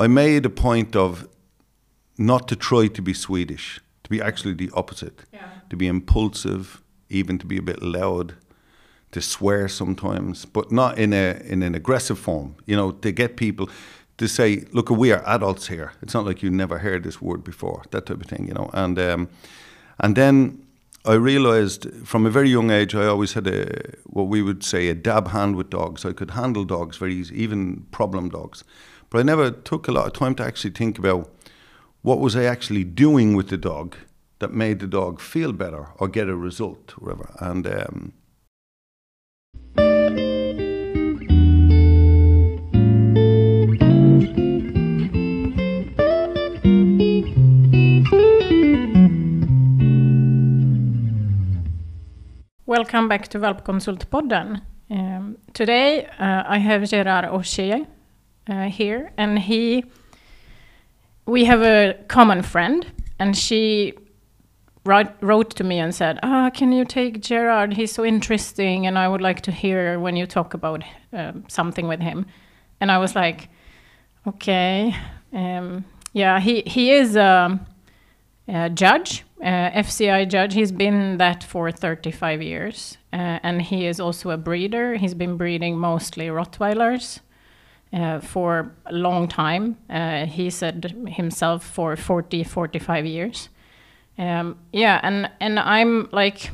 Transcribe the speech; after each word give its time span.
I 0.00 0.06
made 0.08 0.46
a 0.46 0.50
point 0.50 0.96
of 0.96 1.28
not 2.16 2.48
to 2.48 2.56
try 2.56 2.88
to 2.88 3.02
be 3.02 3.12
Swedish, 3.12 3.80
to 4.04 4.10
be 4.10 4.20
actually 4.22 4.54
the 4.54 4.70
opposite, 4.74 5.24
Yeah. 5.32 5.40
to 5.68 5.76
be 5.76 5.86
impulsive, 5.86 6.82
even 7.08 7.38
to 7.38 7.46
be 7.46 7.58
a 7.58 7.62
bit 7.62 7.82
loud, 7.82 8.34
to 9.12 9.20
swear 9.20 9.68
sometimes, 9.68 10.46
but 10.46 10.70
not 10.72 10.98
in 10.98 11.12
a 11.12 11.40
in 11.44 11.62
an 11.62 11.74
aggressive 11.74 12.18
form. 12.18 12.54
You 12.66 12.76
know, 12.76 12.92
to 12.92 13.12
get 13.12 13.36
people 13.36 13.68
to 14.16 14.26
say, 14.28 14.64
"Look, 14.72 14.90
we 14.90 15.12
are 15.12 15.22
adults 15.26 15.68
here. 15.68 15.90
It's 16.02 16.14
not 16.14 16.24
like 16.26 16.42
you 16.46 16.50
never 16.50 16.78
heard 16.78 17.02
this 17.02 17.20
word 17.20 17.42
before." 17.44 17.82
That 17.90 18.06
type 18.06 18.20
of 18.20 18.26
thing, 18.26 18.46
you 18.48 18.54
know. 18.54 18.70
And 18.72 18.98
um, 18.98 19.28
and 19.98 20.14
then 20.16 20.62
I 21.04 21.14
realized 21.14 21.86
from 22.04 22.26
a 22.26 22.30
very 22.30 22.50
young 22.50 22.70
age, 22.70 22.94
I 22.94 23.06
always 23.06 23.32
had 23.34 23.46
a 23.46 23.64
what 24.04 24.28
we 24.28 24.42
would 24.42 24.62
say 24.62 24.88
a 24.90 24.94
dab 24.94 25.28
hand 25.28 25.56
with 25.56 25.70
dogs. 25.70 26.04
I 26.04 26.12
could 26.12 26.30
handle 26.30 26.64
dogs 26.64 26.96
very 26.98 27.14
easy, 27.14 27.42
even 27.44 27.86
problem 27.90 28.28
dogs. 28.28 28.64
But 29.10 29.18
I 29.18 29.22
never 29.24 29.50
took 29.50 29.88
a 29.88 29.92
lot 29.92 30.06
of 30.06 30.12
time 30.12 30.36
to 30.36 30.44
actually 30.44 30.70
think 30.70 30.96
about 30.96 31.28
what 32.02 32.20
was 32.20 32.36
I 32.36 32.44
actually 32.44 32.84
doing 32.84 33.34
with 33.34 33.48
the 33.48 33.56
dog 33.56 33.96
that 34.38 34.52
made 34.52 34.78
the 34.78 34.86
dog 34.86 35.20
feel 35.20 35.52
better 35.52 35.88
or 35.98 36.06
get 36.06 36.28
a 36.28 36.36
result, 36.36 36.94
or 36.96 37.06
whatever. 37.06 37.34
And 37.40 37.66
um, 37.66 38.12
Welcome 52.64 53.08
back 53.08 53.26
to 53.28 53.40
Valpkonsultpodden. 53.40 54.62
Um, 54.88 55.36
today 55.52 56.06
uh, 56.06 56.44
I 56.46 56.58
have 56.58 56.88
Gerard 56.88 57.24
Auchier 57.24 57.88
uh, 58.48 58.68
here, 58.68 59.12
and 59.16 59.38
he. 59.38 59.84
We 61.26 61.44
have 61.44 61.62
a 61.62 61.94
common 62.08 62.42
friend, 62.42 62.86
and 63.18 63.36
she 63.36 63.94
write, 64.84 65.14
wrote 65.22 65.54
to 65.56 65.64
me 65.64 65.78
and 65.78 65.94
said, 65.94 66.18
"Ah, 66.22 66.50
can 66.50 66.72
you 66.72 66.84
take 66.84 67.20
Gerard? 67.20 67.74
He's 67.74 67.92
so 67.92 68.04
interesting, 68.04 68.86
and 68.86 68.98
I 68.98 69.08
would 69.08 69.20
like 69.20 69.40
to 69.42 69.52
hear 69.52 69.98
when 69.98 70.16
you 70.16 70.26
talk 70.26 70.54
about 70.54 70.82
um 71.12 71.44
something 71.48 71.88
with 71.88 72.00
him." 72.00 72.26
And 72.80 72.90
I 72.90 72.98
was 72.98 73.14
like, 73.14 73.48
"Okay, 74.26 74.94
um, 75.32 75.84
yeah, 76.12 76.40
he 76.40 76.62
he 76.66 76.92
is." 76.92 77.16
a, 77.16 77.60
uh, 78.48 78.68
judge, 78.68 79.24
uh, 79.40 79.70
FCI 79.70 80.28
judge. 80.28 80.54
He's 80.54 80.72
been 80.72 81.18
that 81.18 81.44
for 81.44 81.70
35 81.70 82.42
years, 82.42 82.98
uh, 83.12 83.38
and 83.44 83.62
he 83.62 83.86
is 83.86 84.00
also 84.00 84.30
a 84.30 84.36
breeder. 84.36 84.96
He's 84.96 85.14
been 85.14 85.36
breeding 85.36 85.78
mostly 85.78 86.26
Rottweilers 86.26 87.20
uh, 87.92 88.20
for 88.20 88.72
a 88.86 88.92
long 88.92 89.28
time. 89.28 89.76
Uh, 89.88 90.26
he 90.26 90.50
said 90.50 90.94
himself 91.08 91.64
for 91.64 91.96
40, 91.96 92.44
45 92.44 93.06
years. 93.06 93.48
Um, 94.18 94.58
yeah, 94.72 95.00
and 95.02 95.30
and 95.40 95.58
I'm 95.58 96.08
like, 96.12 96.50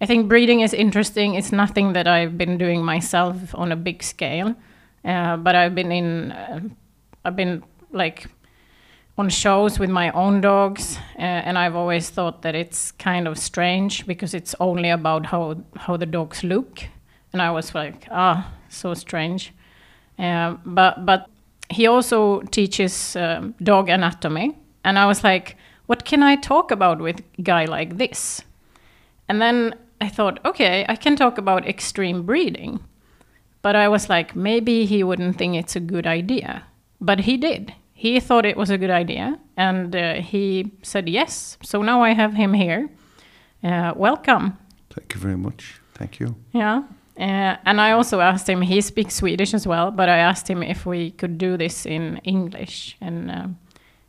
I 0.00 0.06
think 0.06 0.28
breeding 0.28 0.60
is 0.60 0.72
interesting. 0.72 1.34
It's 1.34 1.52
nothing 1.52 1.94
that 1.94 2.06
I've 2.06 2.38
been 2.38 2.58
doing 2.58 2.84
myself 2.84 3.54
on 3.54 3.72
a 3.72 3.76
big 3.76 4.02
scale, 4.02 4.54
uh, 5.04 5.36
but 5.36 5.54
I've 5.54 5.74
been 5.74 5.90
in, 5.90 6.32
uh, 6.32 6.60
I've 7.24 7.36
been 7.36 7.64
like 7.90 8.28
on 9.18 9.28
shows 9.28 9.78
with 9.78 9.90
my 9.90 10.10
own 10.10 10.40
dogs, 10.40 10.98
uh, 11.18 11.22
and 11.22 11.58
I've 11.58 11.74
always 11.74 12.08
thought 12.08 12.42
that 12.42 12.54
it's 12.54 12.92
kind 12.92 13.26
of 13.26 13.36
strange 13.36 14.06
because 14.06 14.32
it's 14.32 14.54
only 14.60 14.90
about 14.90 15.26
how 15.26 15.56
how 15.76 15.96
the 15.96 16.06
dogs 16.06 16.44
look, 16.44 16.84
and 17.32 17.42
I 17.42 17.50
was 17.50 17.74
like, 17.74 18.06
ah, 18.10 18.52
so 18.68 18.94
strange. 18.94 19.52
Um, 20.22 20.60
but 20.64 21.04
but 21.04 21.28
he 21.68 21.86
also 21.86 22.40
teaches 22.50 23.16
um, 23.16 23.54
dog 23.62 23.88
anatomy, 23.88 24.56
and 24.84 24.98
I 24.98 25.06
was 25.06 25.24
like, 25.24 25.56
what 25.86 26.04
can 26.04 26.22
I 26.22 26.36
talk 26.36 26.70
about 26.70 27.00
with 27.00 27.20
a 27.38 27.42
guy 27.42 27.64
like 27.64 27.98
this? 27.98 28.42
And 29.28 29.42
then 29.42 29.74
I 30.00 30.08
thought, 30.08 30.38
okay, 30.44 30.86
I 30.88 30.96
can 30.96 31.16
talk 31.16 31.38
about 31.38 31.68
extreme 31.68 32.22
breeding. 32.24 32.80
But 33.62 33.76
I 33.76 33.88
was 33.88 34.08
like, 34.08 34.34
maybe 34.34 34.86
he 34.86 35.04
wouldn't 35.04 35.38
think 35.38 35.56
it's 35.56 35.76
a 35.76 35.80
good 35.80 36.06
idea. 36.06 36.64
But 37.00 37.20
he 37.20 37.36
did. 37.36 37.74
He 37.92 38.18
thought 38.20 38.44
it 38.44 38.56
was 38.56 38.70
a 38.70 38.78
good 38.78 38.90
idea, 38.90 39.38
and 39.56 39.94
uh, 39.94 40.14
he 40.14 40.72
said 40.82 41.08
yes. 41.08 41.58
So 41.62 41.82
now 41.82 42.02
I 42.02 42.14
have 42.14 42.34
him 42.34 42.54
here. 42.54 42.90
Uh, 43.62 43.92
welcome. 43.96 44.58
thank 44.90 45.14
you 45.14 45.20
very 45.20 45.36
much. 45.36 45.80
Thank 45.94 46.18
you. 46.18 46.34
Yeah. 46.52 46.82
Uh, 47.18 47.56
and 47.66 47.80
I 47.80 47.92
also 47.92 48.20
asked 48.20 48.48
him, 48.48 48.62
he 48.62 48.80
speaks 48.80 49.14
Swedish 49.16 49.54
as 49.54 49.66
well, 49.66 49.90
but 49.90 50.08
I 50.08 50.16
asked 50.18 50.48
him 50.48 50.62
if 50.62 50.86
we 50.86 51.10
could 51.10 51.36
do 51.38 51.56
this 51.56 51.86
in 51.86 52.20
English. 52.24 52.96
And 53.00 53.30
um 53.30 53.56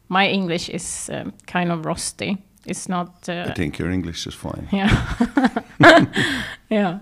my 0.10 0.28
English 0.28 0.70
is 0.70 1.10
um, 1.14 1.34
kind 1.48 1.72
of 1.72 1.86
rusty. 1.86 2.38
It's 2.66 2.88
not. 2.88 3.28
Uh, 3.28 3.46
I 3.50 3.54
think 3.54 3.80
your 3.80 3.90
English 3.92 4.28
is 4.28 4.36
fine. 4.36 4.68
yeah. 4.72 5.06
yeah. 6.70 7.00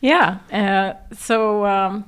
Yeah. 0.00 0.38
Uh, 0.52 1.14
so, 1.14 1.66
um, 1.66 2.04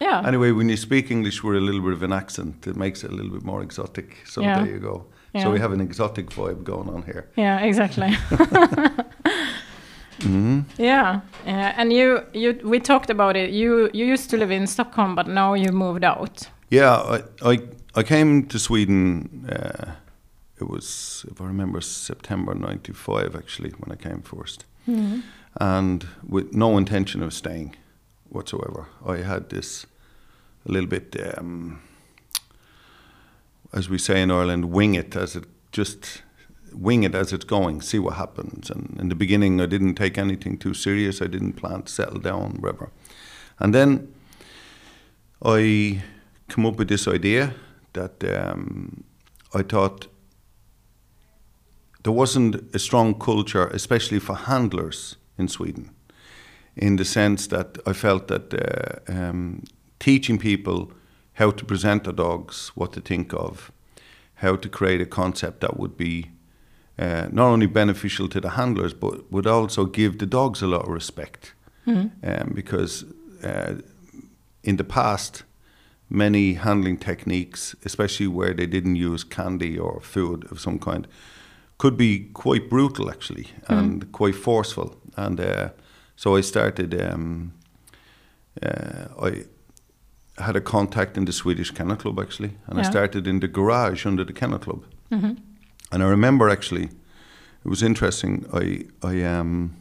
yeah. 0.00 0.26
Anyway, 0.26 0.52
when 0.52 0.68
you 0.68 0.76
speak 0.76 1.10
English 1.10 1.44
with 1.44 1.56
a 1.56 1.60
little 1.60 1.80
bit 1.82 1.92
of 1.92 2.02
an 2.02 2.12
accent, 2.12 2.66
it 2.66 2.76
makes 2.76 3.04
it 3.04 3.10
a 3.10 3.14
little 3.14 3.30
bit 3.32 3.44
more 3.44 3.62
exotic. 3.62 4.16
So 4.24 4.40
Yeah. 4.40 4.62
there 4.64 4.72
you 4.74 4.80
go. 4.80 5.04
Yeah. 5.34 5.44
So 5.44 5.52
we 5.52 5.60
have 5.60 5.72
an 5.72 5.80
exotic 5.80 6.30
vibe 6.30 6.64
going 6.64 6.88
on 6.88 7.02
here. 7.02 7.24
Yeah, 7.36 7.60
exactly. 7.60 8.08
hmm 10.22 10.60
yeah. 10.78 11.20
Uh, 11.46 11.50
and 11.76 11.92
you, 11.92 12.22
you, 12.32 12.60
we 12.64 12.80
talked 12.80 13.10
about 13.10 13.36
it. 13.36 13.50
You, 13.50 13.90
you 13.92 14.04
used 14.04 14.30
to 14.30 14.36
live 14.36 14.50
in 14.50 14.66
Stockholm, 14.66 15.14
but 15.14 15.26
now 15.26 15.54
you 15.54 15.72
moved 15.72 16.04
out. 16.04 16.48
Yeah, 16.70 16.96
I, 16.96 17.22
I 17.42 17.58
I 17.94 18.02
came 18.02 18.46
to 18.46 18.58
Sweden. 18.58 19.48
Uh, 19.50 19.92
it 20.60 20.68
was, 20.68 21.24
if 21.30 21.40
I 21.40 21.44
remember, 21.44 21.80
September 21.80 22.54
'95 22.54 23.34
actually 23.34 23.70
when 23.70 23.90
I 23.90 23.96
came 23.96 24.22
1st 24.22 24.64
and 25.60 26.06
with 26.28 26.52
no 26.52 26.78
intention 26.78 27.22
of 27.22 27.32
staying 27.32 27.74
whatsoever. 28.28 28.86
I 29.04 29.18
had 29.18 29.50
this 29.50 29.86
a 30.68 30.72
little 30.72 30.88
bit, 30.88 31.16
um, 31.36 31.80
as 33.72 33.88
we 33.88 33.98
say 33.98 34.22
in 34.22 34.30
Ireland, 34.30 34.66
wing 34.66 34.94
it 34.94 35.16
as 35.16 35.36
it 35.36 35.44
just 35.72 36.22
wing 36.72 37.02
it 37.02 37.14
as 37.14 37.32
it's 37.32 37.44
going, 37.44 37.80
see 37.80 37.98
what 37.98 38.14
happens. 38.14 38.70
And 38.70 38.96
in 39.00 39.08
the 39.08 39.14
beginning, 39.14 39.60
I 39.60 39.66
didn't 39.66 39.94
take 39.94 40.18
anything 40.18 40.58
too 40.58 40.74
serious. 40.74 41.20
I 41.20 41.26
didn't 41.26 41.54
plan 41.54 41.82
to 41.82 41.92
settle 41.92 42.20
down, 42.20 42.58
whatever. 42.60 42.90
And 43.58 43.74
then 43.74 44.12
I 45.44 46.02
come 46.48 46.66
up 46.66 46.76
with 46.76 46.88
this 46.88 47.06
idea 47.06 47.54
that 47.92 48.22
um, 48.24 49.04
I 49.54 49.62
thought 49.62 50.06
there 52.02 52.12
wasn't 52.12 52.74
a 52.74 52.78
strong 52.78 53.18
culture, 53.18 53.66
especially 53.68 54.18
for 54.18 54.34
handlers 54.34 55.16
in 55.38 55.48
Sweden, 55.48 55.90
in 56.76 56.96
the 56.96 57.04
sense 57.04 57.46
that 57.48 57.78
I 57.86 57.92
felt 57.92 58.28
that 58.28 58.54
uh, 58.54 59.12
um, 59.12 59.64
teaching 59.98 60.38
people 60.38 60.92
how 61.34 61.50
to 61.50 61.64
present 61.64 62.04
their 62.04 62.12
dogs, 62.12 62.72
what 62.74 62.92
to 62.92 63.00
think 63.00 63.32
of, 63.34 63.70
how 64.36 64.56
to 64.56 64.68
create 64.68 65.00
a 65.00 65.06
concept 65.06 65.60
that 65.60 65.78
would 65.78 65.96
be 65.96 66.30
uh, 67.00 67.28
not 67.32 67.46
only 67.52 67.66
beneficial 67.66 68.28
to 68.28 68.40
the 68.40 68.48
handlers, 68.50 68.94
but 68.94 69.14
would 69.32 69.46
also 69.46 69.84
give 69.86 70.18
the 70.18 70.26
dogs 70.26 70.62
a 70.62 70.66
lot 70.66 70.82
of 70.82 70.88
respect. 70.94 71.54
Um, 72.22 72.52
because 72.54 73.04
uh, 73.42 73.74
in 74.62 74.76
the 74.76 74.84
past, 74.84 75.44
many 76.08 76.54
handling 76.54 76.98
techniques, 76.98 77.74
especially 77.84 78.28
where 78.28 78.54
they 78.54 78.66
didn't 78.66 78.96
use 79.12 79.24
candy 79.24 79.78
or 79.78 80.00
food 80.00 80.44
of 80.52 80.60
some 80.60 80.78
kind, 80.78 81.06
could 81.78 81.96
be 81.96 82.28
quite 82.34 82.68
brutal 82.70 83.08
actually 83.10 83.46
and 83.68 84.12
quite 84.12 84.36
forceful. 84.36 84.94
And 85.16 85.40
uh, 85.40 85.68
so 86.16 86.36
I 86.36 86.42
started. 86.42 86.94
Um, 86.94 87.52
uh, 88.62 89.06
I 89.26 89.44
had 90.42 90.56
a 90.56 90.60
contact 90.60 91.16
in 91.16 91.24
the 91.24 91.32
Swedish 91.32 91.70
Kennel 91.70 91.96
Club 91.96 92.18
actually, 92.20 92.50
and 92.66 92.78
I 92.78 92.82
started 92.90 93.26
in 93.26 93.40
the 93.40 93.48
garage 93.48 94.06
under 94.06 94.24
the 94.24 94.32
Kennel 94.32 94.58
Club. 94.58 94.84
Mhm. 95.10 95.36
And 95.92 96.02
I 96.02 96.06
remember 96.06 96.48
actually, 96.48 96.84
it 96.84 97.68
was 97.68 97.82
interesting. 97.82 98.46
I 98.52 98.84
I 99.02 99.22
um 99.22 99.76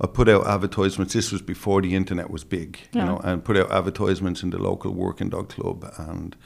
I 0.00 0.06
put 0.06 0.28
out 0.28 0.46
advertisements. 0.46 1.12
This 1.12 1.32
was 1.32 1.42
before 1.42 1.80
the 1.82 1.94
internet 1.94 2.30
was 2.30 2.44
big, 2.44 2.78
you 2.92 3.00
know, 3.00 3.20
and 3.24 3.44
put 3.44 3.56
out 3.56 3.70
advertisements 3.70 4.42
in 4.42 4.50
the 4.50 4.58
local 4.58 4.92
working 4.92 5.30
dog 5.30 5.48
club 5.48 5.84
and 5.98 6.36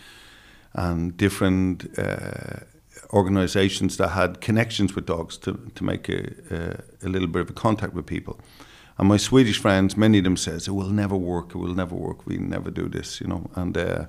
and 0.74 1.16
different 1.16 1.98
uh, 1.98 2.60
organisations 3.12 3.96
that 3.96 4.08
had 4.08 4.40
connections 4.40 4.94
with 4.94 5.06
dogs 5.06 5.38
to 5.38 5.52
to 5.74 5.84
make 5.84 6.08
a, 6.08 6.20
a 6.50 7.06
a 7.06 7.08
little 7.08 7.28
bit 7.28 7.42
of 7.42 7.50
a 7.50 7.54
contact 7.54 7.94
with 7.94 8.06
people. 8.06 8.38
And 8.98 9.08
my 9.08 9.18
Swedish 9.18 9.60
friends, 9.60 9.96
many 9.96 10.18
of 10.18 10.24
them 10.24 10.36
says 10.36 10.68
it 10.68 10.72
will 10.72 10.90
never 10.90 11.16
work. 11.16 11.54
It 11.54 11.58
will 11.58 11.74
never 11.74 11.94
work. 11.94 12.26
We 12.26 12.36
never 12.36 12.70
do 12.70 12.88
this, 12.88 13.20
you 13.20 13.28
know. 13.28 13.48
And 13.54 13.76
uh, 13.78 14.06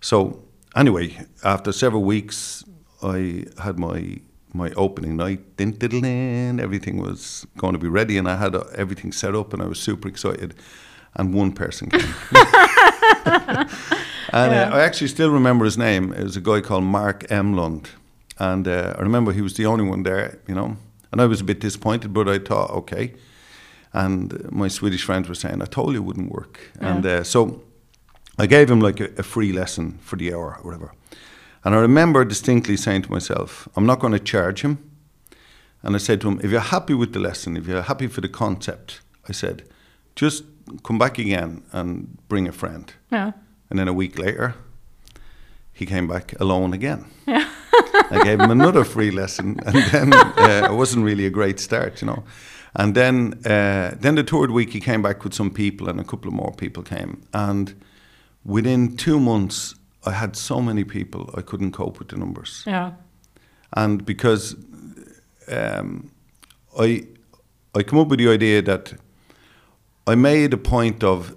so 0.00 0.42
anyway, 0.76 1.26
after 1.42 1.72
several 1.72 2.04
weeks, 2.04 2.64
I 3.02 3.44
had 3.62 3.78
my 3.78 4.18
my 4.54 4.70
opening 4.76 5.16
night. 5.16 5.56
Din, 5.56 6.60
everything 6.60 6.98
was 7.00 7.46
going 7.56 7.72
to 7.72 7.78
be 7.78 7.88
ready, 7.88 8.18
and 8.18 8.28
I 8.28 8.36
had 8.36 8.54
uh, 8.54 8.64
everything 8.74 9.12
set 9.12 9.34
up, 9.34 9.52
and 9.54 9.62
I 9.62 9.66
was 9.66 9.80
super 9.80 10.08
excited. 10.08 10.54
And 11.14 11.34
one 11.34 11.52
person 11.52 11.90
came, 11.90 12.14
And 14.32 14.52
Yeah. 14.52 14.68
uh, 14.72 14.76
I 14.76 14.80
actually 14.82 15.08
still 15.08 15.30
remember 15.30 15.64
his 15.64 15.76
name. 15.76 16.12
It 16.12 16.22
was 16.22 16.36
a 16.36 16.40
guy 16.40 16.60
called 16.60 16.84
Mark 16.84 17.26
Emlund. 17.28 17.86
And 18.38 18.66
uh, 18.66 18.94
I 18.98 19.02
remember 19.02 19.32
he 19.32 19.42
was 19.42 19.54
the 19.54 19.66
only 19.66 19.84
one 19.84 20.02
there, 20.04 20.38
you 20.48 20.54
know. 20.54 20.76
And 21.12 21.20
I 21.20 21.26
was 21.26 21.40
a 21.40 21.44
bit 21.44 21.60
disappointed, 21.60 22.12
but 22.14 22.28
I 22.28 22.38
thought, 22.38 22.70
okay. 22.70 23.12
And 23.92 24.32
uh, 24.32 24.38
my 24.50 24.68
Swedish 24.68 25.04
friends 25.04 25.28
were 25.28 25.34
saying, 25.34 25.60
I 25.62 25.66
told 25.66 25.92
you 25.92 25.98
it 26.00 26.04
wouldn't 26.04 26.30
work. 26.32 26.58
And 26.80 27.04
uh, 27.04 27.24
so 27.24 27.62
I 28.38 28.46
gave 28.46 28.70
him 28.70 28.80
like 28.80 29.00
a, 29.00 29.10
a 29.18 29.22
free 29.22 29.52
lesson 29.52 29.98
for 30.02 30.16
the 30.16 30.32
hour 30.34 30.56
or 30.58 30.62
whatever. 30.64 30.92
And 31.64 31.74
I 31.74 31.78
remember 31.78 32.24
distinctly 32.24 32.76
saying 32.76 33.02
to 33.02 33.12
myself, 33.12 33.68
I'm 33.76 33.86
not 33.86 34.00
going 34.00 34.12
to 34.12 34.18
charge 34.18 34.62
him. 34.62 34.78
And 35.82 35.94
I 35.94 35.98
said 35.98 36.20
to 36.20 36.28
him, 36.28 36.40
if 36.42 36.50
you're 36.50 36.60
happy 36.60 36.94
with 36.94 37.12
the 37.12 37.20
lesson, 37.20 37.56
if 37.56 37.66
you're 37.66 37.82
happy 37.82 38.06
for 38.06 38.20
the 38.20 38.28
concept, 38.28 39.00
I 39.28 39.32
said, 39.32 39.68
just 40.14 40.44
come 40.84 40.98
back 40.98 41.18
again 41.18 41.62
and 41.72 42.18
bring 42.28 42.48
a 42.48 42.52
friend. 42.52 42.92
Yeah. 43.10 43.32
And 43.70 43.78
then 43.78 43.88
a 43.88 43.92
week 43.92 44.18
later, 44.18 44.54
he 45.72 45.86
came 45.86 46.06
back 46.06 46.38
alone 46.40 46.72
again. 46.72 47.06
Yeah. 47.26 47.48
I 48.10 48.22
gave 48.24 48.40
him 48.40 48.50
another 48.50 48.84
free 48.84 49.10
lesson, 49.10 49.58
and 49.64 49.76
then 49.90 50.12
uh, 50.12 50.68
it 50.70 50.74
wasn't 50.74 51.04
really 51.04 51.26
a 51.26 51.30
great 51.30 51.58
start, 51.58 52.02
you 52.02 52.06
know. 52.06 52.24
And 52.74 52.94
then, 52.94 53.40
uh, 53.44 53.94
then 53.98 54.14
the 54.14 54.22
third 54.22 54.50
week, 54.50 54.70
he 54.70 54.80
came 54.80 55.02
back 55.02 55.24
with 55.24 55.34
some 55.34 55.50
people, 55.50 55.88
and 55.88 55.98
a 55.98 56.04
couple 56.04 56.28
of 56.28 56.34
more 56.34 56.52
people 56.52 56.82
came. 56.82 57.22
And 57.32 57.74
within 58.44 58.96
two 58.96 59.18
months, 59.18 59.74
I 60.04 60.10
had 60.12 60.36
so 60.36 60.60
many 60.60 60.84
people, 60.84 61.32
I 61.36 61.42
couldn't 61.42 61.72
cope 61.72 61.98
with 61.98 62.08
the 62.08 62.16
numbers. 62.16 62.64
Yeah. 62.66 62.92
And 63.76 64.04
because 64.04 64.56
um, 65.48 66.10
I, 66.78 67.06
I 67.74 67.82
come 67.82 67.98
up 67.98 68.08
with 68.08 68.18
the 68.18 68.28
idea 68.28 68.62
that 68.62 68.94
I 70.06 70.14
made 70.14 70.52
a 70.52 70.56
point 70.56 71.04
of 71.04 71.34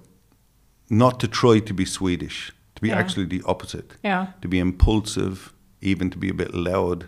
not 0.90 1.20
to 1.20 1.28
try 1.28 1.60
to 1.60 1.74
be 1.74 1.84
Swedish, 1.84 2.52
to 2.74 2.82
be 2.82 2.88
Yeah. 2.88 2.98
actually 2.98 3.26
the 3.26 3.42
opposite, 3.46 3.92
Yeah. 4.02 4.26
to 4.42 4.48
be 4.48 4.58
impulsive, 4.58 5.52
even 5.80 6.10
to 6.10 6.18
be 6.18 6.28
a 6.28 6.34
bit 6.34 6.54
loud, 6.54 7.06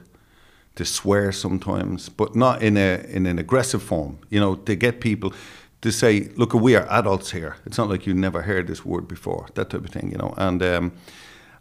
to 0.76 0.84
swear 0.84 1.32
sometimes, 1.32 2.08
but 2.08 2.36
not 2.36 2.62
in 2.62 2.76
a 2.76 3.04
in 3.08 3.26
an 3.26 3.38
aggressive 3.38 3.82
form. 3.82 4.18
You 4.30 4.38
know, 4.40 4.54
to 4.54 4.76
get 4.76 5.00
people 5.00 5.32
to 5.80 5.90
say, 5.90 6.28
"Look, 6.36 6.54
we 6.54 6.76
are 6.76 6.86
adults 6.88 7.32
here. 7.32 7.56
It's 7.66 7.76
not 7.78 7.90
like 7.90 8.06
you 8.06 8.14
never 8.14 8.42
heard 8.42 8.66
this 8.66 8.84
word 8.84 9.08
before." 9.08 9.46
That 9.54 9.70
type 9.70 9.84
of 9.84 9.90
thing, 9.90 10.12
you 10.12 10.18
know. 10.18 10.34
And 10.36 10.62
um, 10.62 10.92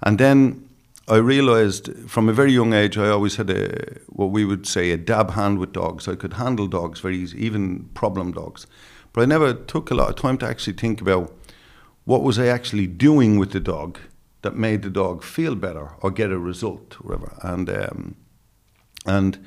and 0.02 0.20
then 0.20 0.68
I 1.08 1.18
realized 1.18 2.10
from 2.10 2.28
a 2.28 2.34
very 2.34 2.52
young 2.52 2.74
age, 2.74 2.98
I 2.98 3.10
always 3.10 3.38
had 3.38 3.50
a 3.50 4.00
what 4.08 4.32
we 4.32 4.44
would 4.44 4.68
say 4.68 4.92
a 4.92 4.98
dab 4.98 5.32
hand 5.32 5.58
with 5.60 5.72
dogs. 5.72 6.08
I 6.08 6.16
could 6.16 6.34
handle 6.34 6.68
dogs 6.68 7.00
very 7.00 7.18
easy, 7.18 7.46
even 7.46 7.90
problem 7.94 8.34
dogs. 8.34 8.68
But 9.14 9.22
I 9.22 9.26
never 9.26 9.54
took 9.54 9.90
a 9.90 9.96
lot 9.96 10.10
of 10.10 10.16
time 10.16 10.38
to 10.40 10.46
actually 10.46 10.74
think 10.74 11.00
about 11.02 11.34
what 12.04 12.24
was 12.24 12.38
I 12.38 12.48
actually 12.48 12.88
doing 12.88 13.40
with 13.40 13.52
the 13.52 13.60
dog 13.60 14.00
that 14.42 14.56
made 14.56 14.82
the 14.82 14.90
dog 14.90 15.24
feel 15.24 15.56
better 15.56 15.92
or 16.02 16.12
get 16.12 16.32
a 16.32 16.38
result, 16.38 16.98
or 17.00 17.16
whatever. 17.16 17.38
And 17.42 17.70
um, 17.70 18.16
and 19.06 19.46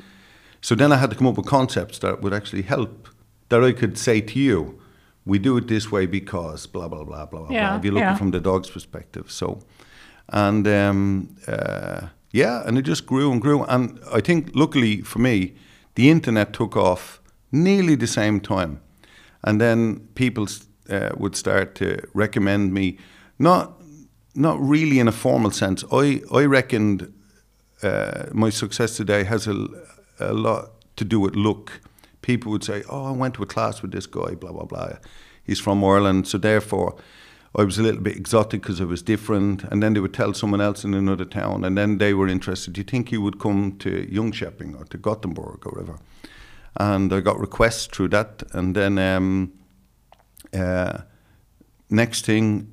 so 0.62 0.74
then 0.74 0.92
I 0.92 0.96
had 0.96 1.10
to 1.10 1.16
come 1.16 1.26
up 1.26 1.36
with 1.36 1.46
concepts 1.46 1.98
that 1.98 2.22
would 2.22 2.32
actually 2.32 2.62
help. 2.62 3.08
That 3.50 3.64
I 3.64 3.72
could 3.72 3.98
say 3.98 4.20
to 4.20 4.38
you, 4.38 4.80
we 5.26 5.38
do 5.38 5.56
it 5.56 5.66
this 5.68 5.92
way 5.92 6.06
because 6.06 6.66
blah 6.66 6.88
blah 6.88 7.04
blah 7.04 7.26
blah 7.26 7.40
blah. 7.40 7.50
Yeah, 7.50 7.68
blah. 7.68 7.78
If 7.78 7.84
you're 7.84 7.94
looking 7.94 8.08
yeah. 8.08 8.16
from 8.16 8.30
the 8.30 8.40
dog's 8.40 8.70
perspective, 8.70 9.30
so 9.30 9.60
and 10.30 10.66
um, 10.66 11.36
uh, 11.46 12.08
yeah, 12.30 12.62
and 12.64 12.78
it 12.78 12.82
just 12.82 13.06
grew 13.06 13.32
and 13.32 13.40
grew. 13.40 13.64
And 13.64 14.00
I 14.12 14.20
think, 14.20 14.50
luckily 14.54 15.02
for 15.02 15.18
me, 15.18 15.54
the 15.94 16.10
internet 16.10 16.52
took 16.52 16.76
off 16.76 17.20
nearly 17.52 17.96
the 17.96 18.06
same 18.06 18.40
time, 18.40 18.80
and 19.42 19.60
then 19.60 20.08
people 20.14 20.46
uh, 20.88 21.10
would 21.16 21.36
start 21.36 21.74
to 21.76 21.98
recommend 22.14 22.72
me, 22.72 22.98
not 23.38 23.72
not 24.34 24.60
really 24.60 25.00
in 25.00 25.08
a 25.08 25.12
formal 25.12 25.50
sense. 25.50 25.84
I 25.92 26.22
I 26.32 26.44
reckoned 26.44 27.12
uh, 27.82 28.26
my 28.32 28.50
success 28.50 28.96
today 28.96 29.24
has 29.24 29.48
a, 29.48 29.66
a 30.20 30.32
lot 30.32 30.70
to 30.96 31.04
do 31.04 31.18
with 31.18 31.34
luck. 31.34 31.80
People 32.22 32.52
would 32.52 32.64
say, 32.64 32.84
"Oh, 32.88 33.06
I 33.06 33.10
went 33.12 33.34
to 33.34 33.42
a 33.42 33.46
class 33.46 33.82
with 33.82 33.90
this 33.90 34.06
guy, 34.06 34.36
blah 34.36 34.52
blah 34.52 34.66
blah. 34.66 34.92
He's 35.42 35.60
from 35.60 35.82
Ireland, 35.84 36.28
so 36.28 36.38
therefore." 36.38 36.94
I 37.56 37.64
was 37.64 37.78
a 37.78 37.82
little 37.82 38.00
bit 38.00 38.16
exotic 38.16 38.62
because 38.62 38.80
I 38.80 38.84
was 38.84 39.02
different, 39.02 39.64
and 39.64 39.82
then 39.82 39.94
they 39.94 40.00
would 40.00 40.14
tell 40.14 40.34
someone 40.34 40.60
else 40.60 40.84
in 40.84 40.94
another 40.94 41.24
town, 41.24 41.64
and 41.64 41.76
then 41.76 41.98
they 41.98 42.14
were 42.14 42.28
interested. 42.28 42.74
Do 42.74 42.80
you 42.80 42.84
think 42.84 43.10
you 43.10 43.20
would 43.20 43.40
come 43.40 43.76
to 43.78 44.06
Jönköping 44.06 44.78
or 44.78 44.84
to 44.84 44.98
Gothenburg 44.98 45.66
or 45.66 45.72
whatever? 45.72 45.98
And 46.76 47.12
I 47.12 47.20
got 47.20 47.40
requests 47.40 47.86
through 47.86 48.08
that, 48.08 48.44
and 48.52 48.76
then 48.76 48.98
um, 48.98 49.52
uh, 50.54 50.98
next 51.90 52.24
thing, 52.24 52.70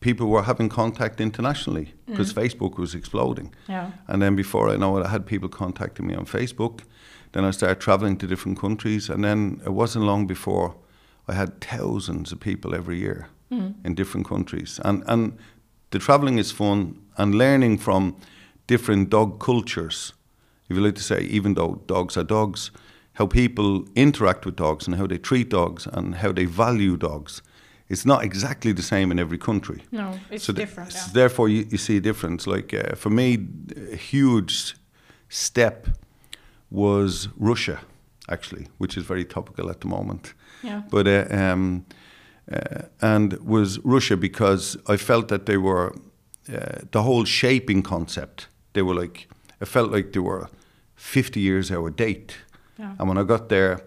people 0.00 0.28
were 0.28 0.44
having 0.44 0.70
contact 0.70 1.20
internationally 1.20 1.92
because 2.06 2.32
Facebook 2.32 2.78
was 2.78 2.94
exploding. 2.94 3.54
Yeah. 3.68 3.90
And 4.06 4.22
then 4.22 4.34
before 4.34 4.70
I 4.70 4.76
know 4.76 4.96
it, 4.96 5.04
I 5.04 5.10
had 5.10 5.26
people 5.26 5.50
contacting 5.50 6.06
me 6.06 6.14
on 6.14 6.24
Facebook. 6.24 6.80
Then 7.32 7.44
I 7.44 7.50
started 7.50 7.80
traveling 7.80 8.16
to 8.18 8.26
different 8.26 8.58
countries, 8.58 9.10
and 9.10 9.22
then 9.22 9.60
it 9.66 9.74
wasn't 9.74 10.06
long 10.06 10.26
before 10.26 10.74
I 11.28 11.34
had 11.34 11.60
thousands 11.60 12.32
of 12.32 12.40
people 12.40 12.74
every 12.74 12.98
year 12.98 13.28
in 13.50 13.94
different 13.94 14.26
countries. 14.28 14.80
And 14.84 15.02
and 15.06 15.32
the 15.90 15.98
traveling 15.98 16.38
is 16.38 16.52
fun, 16.52 16.94
and 17.16 17.34
learning 17.34 17.78
from 17.78 18.14
different 18.66 19.10
dog 19.10 19.38
cultures. 19.38 20.12
If 20.68 20.76
you 20.76 20.82
like 20.84 20.96
to 20.96 21.02
say, 21.02 21.20
even 21.30 21.54
though 21.54 21.80
dogs 21.86 22.16
are 22.16 22.24
dogs, 22.26 22.70
how 23.12 23.26
people 23.26 23.84
interact 23.94 24.44
with 24.44 24.56
dogs 24.56 24.86
and 24.88 24.96
how 24.96 25.06
they 25.06 25.18
treat 25.18 25.48
dogs 25.50 25.86
and 25.92 26.14
how 26.16 26.32
they 26.32 26.46
value 26.46 26.96
dogs. 26.96 27.42
It's 27.88 28.04
not 28.04 28.24
exactly 28.24 28.72
the 28.72 28.82
same 28.82 29.12
in 29.12 29.18
every 29.20 29.38
country. 29.38 29.80
No, 29.92 30.18
it's 30.30 30.44
So 30.44 30.52
th- 30.52 30.66
different. 30.68 30.92
so. 30.92 31.12
Therefore, 31.12 31.48
you, 31.48 31.66
you 31.70 31.78
see 31.78 31.96
a 31.96 32.00
difference. 32.00 32.50
Like 32.50 32.74
uh, 32.74 32.96
for 32.96 33.10
me, 33.10 33.38
a 33.92 33.96
huge 33.96 34.74
step 35.28 35.86
was 36.70 37.28
Russia, 37.38 37.78
actually, 38.28 38.66
which 38.78 38.96
is 38.96 39.04
very 39.04 39.24
topical 39.24 39.70
at 39.70 39.80
the 39.80 39.86
moment. 39.88 40.34
Yeah. 40.64 40.82
But 40.90 41.06
uh, 41.06 41.26
um, 41.30 41.84
uh, 42.52 42.82
and 43.00 43.32
was 43.44 43.78
Russia 43.84 44.16
because 44.16 44.76
I 44.86 44.96
felt 44.96 45.28
that 45.28 45.46
they 45.46 45.56
were 45.56 45.94
uh, 46.48 46.84
the 46.90 47.02
whole 47.02 47.24
shaping 47.24 47.82
concept. 47.82 48.48
They 48.72 48.82
were 48.82 48.94
like 49.00 49.28
I 49.62 49.64
felt 49.64 49.90
like 49.92 50.10
they 50.12 50.20
were 50.20 50.48
fifty 50.94 51.40
years 51.40 51.70
out 51.70 51.86
of 51.86 51.96
date. 51.96 52.36
Yeah. 52.78 52.94
And 52.98 53.08
when 53.08 53.18
I 53.18 53.24
got 53.24 53.48
there, 53.48 53.78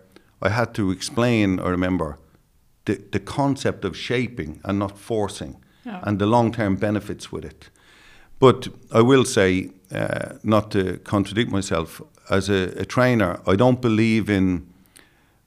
I 0.41 0.49
had 0.49 0.73
to 0.73 0.91
explain. 0.91 1.59
I 1.59 1.69
remember 1.69 2.17
the 2.85 2.95
the 3.11 3.19
concept 3.19 3.85
of 3.85 3.95
shaping 3.95 4.59
and 4.63 4.79
not 4.79 4.97
forcing, 4.99 5.55
Yeah. 5.85 6.01
and 6.03 6.19
the 6.19 6.25
long 6.25 6.51
term 6.53 6.75
benefits 6.75 7.31
with 7.31 7.45
it. 7.45 7.69
But 8.39 8.67
I 8.91 9.01
will 9.01 9.25
say, 9.25 9.69
uh, 9.93 10.37
not 10.43 10.71
to 10.71 10.97
contradict 11.03 11.51
myself, 11.51 12.01
as 12.29 12.49
a, 12.49 12.71
a 12.81 12.85
trainer, 12.85 13.39
I 13.45 13.55
don't 13.55 13.81
believe 13.81 14.29
in 14.33 14.65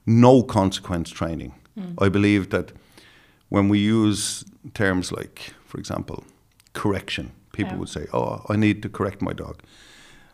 no 0.05 0.43
consequence 0.43 1.09
training. 1.09 1.53
I 1.97 2.09
believe 2.09 2.49
that 2.49 2.71
when 3.53 3.69
we 3.69 3.77
use 3.77 4.43
terms 4.73 5.11
like, 5.11 5.53
for 5.67 5.77
example, 5.79 6.23
correction, 6.73 7.31
people 7.51 7.73
Yeah. 7.73 7.79
would 7.79 7.89
say, 7.89 8.05
Oh, 8.11 8.41
I 8.53 8.55
need 8.57 8.81
to 8.81 8.89
correct 8.89 9.21
my 9.21 9.33
dog. 9.33 9.55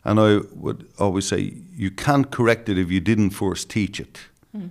And 0.05 0.19
I 0.19 0.39
would 0.55 0.85
always 0.97 1.27
say, 1.27 1.53
You 1.75 1.91
can't 1.91 2.31
correct 2.31 2.69
it 2.69 2.77
if 2.77 2.89
you 2.91 3.01
didn't 3.01 3.31
first 3.31 3.69
teach 3.69 3.99
it. 3.99 4.19
Hmm. 4.53 4.67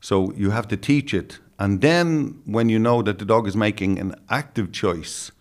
So 0.00 0.32
you 0.36 0.50
have 0.50 0.68
to 0.68 0.76
teach 0.76 1.14
it. 1.14 1.40
And 1.58 1.80
then 1.80 2.34
when 2.44 2.68
you 2.68 2.78
know 2.78 3.02
that 3.02 3.18
the 3.18 3.24
dog 3.24 3.48
is 3.48 3.56
making 3.56 3.98
an 4.00 4.14
active 4.28 4.72
choice 4.72 5.32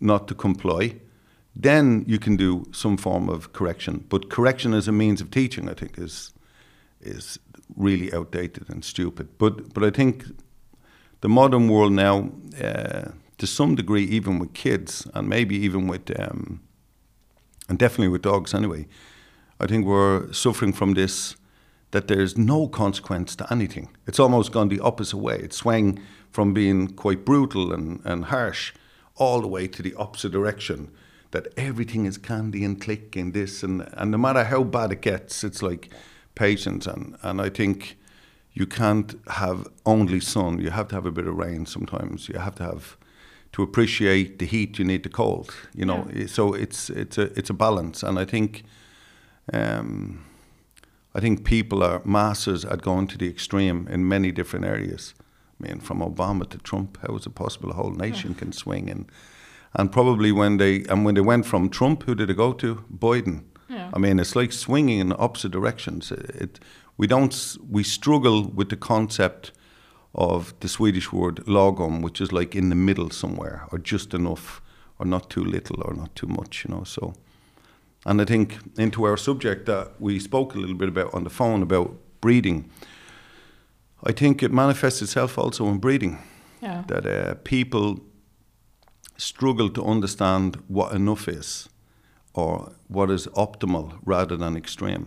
not 0.00 0.28
to 0.28 0.34
comply, 0.34 0.94
then 1.62 2.04
you 2.06 2.18
can 2.20 2.36
do 2.36 2.64
some 2.72 2.96
form 2.96 3.28
of 3.28 3.52
correction. 3.52 4.04
But 4.08 4.30
correction 4.30 4.74
as 4.74 4.88
a 4.88 4.92
means 4.92 5.20
of 5.20 5.30
teaching, 5.30 5.68
I 5.70 5.74
think, 5.74 5.98
is 5.98 6.32
is 7.00 7.38
really 7.76 8.12
outdated 8.12 8.70
and 8.70 8.84
stupid. 8.84 9.26
But 9.38 9.74
but 9.74 9.82
I 9.82 9.90
think 9.90 10.24
the 11.20 11.28
modern 11.28 11.68
world 11.68 11.92
now, 11.92 12.30
uh, 12.62 13.10
to 13.38 13.46
some 13.46 13.74
degree, 13.74 14.04
even 14.04 14.38
with 14.38 14.52
kids 14.54 15.06
and 15.14 15.28
maybe 15.28 15.56
even 15.56 15.86
with, 15.86 16.10
um, 16.20 16.60
and 17.68 17.78
definitely 17.78 18.08
with 18.08 18.22
dogs 18.22 18.54
anyway, 18.54 18.86
I 19.58 19.66
think 19.66 19.86
we're 19.86 20.32
suffering 20.32 20.72
from 20.72 20.94
this 20.94 21.36
that 21.90 22.06
there's 22.06 22.38
no 22.38 22.68
consequence 22.68 23.34
to 23.36 23.52
anything. 23.52 23.90
It's 24.06 24.20
almost 24.20 24.52
gone 24.52 24.68
the 24.68 24.80
opposite 24.80 25.18
way. 25.18 25.38
It's 25.38 25.56
swung 25.56 26.00
from 26.30 26.54
being 26.54 26.88
quite 26.88 27.24
brutal 27.24 27.72
and, 27.72 28.00
and 28.04 28.26
harsh 28.26 28.72
all 29.16 29.40
the 29.40 29.48
way 29.48 29.66
to 29.66 29.82
the 29.82 29.94
opposite 29.94 30.32
direction. 30.32 30.90
That 31.32 31.48
everything 31.56 32.06
is 32.06 32.18
candy 32.18 32.64
and 32.64 32.80
click 32.80 33.14
and 33.14 33.32
this 33.32 33.62
and 33.62 33.88
and 33.92 34.10
no 34.10 34.18
matter 34.18 34.44
how 34.44 34.64
bad 34.64 34.90
it 34.90 35.00
gets, 35.00 35.44
it's 35.44 35.62
like 35.62 35.88
patience 36.34 36.86
and, 36.88 37.16
and 37.22 37.40
I 37.40 37.50
think 37.50 37.96
you 38.52 38.66
can't 38.66 39.14
have 39.26 39.68
only 39.84 40.20
sun. 40.20 40.60
You 40.60 40.70
have 40.70 40.88
to 40.88 40.94
have 40.94 41.06
a 41.06 41.12
bit 41.12 41.26
of 41.26 41.36
rain 41.36 41.66
sometimes. 41.66 42.28
You 42.28 42.38
have 42.38 42.54
to 42.56 42.64
have 42.64 42.96
to 43.52 43.62
appreciate 43.62 44.38
the 44.38 44.46
heat. 44.46 44.78
You 44.78 44.84
need 44.84 45.02
the 45.02 45.08
cold. 45.08 45.54
You 45.74 45.86
know. 45.86 46.06
So 46.26 46.54
it's 46.54 46.90
it's 46.90 47.18
a 47.18 47.38
it's 47.38 47.50
a 47.50 47.54
balance, 47.54 48.02
and 48.02 48.18
I 48.18 48.24
think 48.24 48.64
um, 49.52 50.24
I 51.14 51.20
think 51.20 51.44
people 51.44 51.82
are 51.82 52.00
masses 52.04 52.64
at 52.64 52.82
going 52.82 53.08
to 53.08 53.18
the 53.18 53.28
extreme 53.28 53.88
in 53.90 54.08
many 54.08 54.32
different 54.32 54.66
areas. 54.66 55.14
I 55.60 55.68
mean, 55.68 55.80
from 55.80 56.00
Obama 56.00 56.48
to 56.48 56.58
Trump, 56.58 56.98
how 57.06 57.16
is 57.16 57.26
it 57.26 57.34
possible 57.34 57.70
a 57.70 57.74
whole 57.74 57.92
nation 57.92 58.34
can 58.34 58.52
swing? 58.52 58.90
And 58.90 59.10
And 59.74 59.92
probably 59.92 60.32
when 60.32 60.58
they 60.58 60.84
and 60.88 61.04
when 61.04 61.14
they 61.14 61.20
went 61.20 61.46
from 61.46 61.68
Trump, 61.68 62.02
who 62.02 62.14
did 62.14 62.28
they 62.28 62.34
go 62.34 62.52
to? 62.52 62.84
Biden. 62.92 63.44
Yeah. 63.68 63.90
I 63.94 63.98
mean, 63.98 64.18
it's 64.18 64.34
like 64.34 64.52
swinging 64.52 64.98
in 65.00 65.12
opposite 65.12 65.52
directions. 65.52 66.10
It, 66.10 66.30
it, 66.34 66.60
we 67.00 67.06
don't. 67.06 67.56
We 67.70 67.82
struggle 67.82 68.38
with 68.54 68.68
the 68.68 68.76
concept 68.76 69.52
of 70.14 70.52
the 70.60 70.68
Swedish 70.68 71.10
word 71.12 71.36
lagom, 71.46 72.02
which 72.02 72.20
is 72.20 72.30
like 72.30 72.54
in 72.54 72.68
the 72.68 72.74
middle 72.74 73.10
somewhere, 73.10 73.62
or 73.72 73.78
just 73.78 74.12
enough, 74.12 74.60
or 74.98 75.06
not 75.06 75.30
too 75.30 75.42
little, 75.42 75.80
or 75.82 75.94
not 75.94 76.14
too 76.14 76.26
much. 76.26 76.64
You 76.64 76.74
know. 76.74 76.84
So, 76.84 77.14
and 78.04 78.20
I 78.20 78.26
think 78.26 78.58
into 78.76 79.04
our 79.04 79.16
subject 79.16 79.64
that 79.64 79.86
we 79.98 80.18
spoke 80.18 80.54
a 80.54 80.58
little 80.58 80.76
bit 80.76 80.88
about 80.88 81.14
on 81.14 81.24
the 81.24 81.30
phone 81.30 81.62
about 81.62 81.90
breeding. 82.20 82.70
I 84.10 84.12
think 84.12 84.42
it 84.42 84.52
manifests 84.52 85.02
itself 85.02 85.38
also 85.38 85.68
in 85.68 85.78
breeding 85.78 86.18
Yeah. 86.62 86.84
that 86.86 87.06
uh, 87.06 87.34
people 87.44 88.00
struggle 89.16 89.70
to 89.70 89.84
understand 89.84 90.56
what 90.68 90.92
enough 90.92 91.28
is 91.28 91.68
or 92.34 92.72
what 92.88 93.10
is 93.10 93.26
optimal 93.28 93.92
rather 94.06 94.38
than 94.38 94.56
extreme. 94.56 95.04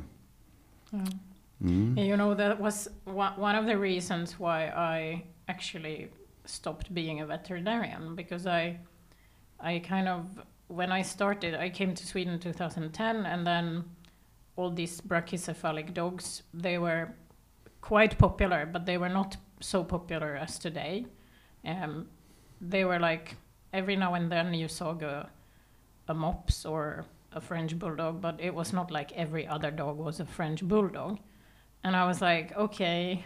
Mm. 1.63 2.05
You 2.05 2.17
know, 2.17 2.33
that 2.33 2.59
was 2.59 2.89
one 3.05 3.55
of 3.55 3.65
the 3.65 3.77
reasons 3.77 4.39
why 4.39 4.67
I 4.67 5.23
actually 5.47 6.09
stopped 6.45 6.93
being 6.93 7.21
a 7.21 7.25
veterinarian 7.25 8.15
because 8.15 8.45
I, 8.45 8.79
I 9.59 9.79
kind 9.79 10.07
of, 10.07 10.25
when 10.67 10.91
I 10.91 11.01
started, 11.01 11.55
I 11.55 11.69
came 11.69 11.93
to 11.93 12.05
Sweden 12.05 12.33
in 12.33 12.39
2010 12.39 13.25
and 13.25 13.47
then 13.47 13.85
all 14.55 14.69
these 14.69 15.01
brachycephalic 15.01 15.93
dogs, 15.93 16.43
they 16.53 16.77
were 16.77 17.15
quite 17.81 18.17
popular, 18.17 18.65
but 18.65 18.85
they 18.85 18.97
were 18.97 19.09
not 19.09 19.37
so 19.59 19.83
popular 19.83 20.35
as 20.35 20.59
today. 20.59 21.05
Um, 21.65 22.07
they 22.59 22.85
were 22.85 22.99
like, 22.99 23.35
every 23.71 23.95
now 23.95 24.13
and 24.13 24.31
then 24.31 24.53
you 24.53 24.67
saw 24.67 24.91
a, 24.91 25.29
a 26.07 26.13
mops 26.13 26.65
or 26.65 27.05
a 27.31 27.41
French 27.41 27.77
bulldog, 27.79 28.21
but 28.21 28.39
it 28.39 28.53
was 28.53 28.73
not 28.73 28.91
like 28.91 29.11
every 29.13 29.47
other 29.47 29.71
dog 29.71 29.97
was 29.97 30.19
a 30.19 30.25
French 30.25 30.63
bulldog. 30.63 31.19
And 31.83 31.95
I 31.95 32.05
was 32.05 32.21
like, 32.21 32.55
okay, 32.55 33.25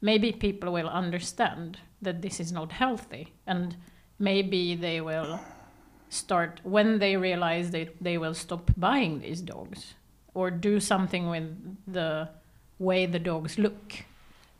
maybe 0.00 0.32
people 0.32 0.72
will 0.72 0.88
understand 0.88 1.78
that 2.02 2.22
this 2.22 2.40
is 2.40 2.52
not 2.52 2.72
healthy. 2.72 3.32
And 3.46 3.76
maybe 4.18 4.74
they 4.74 5.00
will 5.00 5.40
start, 6.08 6.60
when 6.64 6.98
they 6.98 7.16
realize 7.16 7.70
that 7.70 7.94
they 8.00 8.18
will 8.18 8.34
stop 8.34 8.70
buying 8.76 9.20
these 9.20 9.40
dogs 9.40 9.94
or 10.34 10.50
do 10.50 10.80
something 10.80 11.28
with 11.28 11.76
the 11.86 12.28
way 12.78 13.06
the 13.06 13.18
dogs 13.18 13.58
look. 13.58 14.04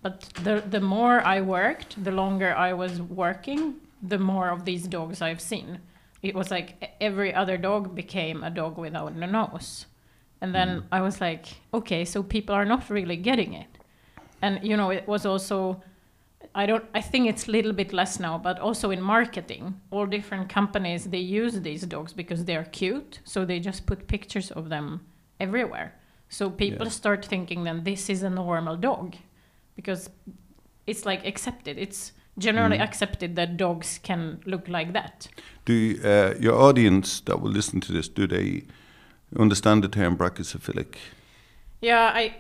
But 0.03 0.21
the, 0.45 0.63
the 0.69 0.81
more 0.81 1.21
I 1.21 1.41
worked, 1.41 2.03
the 2.03 2.13
longer 2.13 2.55
I 2.55 2.73
was 2.73 3.03
working, 3.03 3.75
the 4.03 4.19
more 4.19 4.49
of 4.49 4.65
these 4.65 4.87
dogs 4.87 5.21
I've 5.21 5.41
seen. 5.41 5.81
It 6.23 6.35
was 6.35 6.51
like 6.51 6.95
every 7.01 7.35
other 7.35 7.57
dog 7.57 7.95
became 7.95 8.43
a 8.43 8.51
dog 8.51 8.79
without 8.79 9.13
a 9.13 9.27
nose. 9.27 9.87
And 10.43 10.55
then 10.55 10.85
I 10.91 11.01
was 11.03 11.21
like, 11.21 11.47
okay, 11.75 12.05
so 12.05 12.23
people 12.23 12.55
are 12.55 12.65
not 12.65 12.89
really 12.91 13.17
getting 13.17 13.53
it. 13.53 13.69
And 14.43 14.59
you 14.63 14.77
know, 14.77 14.91
it 14.91 15.07
was 15.07 15.27
also 15.27 15.83
I 16.55 16.67
don't 16.67 16.85
I 16.95 17.01
think 17.03 17.29
it's 17.29 17.47
a 17.49 17.51
little 17.51 17.73
bit 17.73 17.93
less 17.93 18.19
now, 18.19 18.39
but 18.39 18.59
also 18.59 18.91
in 18.91 19.03
marketing, 19.03 19.75
all 19.91 20.07
different 20.07 20.49
companies 20.49 21.05
they 21.05 21.19
use 21.19 21.61
these 21.61 21.83
dogs 21.87 22.13
because 22.15 22.45
they 22.45 22.57
are 22.57 22.65
cute, 22.65 23.21
so 23.25 23.45
they 23.45 23.61
just 23.61 23.87
put 23.87 24.07
pictures 24.09 24.51
of 24.51 24.69
them 24.69 25.01
everywhere. 25.39 25.93
So 26.29 26.49
people 26.51 26.87
Yeah. 26.87 26.93
start 26.93 27.25
thinking 27.27 27.65
then 27.65 27.85
this 27.85 28.09
is 28.09 28.23
a 28.23 28.31
normal 28.31 28.77
dog 28.77 29.17
because 29.77 30.11
it's 30.87 31.05
like 31.05 31.27
accepted. 31.27 31.77
It's 31.79 32.13
generally 32.39 32.79
Mm. 32.79 32.85
accepted 32.89 33.37
that 33.37 33.57
dogs 33.57 34.01
can 34.03 34.39
look 34.47 34.69
like 34.69 34.93
that. 34.93 35.29
Do 35.67 35.73
you, 35.73 36.01
uh, 36.03 36.35
your 36.41 36.55
audience 36.55 37.21
that 37.25 37.41
will 37.41 37.53
listen 37.53 37.81
to 37.81 37.93
this, 37.93 38.09
do 38.09 38.27
they 38.27 38.63
understand 39.39 39.83
the 39.85 39.89
term 39.89 40.17
brachycephalic? 40.17 40.97
Yeah, 41.81 42.11
I 42.15 42.35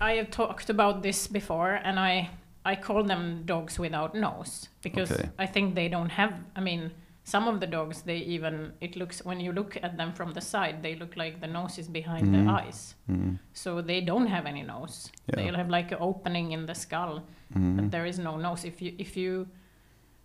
I 0.00 0.12
have 0.16 0.30
talked 0.30 0.70
about 0.70 1.02
this 1.02 1.26
before, 1.28 1.74
and 1.84 1.98
I 1.98 2.30
I 2.64 2.76
call 2.76 3.04
them 3.04 3.42
dogs 3.46 3.78
without 3.78 4.14
nose 4.14 4.68
because 4.82 5.12
Okay. 5.12 5.28
I 5.38 5.46
think 5.46 5.74
they 5.74 5.88
don't 5.88 6.10
have. 6.10 6.32
I 6.56 6.60
mean, 6.60 6.90
some 7.24 7.48
of 7.54 7.60
the 7.60 7.66
dogs 7.66 8.02
they 8.02 8.16
even 8.36 8.72
it 8.80 8.96
looks 8.96 9.24
when 9.24 9.40
you 9.40 9.52
look 9.52 9.76
at 9.82 9.96
them 9.96 10.12
from 10.12 10.32
the 10.32 10.40
side, 10.40 10.82
they 10.82 10.94
look 10.96 11.16
like 11.16 11.40
the 11.40 11.46
nose 11.46 11.78
is 11.80 11.88
behind 11.88 12.26
Mhm. 12.28 12.32
the 12.46 12.50
eyes, 12.52 12.94
Mm. 13.10 13.38
so 13.52 13.82
they 13.82 14.00
don't 14.00 14.26
have 14.28 14.46
any 14.48 14.62
nose. 14.62 15.12
Yeah. 15.26 15.36
They'll 15.36 15.56
have 15.56 15.68
like 15.78 15.92
an 15.94 15.98
opening 16.00 16.52
in 16.52 16.66
the 16.66 16.74
skull, 16.74 17.22
Mm. 17.54 17.76
but 17.76 17.90
there 17.90 18.06
is 18.08 18.18
no 18.18 18.36
nose. 18.36 18.64
If 18.68 18.80
you 18.82 18.92
if 18.98 19.16
you 19.16 19.46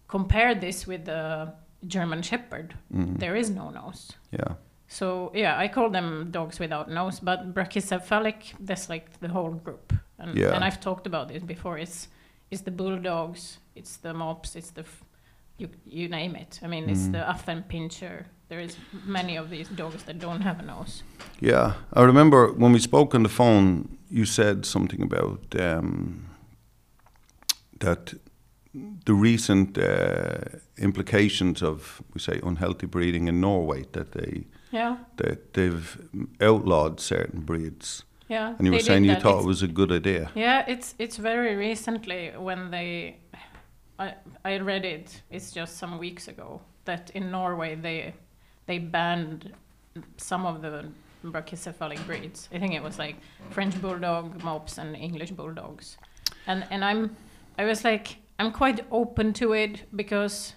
compare 0.08 0.55
this 0.55 0.88
with 0.88 1.05
the 1.05 1.53
German 1.88 2.22
Shepherd, 2.22 2.74
Mm. 2.93 3.20
there 3.20 3.36
is 3.39 3.50
no 3.50 3.70
nose. 3.70 4.13
Yeah. 4.32 4.55
So 4.93 5.31
yeah, 5.33 5.57
I 5.57 5.67
call 5.69 5.89
them 5.89 6.27
dogs 6.31 6.59
without 6.59 6.88
nose, 6.89 7.19
but 7.19 7.53
brachycephalic, 7.53 8.53
that's 8.59 8.89
like 8.89 9.05
the 9.19 9.27
whole 9.27 9.53
group. 9.63 9.93
And, 10.19 10.38
Yeah. 10.38 10.53
and 10.55 10.63
I've 10.63 10.79
talked 10.79 11.07
about 11.07 11.27
this 11.27 11.43
before. 11.43 11.81
It's 11.81 12.07
it's 12.51 12.62
the 12.63 12.71
bulldogs, 12.71 13.59
it's 13.75 13.97
the 13.97 14.13
mops, 14.13 14.55
it's 14.55 14.71
the 14.71 14.81
f- 14.81 15.03
you 15.57 15.69
you 15.85 16.07
name 16.09 16.35
it. 16.41 16.59
I 16.63 16.67
mean, 16.67 16.89
it's 16.89 17.07
Mhm. 17.07 17.12
the 17.12 17.23
Affenpinscher. 17.33 18.25
There 18.50 18.63
is 18.63 18.77
many 19.05 19.38
of 19.39 19.50
these 19.50 19.69
dogs 19.75 20.03
that 20.03 20.19
don't 20.19 20.41
have 20.43 20.59
a 20.59 20.65
nose. 20.65 21.03
Yeah, 21.41 21.73
I 21.93 22.03
remember 22.05 22.53
when 22.57 22.73
we 22.73 22.79
spoke 22.79 23.15
on 23.17 23.23
the 23.23 23.29
phone, 23.33 23.97
you 24.09 24.25
said 24.25 24.65
something 24.65 25.01
about 25.03 25.39
um, 25.59 26.25
that 27.79 28.13
the 29.05 29.13
recent 29.13 29.77
uh, 29.77 30.38
implications 30.77 31.62
of, 31.63 32.01
we 32.13 32.19
say, 32.19 32.39
unhealthy 32.43 32.88
breeding 32.88 33.27
in 33.27 33.39
Norway, 33.39 33.85
that 33.91 34.12
they 34.12 34.45
Yeah, 34.74 34.98
that 35.18 35.53
they've 35.53 35.98
outlawed 36.42 37.00
certain 37.00 37.42
breeds, 37.42 38.03
yeah. 38.30 38.56
and 38.58 38.65
you 38.68 38.74
were 38.74 38.80
saying 38.80 39.06
you 39.06 39.13
that. 39.13 39.22
thought 39.22 39.30
It's- 39.39 39.46
it 39.46 39.48
was 39.48 39.62
a 39.63 39.68
good 39.68 39.92
idea. 39.92 40.32
Yeah, 40.36 40.65
it's 40.68 40.96
it's 41.00 41.18
very 41.18 41.56
recently 41.56 42.32
when 42.38 42.72
they, 42.72 43.18
I 44.00 44.13
I 44.44 44.58
read 44.60 44.86
it. 44.86 45.22
It's 45.30 45.51
just 45.56 45.77
some 45.77 46.00
weeks 46.00 46.27
ago 46.27 46.62
that 46.86 47.12
in 47.15 47.30
Norway 47.32 47.75
they 47.75 48.13
they 48.65 48.80
banned 48.80 49.53
some 50.18 50.48
of 50.50 50.62
the 50.62 50.86
brachycephalic 51.24 52.06
breeds. 52.08 52.50
I 52.56 52.60
think 52.60 52.74
it 52.74 52.84
was 52.84 52.98
like 53.00 53.15
French 53.51 53.80
bulldog, 53.82 54.44
mops, 54.44 54.77
and 54.80 54.96
English 54.96 55.32
bulldogs. 55.32 55.98
And 56.48 56.63
and 56.72 56.84
I'm 56.84 57.15
I 57.60 57.65
was 57.65 57.84
like 57.84 58.08
I'm 58.39 58.51
quite 58.51 58.84
open 58.92 59.34
to 59.34 59.53
it 59.53 59.84
because 59.96 60.56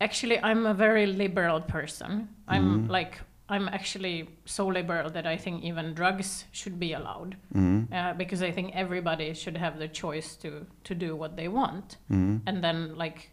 actually 0.00 0.38
I'm 0.42 0.66
a 0.66 0.74
very 0.74 1.06
liberal 1.06 1.60
person. 1.60 2.28
I'm 2.48 2.64
Mhm. 2.88 2.90
like 2.90 3.20
I'm 3.48 3.68
actually 3.68 4.28
so 4.46 4.66
liberal 4.66 5.10
that 5.10 5.26
I 5.26 5.36
think 5.36 5.64
even 5.64 5.94
drugs 5.94 6.46
should 6.52 6.78
be 6.80 6.94
allowed 6.94 7.36
Mm. 7.54 7.92
uh, 7.92 8.14
because 8.14 8.42
I 8.42 8.50
think 8.52 8.74
everybody 8.74 9.34
should 9.34 9.56
have 9.58 9.78
the 9.78 9.88
choice 9.88 10.36
to 10.36 10.66
to 10.84 10.94
do 10.94 11.14
what 11.16 11.36
they 11.36 11.48
want 11.48 11.98
Mm. 12.10 12.40
and 12.46 12.62
then 12.64 12.94
like 12.96 13.30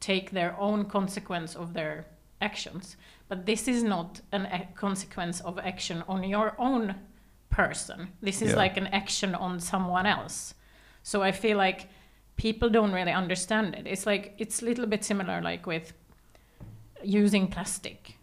take 0.00 0.30
their 0.30 0.54
own 0.60 0.84
consequence 0.84 1.56
of 1.58 1.72
their 1.72 2.04
actions. 2.40 2.96
But 3.28 3.46
this 3.46 3.68
is 3.68 3.82
not 3.82 4.20
an 4.32 4.46
a 4.46 4.68
consequence 4.74 5.40
of 5.44 5.58
action 5.58 6.02
on 6.08 6.22
your 6.24 6.52
own 6.58 6.94
person. 7.48 8.08
This 8.22 8.42
is 8.42 8.50
Yeah. 8.50 8.62
like 8.64 8.76
an 8.80 8.86
action 8.92 9.34
on 9.34 9.60
someone 9.60 10.06
else. 10.06 10.54
So 11.02 11.22
I 11.22 11.32
feel 11.32 11.56
like 11.56 11.88
people 12.36 12.68
don't 12.70 12.92
really 12.92 13.12
understand 13.14 13.74
it. 13.74 13.86
It's 13.86 14.06
like 14.06 14.34
it's 14.38 14.62
a 14.62 14.64
little 14.66 14.86
bit 14.86 15.04
similar 15.04 15.40
like 15.40 15.66
with 15.66 15.92
using 17.02 17.48
plastic. 17.48 18.15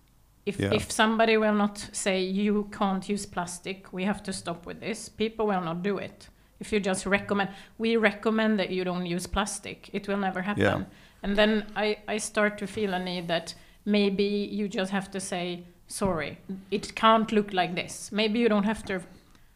If 0.46 0.60
Yeah. 0.60 0.74
if 0.74 0.92
somebody 0.92 1.38
will 1.38 1.56
not 1.56 1.90
say 1.92 2.22
you 2.22 2.70
can't 2.72 3.08
use 3.08 3.26
plastic, 3.26 3.94
we 3.94 4.04
have 4.04 4.22
to 4.24 4.34
stop 4.34 4.66
with 4.66 4.80
this, 4.80 5.10
people 5.10 5.48
will 5.48 5.62
not 5.62 5.84
do 5.84 5.98
it. 5.98 6.30
If 6.60 6.72
you 6.74 6.80
just 6.80 7.06
recommend, 7.06 7.50
we 7.78 7.98
recommend 7.98 8.60
that 8.60 8.70
you 8.70 8.84
don't 8.84 9.06
use 9.06 9.28
plastic, 9.28 9.90
it 9.94 10.08
will 10.08 10.18
never 10.18 10.42
happen. 10.42 10.64
Yeah. 10.64 10.84
And 11.24 11.36
then 11.36 11.66
I, 11.76 11.98
I 12.08 12.18
start 12.20 12.58
to 12.58 12.68
feel 12.68 12.94
a 12.94 13.00
need 13.00 13.28
that 13.28 13.56
maybe 13.86 14.24
you 14.24 14.68
just 14.68 14.92
have 14.92 15.10
to 15.12 15.20
say, 15.20 15.64
sorry, 15.88 16.38
it 16.72 16.96
can't 16.96 17.32
look 17.32 17.54
like 17.54 17.76
this. 17.76 18.12
Maybe 18.12 18.40
you 18.40 18.50
don't 18.50 18.66
have 18.66 18.84
to 18.86 19.02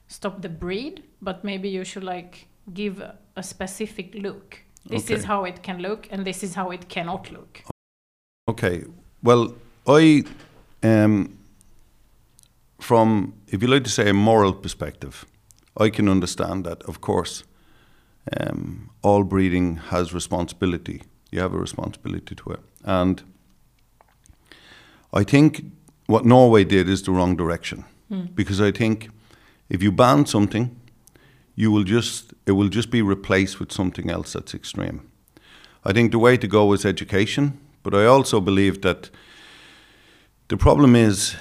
stop 0.07 0.41
the 0.41 0.49
breed, 0.49 1.03
but 1.21 1.43
maybe 1.43 1.67
you 1.69 1.83
should 1.83 2.03
like 2.03 2.47
give 2.73 3.01
a, 3.01 3.15
a 3.35 3.43
specific 3.43 4.15
look. 4.15 4.63
This 4.85 5.09
is 5.09 5.25
how 5.25 5.43
it 5.43 5.63
can 5.63 5.79
look, 5.79 6.07
and 6.11 6.25
this 6.25 6.43
is 6.43 6.55
how 6.55 6.71
it 6.71 6.87
cannot 6.87 7.29
look. 7.31 7.61
Okay. 8.49 8.85
Well, 9.21 9.53
I, 9.85 10.23
um, 10.83 11.37
from 12.79 13.33
if 13.47 13.61
you 13.61 13.67
like 13.67 13.83
to 13.83 13.89
say 13.89 14.09
a 14.09 14.13
moral 14.13 14.53
perspective, 14.53 15.25
I 15.77 15.89
can 15.89 16.09
understand 16.09 16.65
that. 16.65 16.83
Of 16.83 17.01
course, 17.01 17.43
um, 18.39 18.89
all 19.01 19.23
breeding 19.23 19.77
has 19.77 20.13
responsibility. 20.13 21.01
You 21.31 21.41
have 21.41 21.53
a 21.53 21.59
responsibility 21.59 22.35
to 22.35 22.51
it, 22.51 22.59
and 22.83 23.23
I 25.13 25.23
think 25.23 25.63
what 26.07 26.25
Norway 26.25 26.63
did 26.63 26.89
is 26.89 27.01
the 27.01 27.11
wrong 27.11 27.35
direction 27.37 27.83
because 28.35 28.61
I 28.61 28.71
think 28.71 29.09
if 29.69 29.83
you 29.83 29.91
ban 29.91 30.25
something, 30.25 30.75
you 31.55 31.71
will 31.71 31.83
just 31.83 32.33
it 32.45 32.53
will 32.53 32.69
just 32.69 32.89
be 32.89 33.01
replaced 33.01 33.59
with 33.59 33.71
something 33.71 34.09
else 34.09 34.33
that's 34.33 34.53
extreme. 34.53 34.99
I 35.83 35.93
think 35.93 36.11
the 36.11 36.19
way 36.19 36.37
to 36.37 36.47
go 36.47 36.73
is 36.73 36.85
education, 36.85 37.59
but 37.83 37.93
I 37.93 38.05
also 38.05 38.41
believe 38.41 38.81
that 38.81 39.09
The 40.49 40.57
problem 40.57 40.95
is, 40.95 41.35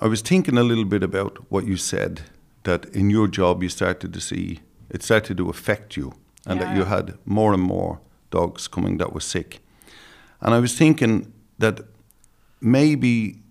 I 0.00 0.06
was 0.06 0.20
thinking 0.22 0.56
a 0.58 0.62
little 0.62 0.84
bit 0.84 1.02
about 1.02 1.38
what 1.50 1.66
you 1.66 1.76
said 1.76 2.22
that 2.62 2.84
in 2.94 3.10
your 3.10 3.28
job 3.28 3.62
you 3.62 3.68
started 3.68 4.12
to 4.14 4.20
see 4.20 4.60
it 4.90 5.02
started 5.02 5.36
to 5.38 5.48
affect 5.50 5.96
you, 5.96 6.12
and 6.46 6.60
Yeah, 6.60 6.66
that 6.66 6.76
you 6.76 6.84
had 6.84 7.14
more 7.24 7.52
and 7.52 7.62
more 7.62 8.00
dogs 8.30 8.68
coming 8.68 8.98
that 8.98 9.12
were 9.12 9.20
sick. 9.20 9.60
And 10.40 10.54
I 10.54 10.60
was 10.60 10.76
thinking 10.76 11.32
that 11.58 11.80
maybe 12.60 13.42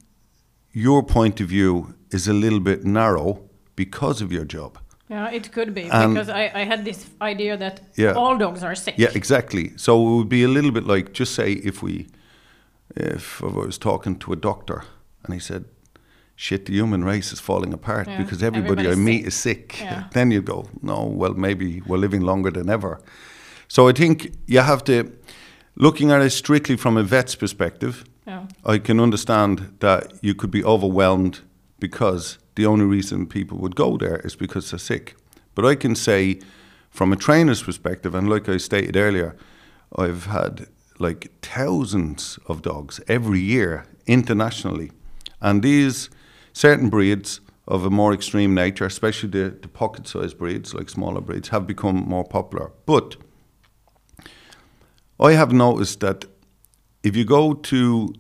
your 0.72 1.04
point 1.04 1.42
of 1.42 1.48
view 1.50 1.96
is 2.12 2.28
a 2.28 2.34
little 2.34 2.60
bit 2.60 2.86
narrow 2.86 3.42
because 3.76 4.22
of 4.22 4.32
your 4.32 4.46
job. 4.46 4.78
Yeah, 5.10 5.30
it 5.32 5.52
could 5.52 5.74
be 5.74 5.90
And- 5.92 6.14
because 6.14 6.30
I, 6.30 6.52
I 6.62 6.64
had 6.66 6.86
this 6.86 7.06
idea 7.22 7.58
that 7.58 7.82
Yeah. 7.98 8.14
all 8.14 8.38
dogs 8.38 8.64
are 8.64 8.76
sick. 8.76 8.96
Yeah, 8.98 9.12
exactly. 9.14 9.74
So 9.76 9.92
it 10.08 10.16
would 10.18 10.30
be 10.30 10.44
a 10.44 10.48
little 10.48 10.72
bit 10.72 10.86
like 10.86 11.12
just 11.14 11.34
say 11.36 11.54
if 11.54 11.82
we, 11.84 12.08
if 12.96 13.44
I 13.44 13.48
was 13.48 13.78
talking 13.78 14.18
to 14.20 14.34
a 14.34 14.36
doctor 14.36 14.84
and 15.24 15.34
he 15.34 15.40
said, 15.40 15.66
"Shit, 16.36 16.66
the 16.66 16.74
human 16.74 17.04
race 17.04 17.32
is 17.34 17.40
falling 17.40 17.74
apart 17.74 18.08
Yeah, 18.08 18.18
because 18.24 18.44
everybody 18.44 18.88
I 18.90 18.96
meet 18.96 19.22
sick." 19.22 19.28
is 19.28 19.36
sick," 19.36 19.80
Yeah. 19.82 20.04
then 20.14 20.32
you 20.32 20.42
go, 20.42 20.66
"No, 20.82 21.04
well 21.04 21.34
maybe 21.34 21.82
we're 21.88 21.98
living 22.02 22.22
longer 22.22 22.52
than 22.52 22.70
ever." 22.70 23.00
So 23.68 23.88
I 23.90 23.94
think 23.94 24.32
you 24.48 24.60
have 24.62 24.84
to, 24.84 25.12
looking 25.76 26.12
at 26.12 26.22
it 26.22 26.32
strictly 26.32 26.78
from 26.78 26.98
a 26.98 27.04
vet's 27.04 27.36
perspective, 27.36 28.04
Yeah. 28.28 28.46
I 28.66 28.78
can 28.80 29.00
understand 29.00 29.60
that 29.80 30.14
you 30.22 30.34
could 30.36 30.52
be 30.52 30.64
overwhelmed 30.64 31.40
because 31.80 32.38
the 32.56 32.66
only 32.66 32.86
reason 32.86 33.26
people 33.28 33.58
would 33.58 33.76
go 33.76 33.98
there 33.98 34.22
is 34.24 34.36
because 34.36 34.70
they're 34.70 34.80
sick. 34.80 35.16
But 35.56 35.66
I 35.66 35.76
can 35.76 35.96
say, 35.96 36.40
from 36.90 37.12
a 37.14 37.16
trainer's 37.16 37.64
perspective, 37.64 38.16
and 38.18 38.30
like 38.30 38.48
I 38.48 38.58
stated 38.58 38.96
earlier, 38.96 39.36
I've 39.98 40.26
had 40.28 40.68
like 41.04 41.30
thousands 41.42 42.40
of 42.48 42.62
dogs 42.62 43.00
every 43.08 43.40
year 43.40 43.86
internationally. 44.08 44.92
And 45.42 45.62
these 45.62 46.10
certain 46.54 46.90
breeds 46.90 47.42
of 47.68 47.86
a 47.86 47.90
more 47.90 48.14
extreme 48.14 48.54
nature, 48.56 48.86
especially 48.86 49.30
the, 49.30 49.58
the 49.62 49.68
pocket 49.68 50.08
sized 50.08 50.38
breeds, 50.38 50.74
like 50.74 50.90
smaller 50.90 51.22
breeds, 51.22 51.50
have 51.50 51.68
become 51.68 51.98
more 52.08 52.24
popular. 52.24 52.72
But 52.86 53.18
I 55.20 55.34
have 55.34 55.54
noticed 55.54 56.00
that 56.00 56.26
if 57.04 57.16
you 57.16 57.26
go 57.26 57.54
to 57.54 58.14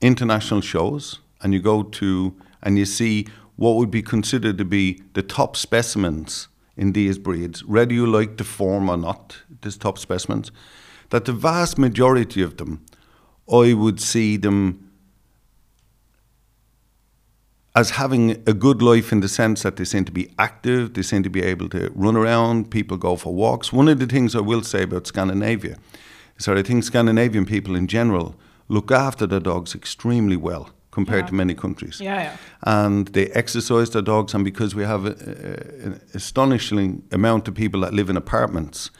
international 0.00 0.60
shows 0.60 1.20
and 1.42 1.52
you 1.52 1.60
go 1.60 1.82
to 1.82 2.34
and 2.62 2.78
you 2.78 2.84
see 2.84 3.26
what 3.56 3.76
would 3.76 3.90
be 3.90 4.02
considered 4.02 4.58
to 4.58 4.64
be 4.64 5.02
the 5.14 5.22
top 5.22 5.56
specimens 5.56 6.48
in 6.76 6.92
these 6.92 7.18
breeds, 7.18 7.64
whether 7.64 7.94
you 7.94 8.06
like 8.06 8.36
the 8.36 8.44
form 8.44 8.88
or 8.88 8.96
not, 8.96 9.38
these 9.62 9.76
top 9.76 9.98
specimens, 9.98 10.52
that 11.10 11.24
the 11.24 11.32
vast 11.32 11.78
majority 11.78 12.42
of 12.42 12.56
them, 12.56 12.80
I 13.52 13.72
would 13.74 14.00
see 14.00 14.36
them 14.36 14.82
as 17.74 17.90
having 17.90 18.30
a 18.46 18.54
good 18.54 18.80
life 18.80 19.12
in 19.12 19.20
the 19.20 19.28
sense 19.28 19.62
that 19.62 19.76
they 19.76 19.84
seem 19.84 20.04
to 20.06 20.12
be 20.12 20.30
active, 20.38 20.94
they 20.94 21.02
seem 21.02 21.22
to 21.22 21.28
be 21.30 21.42
able 21.42 21.68
to 21.68 21.90
run 21.94 22.16
around, 22.16 22.70
people 22.70 22.96
go 22.96 23.16
for 23.16 23.34
walks. 23.34 23.70
One 23.72 23.86
of 23.88 23.98
the 23.98 24.06
things 24.06 24.34
I 24.34 24.40
will 24.40 24.62
say 24.62 24.82
about 24.84 25.06
Scandinavia 25.06 25.76
is 26.38 26.46
that 26.46 26.56
I 26.56 26.62
think 26.62 26.84
Scandinavian 26.84 27.44
people 27.44 27.76
in 27.76 27.86
general 27.86 28.34
look 28.68 28.90
after 28.90 29.26
their 29.26 29.40
dogs 29.40 29.74
extremely 29.74 30.36
well 30.36 30.70
compared 30.90 31.24
Yeah. 31.24 31.26
to 31.28 31.34
many 31.34 31.54
countries. 31.54 32.00
Yeah, 32.00 32.22
yeah. 32.22 32.36
And 32.62 33.08
they 33.08 33.26
exercise 33.32 33.90
their 33.90 34.00
dogs, 34.02 34.32
and 34.34 34.42
because 34.42 34.74
we 34.74 34.84
have 34.84 35.04
a- 35.04 35.10
a- 35.10 35.86
an 35.86 36.00
astonishing 36.14 37.02
amount 37.12 37.46
of 37.46 37.54
people 37.54 37.80
that 37.82 37.92
live 37.92 38.08
in 38.08 38.16
apartments, 38.16 38.90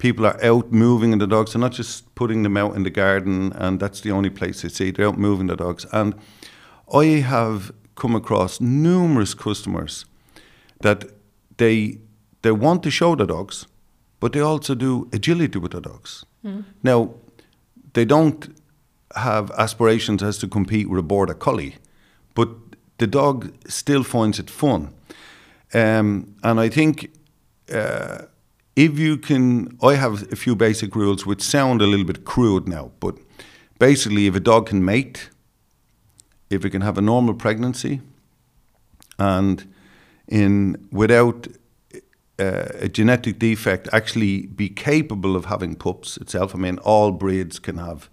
people 0.00 0.26
are 0.26 0.44
out 0.44 0.72
moving 0.72 1.12
in 1.12 1.18
the 1.18 1.26
dogs. 1.26 1.52
They're 1.52 1.60
not 1.60 1.72
just 1.72 2.12
putting 2.14 2.42
them 2.42 2.56
out 2.56 2.74
in 2.74 2.82
the 2.82 2.90
garden, 2.90 3.52
and 3.52 3.78
that's 3.78 4.00
the 4.00 4.10
only 4.10 4.30
place 4.30 4.62
they 4.62 4.68
see. 4.68 4.90
They're 4.90 5.06
out 5.06 5.18
moving 5.18 5.46
the 5.46 5.56
dogs. 5.56 5.86
And 5.92 6.14
I 6.92 7.04
have 7.20 7.72
come 7.94 8.16
across 8.16 8.60
numerous 8.60 9.34
customers 9.34 10.06
that 10.80 11.04
they 11.56 11.98
they 12.42 12.50
want 12.50 12.82
to 12.82 12.90
show 12.90 13.16
the 13.16 13.26
dogs, 13.26 13.66
but 14.18 14.32
they 14.32 14.40
also 14.40 14.74
do 14.74 15.08
agility 15.12 15.58
with 15.58 15.72
the 15.72 15.80
dogs. 15.80 16.24
Now, 16.82 17.10
they 17.92 18.06
don't 18.06 18.48
have 19.14 19.50
aspirations 19.58 20.22
as 20.22 20.38
to 20.38 20.48
compete 20.48 20.88
with 20.88 20.98
a 20.98 21.02
border 21.02 21.34
collie, 21.34 21.74
but 22.34 22.48
the 22.96 23.06
dog 23.06 23.52
still 23.68 24.02
finds 24.04 24.38
it 24.38 24.50
fun. 24.50 24.88
Um, 25.74 26.34
and 26.42 26.60
I 26.60 26.70
think 26.70 27.10
uh, 27.74 28.22
if 28.76 28.98
you 28.98 29.16
can, 29.16 29.76
I 29.82 29.94
have 29.94 30.32
a 30.32 30.36
few 30.36 30.56
basic 30.56 30.94
rules 30.94 31.26
which 31.26 31.42
sound 31.42 31.82
a 31.82 31.86
little 31.86 32.06
bit 32.06 32.24
crude 32.24 32.68
now, 32.68 32.92
but 33.00 33.16
basically, 33.78 34.26
if 34.26 34.34
a 34.34 34.40
dog 34.40 34.68
can 34.68 34.84
mate, 34.84 35.30
if 36.48 36.64
it 36.64 36.70
can 36.70 36.82
have 36.82 36.98
a 36.98 37.02
normal 37.02 37.34
pregnancy, 37.34 38.00
and 39.18 39.72
in 40.28 40.88
without 40.90 41.48
uh, 42.40 42.68
a 42.74 42.88
genetic 42.88 43.38
defect, 43.38 43.88
actually 43.92 44.46
be 44.46 44.68
capable 44.68 45.36
of 45.36 45.46
having 45.46 45.74
pups 45.74 46.16
itself. 46.16 46.54
I 46.54 46.58
mean, 46.58 46.78
all 46.78 47.10
breeds 47.10 47.58
can 47.58 47.76
have 47.76 48.08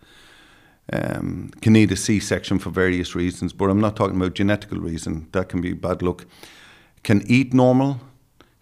um, 0.92 1.52
can 1.62 1.74
need 1.74 1.92
a 1.92 1.96
C-section 1.96 2.60
for 2.60 2.70
various 2.70 3.16
reasons, 3.16 3.54
but 3.54 3.70
I'm 3.70 3.82
not 3.82 3.96
talking 3.96 4.16
about 4.16 4.36
genetical 4.36 4.82
reason. 4.82 5.28
That 5.32 5.50
can 5.50 5.62
be 5.62 5.74
bad 5.74 6.02
luck. 6.02 6.26
Can 7.04 7.24
eat 7.28 7.54
normal, 7.54 8.00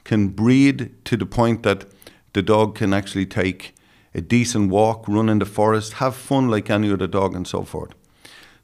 can 0.06 0.30
breed 0.30 0.92
to 1.04 1.18
the 1.18 1.26
point 1.26 1.64
that 1.64 1.86
the 2.34 2.42
dog 2.42 2.76
can 2.76 2.94
actually 2.94 3.26
take 3.26 3.76
a 4.14 4.22
decent 4.22 4.70
walk, 4.70 5.08
run 5.08 5.28
in 5.28 5.40
the 5.40 5.46
forest, 5.46 5.94
have 5.94 6.16
fun 6.16 6.48
like 6.48 6.70
any 6.70 6.92
other 6.92 7.08
dog, 7.08 7.36
and 7.36 7.46
so 7.46 7.64
forth. 7.64 7.94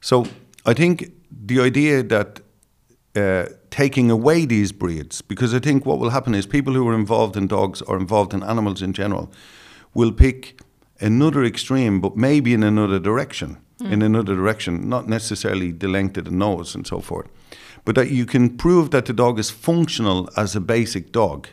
So 0.00 0.26
I 0.64 0.72
think 0.72 1.12
the 1.30 1.60
idea 1.60 2.02
that 2.02 2.40
uh, 3.14 3.46
taking 3.70 4.10
away 4.10 4.46
these 4.46 4.72
breeds, 4.72 5.20
because 5.20 5.52
I 5.52 5.58
think 5.58 5.84
what 5.84 5.98
will 5.98 6.10
happen 6.10 6.34
is 6.34 6.46
people 6.46 6.72
who 6.72 6.88
are 6.88 6.94
involved 6.94 7.36
in 7.36 7.46
dogs 7.46 7.82
or 7.82 7.98
involved 7.98 8.32
in 8.32 8.42
animals 8.42 8.80
in 8.80 8.94
general 8.94 9.30
will 9.92 10.12
pick 10.12 10.60
another 11.00 11.44
extreme, 11.44 12.00
but 12.00 12.16
maybe 12.16 12.54
in 12.54 12.62
another 12.62 12.98
direction, 12.98 13.58
in 13.80 14.00
another 14.00 14.36
direction, 14.36 14.88
not 14.88 15.08
necessarily 15.08 15.72
the 15.72 15.88
length 15.88 16.16
of 16.16 16.24
the 16.24 16.30
nose 16.30 16.74
and 16.74 16.86
so 16.86 17.00
forth. 17.00 17.26
But 17.84 17.94
that 17.96 18.10
you 18.10 18.26
can 18.26 18.56
prove 18.56 18.90
that 18.90 19.06
the 19.06 19.12
dog 19.12 19.38
is 19.38 19.50
functional 19.50 20.30
as 20.36 20.54
a 20.54 20.60
basic 20.60 21.12
dog, 21.12 21.48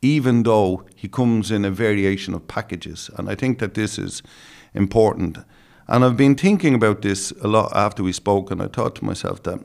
even 0.00 0.42
though 0.42 0.84
he 0.96 1.08
comes 1.08 1.50
in 1.50 1.64
a 1.64 1.70
variation 1.70 2.34
of 2.34 2.48
packages. 2.48 3.10
And 3.16 3.28
I 3.28 3.34
think 3.34 3.58
that 3.58 3.74
this 3.74 3.98
is 3.98 4.22
important. 4.72 5.38
And 5.86 6.04
I've 6.04 6.16
been 6.16 6.34
thinking 6.34 6.74
about 6.74 7.02
this 7.02 7.32
a 7.42 7.48
lot 7.48 7.70
after 7.74 8.02
we 8.02 8.12
spoke, 8.12 8.50
and 8.50 8.62
I 8.62 8.68
thought 8.68 8.94
to 8.96 9.04
myself 9.04 9.42
that 9.42 9.60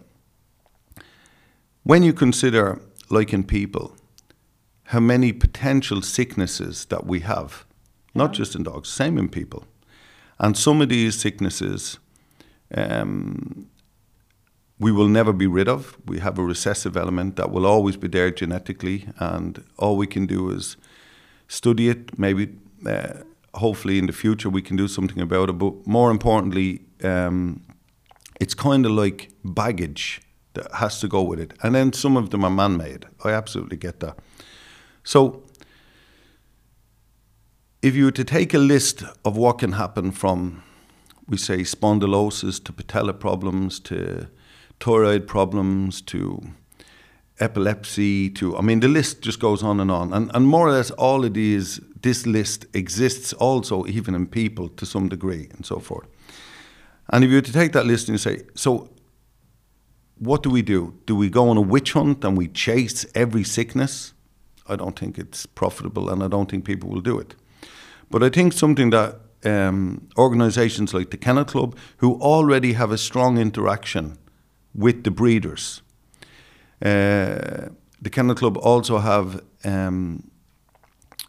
when 1.84 2.04
you 2.04 2.14
consider, 2.14 2.82
like 3.10 3.34
in 3.34 3.44
people, 3.44 3.96
how 4.84 5.00
many 5.00 5.32
potential 5.32 6.02
sicknesses 6.02 6.86
that 6.86 7.06
we 7.06 7.22
have, 7.22 7.66
not 8.14 8.34
just 8.34 8.56
in 8.56 8.64
dogs, 8.64 8.90
same 8.90 9.18
in 9.18 9.30
people. 9.30 9.66
And 10.40 10.58
some 10.58 10.82
of 10.82 10.90
these 10.90 11.20
sicknesses 11.20 12.00
um, 12.76 13.70
we 14.80 14.92
will 14.92 15.10
never 15.10 15.34
be 15.34 15.46
rid 15.46 15.68
of. 15.68 15.98
We 16.06 16.20
have 16.20 16.40
a 16.40 16.44
recessive 16.44 16.96
element 16.96 17.36
that 17.36 17.52
will 17.52 17.66
always 17.66 17.98
be 17.98 18.08
there 18.08 18.32
genetically, 18.32 19.08
and 19.18 19.64
all 19.78 19.98
we 19.98 20.08
can 20.08 20.26
do 20.26 20.50
is 20.50 20.78
study 21.48 21.90
it. 21.90 22.18
Maybe, 22.18 22.56
uh, 22.86 23.24
hopefully, 23.56 23.98
in 23.98 24.08
the 24.08 24.14
future, 24.14 24.50
we 24.50 24.62
can 24.62 24.78
do 24.78 24.88
something 24.88 25.22
about 25.22 25.50
it. 25.50 25.58
But 25.58 25.86
more 25.86 26.10
importantly, 26.10 26.82
um, 27.04 27.62
it's 28.40 28.54
kind 28.54 28.86
of 28.86 28.94
like 28.94 29.30
baggage 29.44 30.22
that 30.54 30.72
has 30.76 31.00
to 31.02 31.08
go 31.10 31.22
with 31.22 31.40
it. 31.40 31.54
And 31.62 31.76
then 31.76 31.92
some 31.92 32.16
of 32.16 32.30
them 32.30 32.46
are 32.46 32.50
man 32.50 32.78
made. 32.78 33.06
I 33.26 33.32
absolutely 33.32 33.78
get 33.78 34.00
that. 34.00 34.18
So, 35.04 35.44
if 37.82 37.96
you 37.96 38.06
were 38.06 38.12
to 38.12 38.24
take 38.24 38.54
a 38.54 38.60
list 38.60 39.04
of 39.26 39.36
what 39.36 39.60
can 39.60 39.74
happen 39.74 40.12
from, 40.12 40.64
we 41.28 41.38
say, 41.38 41.60
spondylosis 41.60 42.64
to 42.64 42.74
patella 42.74 43.14
problems 43.14 43.80
to 43.82 44.28
thyroid 44.80 45.28
problems 45.28 46.02
to 46.02 46.42
epilepsy 47.40 48.30
to, 48.30 48.58
I 48.58 48.62
mean, 48.62 48.82
the 48.82 48.88
list 48.88 49.22
just 49.22 49.40
goes 49.40 49.64
on 49.64 49.80
and 49.80 49.90
on. 49.90 50.14
And, 50.14 50.32
and 50.34 50.48
more 50.48 50.68
or 50.68 50.72
less 50.72 50.92
all 50.92 51.26
of 51.26 51.34
these, 51.34 51.80
this 52.02 52.26
list 52.26 52.66
exists 52.74 53.34
also 53.34 53.86
even 53.86 54.16
in 54.16 54.28
people 54.28 54.70
to 54.70 54.86
some 54.86 55.10
degree 55.10 55.50
and 55.54 55.66
so 55.66 55.80
forth. 55.80 56.08
And 57.12 57.24
if 57.24 57.30
you 57.30 57.38
were 57.38 57.42
to 57.42 57.54
take 57.54 57.72
that 57.74 57.86
list 57.86 58.08
and 58.08 58.14
you 58.14 58.18
say, 58.20 58.44
so 58.56 58.90
what 60.18 60.44
do 60.44 60.50
we 60.50 60.62
do? 60.62 60.94
Do 61.06 61.16
we 61.16 61.30
go 61.30 61.50
on 61.50 61.58
a 61.58 61.62
witch 61.62 61.94
hunt 61.94 62.24
and 62.24 62.38
we 62.38 62.48
chase 62.48 63.06
every 63.16 63.44
sickness? 63.44 64.14
I 64.68 64.76
don't 64.76 65.00
think 65.00 65.18
it's 65.18 65.46
profitable 65.46 66.10
and 66.10 66.22
I 66.22 66.28
don't 66.28 66.50
think 66.52 66.66
people 66.66 66.90
will 66.90 67.02
do 67.02 67.18
it. 67.18 67.36
But 68.12 68.22
I 68.22 68.30
think 68.30 68.54
something 68.54 68.92
that 68.92 69.20
um, 69.46 70.10
organizations 70.18 70.94
like 70.94 71.10
the 71.12 71.18
Kennel 71.18 71.46
Club, 71.46 71.76
who 71.98 72.20
already 72.22 72.74
have 72.74 72.92
a 72.92 72.98
strong 72.98 73.38
interaction 73.38 74.18
with 74.80 75.04
the 75.04 75.12
breeders, 75.12 75.82
uh, 76.82 77.70
the 78.02 78.10
Kennel 78.10 78.36
Club 78.36 78.58
also 78.58 78.98
have, 79.00 79.42
um, 79.66 80.24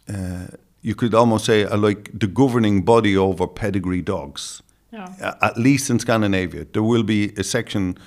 uh, 0.07 0.47
you 0.81 0.95
could 0.95 1.13
almost 1.13 1.45
say, 1.45 1.65
uh, 1.65 1.77
like 1.77 2.09
the 2.13 2.27
governing 2.27 2.83
body 2.85 3.17
over 3.17 3.47
pedigree 3.47 4.01
dogs 4.01 4.61
Yeah. 4.91 5.35
at 5.41 5.57
least 5.57 5.89
in 5.89 5.99
Scandinavia. 5.99 6.65
There 6.73 6.83
will 6.83 7.03
be 7.03 7.33
a 7.37 7.43
section 7.43 7.97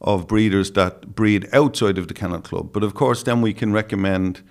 of 0.00 0.26
breeders 0.26 0.70
that 0.72 1.14
breed 1.14 1.48
outside 1.52 1.98
of 1.98 2.06
the 2.06 2.14
kennel 2.14 2.40
club, 2.40 2.72
but 2.72 2.82
of 2.82 2.92
course, 2.94 3.22
then 3.24 3.42
we 3.42 3.52
can 3.54 3.72
recommend 3.72 4.42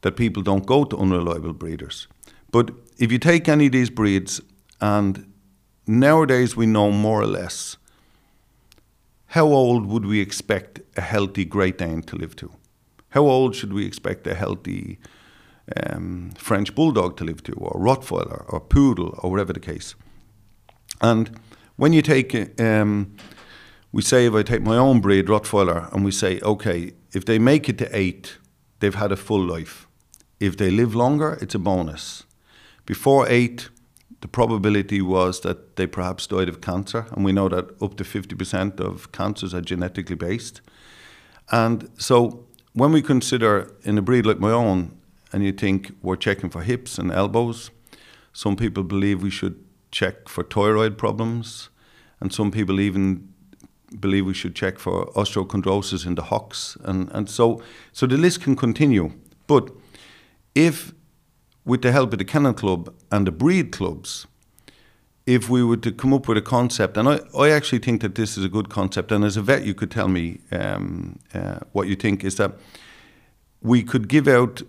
that 0.00 0.16
people 0.16 0.42
don't 0.42 0.66
go 0.66 0.84
to 0.84 0.96
unreliable 0.96 1.52
breeders. 1.52 2.08
But 2.52 2.70
if 2.98 3.10
you 3.12 3.18
take 3.18 3.48
any 3.48 3.66
of 3.66 3.72
these 3.72 3.90
breeds, 3.90 4.40
and 4.80 5.24
nowadays 5.86 6.56
we 6.56 6.66
know 6.66 6.90
more 6.92 7.20
or 7.20 7.26
less 7.26 7.76
how 9.30 9.46
old 9.46 9.86
would 9.86 10.06
we 10.06 10.20
expect 10.20 10.80
a 10.96 11.00
healthy 11.00 11.44
Great 11.44 11.78
Dane 11.78 12.02
to 12.02 12.16
live 12.16 12.34
to? 12.34 12.50
How 13.10 13.22
old 13.22 13.54
should 13.54 13.72
we 13.72 13.86
expect 13.86 14.26
a 14.26 14.34
healthy 14.34 14.98
um, 15.76 16.32
French 16.36 16.74
Bulldog 16.74 17.16
to 17.18 17.24
live 17.24 17.40
to, 17.44 17.52
or 17.52 17.80
Rottweiler, 17.80 18.44
or 18.52 18.58
Poodle, 18.58 19.16
or 19.22 19.30
whatever 19.30 19.52
the 19.52 19.60
case? 19.60 19.94
And 21.00 21.38
when 21.76 21.92
you 21.92 22.02
take, 22.02 22.60
um, 22.60 23.14
we 23.92 24.02
say 24.02 24.26
if 24.26 24.34
I 24.34 24.42
take 24.42 24.62
my 24.62 24.76
own 24.76 25.00
breed, 25.00 25.26
Rottweiler, 25.26 25.92
and 25.92 26.04
we 26.04 26.10
say, 26.10 26.40
okay, 26.40 26.94
if 27.12 27.24
they 27.24 27.38
make 27.38 27.68
it 27.68 27.78
to 27.78 27.96
eight, 27.96 28.38
they've 28.80 28.96
had 28.96 29.12
a 29.12 29.16
full 29.16 29.46
life. 29.46 29.86
If 30.40 30.56
they 30.56 30.72
live 30.72 30.96
longer, 30.96 31.38
it's 31.40 31.54
a 31.54 31.60
bonus. 31.60 32.24
Before 32.84 33.28
eight, 33.28 33.68
the 34.20 34.28
probability 34.28 35.00
was 35.00 35.40
that 35.40 35.76
they 35.76 35.86
perhaps 35.86 36.26
died 36.26 36.48
of 36.48 36.60
cancer, 36.60 37.06
and 37.12 37.24
we 37.24 37.32
know 37.32 37.48
that 37.48 37.70
up 37.82 37.96
to 37.96 38.04
50% 38.04 38.80
of 38.80 39.12
cancers 39.12 39.54
are 39.54 39.60
genetically 39.62 40.16
based. 40.16 40.60
And 41.50 41.88
so 41.98 42.44
when 42.72 42.92
we 42.92 43.02
consider 43.02 43.72
in 43.82 43.98
a 43.98 44.02
breed 44.02 44.26
like 44.26 44.38
my 44.38 44.50
own, 44.50 44.96
and 45.32 45.44
you 45.44 45.52
think 45.52 45.92
we're 46.02 46.16
checking 46.16 46.50
for 46.50 46.62
hips 46.62 46.98
and 46.98 47.10
elbows, 47.10 47.70
some 48.32 48.56
people 48.56 48.82
believe 48.82 49.22
we 49.22 49.30
should 49.30 49.64
check 49.90 50.28
for 50.28 50.44
thyroid 50.44 50.98
problems, 50.98 51.70
and 52.20 52.32
some 52.32 52.50
people 52.50 52.80
even 52.80 53.32
believe 53.98 54.26
we 54.26 54.34
should 54.34 54.54
check 54.54 54.78
for 54.78 55.06
osteochondrosis 55.12 56.06
in 56.06 56.14
the 56.14 56.22
hocks, 56.22 56.76
and, 56.84 57.10
and 57.12 57.28
so 57.28 57.60
so 57.92 58.06
the 58.06 58.16
list 58.16 58.42
can 58.42 58.54
continue. 58.54 59.12
But 59.46 59.70
if, 60.54 60.92
with 61.64 61.82
the 61.82 61.92
help 61.92 62.12
of 62.12 62.18
the 62.18 62.24
kennel 62.24 62.54
club 62.54 62.94
and 63.10 63.26
the 63.26 63.32
breed 63.32 63.72
clubs, 63.72 64.26
if 65.26 65.48
we 65.48 65.62
were 65.62 65.76
to 65.76 65.92
come 65.92 66.12
up 66.12 66.26
with 66.26 66.38
a 66.38 66.42
concept, 66.42 66.96
and 66.96 67.08
I, 67.08 67.20
I 67.38 67.50
actually 67.50 67.78
think 67.78 68.00
that 68.00 68.14
this 68.14 68.36
is 68.36 68.44
a 68.44 68.48
good 68.48 68.68
concept, 68.68 69.12
and 69.12 69.24
as 69.24 69.36
a 69.36 69.42
vet, 69.42 69.64
you 69.64 69.74
could 69.74 69.90
tell 69.90 70.08
me 70.08 70.40
um, 70.50 71.18
uh, 71.34 71.60
what 71.72 71.86
you 71.86 71.94
think, 71.94 72.24
is 72.24 72.36
that 72.36 72.52
we 73.62 73.82
could 73.82 74.08
give 74.08 74.26
out 74.26 74.62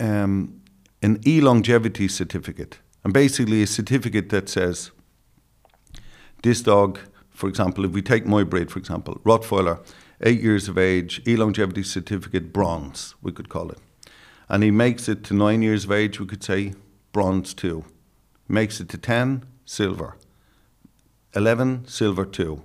um, 0.00 0.60
an 1.02 1.20
e 1.26 1.40
longevity 1.40 2.08
certificate, 2.08 2.78
and 3.04 3.12
basically 3.12 3.62
a 3.62 3.66
certificate 3.66 4.28
that 4.30 4.48
says 4.48 4.90
this 6.42 6.60
dog, 6.60 6.98
for 7.30 7.48
example, 7.48 7.84
if 7.84 7.92
we 7.92 8.02
take 8.02 8.26
my 8.26 8.44
breed, 8.44 8.70
for 8.70 8.78
example, 8.78 9.20
Rottweiler, 9.24 9.78
eight 10.20 10.42
years 10.42 10.68
of 10.68 10.76
age, 10.76 11.22
e 11.26 11.36
longevity 11.36 11.82
certificate 11.82 12.52
bronze, 12.52 13.14
we 13.22 13.32
could 13.32 13.48
call 13.48 13.70
it. 13.70 13.78
And 14.54 14.62
he 14.62 14.70
makes 14.70 15.08
it 15.08 15.24
to 15.24 15.34
nine 15.34 15.62
years 15.62 15.84
of 15.84 15.90
age, 15.90 16.20
we 16.20 16.26
could 16.26 16.44
say 16.44 16.74
bronze 17.10 17.54
two. 17.54 17.84
Makes 18.46 18.78
it 18.78 18.88
to 18.90 18.96
10, 18.96 19.44
silver. 19.64 20.16
11, 21.34 21.88
silver 21.88 22.24
two. 22.24 22.62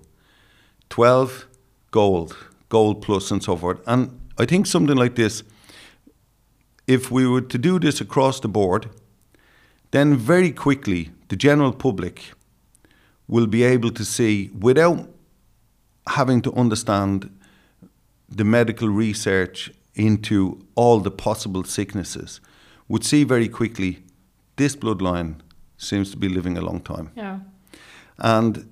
12, 0.92 1.48
gold, 1.90 2.38
gold 2.70 3.02
plus, 3.02 3.32
and 3.32 3.42
so 3.42 3.58
forth. 3.58 3.80
And 3.88 4.20
I 4.38 4.46
think 4.46 4.68
something 4.68 4.96
like 4.96 5.16
this, 5.16 5.42
if 6.86 7.10
we 7.10 7.26
were 7.26 7.42
to 7.42 7.58
do 7.58 7.80
this 7.80 8.00
across 8.00 8.40
the 8.40 8.48
board, 8.48 8.92
then 9.90 10.16
very 10.16 10.52
quickly 10.52 11.10
the 11.30 11.36
general 11.36 11.74
public 11.74 12.34
will 13.28 13.48
be 13.48 13.64
able 13.64 13.90
to 13.90 14.06
see 14.06 14.52
without 14.60 15.10
having 16.06 16.44
to 16.44 16.54
understand 16.54 17.36
the 18.30 18.44
medical 18.44 18.90
research 18.90 19.72
into 19.96 20.66
all 20.76 21.00
the 21.00 21.12
possible 21.12 21.64
sicknesses, 21.64 22.42
would 22.88 23.04
see 23.04 23.24
very 23.24 23.48
quickly 23.48 24.04
this 24.56 24.76
bloodline 24.76 25.36
seems 25.78 26.12
to 26.12 26.18
be 26.18 26.30
living 26.30 26.58
a 26.58 26.62
long 26.62 26.82
time. 26.82 27.12
Yeah. 27.16 27.40
And 28.18 28.72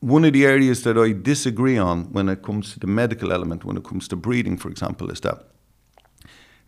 one 0.00 0.24
of 0.24 0.32
the 0.32 0.44
areas 0.44 0.82
that 0.82 0.98
I 0.98 1.12
disagree 1.12 1.78
on 1.78 2.12
when 2.12 2.28
it 2.28 2.42
comes 2.42 2.74
to 2.74 2.80
the 2.80 2.86
medical 2.86 3.32
element, 3.32 3.64
when 3.64 3.76
it 3.76 3.84
comes 3.84 4.06
to 4.08 4.16
breeding, 4.16 4.58
for 4.58 4.70
example, 4.70 5.10
is 5.10 5.20
that 5.20 5.48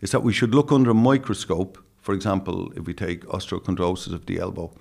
is 0.01 0.11
that 0.11 0.23
we 0.23 0.33
should 0.33 0.53
look 0.53 0.71
under 0.71 0.91
a 0.91 0.93
microscope, 0.93 1.77
for 2.01 2.13
example, 2.13 2.71
if 2.75 2.85
we 2.85 2.93
take 2.93 3.25
osteochondrosis 3.25 4.13
of 4.13 4.25
the 4.25 4.39
elbow, 4.39 4.71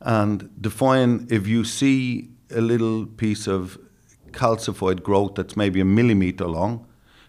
and 0.00 0.50
define 0.60 1.26
if 1.30 1.46
you 1.46 1.64
see 1.64 2.30
a 2.50 2.60
little 2.60 3.06
piece 3.06 3.46
of 3.46 3.78
calcified 4.32 5.02
growth 5.02 5.34
that's 5.34 5.56
maybe 5.56 5.80
a 5.80 5.84
millimeter 5.84 6.46
long, 6.46 6.86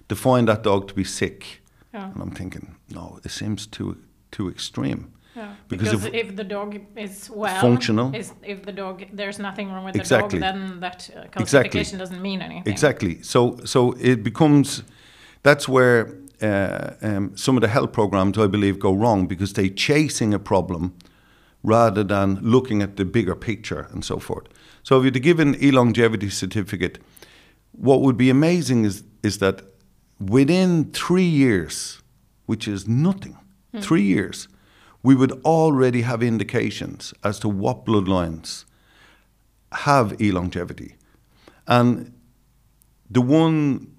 to 0.10 0.16
find 0.16 0.48
that 0.48 0.64
dog 0.64 0.88
to 0.88 0.94
be 0.94 1.04
sick. 1.04 1.62
Yeah. 1.94 2.12
And 2.14 2.22
I'm 2.22 2.32
thinking, 2.32 2.76
no, 2.90 3.20
it 3.24 3.32
seems 3.32 3.68
too 3.68 3.96
too 4.32 4.50
extreme. 4.50 5.12
Yeah. 5.36 5.56
Because 5.68 5.90
Because, 5.90 6.06
if- 6.06 6.14
if, 6.14 6.36
the 6.36 6.44
dog 6.44 6.80
is 6.96 7.30
well, 7.30 7.62
Functional. 7.62 8.16
is 8.16 8.34
if 8.44 8.64
the 8.64 8.72
dog 8.74 9.04
there's 9.14 9.40
nothing 9.40 9.72
wrong 9.72 9.86
with 9.86 9.96
Exactly. 9.96 10.40
the 10.40 10.46
dog, 10.46 10.56
then 10.56 10.80
that 10.80 11.10
uh, 11.16 11.42
Exactly. 11.42 11.84
doesn't 11.84 12.22
mean 12.22 12.42
anything. 12.42 12.72
Exactly. 12.74 13.22
So 13.24 13.58
so 13.66 13.94
it 14.00 14.24
becomes 14.24 14.84
that's 15.44 15.68
where 15.68 16.18
uh, 16.42 16.94
um, 17.02 17.32
some 17.36 17.58
of 17.58 17.62
the 17.62 17.68
health 17.68 17.92
programs 17.92 18.38
I 18.38 18.48
believe 18.48 18.80
go 18.80 18.94
wrong 18.94 19.28
because 19.28 19.54
they're 19.54 19.70
chasing 19.76 20.34
a 20.34 20.40
problem 20.40 20.94
rather 21.64 22.04
than 22.04 22.40
looking 22.42 22.82
at 22.82 22.96
the 22.96 23.06
bigger 23.06 23.36
picture 23.36 23.88
and 23.94 24.04
so 24.04 24.20
forth. 24.20 24.48
So 24.84 24.98
if 24.98 25.04
you're 25.04 25.12
to 25.12 25.20
give 25.20 25.40
an 25.40 25.56
e-longevity 25.64 26.30
certificate, 26.30 27.00
what 27.72 28.02
would 28.02 28.18
be 28.18 28.30
amazing 28.30 28.86
is 28.86 29.04
is 29.24 29.38
that 29.38 29.62
within 30.20 30.92
three 30.92 31.28
years, 31.28 32.02
which 32.46 32.68
is 32.68 32.88
nothing, 32.88 33.38
hmm. 33.72 33.80
three 33.80 34.04
years, 34.04 34.48
we 35.04 35.16
would 35.16 35.32
already 35.44 36.02
have 36.02 36.24
indications 36.24 37.14
as 37.24 37.40
to 37.40 37.50
what 37.50 37.86
bloodlines 37.86 38.66
have 39.72 40.20
e-longevity. 40.22 40.96
And 41.68 42.14
the 43.10 43.22
one 43.22 43.96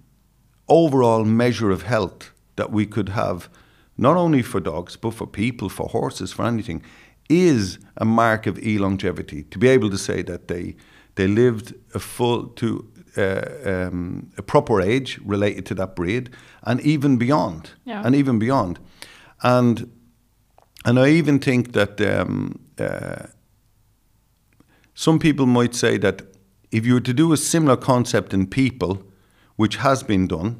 overall 0.68 1.24
measure 1.24 1.70
of 1.70 1.82
health 1.82 2.30
that 2.56 2.70
we 2.70 2.86
could 2.86 3.10
have, 3.10 3.48
not 3.96 4.16
only 4.16 4.42
for 4.42 4.60
dogs, 4.60 4.96
but 4.96 5.14
for 5.14 5.26
people, 5.26 5.68
for 5.68 5.88
horses, 5.88 6.32
for 6.32 6.44
anything, 6.44 6.82
is 7.28 7.78
a 7.96 8.04
mark 8.04 8.46
of 8.46 8.58
e 8.58 8.78
longevity. 8.78 9.42
To 9.44 9.58
be 9.58 9.68
able 9.68 9.90
to 9.90 9.98
say 9.98 10.22
that 10.22 10.48
they 10.48 10.76
they 11.14 11.26
lived 11.26 11.74
a 11.94 11.98
full 11.98 12.46
to 12.48 12.88
uh, 13.16 13.42
um, 13.88 14.30
a 14.38 14.42
proper 14.42 14.80
age 14.80 15.20
related 15.24 15.66
to 15.66 15.74
that 15.74 15.94
breed, 15.94 16.30
and 16.62 16.80
even 16.80 17.18
beyond, 17.18 17.70
Yeah. 17.84 18.02
and 18.06 18.14
even 18.14 18.38
beyond, 18.38 18.78
and 19.42 19.90
and 20.84 20.98
I 20.98 21.08
even 21.18 21.38
think 21.38 21.72
that 21.72 22.00
um, 22.00 22.58
uh, 22.78 23.26
some 24.94 25.18
people 25.18 25.46
might 25.46 25.74
say 25.74 25.98
that 25.98 26.22
if 26.70 26.86
you 26.86 26.94
were 26.94 27.00
to 27.04 27.12
do 27.14 27.32
a 27.32 27.36
similar 27.36 27.76
concept 27.76 28.32
in 28.34 28.46
people, 28.46 29.02
which 29.56 29.76
has 29.76 30.02
been 30.02 30.26
done, 30.26 30.56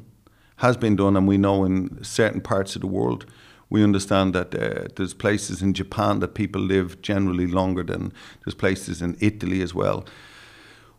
has 0.57 0.77
been 0.77 0.95
done, 0.95 1.17
and 1.17 1.27
we 1.27 1.37
know 1.37 1.65
in 1.65 2.03
certain 2.03 2.41
parts 2.41 2.75
of 2.75 2.81
the 2.81 2.87
world, 2.87 3.25
we 3.73 3.83
understand 3.83 4.35
that 4.35 4.53
uh, 4.53 4.87
there's 4.95 5.15
places 5.15 5.63
in 5.63 5.73
Japan 5.73 6.19
that 6.19 6.35
people 6.35 6.61
live 6.61 7.01
generally 7.01 7.47
longer 7.47 7.83
than 7.83 8.13
there's 8.45 8.53
places 8.53 9.01
in 9.01 9.17
Italy 9.19 9.63
as 9.63 9.73
well. 9.73 10.05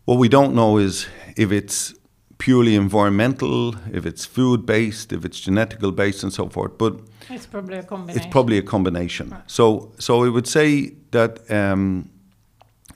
What 0.03 0.19
we 0.19 0.27
don't 0.27 0.53
know 0.53 0.77
is 0.77 1.07
if 1.37 1.53
it's 1.53 1.93
purely 2.37 2.75
environmental, 2.75 3.75
if 3.93 4.05
it's 4.05 4.25
food 4.25 4.65
based, 4.65 5.13
if 5.13 5.23
it's 5.23 5.39
genetical 5.39 5.95
based, 5.95 6.21
and 6.21 6.33
so 6.33 6.49
forth. 6.49 6.77
But 6.77 6.99
It's 7.29 7.45
probably 7.45 7.77
a 7.77 7.83
combination. 7.83 8.17
it's 8.21 8.31
probably 8.31 8.57
a 8.57 8.61
combination. 8.61 9.33
So, 9.47 9.93
so 9.97 10.25
I 10.25 10.29
would 10.29 10.47
say 10.47 10.95
that 11.11 11.49
um, 11.49 12.09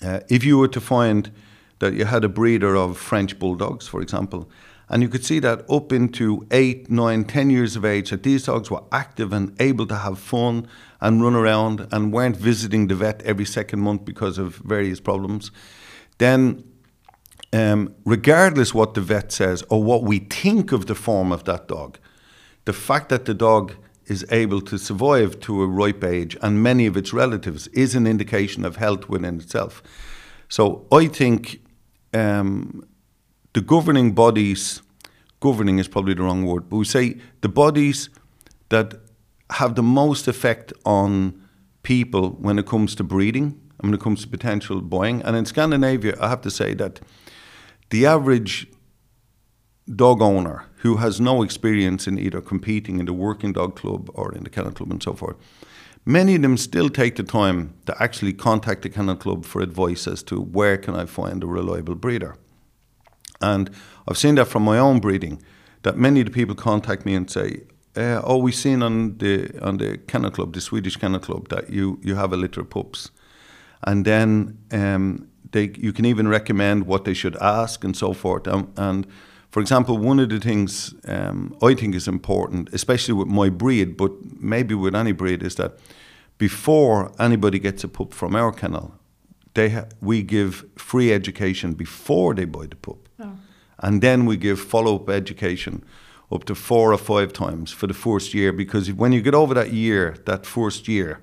uh, 0.03 0.19
if 0.27 0.43
you 0.43 0.57
were 0.57 0.67
to 0.67 0.81
find 0.81 1.31
that 1.79 1.93
you 1.93 2.03
had 2.03 2.25
a 2.25 2.29
breeder 2.29 2.75
of 2.75 2.97
French 2.97 3.39
bulldogs, 3.39 3.87
for 3.87 4.01
example, 4.01 4.49
and 4.89 5.04
you 5.04 5.10
could 5.10 5.23
see 5.23 5.39
that 5.39 5.69
up 5.69 5.91
into 5.93 6.47
eight, 6.52 6.89
nine, 6.89 7.23
ten 7.23 7.49
years 7.49 7.75
of 7.75 7.86
age, 7.86 8.10
that 8.10 8.23
these 8.23 8.45
dogs 8.45 8.71
were 8.71 8.84
active 8.91 9.32
and 9.32 9.56
able 9.62 9.86
to 9.88 9.95
have 9.95 10.17
fun 10.17 10.67
and 10.99 11.21
run 11.21 11.36
around 11.36 11.88
and 11.91 12.12
weren't 12.12 12.36
visiting 12.36 12.88
the 12.88 12.95
vet 12.95 13.21
every 13.21 13.45
second 13.45 13.80
month 13.80 14.04
because 14.04 14.38
of 14.38 14.56
various 14.56 14.99
problems, 14.99 15.52
then 16.17 16.63
um, 17.54 17.95
regardless 18.06 18.73
what 18.73 18.93
the 18.93 19.02
vet 19.02 19.32
says 19.32 19.63
or 19.69 19.84
what 19.84 20.04
we 20.04 20.19
think 20.19 20.71
of 20.71 20.88
the 20.88 20.95
form 20.95 21.32
of 21.32 21.45
that 21.45 21.67
dog, 21.67 21.97
the 22.65 22.73
fact 22.73 23.10
that 23.10 23.25
the 23.25 23.34
dog 23.34 23.75
is 24.06 24.25
able 24.32 24.62
to 24.62 24.78
survive 24.78 25.39
to 25.39 25.62
a 25.62 25.67
ripe 25.67 26.04
age 26.04 26.36
and 26.41 26.63
many 26.63 26.88
of 26.88 26.97
its 26.97 27.13
relatives 27.13 27.67
is 27.67 27.95
an 27.95 28.08
indication 28.08 28.65
of 28.65 28.78
health 28.78 29.08
within 29.08 29.39
itself. 29.39 29.84
So 30.47 30.88
I 30.91 31.06
think 31.08 31.62
um, 32.13 32.88
the 33.53 33.62
governing 33.62 34.13
bodies, 34.13 34.81
governing 35.39 35.79
is 35.79 35.88
probably 35.88 36.13
the 36.13 36.23
wrong 36.23 36.45
word, 36.45 36.69
but 36.69 36.77
we 36.77 36.85
say 36.85 37.17
the 37.41 37.49
bodies 37.49 38.09
that 38.69 38.93
have 39.51 39.75
the 39.75 39.83
most 39.83 40.27
effect 40.27 40.71
on 40.85 41.41
people 41.83 42.31
when 42.31 42.59
it 42.59 42.67
comes 42.67 42.93
to 42.95 43.03
breeding 43.03 43.59
and 43.79 43.89
when 43.89 43.93
it 43.93 43.99
comes 43.99 44.21
to 44.21 44.27
potential 44.27 44.81
buying. 44.81 45.21
And 45.23 45.35
in 45.35 45.45
Scandinavia, 45.45 46.15
I 46.21 46.29
have 46.29 46.41
to 46.41 46.51
say 46.51 46.73
that 46.75 46.99
the 47.89 48.05
average 48.05 48.67
dog 49.95 50.21
owner 50.21 50.65
who 50.77 50.97
has 50.97 51.19
no 51.19 51.41
experience 51.41 52.07
in 52.07 52.19
either 52.19 52.41
competing 52.41 52.99
in 52.99 53.05
the 53.05 53.13
working 53.13 53.53
dog 53.53 53.75
club 53.75 54.09
or 54.13 54.33
in 54.35 54.43
the 54.43 54.49
kennel 54.49 54.71
club 54.71 54.91
and 54.91 55.01
so 55.01 55.13
forth, 55.13 55.35
many 56.05 56.35
of 56.35 56.43
them 56.43 56.57
still 56.57 56.89
take 56.89 57.15
the 57.15 57.23
time 57.23 57.73
to 57.88 58.03
actually 58.03 58.33
contact 58.33 58.83
the 58.83 58.89
kennel 58.89 59.15
club 59.15 59.45
for 59.45 59.62
advice 59.62 60.07
as 60.07 60.21
to 60.21 60.39
where 60.39 60.77
can 60.77 60.95
I 60.95 61.05
find 61.05 61.43
a 61.43 61.47
reliable 61.47 61.95
breeder. 61.95 62.35
And 63.41 63.69
I've 64.08 64.17
seen 64.17 64.36
that 64.36 64.47
from 64.47 64.63
my 64.63 64.78
own 64.78 64.99
breeding, 64.99 65.41
that 65.84 65.97
many 65.97 66.21
of 66.21 66.25
the 66.25 66.32
people 66.32 66.56
contact 66.56 67.06
me 67.06 67.15
and 67.15 67.30
say, 67.30 67.62
uh, 67.95 68.21
"Oh, 68.23 68.38
we've 68.38 68.56
seen 68.56 68.84
on 68.84 69.17
the 69.17 69.49
on 69.62 69.78
the 69.78 69.97
kennel 69.97 70.32
club, 70.32 70.54
the 70.54 70.62
Swedish 70.62 70.97
kennel 70.97 71.19
club, 71.19 71.49
that 71.49 71.69
you 71.69 71.99
you 72.04 72.15
have 72.15 72.34
a 72.34 72.38
litter 72.38 72.62
of 72.62 72.69
pups," 72.69 73.12
and 73.82 74.06
then 74.06 74.58
um, 74.71 75.28
they 75.52 75.71
you 75.78 75.93
can 75.93 76.06
even 76.06 76.28
recommend 76.28 76.86
what 76.86 77.04
they 77.04 77.13
should 77.13 77.36
ask 77.38 77.84
and 77.84 77.95
so 77.95 78.13
forth. 78.13 78.47
Um, 78.47 78.71
and 78.75 79.08
for 79.49 79.62
example, 79.62 79.97
one 79.97 80.19
of 80.19 80.30
the 80.30 80.39
things 80.39 80.93
um, 81.08 81.58
I 81.62 81.73
think 81.73 81.95
is 81.95 82.08
important, 82.08 82.69
especially 82.73 83.15
with 83.15 83.28
my 83.28 83.49
breed, 83.49 83.97
but 83.97 84.12
maybe 84.39 84.75
with 84.75 84.95
any 84.95 85.12
breed, 85.12 85.41
is 85.43 85.56
that 85.56 85.80
before 86.38 87.12
anybody 87.19 87.60
gets 87.60 87.84
a 87.84 87.88
pup 87.88 88.13
from 88.13 88.36
our 88.36 88.52
kennel, 88.52 88.93
they 89.56 89.69
ha- 89.69 89.86
we 90.02 90.21
give 90.21 90.65
free 90.78 91.12
education 91.12 91.73
before 91.73 92.36
they 92.36 92.45
buy 92.45 92.67
the 92.67 92.75
pup. 92.75 93.08
And 93.79 94.01
then 94.01 94.25
we 94.25 94.37
give 94.37 94.59
follow-up 94.59 95.09
education 95.09 95.83
up 96.31 96.43
to 96.45 96.55
four 96.55 96.93
or 96.93 96.97
five 96.97 97.33
times 97.33 97.71
for 97.71 97.87
the 97.87 97.93
first 97.93 98.33
year. 98.33 98.51
Because 98.51 98.91
when 98.93 99.11
you 99.11 99.21
get 99.21 99.33
over 99.33 99.53
that 99.53 99.73
year, 99.73 100.15
that 100.25 100.45
first 100.45 100.87
year, 100.87 101.19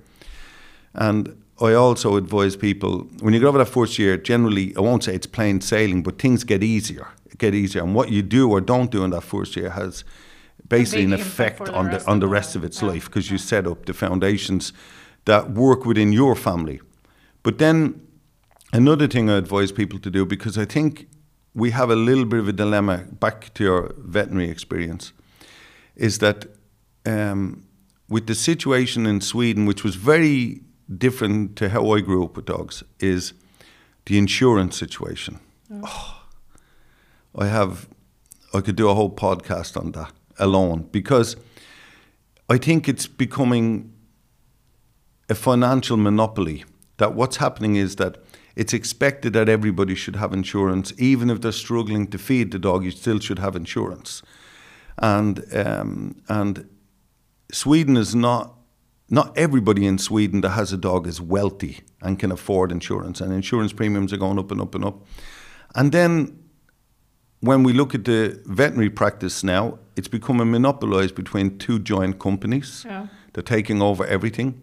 and 0.95 1.43
I 1.61 1.73
also 1.73 2.17
advise 2.17 2.57
people 2.57 3.07
when 3.21 3.33
you 3.33 3.41
get 3.41 3.47
over 3.47 3.59
that 3.59 3.69
first 3.69 3.99
year, 3.99 4.17
generally, 4.17 4.75
I 4.77 4.81
won't 4.81 5.05
say 5.05 5.15
it's 5.15 5.27
plain 5.27 5.61
sailing, 5.61 6.03
but 6.03 6.19
things 6.19 6.45
get 6.45 6.63
easier, 6.63 7.09
get 7.39 7.55
easier. 7.55 7.83
And 7.83 7.95
what 7.95 8.11
you 8.11 8.23
do 8.23 8.51
or 8.51 8.61
don't 8.61 8.91
do 8.91 9.05
in 9.05 9.11
that 9.11 9.23
first 9.23 9.57
year 9.57 9.71
has 9.71 10.05
basically 10.69 11.05
an 11.05 11.13
effect 11.13 11.69
on 11.69 11.87
the 11.87 11.93
rest 11.93 12.09
on 12.09 12.15
of 12.17 12.21
the 12.21 12.29
rest 12.29 12.57
of 12.57 12.65
its 12.65 12.83
yeah, 12.83 12.89
life 12.89 13.05
because 13.07 13.31
you 13.31 13.39
set 13.39 13.67
up 13.67 13.87
the 13.87 13.95
foundations 13.95 14.73
that 15.25 15.51
work 15.51 15.85
within 15.85 16.13
your 16.13 16.35
family. 16.35 16.81
But 17.43 17.59
then 17.59 18.01
another 18.73 19.07
thing 19.07 19.31
I 19.31 19.37
advise 19.37 19.73
people 19.73 19.99
to 20.01 20.11
do 20.11 20.27
because 20.27 20.59
I 20.59 20.65
think 20.65 21.09
we 21.57 21.71
have 21.71 21.91
a 21.91 21.97
little 21.97 22.27
bit 22.27 22.39
of 22.39 22.49
a 22.49 22.53
dilemma 22.53 22.99
back 23.19 23.53
to 23.55 23.65
your 23.65 23.95
veterinary 23.97 24.51
experience 24.51 25.13
is 25.97 26.19
that 26.19 26.45
um, 27.07 27.67
with 28.11 28.27
the 28.27 28.35
situation 28.35 29.07
in 29.07 29.23
Sweden, 29.23 29.65
which 29.65 29.83
was 29.83 29.95
very 29.95 30.61
different 30.99 31.57
to 31.57 31.71
how 31.71 31.91
I 31.93 32.01
grew 32.01 32.25
up 32.25 32.37
with 32.37 32.45
dogs, 32.45 32.85
is 33.01 33.33
the 34.05 34.19
insurance 34.19 34.77
situation. 34.77 35.41
Oh, 35.73 36.23
I 37.35 37.47
have, 37.47 37.89
I 38.53 38.61
could 38.61 38.77
do 38.77 38.91
a 38.91 38.95
whole 38.95 39.11
podcast 39.11 39.79
on 39.79 39.93
that 39.93 40.13
alone 40.39 40.89
because 40.93 41.37
I 42.51 42.59
think 42.59 42.87
it's 42.87 43.07
becoming 43.07 43.95
a 45.31 45.35
financial 45.35 45.97
monopoly. 45.97 46.65
That 46.99 47.15
what's 47.15 47.37
happening 47.37 47.77
is 47.77 47.97
that 47.97 48.23
it's 48.57 48.73
expected 48.73 49.35
that 49.35 49.49
everybody 49.49 49.95
should 49.95 50.17
have 50.17 50.33
insurance, 50.33 50.93
even 50.99 51.31
if 51.31 51.41
they're 51.41 51.53
struggling 51.53 52.09
to 52.09 52.19
feed 52.19 52.51
the 52.51 52.59
dog. 52.59 52.85
You 52.85 52.91
still 52.91 53.21
should 53.21 53.39
have 53.39 53.55
insurance, 53.55 54.23
and 54.99 55.45
um, 55.55 56.17
and 56.29 56.69
Sweden 57.53 57.97
is 57.97 58.15
not 58.15 58.55
not 59.09 59.37
everybody 59.39 59.87
in 59.87 59.99
Sweden 59.99 60.41
that 60.41 60.51
has 60.51 60.73
a 60.73 60.77
dog 60.77 61.07
is 61.07 61.21
wealthy 61.21 61.81
and 62.01 62.19
can 62.19 62.33
afford 62.33 62.73
insurance, 62.73 63.21
and 63.21 63.33
insurance 63.33 63.73
premiums 63.73 64.13
are 64.13 64.17
going 64.19 64.39
up 64.39 64.51
and 64.51 64.61
up 64.61 64.75
and 64.75 64.85
up. 64.85 65.07
And 65.75 65.93
then 65.93 66.39
when 67.41 67.63
we 67.63 67.73
look 67.73 67.95
at 67.95 68.05
the 68.05 68.41
veterinary 68.47 68.91
practice 68.91 69.45
now, 69.45 69.79
it's 69.97 70.09
becoming 70.09 70.51
monopolized 70.51 71.15
between 71.15 71.59
two 71.59 71.79
giant 71.79 72.19
companies. 72.19 72.85
Yeah. 72.87 73.07
They're 73.33 73.43
taking 73.43 73.83
over 73.83 74.07
everything. 74.07 74.63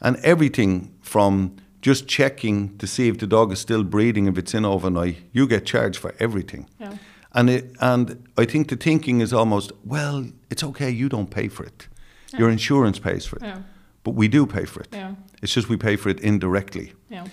And 0.00 0.16
everything 0.22 0.94
from 1.02 1.56
just 1.80 2.08
checking 2.08 2.76
to 2.78 2.86
see 2.86 3.08
if 3.08 3.18
the 3.18 3.26
dog 3.26 3.52
is 3.52 3.58
still 3.58 3.84
breathing, 3.84 4.26
if 4.26 4.38
it's 4.38 4.54
in 4.54 4.64
overnight, 4.64 5.16
you 5.32 5.46
get 5.46 5.64
charged 5.66 5.98
for 5.98 6.14
everything. 6.18 6.66
Yeah. 6.80 6.96
And 7.32 7.50
it, 7.50 7.76
and 7.80 8.28
I 8.36 8.46
think 8.46 8.68
the 8.68 8.76
thinking 8.76 9.20
is 9.20 9.32
almost, 9.32 9.72
well, 9.84 10.26
it's 10.50 10.64
okay, 10.64 10.90
you 10.90 11.08
don't 11.08 11.30
pay 11.30 11.48
for 11.48 11.64
it. 11.64 11.88
Yeah. 12.32 12.40
Your 12.40 12.50
insurance 12.50 12.98
pays 12.98 13.26
for 13.26 13.36
it. 13.36 13.42
Yeah. 13.42 13.62
But 14.02 14.14
we 14.14 14.28
do 14.28 14.46
pay 14.46 14.64
for 14.64 14.80
it. 14.80 14.88
Yeah. 14.92 15.14
It's 15.42 15.52
just 15.52 15.68
we 15.68 15.76
pay 15.76 15.96
for 15.96 16.08
it 16.08 16.20
indirectly. 16.20 16.94
Yeah. 17.10 17.26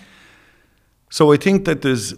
So 1.10 1.32
I 1.32 1.36
think 1.36 1.64
that 1.64 1.82
there's, 1.82 2.14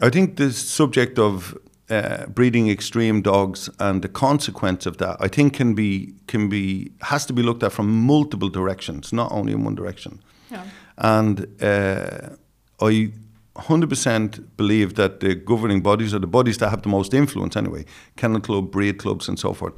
I 0.00 0.10
think 0.10 0.36
this 0.36 0.56
subject 0.58 1.18
of 1.18 1.56
uh, 1.90 2.26
breeding 2.26 2.70
extreme 2.70 3.20
dogs 3.20 3.68
and 3.78 4.02
the 4.02 4.08
consequence 4.08 4.86
of 4.86 4.96
that, 4.98 5.16
I 5.20 5.28
think 5.28 5.54
can 5.54 5.74
be 5.74 6.14
can 6.26 6.48
be 6.48 6.92
has 7.02 7.26
to 7.26 7.32
be 7.32 7.42
looked 7.42 7.62
at 7.62 7.72
from 7.72 8.06
multiple 8.06 8.48
directions, 8.48 9.12
not 9.12 9.32
only 9.32 9.52
in 9.52 9.64
one 9.64 9.74
direction. 9.74 10.20
Yeah. 10.50 10.64
And 11.00 11.46
uh, 11.62 12.36
I 12.80 13.12
100% 13.56 14.56
believe 14.56 14.94
that 14.94 15.20
the 15.20 15.34
governing 15.34 15.80
bodies, 15.80 16.14
or 16.14 16.18
the 16.18 16.26
bodies 16.26 16.58
that 16.58 16.70
have 16.70 16.82
the 16.82 16.88
most 16.88 17.14
influence 17.14 17.56
anyway, 17.56 17.84
kennel 18.16 18.40
club, 18.40 18.70
breed 18.70 18.98
clubs, 18.98 19.28
and 19.28 19.38
so 19.38 19.52
forth, 19.52 19.74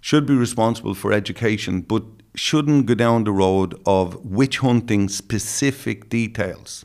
should 0.00 0.26
be 0.26 0.34
responsible 0.34 0.94
for 0.94 1.12
education, 1.12 1.80
but 1.80 2.02
shouldn't 2.34 2.86
go 2.86 2.94
down 2.94 3.24
the 3.24 3.32
road 3.32 3.80
of 3.86 4.24
witch 4.24 4.58
hunting 4.58 5.08
specific 5.08 6.08
details. 6.08 6.84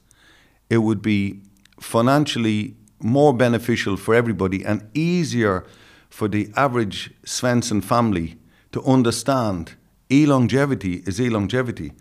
It 0.70 0.80
would 0.80 1.02
be 1.02 1.42
financially 1.80 2.76
more 3.00 3.34
beneficial 3.34 3.96
for 3.96 4.14
everybody 4.14 4.66
and 4.66 4.88
easier 4.94 5.66
for 6.10 6.28
the 6.28 6.52
average 6.56 7.12
Svensson 7.26 7.84
family 7.84 8.38
to 8.72 8.84
understand 8.84 9.76
e-longevity 10.12 11.04
is 11.06 11.22
e-longevity. 11.22 11.94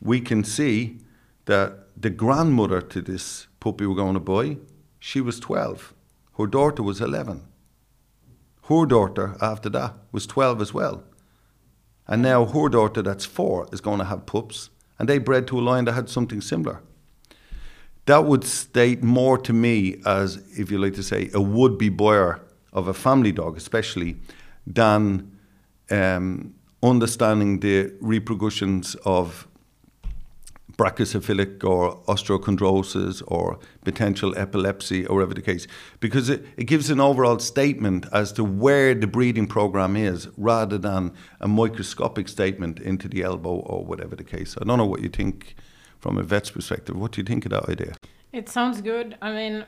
We 0.00 0.20
can 0.20 0.42
see 0.44 0.98
that 1.48 1.88
the 1.96 2.10
grandmother 2.10 2.82
to 2.82 3.00
this 3.00 3.46
puppy 3.58 3.86
we're 3.86 3.94
going 3.94 4.12
to 4.12 4.20
buy, 4.20 4.58
she 4.98 5.20
was 5.22 5.40
12. 5.40 5.94
Her 6.36 6.46
daughter 6.46 6.82
was 6.82 7.00
11. 7.00 7.42
Her 8.68 8.84
daughter, 8.84 9.34
after 9.40 9.70
that, 9.70 9.94
was 10.12 10.26
12 10.26 10.60
as 10.60 10.74
well. 10.74 11.04
And 12.06 12.20
now 12.20 12.44
her 12.44 12.68
daughter, 12.68 13.00
that's 13.00 13.24
four, 13.24 13.66
is 13.72 13.80
going 13.80 13.98
to 13.98 14.04
have 14.04 14.26
pups. 14.26 14.68
And 14.98 15.08
they 15.08 15.16
bred 15.16 15.46
to 15.46 15.58
a 15.58 15.62
line 15.62 15.86
that 15.86 15.92
had 15.92 16.10
something 16.10 16.42
similar. 16.42 16.82
That 18.04 18.26
would 18.26 18.44
state 18.44 19.02
more 19.02 19.38
to 19.38 19.52
me 19.54 20.02
as, 20.04 20.36
if 20.58 20.70
you 20.70 20.78
like 20.78 20.94
to 20.94 21.02
say, 21.02 21.30
a 21.32 21.40
would 21.40 21.78
be 21.78 21.88
buyer 21.88 22.42
of 22.74 22.88
a 22.88 22.94
family 22.94 23.32
dog, 23.32 23.56
especially, 23.56 24.16
than 24.66 25.32
um, 25.90 26.54
understanding 26.82 27.60
the 27.60 27.94
repercussions 28.02 28.96
of 29.06 29.47
brachycephalic 30.78 31.64
or 31.64 31.96
osteochondrosis 32.06 33.22
or 33.26 33.58
potential 33.84 34.32
epilepsy 34.38 35.04
or 35.06 35.16
whatever 35.16 35.34
the 35.34 35.42
case, 35.42 35.66
because 35.98 36.30
it, 36.30 36.46
it 36.56 36.64
gives 36.64 36.88
an 36.88 37.00
overall 37.00 37.38
statement 37.40 38.06
as 38.12 38.32
to 38.32 38.44
where 38.44 38.94
the 38.94 39.06
breeding 39.06 39.46
program 39.46 39.96
is 39.96 40.28
rather 40.36 40.78
than 40.78 41.12
a 41.40 41.48
microscopic 41.48 42.28
statement 42.28 42.78
into 42.78 43.08
the 43.08 43.22
elbow 43.22 43.56
or 43.56 43.84
whatever 43.84 44.14
the 44.14 44.24
case. 44.24 44.56
I 44.60 44.64
don't 44.64 44.78
know 44.78 44.86
what 44.86 45.02
you 45.02 45.08
think 45.08 45.56
from 45.98 46.16
a 46.16 46.22
vet's 46.22 46.52
perspective. 46.52 46.96
What 46.96 47.12
do 47.12 47.20
you 47.20 47.24
think 47.24 47.44
of 47.44 47.50
that 47.50 47.68
idea? 47.68 47.94
It 48.32 48.48
sounds 48.48 48.80
good. 48.80 49.16
I 49.20 49.32
mean, 49.32 49.64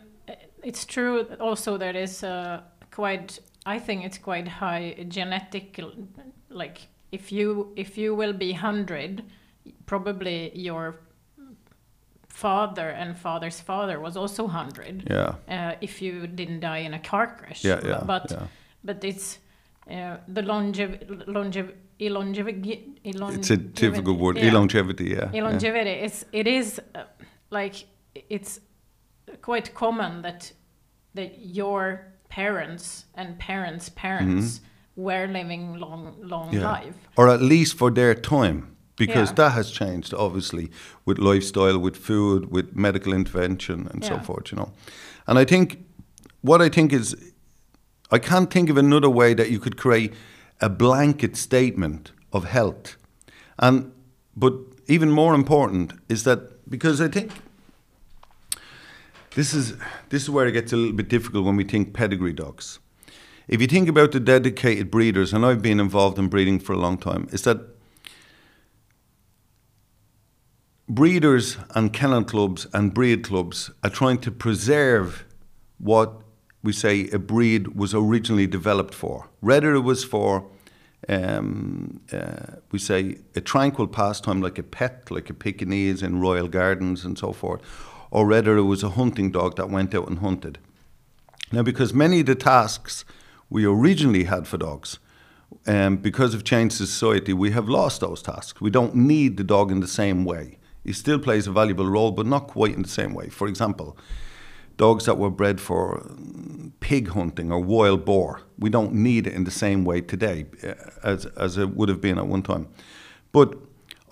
it's 0.62 0.84
true 0.84 1.26
also 1.40 1.76
there 1.76 1.96
is 1.96 2.22
uh, 2.22 2.60
quite. 2.90 3.40
I 3.66 3.78
think 3.78 4.04
it's 4.04 4.18
quite 4.18 4.46
high 4.46 5.04
genetic. 5.08 5.80
Like 6.48 6.88
if 7.10 7.32
you 7.32 7.72
if 7.76 7.98
you 7.98 8.14
will 8.14 8.32
be 8.32 8.52
hundred, 8.52 9.24
probably 9.90 10.52
your 10.54 11.00
father 12.28 12.88
and 12.90 13.18
father's 13.18 13.60
father 13.60 13.98
was 13.98 14.16
also 14.16 14.46
hundred. 14.46 14.96
Yeah. 15.10 15.34
Uh, 15.56 15.74
if 15.80 16.00
you 16.00 16.26
didn't 16.28 16.60
die 16.60 16.82
in 16.88 16.94
a 16.94 17.02
car 17.10 17.26
crash. 17.38 17.64
Yeah, 17.64 17.80
yeah, 17.84 18.02
But 18.06 18.30
yeah. 18.30 18.46
but 18.84 19.04
it's 19.04 19.38
uh, 19.90 20.16
the 20.36 20.42
longev 20.42 20.90
longev 21.26 21.66
elongevity. 21.98 22.72
It's 23.04 23.50
a 23.50 23.56
difficult 23.56 24.18
word. 24.18 24.36
Yeah 24.36 24.50
Elongevity, 24.50 25.06
yeah. 25.16 25.30
yeah. 25.34 26.04
it's 26.06 26.24
it 26.32 26.46
is 26.46 26.80
uh, 26.94 27.02
like 27.50 27.76
it's 28.14 28.60
quite 29.42 29.74
common 29.74 30.22
that 30.22 30.52
that 31.14 31.32
your 31.60 31.82
parents 32.28 33.06
and 33.14 33.38
parents 33.38 33.88
parents 33.88 34.60
were 34.96 35.26
living 35.26 35.78
long 35.78 36.14
long. 36.22 36.52
Yeah. 36.52 36.70
life 36.72 36.98
Or 37.16 37.28
at 37.28 37.42
least 37.42 37.76
for 37.76 37.90
their 37.90 38.14
time, 38.14 38.69
because 39.00 39.30
Yeah. 39.30 39.34
that 39.36 39.52
has 39.52 39.70
changed, 39.70 40.12
obviously, 40.14 40.70
with 41.06 41.18
lifestyle, 41.18 41.78
with 41.78 41.96
food, 41.96 42.52
with 42.52 42.76
medical 42.76 43.12
intervention, 43.14 43.88
and 43.90 44.04
so 44.04 44.18
forth, 44.18 44.52
you 44.52 44.56
know. 44.58 44.70
And 45.26 45.38
I 45.38 45.44
think 45.46 45.78
what 46.42 46.60
I 46.60 46.68
think 46.68 46.92
is, 46.92 47.16
I 48.12 48.18
can't 48.18 48.50
think 48.52 48.68
of 48.70 48.76
another 48.76 49.08
way 49.08 49.34
that 49.34 49.50
you 49.50 49.58
could 49.58 49.76
create 49.76 50.12
a 50.60 50.68
blanket 50.68 51.36
statement 51.36 52.12
of 52.30 52.44
health. 52.44 52.96
And, 53.58 53.90
but 54.36 54.54
even 54.86 55.10
more 55.10 55.34
important 55.34 55.92
is 56.08 56.24
that 56.24 56.38
because 56.68 57.00
I 57.00 57.08
think 57.08 57.30
this 59.34 59.54
is 59.54 59.74
this 60.10 60.22
is 60.22 60.30
where 60.30 60.46
it 60.48 60.52
gets 60.52 60.72
a 60.72 60.76
little 60.76 60.96
bit 60.96 61.08
difficult 61.08 61.44
when 61.46 61.56
we 61.56 61.64
think 61.64 61.94
pedigree 61.94 62.34
dogs. 62.34 62.80
If 63.48 63.60
you 63.60 63.66
think 63.66 63.88
about 63.88 64.12
the 64.12 64.20
dedicated 64.20 64.90
breeders, 64.90 65.32
and 65.32 65.44
I've 65.46 65.62
been 65.62 65.80
involved 65.80 66.18
in 66.18 66.28
breeding 66.28 66.60
for 66.60 66.74
a 66.74 66.78
long 66.78 66.98
time, 66.98 67.26
is 67.32 67.42
that 67.42 67.58
breeders 70.90 71.56
and 71.76 71.92
kennel 71.92 72.24
clubs 72.24 72.66
and 72.72 72.92
breed 72.92 73.24
clubs 73.24 73.70
are 73.84 73.90
trying 73.90 74.18
to 74.18 74.30
preserve 74.30 75.24
what 75.78 76.20
we 76.62 76.72
say 76.72 77.08
a 77.12 77.18
breed 77.18 77.68
was 77.68 77.94
originally 77.94 78.46
developed 78.46 78.94
for. 78.94 79.30
Whether 79.40 79.74
it 79.74 79.80
was 79.80 80.04
for, 80.04 80.46
um, 81.08 82.00
uh, 82.12 82.56
we 82.70 82.78
say, 82.78 83.16
a 83.34 83.40
tranquil 83.40 83.86
pastime 83.86 84.42
like 84.42 84.58
a 84.58 84.62
pet, 84.62 85.10
like 85.10 85.30
a 85.30 85.34
Pekingese 85.34 86.02
in 86.02 86.20
royal 86.20 86.48
gardens 86.48 87.04
and 87.04 87.18
so 87.18 87.32
forth, 87.32 87.62
or 88.10 88.26
whether 88.26 88.58
it 88.58 88.64
was 88.64 88.82
a 88.82 88.90
hunting 88.90 89.30
dog 89.30 89.56
that 89.56 89.70
went 89.70 89.94
out 89.94 90.08
and 90.08 90.18
hunted. 90.18 90.58
Now, 91.52 91.62
because 91.62 91.94
many 91.94 92.20
of 92.20 92.26
the 92.26 92.34
tasks 92.34 93.04
we 93.48 93.64
originally 93.64 94.24
had 94.24 94.46
for 94.46 94.58
dogs, 94.58 94.98
um, 95.66 95.96
because 95.96 96.34
of 96.34 96.44
changed 96.44 96.76
society, 96.76 97.32
we 97.32 97.52
have 97.52 97.68
lost 97.68 98.00
those 98.00 98.22
tasks. 98.22 98.60
We 98.60 98.70
don't 98.70 98.94
need 98.94 99.36
the 99.36 99.44
dog 99.44 99.72
in 99.72 99.80
the 99.80 99.88
same 99.88 100.24
way. 100.24 100.58
He 100.84 100.92
still 100.92 101.18
plays 101.18 101.46
a 101.46 101.52
valuable 101.52 101.86
role, 101.86 102.10
but 102.10 102.26
not 102.26 102.48
quite 102.48 102.74
in 102.74 102.82
the 102.82 102.88
same 102.88 103.14
way. 103.14 103.28
For 103.28 103.46
example, 103.46 103.96
dogs 104.76 105.04
that 105.04 105.18
were 105.18 105.30
bred 105.30 105.60
for 105.60 106.10
pig 106.80 107.08
hunting 107.08 107.52
or 107.52 107.60
wild 107.60 108.04
boar, 108.04 108.42
we 108.58 108.70
don't 108.70 108.94
need 108.94 109.26
it 109.26 109.34
in 109.34 109.44
the 109.44 109.50
same 109.50 109.84
way 109.84 110.00
today 110.00 110.46
uh, 110.64 110.74
as, 111.02 111.26
as 111.26 111.58
it 111.58 111.76
would 111.76 111.88
have 111.88 112.00
been 112.00 112.18
at 112.18 112.26
one 112.26 112.42
time. 112.42 112.66
But 113.32 113.58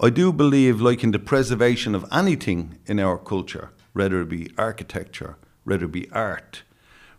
I 0.01 0.11
do 0.11 0.33
believe, 0.33 0.81
like 0.81 1.03
in 1.03 1.11
the 1.11 1.19
preservation 1.19 1.95
of 1.95 2.05
anything 2.13 2.79
in 2.87 3.01
our 3.01 3.19
culture, 3.19 3.71
whether 3.95 4.21
it 4.21 4.29
be 4.29 4.53
architecture, 4.57 5.37
whether 5.65 5.87
it 5.87 5.93
be 5.93 6.09
art, 6.13 6.63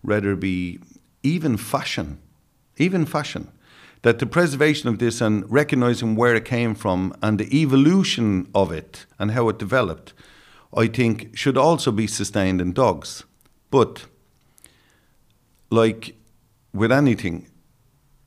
whether 0.01 0.31
it 0.31 0.39
be 0.39 0.79
even 1.23 1.57
fashion, 1.57 2.19
even 2.77 3.05
fashion, 3.05 3.51
that 4.01 4.19
the 4.19 4.25
preservation 4.25 4.89
of 4.89 4.97
this 4.99 5.21
and 5.21 5.43
recognizing 5.51 6.15
where 6.15 6.35
it 6.35 6.45
came 6.45 6.73
from 6.75 7.13
and 7.21 7.37
the 7.39 7.61
evolution 7.61 8.47
of 8.55 8.71
it 8.71 9.05
and 9.17 9.31
how 9.31 9.49
it 9.49 9.59
developed, 9.59 10.13
I 10.75 10.87
think 10.87 11.35
should 11.37 11.57
also 11.57 11.91
be 11.91 12.07
sustained 12.07 12.61
in 12.61 12.71
dogs. 12.73 13.23
But, 13.71 14.05
like 15.69 16.15
with 16.73 16.91
anything, 16.91 17.47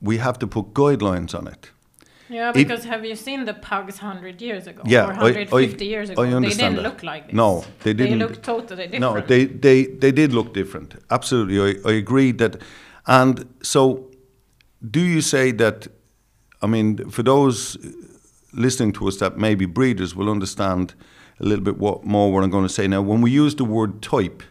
we 0.00 0.18
have 0.18 0.38
to 0.40 0.46
put 0.46 0.74
guidelines 0.74 1.34
on 1.34 1.46
it. 1.46 1.70
Yeah, 2.28 2.48
It- 2.50 2.54
because 2.54 2.84
have 2.84 3.04
you 3.04 3.14
seen 3.16 3.44
the 3.44 3.54
pugs 3.54 3.98
100 4.00 4.40
years 4.40 4.66
ago? 4.66 4.82
Yeah, 4.86 5.04
Or 5.04 5.12
150 5.14 5.84
I- 5.84 5.88
years 5.88 6.10
I 6.10 6.12
ago? 6.12 6.40
they 6.40 6.48
didn't 6.48 6.76
that. 6.76 6.82
look 6.82 7.02
like 7.02 7.26
this. 7.26 7.34
No, 7.34 7.64
they 7.82 7.92
didn't. 7.92 8.18
They 8.18 8.24
looked 8.24 8.42
totally 8.42 8.86
different. 8.88 9.00
No, 9.00 9.20
they, 9.20 9.44
they, 9.44 9.84
they 9.86 10.12
did 10.12 10.32
look 10.32 10.54
different. 10.54 10.94
Absolutely. 11.10 11.60
I, 11.60 11.88
I 11.90 11.92
agree 11.94 12.32
that. 12.32 12.56
And 13.06 13.46
so, 13.62 14.08
do 14.90 15.00
you 15.00 15.20
say 15.20 15.52
that? 15.52 15.88
I 16.60 16.66
mean, 16.66 17.10
for 17.10 17.22
those 17.22 17.76
listening 18.52 18.92
to 18.92 19.08
us 19.08 19.16
that 19.16 19.38
may 19.38 19.54
be 19.54 19.66
breeders 19.66 20.14
will 20.14 20.30
understand 20.30 20.94
a 21.40 21.44
little 21.44 21.64
bit 21.64 21.78
what, 21.78 22.04
more 22.04 22.32
what 22.32 22.44
I'm 22.44 22.50
going 22.50 22.66
to 22.66 22.72
say. 22.72 22.86
Now, 22.86 23.02
when 23.02 23.20
we 23.20 23.30
use 23.30 23.54
the 23.54 23.64
word 23.64 24.02
type, 24.02 24.42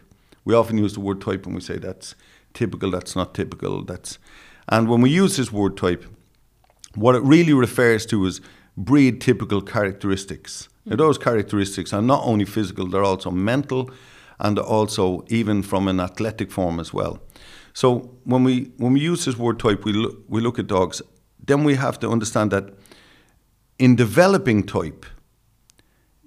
we 0.44 0.54
often 0.54 0.76
use 0.78 0.94
the 0.94 1.00
word 1.00 1.20
type 1.20 1.46
when 1.46 1.54
we 1.54 1.60
say 1.60 1.78
that's 1.78 2.14
typical, 2.52 2.90
that's 2.90 3.16
not 3.16 3.34
typical, 3.34 3.82
that's. 3.84 4.18
And 4.68 4.88
when 4.88 5.00
we 5.00 5.10
use 5.10 5.36
this 5.36 5.52
word 5.52 5.76
type, 5.76 6.04
what 6.94 7.14
it 7.14 7.22
really 7.22 7.52
refers 7.52 8.04
to 8.06 8.26
is 8.26 8.40
breed 8.76 9.20
typical 9.20 9.62
characteristics. 9.62 10.68
Mm. 10.86 10.90
Now, 10.90 10.96
those 10.96 11.18
characteristics 11.18 11.92
are 11.92 12.02
not 12.02 12.22
only 12.24 12.44
physical, 12.44 12.86
they're 12.86 13.04
also 13.04 13.30
mental 13.30 13.90
and 14.38 14.58
also 14.58 15.24
even 15.28 15.62
from 15.62 15.88
an 15.88 16.00
athletic 16.00 16.50
form 16.50 16.80
as 16.80 16.92
well. 16.92 17.20
So 17.74 18.10
when 18.24 18.44
we 18.44 18.72
when 18.76 18.92
we 18.92 19.00
use 19.00 19.24
this 19.24 19.36
word 19.36 19.58
type, 19.58 19.84
we 19.84 19.92
look, 19.92 20.18
we 20.28 20.40
look 20.40 20.58
at 20.58 20.66
dogs. 20.66 21.02
Then 21.44 21.64
we 21.64 21.74
have 21.74 21.98
to 22.00 22.10
understand 22.10 22.50
that 22.50 22.64
in 23.78 23.96
developing 23.96 24.64
type, 24.64 25.06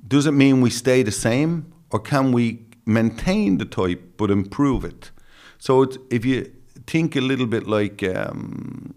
does 0.08 0.26
it 0.26 0.34
mean 0.34 0.62
we 0.62 0.70
stay 0.70 1.04
the 1.04 1.12
same, 1.12 1.74
or 1.92 2.00
can 2.00 2.32
we 2.32 2.66
maintain 2.86 3.58
the 3.58 3.66
type 3.66 4.18
but 4.18 4.30
improve 4.30 4.84
it? 4.84 5.12
So 5.58 5.84
it's, 5.84 5.98
if 6.10 6.26
you 6.26 6.52
think 6.88 7.16
a 7.16 7.22
little 7.22 7.48
bit 7.48 7.68
like 7.68 8.04
um, 8.04 8.94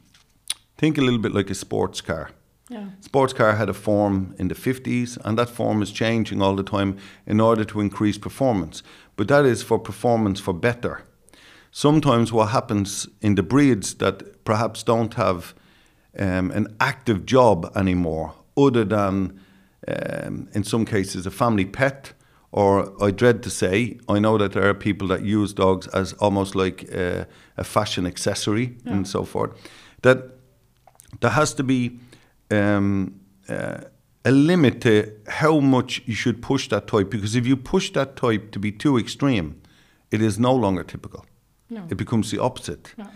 think 0.77 0.99
a 0.99 1.01
little 1.01 1.21
bit 1.21 1.35
like 1.35 1.51
a 1.51 1.55
sports 1.55 2.01
car. 2.01 2.31
Yeah. 2.71 2.89
Sports 3.01 3.33
car 3.33 3.55
had 3.57 3.69
a 3.69 3.75
form 3.75 4.35
in 4.39 4.49
the 4.49 4.55
50s, 4.55 5.19
and 5.25 5.39
that 5.39 5.49
form 5.49 5.83
is 5.83 5.91
changing 5.91 6.43
all 6.43 6.55
the 6.55 6.63
time 6.63 6.99
in 7.27 7.41
order 7.41 7.65
to 7.65 7.81
increase 7.81 8.19
performance. 8.19 8.83
But 9.17 9.29
that 9.29 9.47
is 9.47 9.63
for 9.63 9.79
performance 9.79 10.39
for 10.39 10.53
better. 10.53 11.05
Sometimes 11.71 12.33
what 12.33 12.49
happens 12.49 13.09
in 13.21 13.35
the 13.35 13.43
breeds 13.43 13.95
that 13.95 14.45
perhaps 14.45 14.83
don't 14.83 15.15
have 15.15 15.55
um, 16.19 16.51
an 16.51 16.75
active 16.81 17.27
job 17.27 17.71
anymore, 17.77 18.35
other 18.57 18.85
than 18.85 19.41
um, 19.87 20.49
in 20.53 20.65
some 20.65 20.85
cases 20.85 21.27
a 21.27 21.31
family 21.31 21.65
pet, 21.65 22.13
or 22.51 22.93
I 23.03 23.11
dread 23.11 23.43
to 23.43 23.51
say, 23.51 23.99
I 24.09 24.19
know 24.19 24.39
that 24.39 24.53
there 24.53 24.69
are 24.69 24.75
people 24.75 25.09
that 25.09 25.23
use 25.23 25.53
dogs 25.53 25.87
as 25.89 26.15
almost 26.15 26.55
like 26.55 26.85
a, 26.85 27.27
a 27.57 27.65
fashion 27.65 28.07
accessory 28.07 28.77
and 28.87 29.07
so 29.07 29.25
forth. 29.25 29.51
That 30.03 30.39
there 31.21 31.31
has 31.31 31.53
to 31.55 31.63
be 31.63 32.01
um, 32.51 33.21
uh, 33.49 33.81
a 34.25 34.31
limit 34.31 34.81
to 34.83 35.13
how 35.27 35.61
much 35.61 36.03
you 36.07 36.15
should 36.15 36.43
push 36.43 36.69
that 36.69 36.87
type 36.87 37.11
because 37.11 37.35
if 37.35 37.47
you 37.47 37.57
push 37.57 37.91
that 37.93 38.17
type 38.17 38.51
to 38.53 38.59
be 38.59 38.73
too 38.73 38.99
extreme, 38.99 39.61
it 40.11 40.23
is 40.23 40.39
no 40.39 40.55
longer 40.55 40.83
typical. 40.83 41.25
No. 41.71 41.85
It 41.91 41.97
becomes 41.97 42.31
the 42.31 42.39
opposite. 42.39 42.95
No. 42.97 43.07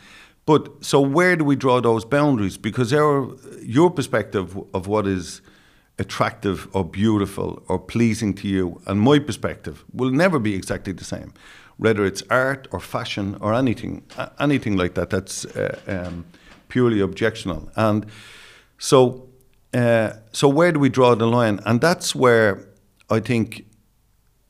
But 0.45 0.85
so 0.85 1.01
where 1.01 1.37
do 1.37 1.45
we 1.45 1.57
draw 1.57 1.81
those 1.81 2.05
boundaries? 2.05 2.59
Because 2.59 2.93
our 2.93 3.29
your 3.63 3.91
perspective 3.91 4.57
of 4.75 4.87
what 4.87 5.07
is 5.07 5.41
attractive 5.99 6.69
or 6.73 6.85
beautiful 6.85 7.63
or 7.69 7.79
pleasing 7.79 8.35
to 8.35 8.49
you 8.49 8.81
and 8.87 9.01
my 9.01 9.19
perspective 9.19 9.85
will 9.93 10.11
never 10.11 10.39
be 10.39 10.55
exactly 10.55 10.93
the 10.93 11.05
same. 11.05 11.33
Whether 11.77 12.05
it's 12.05 12.23
art 12.31 12.69
or 12.71 12.81
fashion 12.81 13.37
or 13.41 13.55
anything, 13.55 14.03
anything 14.39 14.77
like 14.77 14.95
that, 14.95 15.11
that's 15.11 15.45
uh, 15.45 15.79
um, 15.87 16.25
purely 16.69 16.99
objectional. 16.99 17.71
And 17.77 18.07
so, 18.79 19.29
uh, 19.75 20.13
so 20.33 20.49
where 20.49 20.73
do 20.73 20.81
we 20.81 20.89
draw 20.89 21.15
the 21.15 21.27
line? 21.27 21.61
And 21.65 21.81
that's 21.81 22.15
where 22.15 22.69
I 23.11 23.21
think 23.21 23.65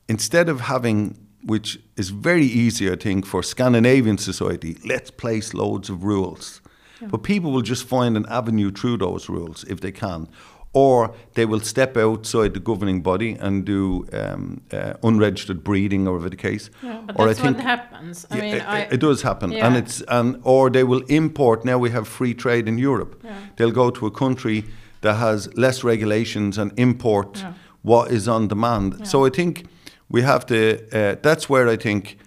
instead 0.07 0.49
of 0.49 0.61
having, 0.61 1.22
which 1.45 1.79
is 1.97 2.09
very 2.09 2.45
easy, 2.45 2.91
I 2.91 2.95
think, 2.95 3.25
for 3.25 3.43
Scandinavian 3.43 4.17
society, 4.17 4.77
let's 4.85 5.11
place 5.11 5.53
loads 5.53 5.89
of 5.89 6.03
rules. 6.03 6.61
But 7.01 7.23
people 7.23 7.51
will 7.51 7.61
just 7.61 7.85
find 7.85 8.15
an 8.15 8.25
avenue 8.29 8.71
through 8.71 8.97
those 8.97 9.27
rules 9.27 9.65
if 9.65 9.81
they 9.81 9.91
can. 9.91 10.27
Or 10.71 11.13
they 11.33 11.45
will 11.45 11.59
step 11.59 11.97
outside 11.97 12.53
the 12.53 12.59
governing 12.59 13.01
body 13.03 13.33
and 13.39 13.65
do 13.65 14.07
um, 14.13 14.61
uh, 14.71 14.93
unregistered 15.03 15.63
breeding, 15.63 16.07
or 16.07 16.13
whatever 16.13 16.29
the 16.29 16.35
case. 16.37 16.69
Yeah, 16.81 17.01
but 17.05 17.19
or 17.19 17.27
that's 17.27 17.41
what 17.41 17.59
happens. 17.59 18.25
I 18.31 18.35
yeah, 18.37 18.41
mean, 18.41 18.55
it, 18.55 18.69
I, 18.69 18.79
it 18.93 18.99
does 18.99 19.21
happen, 19.21 19.53
and 19.53 19.75
it's 19.75 20.01
and 20.07 20.39
or 20.43 20.71
they 20.71 20.83
will 20.83 21.03
import. 21.09 21.63
Now 21.63 21.77
we 21.77 21.91
have 21.91 22.07
free 22.07 22.33
trade 22.33 22.67
in 22.67 22.79
Europe. 22.79 23.21
Yeah. 23.23 23.35
They'll 23.55 23.71
go 23.71 23.91
to 23.91 24.07
a 24.07 24.11
country 24.11 24.63
that 25.01 25.15
has 25.15 25.47
less 25.55 25.83
regulations 25.83 26.57
and 26.57 26.71
import 26.77 27.37
Yeah. 27.39 27.53
what 27.83 28.11
is 28.11 28.27
on 28.27 28.47
demand. 28.47 29.07
So 29.07 29.25
I 29.27 29.29
think 29.29 29.65
we 30.13 30.21
have 30.21 30.45
to. 30.45 30.77
Uh, 30.93 31.15
that's 31.21 31.49
where 31.49 31.67
I 31.67 31.75
think 31.75 32.17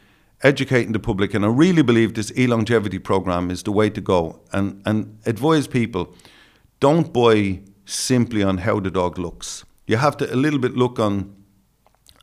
educating 0.43 0.93
the 0.93 0.99
public, 0.99 1.33
and 1.35 1.45
I 1.45 1.49
really 1.49 1.83
believe 1.83 2.13
this 2.13 2.33
e-longevity 2.37 2.99
program 2.99 3.51
is 3.51 3.63
the 3.63 3.73
way 3.73 3.89
to 3.91 4.01
go, 4.03 4.41
and 4.53 4.83
and 4.85 5.19
advise 5.25 5.67
people 5.69 6.15
don't 6.81 7.13
buy 7.13 7.61
simply 7.87 8.43
on 8.43 8.59
how 8.59 8.81
the 8.81 8.91
dog 8.91 9.19
looks. 9.19 9.65
You 9.87 9.97
have 9.97 10.17
to 10.19 10.35
a 10.35 10.37
little 10.37 10.59
bit 10.59 10.77
look 10.77 10.99
on 10.99 11.35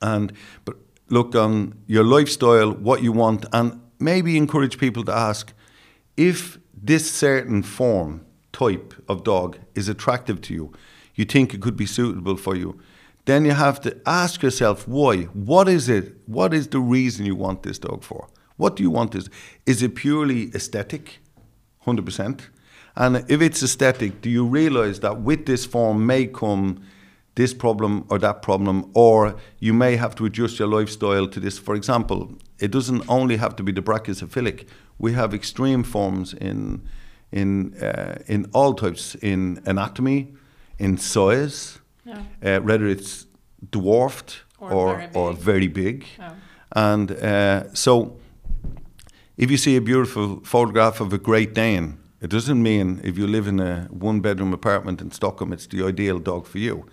and 0.01 0.33
but 0.65 0.75
look 1.09 1.35
on 1.35 1.73
your 1.87 2.03
lifestyle, 2.03 2.73
what 2.73 3.01
you 3.01 3.13
want, 3.13 3.45
and 3.51 3.79
maybe 3.99 4.37
encourage 4.37 4.77
people 4.77 5.03
to 5.05 5.13
ask 5.13 5.53
if 6.17 6.59
this 6.85 7.09
certain 7.09 7.63
form, 7.63 8.25
type 8.51 8.93
of 9.07 9.23
dog 9.23 9.57
is 9.75 9.89
attractive 9.89 10.39
to 10.41 10.53
you, 10.53 10.71
you 11.15 11.25
think 11.25 11.53
it 11.53 11.61
could 11.61 11.77
be 11.77 11.85
suitable 11.85 12.37
for 12.37 12.55
you, 12.55 12.79
then 13.25 13.45
you 13.45 13.51
have 13.51 13.79
to 13.81 13.97
ask 14.05 14.43
yourself 14.43 14.87
why. 14.87 15.23
What 15.33 15.69
is 15.69 15.87
it? 15.87 16.15
What 16.25 16.53
is 16.53 16.67
the 16.67 16.79
reason 16.79 17.25
you 17.25 17.35
want 17.35 17.63
this 17.63 17.79
dog 17.79 18.03
for? 18.03 18.27
What 18.57 18.75
do 18.75 18.83
you 18.83 18.91
want 18.91 19.11
this? 19.11 19.29
Is 19.65 19.81
it 19.81 19.95
purely 19.95 20.49
aesthetic? 20.53 21.19
100%. 21.85 22.41
And 22.95 23.25
if 23.27 23.41
it's 23.41 23.63
aesthetic, 23.63 24.21
do 24.21 24.29
you 24.29 24.45
realize 24.45 24.99
that 24.99 25.21
with 25.21 25.45
this 25.45 25.65
form 25.65 26.05
may 26.05 26.27
come 26.27 26.83
this 27.35 27.53
problem 27.53 28.05
or 28.09 28.19
that 28.19 28.43
problem, 28.43 28.91
or 28.93 29.35
you 29.59 29.73
may 29.73 29.95
have 29.95 30.13
to 30.15 30.25
adjust 30.25 30.59
your 30.59 30.67
lifestyle 30.67 31.27
to 31.27 31.39
this? 31.39 31.57
For 31.57 31.73
example, 31.75 32.35
it 32.59 32.69
doesn't 32.69 33.03
only 33.09 33.37
have 33.37 33.55
to 33.55 33.63
be 33.63 33.71
the 33.71 33.81
brachycephalic. 33.81 34.67
We 34.99 35.13
have 35.13 35.33
extreme 35.33 35.83
forms 35.83 36.33
in, 36.33 36.87
in, 37.31 37.73
uh, 37.81 38.21
in 38.27 38.49
all 38.53 38.75
types, 38.75 39.15
in 39.15 39.61
anatomy, 39.65 40.35
in 40.77 40.97
size, 40.97 41.79
yeah. 42.05 42.21
uh, 42.57 42.59
whether 42.61 42.87
it's 42.87 43.27
dwarfed 43.71 44.43
Or 44.59 44.71
or 44.71 44.95
very 44.95 45.09
or 45.13 45.33
big. 45.33 45.43
very 45.43 45.67
big. 45.67 46.05
And 46.75 47.11
uh, 47.11 47.73
so, 47.73 48.17
if 49.37 49.51
you 49.51 49.57
see 49.57 49.75
a 49.77 49.81
beautiful 49.81 50.39
photograph 50.43 51.01
of 51.01 51.13
a 51.13 51.17
Great 51.17 51.53
Dane, 51.53 51.97
it 52.21 52.29
doesn't 52.31 52.61
mean 52.61 52.99
if 53.03 53.17
you 53.17 53.27
live 53.27 53.47
in 53.49 53.59
a 53.59 53.87
one 53.91 54.21
bedroom 54.21 54.53
apartment 54.53 55.01
in 55.01 55.11
Stockholm, 55.11 55.53
it's 55.53 55.67
the 55.67 55.85
ideal 55.87 56.19
dog 56.19 56.47
for 56.47 56.59
you. 56.59 56.85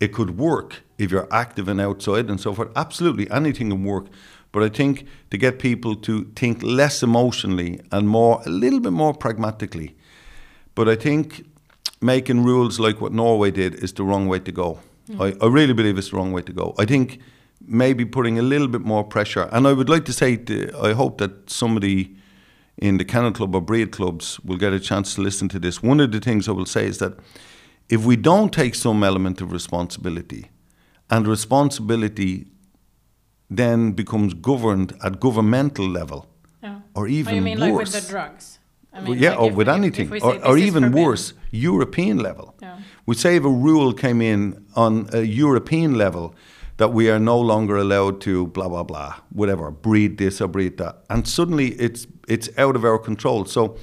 It 0.00 0.12
could 0.12 0.30
work 0.38 0.82
if 0.96 1.10
you're 1.10 1.26
active 1.30 1.68
and 1.70 1.80
outside 1.80 2.30
and 2.30 2.40
so 2.40 2.54
forth. 2.54 2.70
Absolutely, 2.76 3.28
anything 3.30 3.70
can 3.70 3.84
work. 3.84 4.06
But 4.52 4.62
I 4.62 4.68
think 4.70 5.04
to 5.30 5.36
get 5.38 5.58
people 5.58 5.94
to 5.96 6.24
think 6.36 6.62
less 6.62 7.02
emotionally 7.02 7.80
and 7.90 8.08
more, 8.08 8.40
a 8.46 8.50
little 8.50 8.80
bit 8.80 8.92
more 8.92 9.12
pragmatically. 9.12 9.94
But 10.74 10.88
I 10.88 10.96
think 10.96 11.44
making 12.00 12.44
rules 12.44 12.78
like 12.78 13.00
what 13.00 13.12
Norway 13.12 13.50
did 13.50 13.74
is 13.74 13.92
the 13.92 14.02
wrong 14.04 14.28
way 14.28 14.38
to 14.40 14.52
go. 14.52 14.78
Hmm. 15.08 15.22
I, 15.22 15.34
I 15.40 15.46
really 15.46 15.72
believe 15.74 15.98
it's 15.98 16.10
the 16.10 16.16
wrong 16.16 16.32
way 16.32 16.42
to 16.42 16.52
go. 16.52 16.74
I 16.78 16.84
think 16.84 17.20
maybe 17.66 18.04
putting 18.04 18.38
a 18.38 18.42
little 18.42 18.68
bit 18.68 18.82
more 18.82 19.04
pressure, 19.04 19.48
and 19.52 19.66
I 19.66 19.72
would 19.72 19.88
like 19.88 20.04
to 20.06 20.12
say, 20.12 20.36
to, 20.36 20.70
I 20.80 20.92
hope 20.92 21.18
that 21.18 21.50
somebody 21.50 22.14
in 22.76 22.98
the 22.98 23.04
kennel 23.04 23.32
club 23.32 23.54
or 23.54 23.60
breed 23.60 23.90
clubs 23.90 24.38
will 24.40 24.56
get 24.56 24.72
a 24.72 24.78
chance 24.80 25.14
to 25.16 25.20
listen 25.22 25.48
to 25.48 25.58
this. 25.58 25.82
One 25.82 25.98
of 26.00 26.12
the 26.12 26.20
things 26.20 26.48
I 26.48 26.52
will 26.52 26.66
say 26.66 26.86
is 26.86 26.98
that 26.98 27.14
if 27.88 28.04
we 28.04 28.14
don't 28.16 28.52
take 28.52 28.74
some 28.76 29.02
element 29.02 29.40
of 29.40 29.50
responsibility, 29.52 30.50
and 31.10 31.26
responsibility 31.26 32.46
then 33.50 33.92
becomes 33.92 34.34
governed 34.34 34.92
at 35.02 35.18
governmental 35.20 35.88
level, 35.88 36.26
Yeah. 36.62 36.80
or 36.94 37.04
Oh, 37.06 37.08
even 37.10 37.34
you 37.36 37.40
mean 37.42 37.58
worse. 37.60 37.70
like 37.70 37.78
with 37.78 37.92
the 38.04 38.10
drugs? 38.10 38.57
I 38.92 39.00
Well, 39.02 39.14
yeah, 39.16 39.30
like 39.30 39.40
or 39.40 39.50
with 39.50 39.68
we- 39.68 39.74
anything, 39.74 40.12
or, 40.22 40.34
or 40.46 40.58
even 40.58 40.82
forbidden. 40.84 41.04
worse, 41.04 41.34
European 41.50 42.18
level. 42.18 42.54
Yeah. 42.62 42.76
We 43.06 43.14
say 43.14 43.36
if 43.36 43.44
a 43.44 43.48
rule 43.48 43.92
came 43.92 44.20
in 44.22 44.64
on 44.74 45.08
a 45.12 45.22
European 45.22 45.94
level 45.94 46.34
that 46.78 46.92
we 46.92 47.10
are 47.10 47.18
no 47.18 47.38
longer 47.40 47.76
allowed 47.76 48.20
to 48.22 48.46
blah 48.48 48.68
blah 48.68 48.84
blah, 48.84 49.14
whatever, 49.32 49.70
breed 49.70 50.16
this 50.18 50.40
or 50.40 50.48
breed 50.48 50.76
that, 50.78 50.96
and 51.10 51.26
suddenly 51.26 51.68
it's 51.80 52.06
it's 52.28 52.48
out 52.58 52.76
of 52.76 52.84
our 52.84 52.98
control. 52.98 53.44
So, 53.46 53.76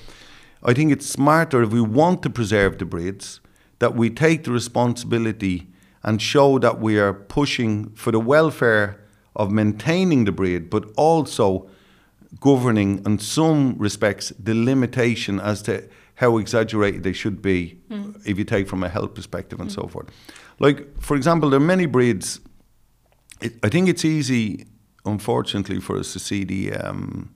I 0.63 0.73
think 0.73 0.91
it's 0.91 1.05
smarter 1.07 1.63
if 1.63 1.71
we 1.71 1.81
want 1.81 2.21
to 2.23 2.29
preserve 2.29 2.77
the 2.77 2.85
breeds 2.85 3.39
that 3.79 3.95
we 3.95 4.09
take 4.09 4.43
the 4.43 4.51
responsibility 4.51 5.67
and 6.03 6.21
show 6.21 6.59
that 6.59 6.79
we 6.79 6.99
are 6.99 7.13
pushing 7.13 7.89
for 7.95 8.11
the 8.11 8.19
welfare 8.19 8.95
of 9.35 9.51
maintaining 9.51 10.25
the 10.25 10.31
breed, 10.31 10.69
but 10.69 10.83
also 10.95 11.67
governing 12.39 13.01
in 13.05 13.19
some 13.19 13.75
respects 13.77 14.33
the 14.39 14.53
limitation 14.53 15.39
as 15.39 15.61
to 15.63 15.87
how 16.15 16.37
exaggerated 16.37 17.03
they 17.03 17.13
should 17.13 17.41
be 17.41 17.77
if 18.25 18.37
you 18.37 18.43
take 18.45 18.67
from 18.67 18.83
a 18.83 18.89
health 18.89 19.13
perspective 19.13 19.59
and 19.59 19.71
so 19.71 19.87
forth. 19.87 20.07
Like, 20.59 20.99
for 21.01 21.15
example, 21.17 21.49
there 21.49 21.59
are 21.59 21.63
many 21.63 21.85
breeds. 21.85 22.39
It, 23.41 23.53
I 23.63 23.69
think 23.69 23.89
it's 23.89 24.05
easy, 24.05 24.65
unfortunately, 25.05 25.79
for 25.81 25.97
us 25.97 26.13
to 26.13 26.19
see 26.19 26.43
the. 26.45 26.73
Um, 26.73 27.31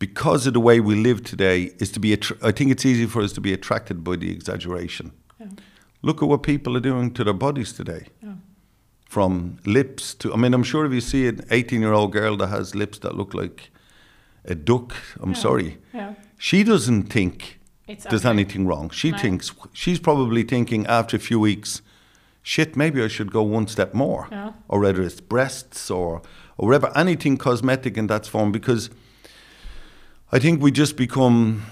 because 0.00 0.46
of 0.48 0.52
the 0.52 0.60
way 0.60 0.80
we 0.80 0.96
live 0.96 1.22
today, 1.22 1.70
is 1.78 1.90
to 1.92 2.00
be. 2.00 2.16
Attr- 2.16 2.36
I 2.42 2.50
think 2.50 2.72
it's 2.72 2.84
easy 2.84 3.06
for 3.06 3.22
us 3.22 3.32
to 3.34 3.40
be 3.40 3.52
attracted 3.52 4.02
by 4.02 4.16
the 4.16 4.32
exaggeration. 4.32 5.12
Yeah. 5.38 5.46
Look 6.02 6.20
at 6.22 6.28
what 6.28 6.42
people 6.42 6.76
are 6.76 6.80
doing 6.80 7.14
to 7.14 7.24
their 7.24 7.32
bodies 7.32 7.72
today 7.72 8.08
Yeah. 8.22 8.34
From 9.14 9.58
lips 9.64 10.14
to 10.14 10.32
I 10.34 10.36
mean 10.36 10.52
I'm 10.54 10.64
sure 10.64 10.84
if 10.86 10.92
you 10.92 11.00
see 11.00 11.28
an 11.28 11.38
18 11.50 11.80
year 11.80 11.92
old 11.92 12.10
girl 12.12 12.36
that 12.38 12.48
has 12.48 12.74
lips 12.74 12.98
that 12.98 13.14
look 13.16 13.32
like 13.34 13.70
a 14.44 14.54
duck 14.54 14.92
I'm 15.22 15.30
Yeah. 15.30 15.42
sorry 15.46 15.78
Yeah. 15.94 16.14
she 16.38 16.64
doesn't 16.64 17.04
think 17.12 17.60
It's 17.86 18.04
there's 18.04 18.24
ugly. 18.24 18.42
anything 18.42 18.66
wrong 18.68 18.90
she 18.90 19.10
No. 19.10 19.18
thinks 19.18 19.52
she's 19.72 20.00
probably 20.00 20.42
thinking 20.44 20.86
after 20.88 21.16
a 21.16 21.20
few 21.20 21.38
weeks 21.40 21.82
shit 22.42 22.76
maybe 22.76 23.04
I 23.04 23.08
should 23.08 23.30
go 23.32 23.42
one 23.56 23.66
step 23.68 23.94
more 23.94 24.26
Yeah. 24.32 24.52
or 24.68 24.80
whether 24.80 25.02
it's 25.06 25.20
breasts 25.20 25.90
or 25.90 26.20
or 26.58 26.66
whatever 26.68 26.90
anything 26.96 27.38
cosmetic 27.38 27.96
in 27.96 28.06
that 28.08 28.26
form 28.26 28.52
because 28.52 28.90
I 30.32 30.38
think 30.40 30.62
we 30.62 30.70
just 30.72 30.96
become 30.96 31.62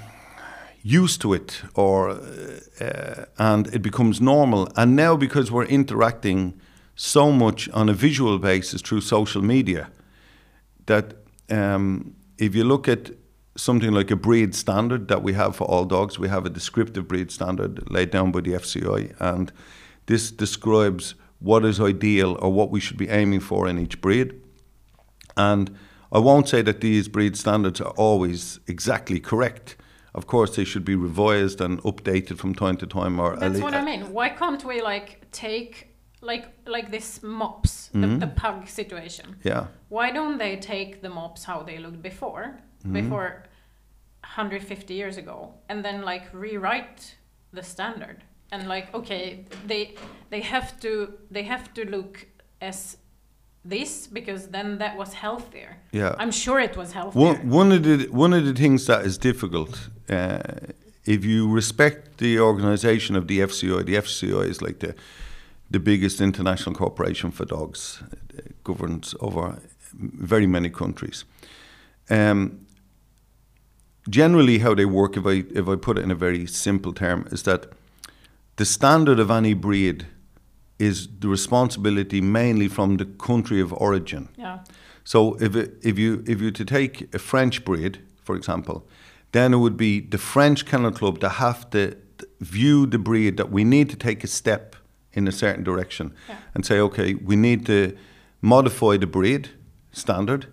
used 0.84 1.20
to 1.20 1.34
it 1.34 1.62
or 1.74 2.10
uh, 2.10 3.24
and 3.50 3.66
it 3.74 3.82
becomes 3.82 4.20
normal 4.20 4.68
and 4.76 4.94
now 4.96 5.16
because 5.16 5.50
we're 5.52 5.68
interacting 5.68 6.54
so 6.94 7.32
much 7.32 7.68
on 7.70 7.88
a 7.88 7.92
visual 7.92 8.38
basis 8.38 8.82
through 8.82 9.00
social 9.00 9.42
media 9.42 9.90
that 10.86 11.14
um, 11.50 12.14
if 12.38 12.54
you 12.54 12.64
look 12.64 12.88
at 12.88 13.10
something 13.56 13.92
like 13.92 14.10
a 14.10 14.16
breed 14.16 14.54
standard 14.54 15.08
that 15.08 15.22
we 15.22 15.32
have 15.32 15.54
for 15.54 15.64
all 15.64 15.84
dogs 15.84 16.18
we 16.18 16.28
have 16.28 16.46
a 16.46 16.50
descriptive 16.50 17.06
breed 17.06 17.30
standard 17.30 17.90
laid 17.90 18.10
down 18.10 18.30
by 18.32 18.40
the 18.40 18.52
FCI 18.52 19.14
and 19.20 19.52
this 20.06 20.30
describes 20.30 21.14
what 21.38 21.64
is 21.64 21.80
ideal 21.80 22.38
or 22.40 22.52
what 22.52 22.70
we 22.70 22.80
should 22.80 22.96
be 22.96 23.08
aiming 23.08 23.40
for 23.40 23.68
in 23.68 23.78
each 23.78 24.00
breed 24.00 24.40
and 25.36 25.76
I 26.12 26.18
won't 26.18 26.46
say 26.46 26.60
that 26.62 26.82
these 26.82 27.08
breed 27.08 27.36
standards 27.36 27.80
are 27.80 27.92
always 27.92 28.60
exactly 28.66 29.18
correct. 29.18 29.76
Of 30.14 30.26
course, 30.26 30.56
they 30.56 30.64
should 30.64 30.84
be 30.84 30.94
revised 30.94 31.58
and 31.62 31.82
updated 31.84 32.36
from 32.36 32.54
time 32.54 32.76
to 32.78 32.86
time. 32.86 33.18
Or 33.18 33.34
That's 33.34 33.60
what 33.60 33.72
I 33.72 33.82
mean. 33.82 34.12
Why 34.12 34.28
can't 34.28 34.62
we 34.62 34.82
like 34.82 35.26
take 35.32 35.88
like 36.22 36.46
like 36.66 36.90
this 36.90 37.22
mops, 37.22 37.90
Mm-hmm. 37.94 38.18
the, 38.20 38.26
the 38.26 38.32
pug 38.32 38.68
situation? 38.68 39.36
Yeah, 39.44 39.66
Why 39.90 40.10
don't 40.12 40.38
they 40.38 40.56
take 40.56 41.00
the 41.02 41.08
mops 41.10 41.44
how 41.44 41.62
they 41.62 41.78
looked 41.78 42.00
before, 42.02 42.44
before 42.92 43.44
150 44.20 44.94
years 44.94 45.16
ago, 45.18 45.54
and 45.68 45.84
then 45.84 46.02
like 46.02 46.22
rewrite 46.32 47.16
the 47.52 47.62
standard? 47.62 48.16
And 48.50 48.68
like, 48.68 48.94
okay, 48.94 49.46
they 49.66 49.94
they 50.30 50.40
have 50.42 50.78
to 50.80 50.90
they 51.30 51.42
have 51.44 51.72
to 51.74 51.84
look 51.84 52.26
as 52.60 52.96
this 53.64 54.06
because 54.06 54.48
then 54.48 54.78
that 54.78 54.96
was 54.96 55.12
healthier. 55.14 55.76
yeah. 55.92 56.14
I'm 56.18 56.32
sure 56.32 56.60
it 56.60 56.76
was 56.76 56.92
healthier. 56.92 57.22
One, 57.22 57.48
one 57.50 57.72
of 57.72 57.82
the 57.82 58.08
one 58.10 58.32
of 58.38 58.44
the 58.44 58.52
things 58.54 58.86
that 58.86 59.04
is 59.06 59.18
difficult, 59.18 59.88
uh, 60.10 60.38
if 61.04 61.24
you 61.24 61.48
respect 61.54 62.18
the 62.18 62.38
organisation 62.40 63.16
of 63.16 63.26
the 63.26 63.40
FCI, 63.40 63.84
the 63.86 63.94
FCI 63.96 64.48
is 64.48 64.60
like 64.62 64.78
the 64.80 64.94
the 65.72 65.80
biggest 65.80 66.20
international 66.20 66.74
corporation 66.74 67.30
for 67.30 67.44
dogs, 67.44 68.02
it 68.34 68.62
governs 68.62 69.14
over 69.20 69.58
very 69.94 70.46
many 70.46 70.70
countries. 70.70 71.24
Um, 72.10 72.66
generally, 74.08 74.58
how 74.58 74.74
they 74.74 74.84
work, 74.84 75.16
if 75.16 75.26
I 75.26 75.44
if 75.54 75.68
I 75.68 75.76
put 75.76 75.98
it 75.98 76.04
in 76.04 76.10
a 76.10 76.14
very 76.14 76.46
simple 76.46 76.92
term, 76.92 77.26
is 77.30 77.42
that 77.42 77.66
the 78.56 78.64
standard 78.64 79.18
of 79.18 79.30
any 79.30 79.54
breed 79.54 80.06
is 80.78 81.08
the 81.20 81.28
responsibility 81.28 82.20
mainly 82.20 82.68
from 82.68 82.96
the 82.96 83.04
country 83.04 83.60
of 83.60 83.72
origin. 83.72 84.28
yeah. 84.36 84.58
So 85.04 85.34
if 85.40 85.56
it, 85.56 85.74
if 85.82 85.98
you 85.98 86.22
if 86.26 86.40
you 86.40 86.50
to 86.50 86.64
take 86.64 87.14
a 87.14 87.18
French 87.18 87.64
breed, 87.64 87.98
for 88.22 88.36
example, 88.36 88.86
then 89.32 89.54
it 89.54 89.58
would 89.58 89.76
be 89.76 90.00
the 90.00 90.18
French 90.18 90.64
Kennel 90.64 90.92
Club 90.92 91.20
that 91.20 91.30
have 91.30 91.70
to 91.70 91.96
view 92.40 92.86
the 92.86 92.98
breed 92.98 93.36
that 93.36 93.50
we 93.50 93.64
need 93.64 93.90
to 93.90 93.96
take 93.96 94.24
a 94.24 94.28
step 94.28 94.71
in 95.14 95.28
a 95.28 95.32
certain 95.32 95.64
direction 95.64 96.12
Yeah. 96.28 96.36
and 96.54 96.64
say, 96.64 96.80
okay, 96.80 97.14
we 97.14 97.36
need 97.36 97.66
to 97.66 97.92
modify 98.40 98.96
the 98.98 99.06
breed 99.06 99.48
standard 99.92 100.46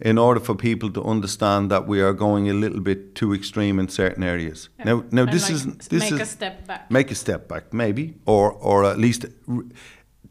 in 0.00 0.18
order 0.18 0.40
for 0.40 0.54
people 0.54 0.90
to 0.90 1.02
understand 1.10 1.70
that 1.70 1.86
we 1.88 2.00
are 2.02 2.12
going 2.12 2.50
a 2.50 2.52
little 2.54 2.80
bit 2.80 3.14
too 3.14 3.32
extreme 3.34 3.78
in 3.80 3.88
certain 3.88 4.22
areas. 4.24 4.68
Yeah. 4.78 4.84
Now, 4.86 5.04
now 5.10 5.22
And, 5.22 5.32
this 5.32 5.42
like, 5.48 5.54
is 5.54 5.88
this 5.88 6.00
make 6.00 6.12
is 6.14 6.20
a 6.20 6.26
step 6.26 6.66
back. 6.66 6.90
make 6.90 7.10
a 7.12 7.14
step 7.14 7.48
back, 7.48 7.72
maybe, 7.72 8.14
or 8.24 8.52
or 8.60 8.84
at 8.84 8.98
least 8.98 9.26
r- 9.48 9.62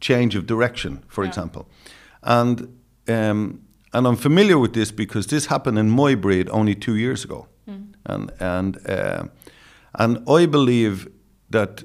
change 0.00 0.38
of 0.38 0.44
direction, 0.46 0.98
for 1.08 1.24
Yeah. 1.24 1.30
example. 1.30 1.64
And 2.22 2.60
um, 3.08 3.60
and 3.92 4.06
I'm 4.06 4.16
familiar 4.16 4.58
with 4.58 4.72
this 4.72 4.92
because 4.92 5.26
this 5.28 5.46
happened 5.46 5.78
in 5.78 5.90
my 5.90 6.14
breed 6.16 6.48
only 6.50 6.74
two 6.74 6.94
years 6.96 7.24
ago, 7.24 7.46
and 8.06 8.32
and 8.40 8.76
uh, 8.88 9.24
and 9.98 10.18
I 10.28 10.46
believe 10.46 11.06
that 11.50 11.84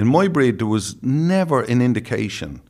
in 0.00 0.06
my 0.06 0.26
breed 0.28 0.58
there 0.58 0.66
was 0.78 0.86
never 1.02 1.58
an 1.72 1.82
indication 1.82 2.62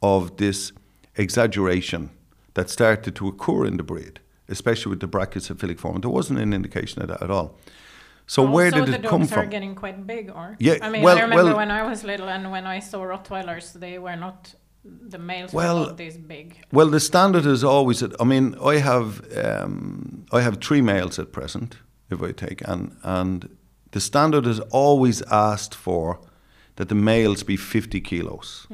of 0.00 0.36
this 0.36 0.72
exaggeration 1.16 2.10
that 2.54 2.70
started 2.70 3.12
to 3.16 3.26
occur 3.26 3.66
in 3.66 3.76
the 3.76 3.82
breed, 3.82 4.20
especially 4.48 4.90
with 4.90 5.00
the 5.00 5.08
brachycephalic 5.08 5.78
form. 5.80 6.00
There 6.00 6.14
wasn't 6.20 6.38
an 6.38 6.52
indication 6.52 7.02
of 7.02 7.08
that 7.08 7.22
at 7.26 7.30
all. 7.36 7.48
So 8.28 8.40
where 8.56 8.70
did 8.70 8.88
it 8.88 9.02
come 9.02 9.20
from? 9.20 9.20
the 9.22 9.26
dogs 9.26 9.32
are 9.32 9.46
getting 9.56 9.74
quite 9.74 10.06
big, 10.06 10.30
or 10.30 10.56
Yeah, 10.60 10.78
I 10.80 10.88
mean, 10.90 11.02
well- 11.02 11.18
I 11.18 11.22
remember 11.22 11.44
well- 11.44 11.56
when 11.62 11.72
I 11.80 11.82
was 11.90 12.04
little 12.04 12.28
and 12.28 12.52
when 12.54 12.66
I 12.76 12.78
saw 12.88 12.98
Rottweilers, 13.12 13.66
they 13.84 13.98
were 13.98 14.18
not 14.26 14.54
the 15.14 15.18
males 15.18 15.52
Well, 15.52 15.80
were 15.80 15.86
not 15.86 15.96
this 15.96 16.16
big. 16.16 16.46
Well, 16.72 16.88
the 16.96 17.00
standard 17.00 17.46
is 17.46 17.64
always. 17.64 17.98
That, 18.02 18.12
I 18.20 18.24
mean, 18.32 18.54
I 18.72 18.74
have 18.90 19.08
um, 19.44 20.24
I 20.38 20.40
have 20.46 20.54
three 20.66 20.82
males 20.92 21.18
at 21.18 21.28
present. 21.32 21.70
If 22.14 22.22
I 22.22 22.30
take 22.44 22.58
and 22.72 22.82
and 23.02 23.38
the 23.90 24.00
standard 24.00 24.46
is 24.46 24.60
always 24.70 25.22
asked 25.50 25.74
for 25.74 26.06
that 26.76 26.88
the 26.88 26.94
males 26.94 27.42
be 27.42 27.56
fifty 27.56 28.00
kilos, 28.00 28.66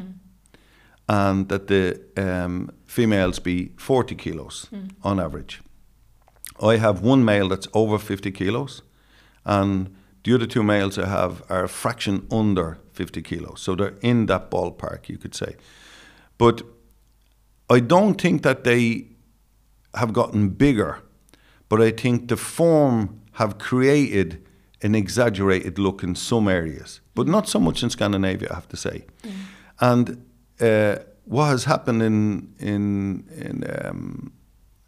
and 1.09 1.49
that 1.49 1.67
the 1.67 2.01
um, 2.17 2.71
females 2.87 3.41
be 3.41 3.73
forty 3.77 4.15
kilos 4.15 4.69
on 5.03 5.19
average. 5.21 5.61
I 6.63 6.77
have 6.77 7.01
one 7.01 7.25
male 7.25 7.49
that's 7.49 7.69
over 7.73 7.99
fifty 7.99 8.31
kilos, 8.31 8.83
and 9.45 9.89
the 10.25 10.35
other 10.35 10.47
two 10.47 10.63
males 10.63 10.99
I 10.99 11.07
have 11.07 11.43
are 11.49 11.65
a 11.65 11.69
fraction 11.69 12.27
under 12.31 12.79
fifty 12.93 13.23
kilos. 13.23 13.61
So 13.61 13.75
they're 13.75 13.99
in 14.01 14.27
that 14.27 14.51
ballpark, 14.51 15.09
you 15.09 15.19
could 15.19 15.35
say. 15.35 15.57
But 16.39 16.63
I 17.71 17.81
don't 17.81 18.21
think 18.21 18.43
that 18.43 18.65
they 18.65 19.07
have 19.95 20.13
gotten 20.13 20.51
bigger, 20.51 20.99
but 21.69 21.81
I 21.81 21.91
think 21.91 22.29
the 22.29 22.37
form 22.37 23.21
have 23.33 23.59
created 23.59 24.47
an 24.83 24.95
exaggerated 24.95 25.79
look 25.79 26.03
in 26.03 26.15
some 26.15 26.49
areas, 26.49 27.01
but 27.15 27.27
not 27.27 27.49
so 27.49 27.59
much 27.61 27.83
in 27.83 27.91
Scandinavia, 27.91 28.49
I 28.51 28.55
have 28.55 28.69
to 28.69 28.77
say. 28.77 29.05
And 29.81 30.25
uh, 30.61 30.97
what 31.25 31.47
has 31.47 31.65
happened 31.65 32.03
in 32.03 32.55
in 32.59 33.25
in 33.37 33.65
um, 33.85 34.33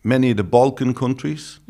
many 0.03 0.31
of 0.31 0.37
the 0.37 0.45
Balkan 0.45 0.95
countries, 0.95 1.61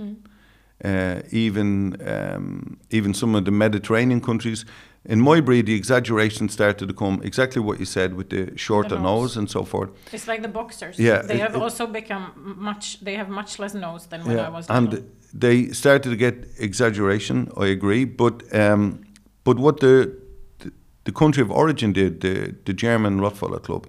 uh, 0.84 1.20
even 1.30 1.96
um, 2.06 2.78
even 2.90 3.14
some 3.14 3.38
of 3.38 3.44
the 3.44 3.50
Mediterranean 3.50 4.20
countries. 4.20 4.64
In 5.06 5.20
my 5.20 5.40
breed, 5.40 5.66
the 5.66 5.74
exaggeration 5.74 6.48
started 6.48 6.88
to 6.88 6.94
come 6.94 7.20
exactly 7.22 7.60
what 7.60 7.78
you 7.78 7.84
said 7.84 8.14
with 8.14 8.30
the 8.30 8.56
shorter 8.56 8.96
nose. 8.96 9.02
nose 9.02 9.36
and 9.38 9.50
so 9.50 9.64
forth. 9.64 9.90
It's 10.12 10.26
like 10.26 10.40
the 10.42 10.48
boxers. 10.48 10.98
Yeah, 10.98 11.22
They 11.22 11.34
it- 11.34 11.40
have 11.40 11.54
it- 11.56 11.62
also 11.62 11.86
become 11.86 12.32
much. 12.58 13.00
They 13.04 13.16
have 13.16 13.28
much 13.28 13.58
less 13.58 13.74
nose 13.74 14.06
than 14.08 14.24
when 14.24 14.38
I 14.38 14.48
was 14.48 14.66
and 14.68 14.88
little. 14.90 15.06
they 15.40 15.72
started 15.72 16.10
to 16.10 16.16
get 16.16 16.34
exaggeration. 16.58 17.48
I 17.56 17.66
agree, 17.66 18.06
but 18.06 18.42
um, 18.54 19.00
but 19.44 19.58
what 19.58 19.80
the, 19.80 20.10
the 20.58 20.70
the 21.04 21.12
country 21.12 21.42
of 21.42 21.50
origin 21.50 21.92
did, 21.92 22.20
the 22.20 22.54
the 22.64 22.72
German 22.72 23.20
Rottweiler 23.20 23.60
Club, 23.60 23.86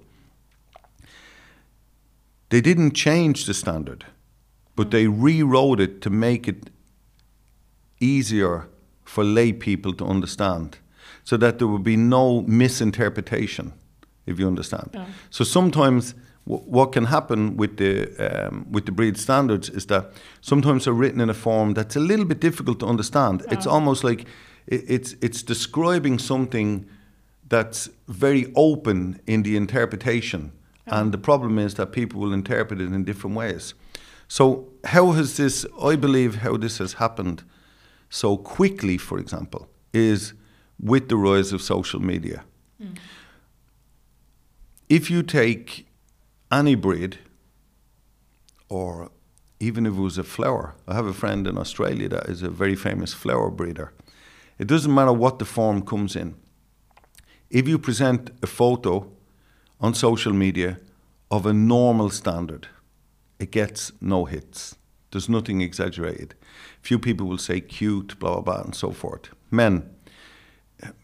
they 2.50 2.62
didn't 2.62 2.92
change 2.94 3.46
the 3.46 3.54
standard, 3.54 4.06
but 4.76 4.92
they 4.92 5.08
rewrote 5.08 5.80
it 5.80 6.02
to 6.02 6.10
make 6.10 6.48
it 6.50 6.70
easier 8.02 8.68
for 9.06 9.24
lay 9.24 9.54
people 9.54 9.94
to 9.94 10.06
understand, 10.06 10.78
so 11.26 11.38
that 11.38 11.58
there 11.58 11.68
would 11.68 11.84
be 11.84 11.98
no 11.98 12.44
misinterpretation, 12.44 13.74
if 14.26 14.40
you 14.40 14.48
understand. 14.48 14.92
Yeah. 14.94 15.06
So 15.30 15.44
sometimes 15.44 16.16
what 16.46 16.92
can 16.92 17.06
happen 17.06 17.58
with 17.58 17.78
the 17.78 18.08
um, 18.20 18.68
with 18.72 18.86
the 18.86 18.92
breed 18.92 19.18
standards 19.18 19.70
is 19.70 19.88
that 19.88 20.12
sometimes 20.42 20.86
they're 20.86 20.94
written 20.94 21.20
in 21.20 21.30
a 21.30 21.34
form 21.34 21.74
that's 21.74 21.96
a 21.96 22.00
little 22.00 22.26
bit 22.26 22.40
difficult 22.40 22.80
to 22.80 22.86
understand. 22.86 23.44
It's 23.50 23.68
almost 23.68 24.04
like 24.04 24.22
it, 24.68 24.84
it's 24.88 25.16
it's 25.22 25.44
describing 25.44 26.20
something 26.20 26.86
that's 27.50 27.90
very 28.08 28.52
open 28.56 29.20
in 29.26 29.44
the 29.44 29.56
interpretation, 29.58 30.52
and 30.86 31.12
the 31.12 31.18
problem 31.18 31.58
is 31.58 31.74
that 31.74 31.92
people 31.92 32.22
will 32.22 32.34
interpret 32.34 32.80
it 32.80 32.94
in 32.94 33.04
different 33.04 33.36
ways. 33.36 33.74
So 34.28 34.68
how 34.84 35.14
has 35.14 35.36
this? 35.38 35.66
I 35.82 35.96
believe 35.96 36.36
how 36.36 36.58
this 36.58 36.78
has 36.78 36.94
happened 36.94 37.44
so 38.10 38.38
quickly, 38.38 38.98
for 38.98 39.20
example, 39.20 39.68
is 39.92 40.34
with 40.80 41.10
the 41.10 41.18
rise 41.18 41.54
of 41.54 41.62
social 41.62 42.02
media. 42.02 42.44
Hmm. 42.82 42.94
If 44.90 45.10
you 45.10 45.24
take 45.24 45.88
any 46.52 46.76
breed, 46.76 47.18
or 48.70 49.10
even 49.60 49.86
if 49.86 49.94
it 49.94 50.02
was 50.02 50.18
a 50.18 50.24
flower, 50.24 50.76
I 50.88 50.94
have 50.94 51.06
a 51.08 51.14
friend 51.14 51.48
in 51.48 51.58
Australia 51.58 52.10
that 52.10 52.30
is 52.30 52.44
a 52.44 52.50
very 52.50 52.76
famous 52.76 53.14
flower 53.14 53.50
breeder. 53.50 53.94
It 54.60 54.68
doesn't 54.68 54.94
matter 54.94 55.14
what 55.14 55.40
the 55.40 55.46
form 55.46 55.82
comes 55.82 56.16
in. 56.16 56.36
If 57.50 57.68
you 57.68 57.78
present 57.80 58.32
a 58.42 58.48
photo 58.48 59.12
on 59.80 59.94
social 59.94 60.34
media 60.34 60.80
of 61.32 61.46
a 61.46 61.54
normal 61.54 62.10
standard, 62.10 62.68
it 63.40 63.52
gets 63.52 63.92
no 64.02 64.26
hits. 64.26 64.76
There's 65.12 65.30
nothing 65.30 65.62
exaggerated. 65.62 66.36
Few 66.82 67.00
people 67.00 67.28
will 67.28 67.38
say 67.38 67.62
cute, 67.62 68.20
blah 68.20 68.34
blah 68.34 68.42
blah, 68.42 68.62
and 68.64 68.76
so 68.76 68.92
forth. 68.92 69.30
Men, 69.52 69.90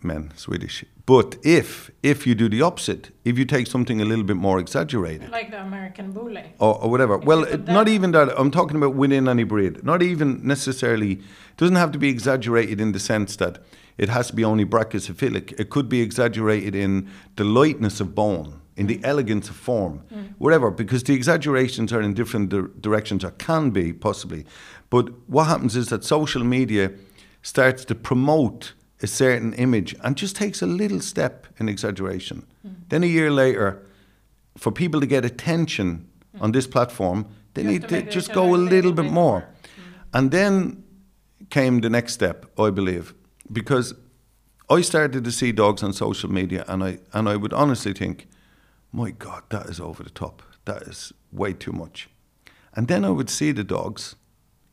men, 0.02 0.32
Swedish. 0.36 0.86
But 1.06 1.38
if 1.44 1.92
if 2.04 2.26
you 2.28 2.36
do 2.36 2.48
the 2.48 2.62
opposite, 2.62 3.12
if 3.26 3.38
you 3.38 3.46
take 3.46 3.68
something 3.68 4.02
a 4.02 4.06
little 4.06 4.24
bit 4.24 4.38
more 4.38 4.60
exaggerated, 4.60 5.30
like 5.30 5.52
the 5.52 5.62
American 5.62 6.12
bully. 6.12 6.54
or, 6.60 6.82
or 6.82 6.90
whatever. 6.90 7.16
If 7.16 7.26
well, 7.26 7.44
it- 7.44 7.68
not 7.68 7.88
even 7.88 8.12
that. 8.12 8.30
I'm 8.40 8.52
talking 8.52 8.78
about 8.78 8.96
within 8.96 9.28
any 9.28 9.44
breed. 9.44 9.84
Not 9.84 10.02
even 10.02 10.46
necessarily. 10.46 11.14
It 11.14 11.58
doesn't 11.58 11.76
have 11.76 11.92
to 11.92 12.00
be 12.00 12.10
exaggerated 12.10 12.80
in 12.80 12.92
the 12.92 13.00
sense 13.00 13.36
that 13.38 13.60
it 13.98 14.10
has 14.10 14.28
to 14.28 14.36
be 14.36 14.44
only 14.44 14.66
brachycephalic. 14.66 15.60
It 15.60 15.70
could 15.70 15.90
be 15.90 16.02
exaggerated 16.02 16.76
in 16.76 17.10
the 17.36 17.44
lightness 17.44 18.00
of 18.00 18.16
bone, 18.16 18.62
in 18.76 18.88
the 18.88 19.00
elegance 19.04 19.50
of 19.50 19.56
form, 19.56 20.04
mm. 20.14 20.34
whatever. 20.38 20.72
Because 20.72 21.04
the 21.04 21.14
exaggerations 21.14 21.92
are 21.92 22.02
in 22.02 22.14
different 22.14 22.50
dir- 22.50 22.72
directions, 22.80 23.26
or 23.26 23.32
can 23.32 23.72
be 23.72 23.92
possibly. 23.94 24.46
But 24.90 25.10
what 25.28 25.48
happens 25.48 25.76
is 25.76 25.90
that 25.90 26.04
social 26.04 26.44
media 26.44 26.92
starts 27.42 27.86
to 27.86 27.96
promote 27.96 28.74
a 29.02 29.08
certain 29.08 29.54
image 29.54 29.96
and 30.04 30.16
just 30.16 30.36
takes 30.36 30.62
a 30.62 30.68
little 30.68 31.00
step 31.00 31.48
in 31.60 31.70
exaggeration. 31.70 32.46
Mm-hmm. 32.66 32.84
Then 32.90 33.04
a 33.04 33.08
year 33.08 33.32
later, 33.32 33.82
for 34.58 34.72
people 34.72 35.00
to 35.02 35.08
get 35.08 35.26
attention 35.26 36.08
on 36.40 36.52
this 36.52 36.68
platform, 36.68 37.26
they 37.54 37.64
You 37.64 37.70
need 37.70 37.82
to 37.90 38.02
to 38.02 38.12
just 38.12 38.34
go 38.34 38.56
a 38.56 38.58
little 38.58 38.92
bit 38.92 39.06
more. 39.06 39.12
more. 39.14 39.40
Mm-hmm. 39.42 40.18
And 40.18 40.32
then 40.32 40.84
came 41.50 41.82
the 41.82 41.90
next 41.90 42.14
step, 42.14 42.46
I 42.58 42.70
believe, 42.70 43.14
because 43.52 43.96
I 44.70 44.82
started 44.82 45.24
to 45.24 45.32
see 45.32 45.52
dogs 45.52 45.84
on 45.84 45.94
social 45.94 46.32
media, 46.32 46.64
and 46.68 46.84
I 46.84 47.00
and 47.12 47.28
I 47.28 47.36
would 47.36 47.54
honestly 47.54 47.94
think, 47.94 48.28
my 48.92 49.12
God, 49.12 49.44
that 49.50 49.66
is 49.66 49.80
over 49.80 50.04
the 50.04 50.10
top. 50.10 50.42
That 50.66 50.84
is 50.84 51.14
way 51.32 51.54
too 51.54 51.72
much. 51.74 52.10
And 52.74 52.88
then 52.88 53.04
I 53.04 53.10
would 53.10 53.30
see 53.30 53.54
the 53.54 53.64
dogs 53.64 54.16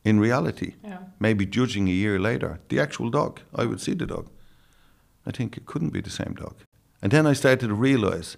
in 0.09 0.21
reality, 0.21 0.75
Yeah. 0.85 0.99
maybe 1.21 1.47
judging 1.47 1.89
a 1.89 1.93
year 1.93 2.19
later, 2.19 2.59
the 2.69 2.81
actual 2.81 3.11
dog. 3.11 3.41
I 3.55 3.65
would 3.67 3.81
see 3.81 3.95
the 3.95 4.07
dog. 4.07 4.27
I 5.27 5.31
think 5.31 5.57
it 5.57 5.67
couldn't 5.67 5.93
be 5.93 6.01
the 6.01 6.11
same 6.11 6.35
dog. 6.35 6.55
And 7.03 7.13
then 7.13 7.27
I 7.27 7.35
started 7.35 7.69
to 7.69 7.75
realize 7.75 8.37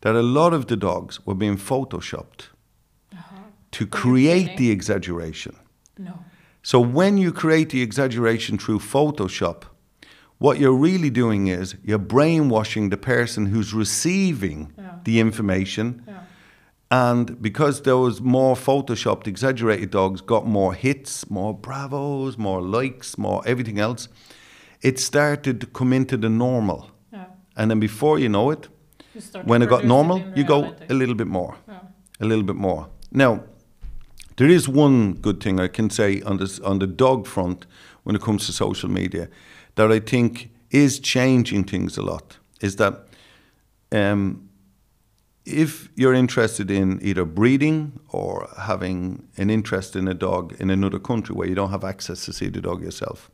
that 0.00 0.14
a 0.14 0.22
lot 0.22 0.52
of 0.52 0.66
the 0.66 0.76
dogs 0.76 1.20
were 1.26 1.34
being 1.34 1.56
photoshopped 1.58 2.50
Uh-huh. 3.12 3.36
to 3.72 3.86
create 3.86 4.56
the 4.56 4.70
exaggeration. 4.70 5.54
No. 5.98 6.12
So 6.62 6.78
when 6.80 7.18
you 7.18 7.32
create 7.32 7.70
the 7.70 7.82
exaggeration 7.82 8.58
through 8.58 8.80
Photoshop, 8.80 9.62
what 10.38 10.58
you're 10.60 10.76
really 10.88 11.10
doing 11.10 11.48
is 11.48 11.74
you're 11.82 11.98
brainwashing 12.06 12.90
the 12.90 12.96
person 12.96 13.46
who's 13.46 13.72
receiving 13.74 14.72
Yeah. 14.76 14.98
the 15.04 15.18
information. 15.18 16.02
Yeah. 16.06 16.20
And 16.90 17.40
because 17.42 17.82
those 17.82 18.20
more 18.20 18.56
photoshopped, 18.56 19.26
exaggerated 19.26 19.90
dogs 19.90 20.22
got 20.22 20.46
more 20.46 20.72
hits, 20.72 21.28
more 21.30 21.52
bravos, 21.52 22.38
more 22.38 22.62
likes, 22.62 23.18
more 23.18 23.42
everything 23.44 23.78
else, 23.78 24.08
it 24.80 24.98
started 24.98 25.60
to 25.60 25.66
come 25.66 25.92
into 25.92 26.16
the 26.16 26.28
normal. 26.28 26.90
Yeah. 27.12 27.26
And 27.56 27.70
then 27.70 27.80
before 27.80 28.18
you 28.18 28.28
know 28.28 28.50
it, 28.50 28.68
You 29.14 29.20
when 29.44 29.62
it 29.62 29.68
got 29.68 29.84
normal, 29.84 30.16
in 30.18 30.32
you 30.36 30.44
go 30.44 30.74
a 30.88 30.94
little 30.94 31.14
bit 31.14 31.26
more 31.26 31.56
Yeah. 31.68 31.80
a 32.20 32.24
little 32.24 32.44
bit 32.44 32.56
more. 32.56 32.86
Now, 33.10 33.42
there 34.36 34.48
is 34.48 34.68
one 34.68 35.14
good 35.14 35.40
thing 35.42 35.60
I 35.60 35.68
can 35.68 35.90
say 35.90 36.22
on 36.22 36.36
this 36.38 36.60
on 36.60 36.78
the 36.78 36.86
dog 36.86 37.26
front 37.26 37.66
when 38.04 38.16
it 38.16 38.22
comes 38.22 38.46
to 38.46 38.52
social 38.52 38.88
media 38.90 39.28
that 39.74 39.92
I 39.92 40.00
think 40.00 40.50
is 40.70 41.00
changing 41.00 41.64
things 41.64 41.98
a 41.98 42.02
lot. 42.02 42.38
Is 42.60 42.76
that 42.76 42.94
um, 43.92 44.47
if 45.48 45.88
you're 45.94 46.14
interested 46.14 46.70
in 46.70 46.98
either 47.02 47.24
breeding 47.24 47.98
or 48.10 48.48
having 48.58 49.26
an 49.36 49.50
interest 49.50 49.96
in 49.96 50.06
a 50.06 50.14
dog 50.14 50.54
in 50.60 50.70
another 50.70 50.98
country 50.98 51.34
where 51.34 51.48
you 51.48 51.54
don't 51.54 51.70
have 51.70 51.84
access 51.84 52.24
to 52.26 52.32
see 52.32 52.48
the 52.48 52.60
dog 52.60 52.82
yourself, 52.82 53.30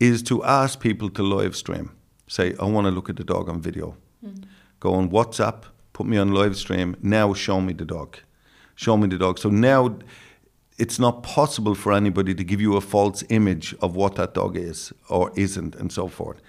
is 0.00 0.22
to 0.24 0.42
ask 0.42 0.80
people 0.80 1.08
to 1.10 1.22
live 1.22 1.54
stream. 1.54 1.92
Say, 2.26 2.54
I 2.58 2.64
want 2.64 2.86
to 2.86 2.90
look 2.90 3.08
at 3.08 3.16
the 3.16 3.24
dog 3.24 3.48
on 3.48 3.60
video. 3.60 3.96
Mm-hmm. 4.24 4.42
Go 4.80 4.94
on 4.94 5.10
WhatsApp, 5.10 5.64
put 5.92 6.06
me 6.06 6.16
on 6.16 6.32
live 6.32 6.56
stream. 6.56 6.96
Now 7.02 7.34
show 7.34 7.60
me 7.60 7.72
the 7.72 7.84
dog. 7.84 8.18
Show 8.74 8.96
me 8.96 9.06
the 9.06 9.18
dog. 9.18 9.38
So 9.38 9.48
now 9.48 9.98
it's 10.78 10.98
not 10.98 11.22
possible 11.22 11.74
for 11.74 11.92
anybody 11.92 12.34
to 12.34 12.42
give 12.42 12.60
you 12.60 12.76
a 12.76 12.80
false 12.80 13.22
image 13.28 13.74
of 13.80 13.94
what 13.94 14.16
that 14.16 14.34
dog 14.34 14.56
is 14.56 14.92
or 15.08 15.30
isn't 15.36 15.76
and 15.76 15.92
so 15.92 16.08
forth. 16.08 16.40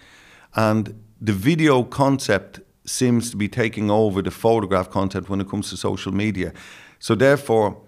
And 0.56 1.04
the 1.22 1.34
video 1.34 1.84
concept 1.84 2.62
seems 2.86 3.32
to 3.32 3.38
be 3.38 3.48
taking 3.48 3.90
over 3.90 4.22
the 4.22 4.32
photograph 4.32 4.90
content 4.90 5.30
when 5.30 5.40
it 5.42 5.50
comes 5.50 5.70
to 5.70 5.78
social 5.78 6.12
media. 6.12 6.54
So 7.00 7.16
therefore, 7.16 7.82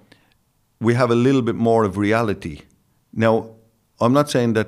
we 0.79 0.93
have 0.93 1.11
a 1.11 1.15
little 1.15 1.41
bit 1.41 1.55
more 1.55 1.83
of 1.83 1.97
reality. 1.97 2.61
Now, 3.13 3.55
I'm 3.99 4.13
not 4.13 4.29
saying 4.29 4.53
that 4.53 4.67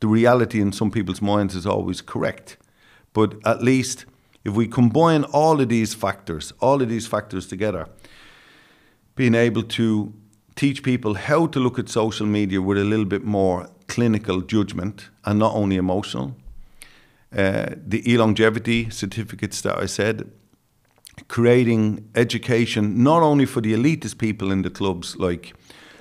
the 0.00 0.06
reality 0.06 0.60
in 0.60 0.72
some 0.72 0.90
people's 0.90 1.22
minds 1.22 1.54
is 1.54 1.66
always 1.66 2.00
correct, 2.02 2.56
but 3.12 3.34
at 3.46 3.62
least 3.62 4.04
if 4.44 4.54
we 4.54 4.66
combine 4.66 5.24
all 5.24 5.60
of 5.60 5.68
these 5.68 5.94
factors, 5.94 6.52
all 6.60 6.82
of 6.82 6.88
these 6.88 7.06
factors 7.06 7.46
together, 7.46 7.88
being 9.16 9.34
able 9.34 9.62
to 9.62 10.12
teach 10.56 10.82
people 10.82 11.14
how 11.14 11.46
to 11.46 11.58
look 11.58 11.78
at 11.78 11.88
social 11.88 12.26
media 12.26 12.60
with 12.60 12.78
a 12.78 12.84
little 12.84 13.06
bit 13.06 13.24
more 13.24 13.68
clinical 13.88 14.40
judgment 14.40 15.08
and 15.24 15.38
not 15.38 15.54
only 15.54 15.76
emotional. 15.76 16.36
Uh, 17.36 17.74
the 17.86 18.00
e-longevity 18.10 18.90
certificates 18.90 19.60
that 19.62 19.76
I 19.78 19.86
said, 19.86 20.30
creating 21.28 22.08
education 22.14 23.02
not 23.02 23.22
only 23.22 23.46
for 23.46 23.60
the 23.60 23.72
elitist 23.72 24.18
people 24.18 24.52
in 24.52 24.62
the 24.62 24.70
clubs 24.70 25.16
like 25.16 25.54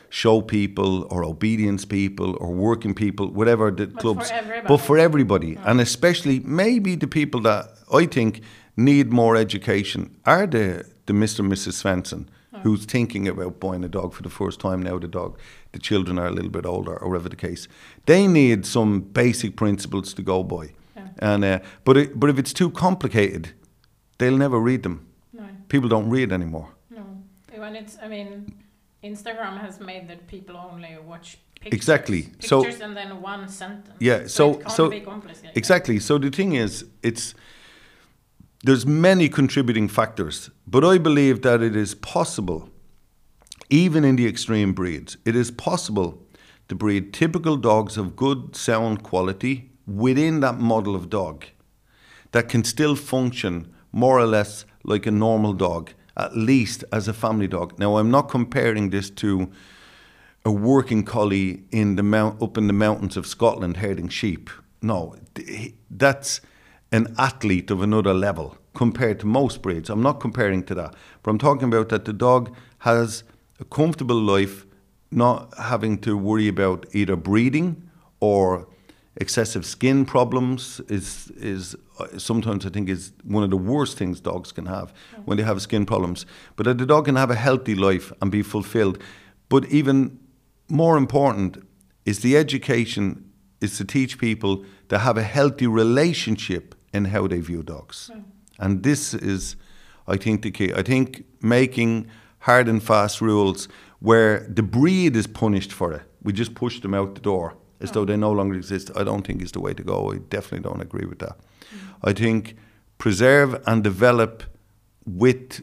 show 0.09 0.41
people 0.41 1.07
or 1.09 1.23
obedience 1.23 1.85
people 1.85 2.35
or 2.39 2.51
working 2.51 2.93
people, 2.93 3.27
whatever 3.27 3.71
the 3.71 3.87
for 3.87 3.99
clubs, 3.99 4.29
everybody. 4.31 4.67
but 4.67 4.77
for 4.77 4.97
everybody, 4.97 5.57
and 5.65 5.81
especially 5.81 6.39
maybe 6.41 6.95
the 6.95 7.07
people 7.07 7.41
that 7.41 7.69
I 7.91 8.05
think 8.05 8.41
need 8.77 9.11
more 9.11 9.35
education 9.35 10.15
are 10.25 10.45
the, 10.45 10.85
the 11.07 11.13
Mr. 11.13 11.39
and 11.39 11.51
Mrs. 11.51 11.81
Svensson 11.81 12.27
who's 12.61 12.85
thinking 12.85 13.27
about 13.27 13.59
buying 13.59 13.83
a 13.83 13.89
dog 13.89 14.13
for 14.13 14.21
the 14.21 14.29
first 14.29 14.59
time 14.59 14.81
now 14.81 14.97
the 14.99 15.07
dog 15.07 15.37
the 15.71 15.79
children 15.79 16.19
are 16.19 16.27
a 16.27 16.31
little 16.31 16.51
bit 16.51 16.65
older 16.65 16.95
or 16.95 17.09
whatever 17.09 17.27
the 17.29 17.35
case 17.35 17.67
they 18.05 18.27
need 18.27 18.65
some 18.65 19.01
basic 19.01 19.55
principles 19.55 20.13
to 20.13 20.21
go 20.21 20.43
by 20.43 20.65
Yeah. 20.65 20.82
And 21.19 21.43
uh, 21.43 21.59
but 21.83 21.97
it, 21.97 22.19
but 22.19 22.29
if 22.29 22.37
it's 22.39 22.53
too 22.53 22.69
complicated 22.69 23.51
they'll 24.17 24.37
never 24.37 24.59
read 24.59 24.83
them 24.83 25.05
No, 25.33 25.43
people 25.67 25.89
don't 25.89 26.09
read 26.09 26.31
anymore 26.31 26.69
no. 26.89 27.03
When 27.55 27.75
it's, 27.75 27.97
I 28.01 28.07
mean, 28.07 28.51
Instagram 29.03 29.59
has 29.59 29.79
made 29.79 30.07
that 30.09 30.27
people 30.27 30.57
only 30.57 30.97
watch 30.97 31.37
pictures. 31.55 31.77
Exactly. 31.77 32.21
So- 32.39 32.63
Pictures 32.63 32.81
and 32.81 32.97
then 32.97 33.21
one 33.21 33.47
sentence. 33.47 33.95
Yeah, 33.99 34.27
So, 34.27 34.61
so- 34.69 34.91
it 34.91 35.05
can't 35.05 35.23
so-. 35.35 35.49
Exactly. 35.55 35.99
So 35.99 36.17
the 36.17 36.29
thing 36.29 36.53
is, 36.53 36.85
it's 37.03 37.35
there's 38.65 38.85
many 38.85 39.29
contributing 39.29 39.87
factors, 39.89 40.49
but 40.65 40.83
I 40.83 40.97
believe 40.97 41.41
that 41.41 41.61
it 41.61 41.75
is 41.75 41.95
possible, 41.95 42.69
even 43.69 44.03
in 44.05 44.15
the 44.15 44.25
extreme 44.25 44.73
breeds, 44.73 45.17
it 45.25 45.35
is 45.35 45.51
possible 45.51 46.25
to 46.69 46.75
breed 46.75 47.13
typical 47.13 47.57
dogs 47.57 47.97
of 47.97 48.15
good 48.15 48.55
sound 48.55 49.03
quality 49.03 49.69
within 49.85 50.39
that 50.41 50.59
model 50.59 50.95
of 50.95 51.09
dog 51.09 51.45
that 52.31 52.49
can 52.49 52.63
still 52.63 52.95
function 52.95 53.73
more 53.91 54.19
or 54.19 54.25
less 54.25 54.65
like 54.83 55.05
a 55.05 55.11
normal 55.11 55.53
dog, 55.53 55.91
at 56.17 56.35
least 56.35 56.83
as 56.91 57.07
a 57.07 57.13
family 57.13 57.47
dog. 57.47 57.77
Now, 57.79 57.97
I'm 57.97 58.11
not 58.11 58.29
comparing 58.29 58.89
this 58.89 59.09
to 59.11 59.51
a 60.45 60.51
working 60.51 61.03
collie 61.03 61.63
in 61.71 61.95
the 61.95 62.03
mount, 62.03 62.41
up 62.41 62.57
in 62.57 62.67
the 62.67 62.73
mountains 62.73 63.15
of 63.15 63.25
Scotland 63.25 63.77
herding 63.77 64.09
sheep. 64.09 64.49
No, 64.81 65.15
that's 65.89 66.41
an 66.91 67.15
athlete 67.17 67.71
of 67.71 67.81
another 67.81 68.13
level 68.13 68.57
compared 68.73 69.19
to 69.21 69.25
most 69.25 69.61
breeds. 69.61 69.89
I'm 69.89 70.01
not 70.01 70.19
comparing 70.19 70.63
to 70.63 70.75
that, 70.75 70.95
but 71.21 71.31
I'm 71.31 71.37
talking 71.37 71.67
about 71.67 71.89
that 71.89 72.05
the 72.05 72.13
dog 72.13 72.53
has 72.79 73.23
a 73.59 73.65
comfortable 73.65 74.19
life, 74.19 74.65
not 75.11 75.53
having 75.57 75.97
to 75.99 76.17
worry 76.17 76.47
about 76.47 76.85
either 76.91 77.15
breeding 77.15 77.89
or 78.19 78.67
excessive 79.15 79.65
skin 79.65 80.05
problems 80.05 80.81
is 80.87 81.31
is 81.37 81.75
sometimes 82.17 82.65
I 82.65 82.69
think 82.69 82.89
is 82.89 83.11
one 83.23 83.43
of 83.43 83.49
the 83.49 83.57
worst 83.57 83.97
things 83.97 84.19
dogs 84.19 84.51
can 84.51 84.65
have 84.65 84.93
when 85.25 85.37
they 85.37 85.43
have 85.43 85.61
skin 85.61 85.85
problems. 85.85 86.25
But 86.55 86.65
that 86.65 86.77
the 86.77 86.85
dog 86.85 87.05
can 87.05 87.15
have 87.15 87.29
a 87.29 87.35
healthy 87.35 87.75
life 87.75 88.11
and 88.21 88.31
be 88.31 88.41
fulfilled. 88.41 88.97
But 89.49 89.65
even 89.65 90.19
more 90.67 90.97
important 90.97 91.57
is 92.05 92.19
the 92.19 92.37
education 92.37 93.29
is 93.61 93.77
to 93.77 93.85
teach 93.85 94.17
people 94.17 94.65
to 94.89 94.97
have 94.97 95.17
a 95.17 95.23
healthy 95.23 95.67
relationship 95.67 96.75
in 96.93 97.05
how 97.05 97.27
they 97.27 97.39
view 97.39 97.63
dogs. 97.63 98.11
And 98.59 98.83
this 98.83 99.13
is 99.13 99.55
I 100.07 100.17
think 100.17 100.41
the 100.41 100.51
key. 100.51 100.73
I 100.73 100.81
think 100.81 101.23
making 101.41 102.07
hard 102.39 102.67
and 102.67 102.81
fast 102.81 103.21
rules 103.21 103.67
where 103.99 104.45
the 104.49 104.63
breed 104.63 105.15
is 105.15 105.27
punished 105.27 105.71
for 105.71 105.93
it. 105.93 106.01
We 106.23 106.33
just 106.33 106.55
push 106.55 106.81
them 106.81 106.93
out 106.93 107.15
the 107.15 107.21
door 107.21 107.55
as 107.83 107.91
though 107.91 108.05
they 108.05 108.17
no 108.17 108.31
longer 108.31 108.55
exist. 108.55 108.89
I 108.95 109.03
don't 109.03 109.25
think 109.25 109.41
is 109.41 109.51
the 109.51 109.59
way 109.59 109.73
to 109.73 109.83
go. 109.83 110.11
I 110.11 110.17
definitely 110.17 110.67
don't 110.69 110.81
agree 110.81 111.05
with 111.05 111.19
that. 111.19 111.37
I 112.03 112.13
think 112.13 112.55
preserve 112.97 113.61
and 113.67 113.83
develop 113.83 114.43
with 115.05 115.61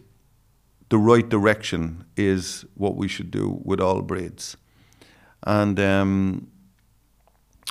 the 0.91 0.99
right 0.99 1.29
direction 1.29 2.05
is 2.17 2.65
what 2.75 2.97
we 2.97 3.09
should 3.09 3.31
do 3.31 3.61
with 3.65 3.81
all 3.81 4.03
breeds. 4.03 4.57
And 5.45 5.81
um, 5.81 6.49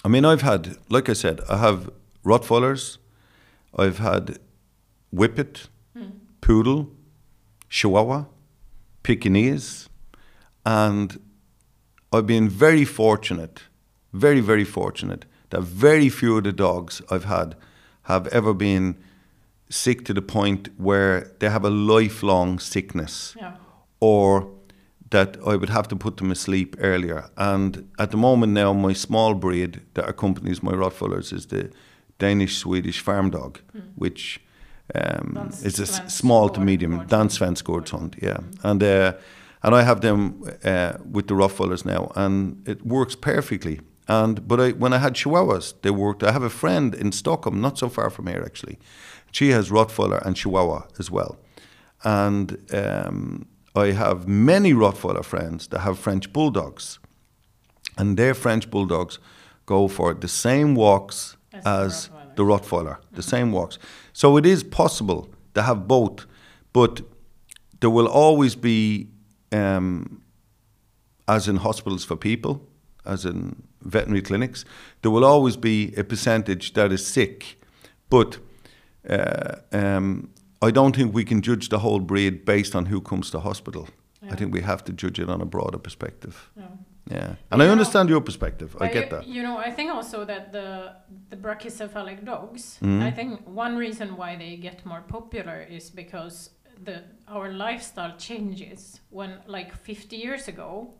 I 0.04 0.08
mean, 0.08 0.26
I've 0.26 0.41
had, 0.41 0.78
like 0.89 1.10
I 1.10 1.14
said, 1.14 1.41
I 1.50 1.58
have 1.58 1.89
Rottweilers, 2.26 2.97
I've 3.78 4.00
had 4.00 4.39
Whippet, 5.14 5.68
Poodle, 6.41 6.89
Chihuahua, 7.70 8.26
Pekingese, 9.04 9.89
and 10.66 11.20
I've 12.12 12.26
been 12.26 12.50
very 12.50 12.86
fortunate, 12.86 13.64
very, 14.14 14.41
very 14.41 14.66
fortunate 14.66 15.26
that 15.49 15.62
very 15.62 16.10
few 16.10 16.38
of 16.38 16.43
the 16.43 16.51
dogs 16.51 17.01
I've 17.10 17.26
had 17.26 17.55
have 18.03 18.28
ever 18.28 18.53
been 18.53 18.95
sick 19.70 20.03
to 20.05 20.14
the 20.14 20.22
point 20.22 20.70
where 20.78 21.32
they 21.39 21.49
have 21.49 21.64
a 21.66 21.70
lifelong 21.70 22.60
sickness 22.60 23.36
Yeah. 23.38 23.51
or 23.99 24.47
that 25.12 25.38
I 25.45 25.55
would 25.55 25.70
have 25.70 25.88
to 25.88 25.95
put 25.95 26.18
them 26.18 26.32
asleep 26.32 26.76
earlier. 26.80 27.30
And 27.36 27.88
at 27.97 28.12
the 28.12 28.18
moment 28.18 28.53
now, 28.53 28.74
my 28.74 28.93
small 28.93 29.34
breed 29.34 29.82
that 29.93 30.07
accompanies 30.10 30.62
my 30.64 30.72
Rottweilers 30.74 31.34
is 31.34 31.45
the 31.47 31.70
Danish 32.20 32.57
Swedish 32.57 32.99
farm 33.03 33.30
dog, 33.32 33.60
which 33.95 34.39
um, 34.95 35.49
is 35.64 35.80
a 35.80 35.86
small 36.10 36.49
to 36.49 36.60
medium 36.62 36.99
gård- 36.99 37.07
Dansk 37.10 37.38
svensk 37.39 37.64
gårdshund, 37.64 38.16
yeah. 38.22 38.38
And 38.64 38.84
uh, 38.84 39.14
and 39.64 39.76
I 39.76 39.82
have 39.84 39.99
them 40.01 40.43
uh, 40.64 40.93
with 41.12 41.28
the 41.28 41.34
Rottweilers 41.36 41.86
now, 41.86 42.12
and 42.16 42.68
it 42.68 42.86
works 42.86 43.16
perfectly. 43.16 43.80
And 44.10 44.47
but 44.47 44.60
I, 44.60 44.70
when 44.72 44.91
I 44.91 44.97
had 44.97 45.14
Chihuahuas, 45.14 45.76
they 45.84 45.91
worked. 45.91 46.24
I 46.24 46.32
have 46.32 46.41
a 46.43 46.49
friend 46.49 46.95
in 46.95 47.12
Stockholm, 47.12 47.62
not 47.62 47.78
so 47.78 47.89
far 47.89 48.10
from 48.10 48.26
here 48.28 48.43
actually. 48.43 48.80
She 49.32 49.51
has 49.51 49.70
Rottweiler 49.70 50.20
and 50.26 50.36
Chihuahua 50.36 50.88
as 50.97 51.12
well, 51.12 51.38
and 52.03 52.57
um, 52.74 53.45
I 53.76 53.91
have 53.91 54.28
many 54.28 54.74
Rottweiler 54.74 55.24
friends 55.24 55.68
that 55.68 55.82
have 55.82 55.99
French 55.99 56.34
bulldogs, 56.34 56.97
and 57.99 58.18
their 58.18 58.34
French 58.34 58.72
bulldogs 58.72 59.20
go 59.68 59.88
for 59.88 60.16
the 60.16 60.28
same 60.28 60.74
walks 60.74 61.38
As 61.64 62.07
the 62.07 62.16
Rottweiler. 62.16 62.36
the 62.36 62.43
Rottweiler, 62.43 62.97
the 63.12 63.22
same 63.22 63.51
walks. 63.51 63.78
So 64.14 64.38
it 64.38 64.45
is 64.45 64.64
possible 64.64 65.30
to 65.53 65.62
have 65.62 65.88
both, 65.88 66.26
but 66.74 67.01
there 67.80 67.91
will 67.91 68.07
always 68.07 68.55
be, 68.55 69.10
um, 69.51 70.24
as 71.28 71.47
in 71.47 71.57
hospitals 71.57 72.03
for 72.03 72.16
people, 72.16 72.68
as 73.05 73.26
in 73.26 73.69
veterinary 73.82 74.22
clinics, 74.22 74.66
there 75.02 75.12
will 75.12 75.26
always 75.26 75.58
be 75.58 75.94
a 75.98 76.04
percentage 76.04 76.74
that 76.74 76.92
is 76.92 77.06
sick. 77.06 77.58
But 78.10 78.40
uh, 79.10 79.56
um, 79.72 80.30
I 80.62 80.72
don't 80.72 80.96
think 80.96 81.14
we 81.14 81.24
can 81.24 81.42
judge 81.42 81.70
the 81.70 81.80
whole 81.80 82.00
breed 82.00 82.46
based 82.46 82.76
on 82.76 82.86
who 82.88 83.02
comes 83.02 83.30
to 83.32 83.40
hospital. 83.40 83.88
I 84.32 84.36
think 84.36 84.54
we 84.54 84.62
have 84.62 84.84
to 84.84 84.92
judge 84.94 85.18
it 85.20 85.30
on 85.30 85.42
a 85.42 85.46
broader 85.46 85.78
perspective. 85.78 86.50
Yeah. 86.58 86.64
Yeah, 87.12 87.36
and 87.52 87.62
I 87.64 87.66
know- 87.66 87.72
understand 87.72 88.10
your 88.10 88.22
perspective. 88.22 88.76
I 88.76 88.80
But 88.86 88.94
get 88.94 89.10
that. 89.10 89.26
You 89.28 89.42
know, 89.42 89.58
I 89.58 89.72
think 89.72 89.90
also 89.92 90.26
that 90.26 90.52
the 90.52 90.92
the 91.30 91.38
brachycephalic 91.38 92.24
dogs. 92.24 92.78
Mhm. 92.82 93.02
I 93.02 93.12
think 93.12 93.40
one 93.48 93.78
reason 93.78 94.16
why 94.16 94.36
they 94.38 94.58
get 94.58 94.86
more 94.86 95.02
popular 95.08 95.66
is 95.78 95.90
because 95.90 96.52
the 96.84 97.04
our 97.28 97.52
lifestyle 97.52 98.16
changes. 98.18 99.02
When 99.10 99.32
like 99.48 99.76
50 99.76 100.16
years 100.16 100.48
ago, 100.48 100.94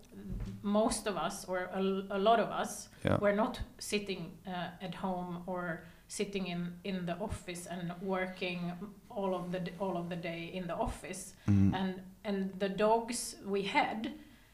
most 0.62 1.08
of 1.08 1.16
us 1.18 1.46
or 1.46 1.70
a, 1.74 1.82
a 2.12 2.20
lot 2.20 2.40
of 2.40 2.50
us 2.50 2.90
Yeah. 3.06 3.18
were 3.20 3.34
not 3.36 3.60
sitting 3.80 4.32
uh, 4.48 4.70
at 4.86 4.96
home 4.96 5.44
or 5.48 5.84
sitting 6.08 6.48
in, 6.48 6.74
in 6.84 7.06
the 7.06 7.16
office 7.20 7.68
and 7.68 7.94
working 8.02 8.72
all 9.10 9.36
of 9.36 9.52
the 9.52 9.62
all 9.80 9.96
of 9.98 10.10
the 10.10 10.16
day 10.16 10.50
in 10.54 10.68
the 10.68 10.76
office 10.76 11.34
Mm. 11.48 11.74
and 11.74 12.02
and 12.26 12.52
the 12.60 12.70
dogs 12.70 13.36
we 13.46 13.62
had 13.64 14.12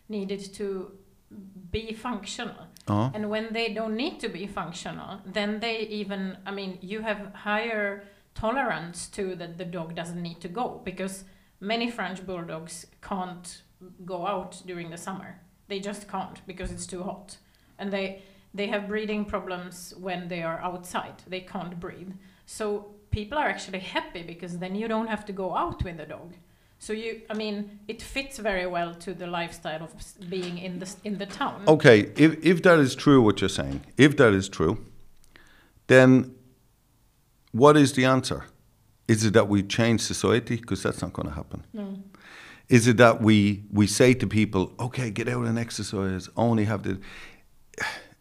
needed 0.09 0.53
to 0.53 0.91
be 1.71 1.93
functional 1.93 2.67
Uh-huh. 2.87 3.09
and 3.15 3.29
when 3.29 3.53
they 3.53 3.73
don't 3.73 3.95
need 3.95 4.19
to 4.19 4.29
be 4.29 4.47
functional 4.47 5.19
then 5.33 5.59
they 5.59 5.79
even 6.01 6.37
i 6.45 6.51
mean 6.51 6.77
you 6.81 7.01
have 7.01 7.19
higher 7.33 8.03
tolerance 8.35 9.07
to 9.07 9.35
that 9.35 9.57
the 9.57 9.65
dog 9.65 9.95
doesn't 9.95 10.21
need 10.21 10.39
to 10.41 10.47
go 10.47 10.81
because 10.83 11.23
many 11.59 11.89
french 11.89 12.25
bulldogs 12.25 12.85
can't 13.01 13.61
go 14.05 14.27
out 14.27 14.61
during 14.65 14.89
the 14.91 14.97
summer. 14.97 15.39
They 15.67 15.79
just 15.79 16.07
can't 16.07 16.45
because 16.45 16.71
it's 16.71 16.85
too 16.85 17.03
hot. 17.03 17.37
And 17.79 17.91
they 17.91 18.21
they 18.53 18.67
have 18.67 18.87
breathing 18.87 19.25
problems 19.25 19.93
when 19.97 20.29
they 20.29 20.41
are 20.41 20.59
outside. 20.59 21.23
They 21.27 21.41
can't 21.41 21.77
breathe. 21.79 22.13
So 22.45 22.95
people 23.11 23.37
are 23.37 23.47
actually 23.47 23.79
happy 23.79 24.23
because 24.23 24.59
then 24.59 24.75
you 24.75 24.87
don't 24.87 25.07
have 25.07 25.25
to 25.25 25.33
go 25.33 25.55
out 25.55 25.83
with 25.83 25.97
the 25.97 26.05
dog. 26.05 26.33
So 26.79 26.93
you 26.93 27.21
i 27.29 27.33
mean 27.33 27.79
it 27.87 28.01
fits 28.01 28.37
very 28.37 28.67
well 28.67 28.93
to 29.05 29.13
the 29.13 29.27
lifestyle 29.27 29.83
of 29.83 29.91
being 30.29 30.57
in 30.57 30.79
the 30.79 30.89
in 31.03 31.17
the 31.17 31.25
town. 31.25 31.63
Okay, 31.67 32.11
if, 32.15 32.31
if 32.45 32.63
that 32.63 32.79
is 32.79 32.95
true, 32.95 33.21
what 33.21 33.41
you're 33.41 33.57
saying, 33.61 33.81
if 33.97 34.17
that 34.17 34.33
is 34.33 34.49
true, 34.49 34.77
then 35.87 36.35
what 37.55 37.77
is 37.77 37.93
the 37.93 38.05
answer? 38.05 38.43
Is 39.07 39.23
it 39.23 39.33
that 39.33 39.47
we 39.47 39.63
change 39.63 40.01
society? 40.01 40.57
Because 40.57 40.83
that's 40.83 41.01
not 41.01 41.13
going 41.13 41.27
to 41.27 41.33
happen. 41.33 41.63
no. 41.73 41.97
Is 42.67 42.87
it 42.87 42.97
that 42.97 43.21
we, 43.21 43.63
we 43.71 43.85
say 43.85 44.15
to 44.15 44.25
people, 44.25 44.73
okay, 44.79 45.11
get 45.11 45.27
out 45.29 45.45
and 45.45 45.59
exercise, 45.59 46.29
only 46.35 46.65
have 46.65 46.81
the. 46.81 46.99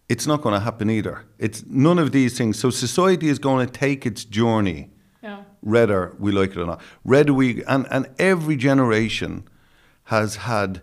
It's 0.06 0.26
not 0.26 0.42
going 0.42 0.52
to 0.52 0.60
happen 0.60 0.90
either. 0.90 1.24
It's 1.38 1.64
none 1.66 1.98
of 1.98 2.12
these 2.12 2.36
things. 2.36 2.58
So 2.58 2.68
society 2.68 3.28
is 3.28 3.38
going 3.38 3.66
to 3.66 3.72
take 3.72 4.04
its 4.04 4.24
journey 4.24 4.90
yeah 5.22 5.42
whether 5.62 6.14
we 6.18 6.30
like 6.30 6.50
it 6.50 6.58
or 6.58 6.66
not. 6.66 6.80
Whether 7.02 7.32
we 7.32 7.64
and, 7.64 7.86
and 7.90 8.06
every 8.18 8.56
generation 8.56 9.48
has 10.04 10.36
had 10.36 10.82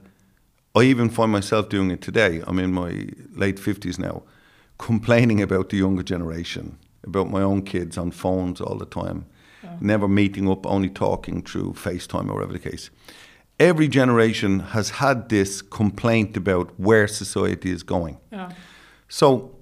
I 0.73 0.83
even 0.83 1.09
find 1.09 1.31
myself 1.31 1.69
doing 1.69 1.91
it 1.91 2.01
today. 2.01 2.41
I'm 2.47 2.57
in 2.57 2.73
my 2.73 3.09
late 3.33 3.59
fifties 3.59 3.99
now, 3.99 4.23
complaining 4.77 5.41
about 5.41 5.69
the 5.69 5.77
younger 5.77 6.03
generation, 6.03 6.77
about 7.03 7.29
my 7.29 7.41
own 7.41 7.63
kids 7.63 7.97
on 7.97 8.11
phones 8.11 8.61
all 8.61 8.77
the 8.77 8.85
time. 8.85 9.25
never 9.79 10.07
meeting 10.07 10.49
up, 10.49 10.65
only 10.65 10.89
talking 10.89 11.41
through 11.41 11.73
FaceTime 11.73 12.29
or 12.29 12.33
whatever 12.33 12.53
the 12.53 12.59
case. 12.59 12.89
Every 13.59 13.87
generation 13.87 14.59
has 14.59 14.89
had 14.89 15.29
this 15.29 15.61
complaint 15.61 16.35
about 16.35 16.77
where 16.79 17.07
society 17.07 17.69
is 17.71 17.83
going. 17.83 18.17
Yeah. 18.31 18.51
So, 19.07 19.55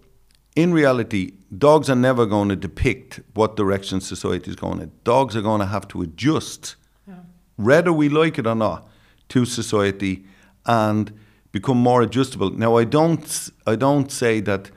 in 0.56 0.74
reality, 0.74 1.34
dogs 1.58 1.90
are 1.90 1.96
never 1.98 2.26
going 2.26 2.50
to 2.50 2.56
depict 2.56 3.20
what 3.34 3.56
direction 3.58 4.00
society 4.02 4.50
is 4.50 4.56
going 4.56 4.82
in. 4.82 4.92
Dogs 5.04 5.36
are 5.36 5.42
going 5.42 5.60
to 5.60 5.66
have 5.68 5.88
to 5.90 6.02
adjust, 6.02 6.76
Yeah. 7.08 7.16
whether 7.58 7.92
we 7.94 8.08
like 8.10 8.40
it 8.40 8.48
or 8.48 8.56
not, 8.56 8.88
to 9.30 9.46
society 9.46 10.26
and 10.66 11.12
become 11.52 11.78
more 11.78 12.02
adjustable. 12.02 12.50
Now, 12.52 12.78
I 12.78 12.84
don't, 12.86 13.50
I 13.68 13.76
don't 13.76 14.10
say 14.12 14.40
that 14.42 14.72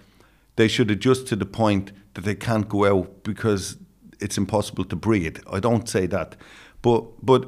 they 0.56 0.68
should 0.68 0.90
adjust 0.90 1.26
to 1.28 1.36
the 1.36 1.46
point 1.46 1.92
that 2.14 2.24
they 2.24 2.34
can't 2.34 2.68
go 2.68 2.84
out 2.84 3.24
because 3.24 3.76
it's 4.20 4.38
impossible 4.38 4.84
to 4.84 4.96
breed. 4.96 5.40
I 5.50 5.60
don't 5.60 5.88
say 5.88 6.06
that, 6.06 6.36
but 6.80 7.24
but 7.24 7.46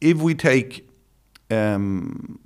if 0.00 0.18
we 0.18 0.34
take, 0.34 0.88
um, 1.50 2.38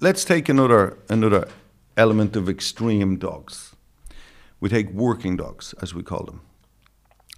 let's 0.00 0.24
take 0.24 0.48
another 0.48 0.98
another 1.08 1.48
element 1.96 2.36
of 2.36 2.48
extreme 2.48 3.16
dogs. 3.18 3.74
We 4.60 4.68
take 4.68 4.90
working 4.90 5.36
dogs, 5.36 5.74
as 5.80 5.94
we 5.94 6.02
call 6.02 6.24
them. 6.24 6.40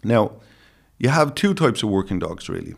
Now, 0.03 0.33
you 0.99 1.09
have 1.09 1.35
two 1.35 1.55
types 1.55 1.83
of 1.83 1.89
working 1.89 2.19
dogs, 2.19 2.49
really. 2.49 2.75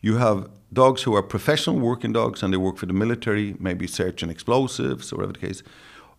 You 0.00 0.16
have 0.16 0.48
dogs 0.72 1.02
who 1.02 1.14
are 1.14 1.22
professional 1.22 1.78
working 1.78 2.12
dogs 2.12 2.42
and 2.42 2.52
they 2.52 2.56
work 2.56 2.76
for 2.76 2.86
the 2.86 2.92
military, 2.92 3.56
maybe 3.58 3.86
searching 3.86 4.30
explosives 4.30 5.12
or 5.12 5.16
whatever 5.16 5.32
the 5.32 5.46
case, 5.46 5.62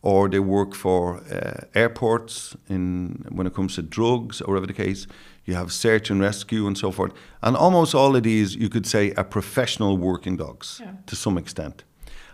or 0.01 0.29
they 0.29 0.39
work 0.39 0.73
for 0.75 1.17
uh, 1.31 1.65
airports 1.75 2.55
in 2.69 3.25
when 3.29 3.45
it 3.47 3.53
comes 3.53 3.75
to 3.75 3.81
drugs 3.81 4.41
or 4.41 4.53
whatever 4.53 4.67
the 4.67 4.73
case. 4.85 5.07
You 5.45 5.55
have 5.55 5.71
search 5.71 6.09
and 6.11 6.21
rescue 6.21 6.67
and 6.67 6.77
so 6.77 6.91
forth. 6.91 7.11
And 7.41 7.57
almost 7.57 7.95
all 7.95 8.15
of 8.15 8.23
these, 8.23 8.55
you 8.55 8.69
could 8.69 8.85
say, 8.85 9.13
are 9.15 9.23
professional 9.23 9.97
working 9.97 10.37
dogs 10.37 10.79
Yeah. 10.79 10.91
to 11.07 11.15
some 11.15 11.37
extent. 11.39 11.83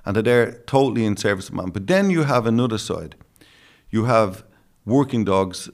And 0.06 0.16
that 0.16 0.26
they're 0.26 0.52
totally 0.68 1.06
in 1.06 1.18
service 1.18 1.50
of 1.50 1.56
man. 1.56 1.70
But 1.72 1.88
then 1.88 2.10
you 2.12 2.24
have 2.24 2.46
another 2.46 2.78
side. 2.78 3.16
You 3.90 4.06
have 4.06 4.44
working 4.86 5.26
dogs 5.26 5.70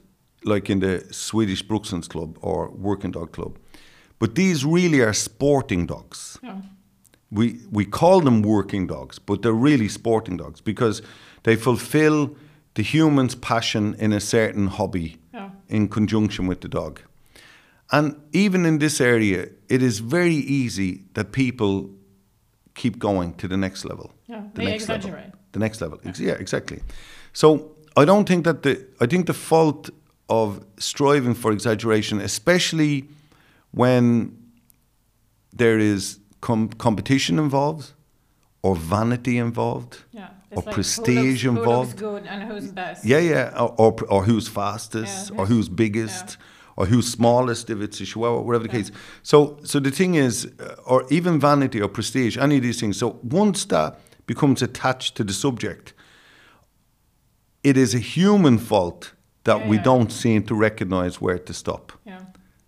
like 0.45 0.69
in 0.71 0.79
the 0.79 1.03
Swedish 1.11 1.63
Brukshund 1.65 2.07
Club 2.09 2.37
or 2.41 2.69
Working 2.69 3.11
Dog 3.11 3.31
Club. 3.31 3.57
But 4.19 4.35
these 4.35 4.63
really 4.63 5.01
are 5.01 5.13
sporting 5.13 5.87
dogs. 5.87 6.39
Yeah. 6.43 6.61
We, 7.31 7.59
we 7.71 7.85
call 7.85 8.21
them 8.21 8.41
working 8.41 8.87
dogs, 8.87 9.17
but 9.19 9.41
they're 9.41 9.51
really 9.53 9.87
sporting 9.87 10.37
dogs 10.37 10.61
because 10.61 11.01
they 11.43 11.55
fulfill 11.55 12.35
the 12.73 12.83
human's 12.83 13.35
passion 13.35 13.95
in 13.99 14.13
a 14.13 14.19
certain 14.19 14.67
hobby 14.67 15.17
Yeah. 15.33 15.49
in 15.67 15.87
conjunction 15.89 16.47
with 16.47 16.59
the 16.61 16.67
dog. 16.69 16.99
And 17.91 18.15
even 18.31 18.65
in 18.65 18.79
this 18.79 19.01
area, 19.01 19.49
it 19.67 19.81
is 19.81 19.99
very 19.99 20.35
easy 20.35 21.03
that 21.13 21.31
people 21.31 21.89
keep 22.73 22.97
going 22.99 23.33
to 23.35 23.47
the 23.47 23.57
next 23.57 23.83
level. 23.85 24.11
Yeah. 24.29 24.43
The 24.53 24.61
They 24.61 24.65
next 24.71 24.87
level. 24.87 24.95
exaggerate. 25.09 25.31
The 25.51 25.59
next 25.59 25.81
level. 25.81 25.99
Ex- 26.05 26.19
Yeah, 26.19 26.39
exactly. 26.39 26.79
So 27.33 27.71
I 27.97 28.05
don't 28.05 28.25
think 28.27 28.45
that 28.45 28.61
the 28.63 28.75
I 29.01 29.07
think 29.07 29.25
the 29.25 29.33
fault 29.33 29.89
of 30.29 30.63
striving 30.77 31.35
for 31.35 31.51
exaggeration, 31.51 32.21
especially 32.21 33.03
when 33.71 34.31
there 35.57 35.77
is 35.79 36.19
com- 36.39 36.69
competition 36.77 37.37
involved 37.39 37.91
or 38.63 38.75
vanity 38.75 39.37
involved. 39.37 39.99
Yeah. 40.11 40.29
Or 40.51 40.61
who 40.63 40.71
prestige 40.71 41.45
looks, 41.45 41.55
Who 41.55 41.59
involved. 41.61 41.89
looks 41.89 42.01
good 42.01 42.25
and 42.27 42.43
who's 42.43 42.71
best. 42.71 43.05
Yeah, 43.05 43.19
yeah, 43.19 43.53
or, 43.57 43.73
or, 43.77 43.95
or 44.09 44.23
who's 44.25 44.47
fastest, 44.49 45.31
Yeah, 45.31 45.37
or 45.39 45.45
who's- 45.45 45.69
biggest, 45.69 46.37
or 46.75 46.85
who's 46.87 47.07
smallest 47.07 47.69
if 47.69 47.79
it's 47.81 47.99
a 48.01 48.05
chihuahua, 48.05 48.41
whatever 48.41 48.63
the 48.63 48.69
case. 48.69 48.91
So, 49.23 49.57
so 49.63 49.79
the 49.79 49.91
thing 49.91 50.15
is, 50.15 50.51
uh, 50.59 50.75
or 50.85 51.05
even 51.09 51.39
vanity 51.39 51.81
or 51.81 51.87
prestige, 51.87 52.37
any 52.37 52.57
of 52.57 52.63
these 52.63 52.79
things. 52.79 52.97
So 52.97 53.19
once 53.23 53.65
that 53.65 53.99
becomes 54.27 54.61
attached 54.61 55.15
to 55.15 55.23
the 55.23 55.33
subject, 55.33 55.93
it 57.63 57.77
is 57.77 57.93
a 57.95 57.99
human 57.99 58.57
fault 58.57 59.13
that 59.43 59.59
Yeah, 59.59 59.67
we 59.69 59.77
yeah. 59.77 59.83
don't 59.83 60.11
seem 60.11 60.43
to 60.43 60.55
recognize 60.55 61.19
where 61.21 61.39
to 61.39 61.53
stop. 61.53 61.91
Yeah. 62.05 62.19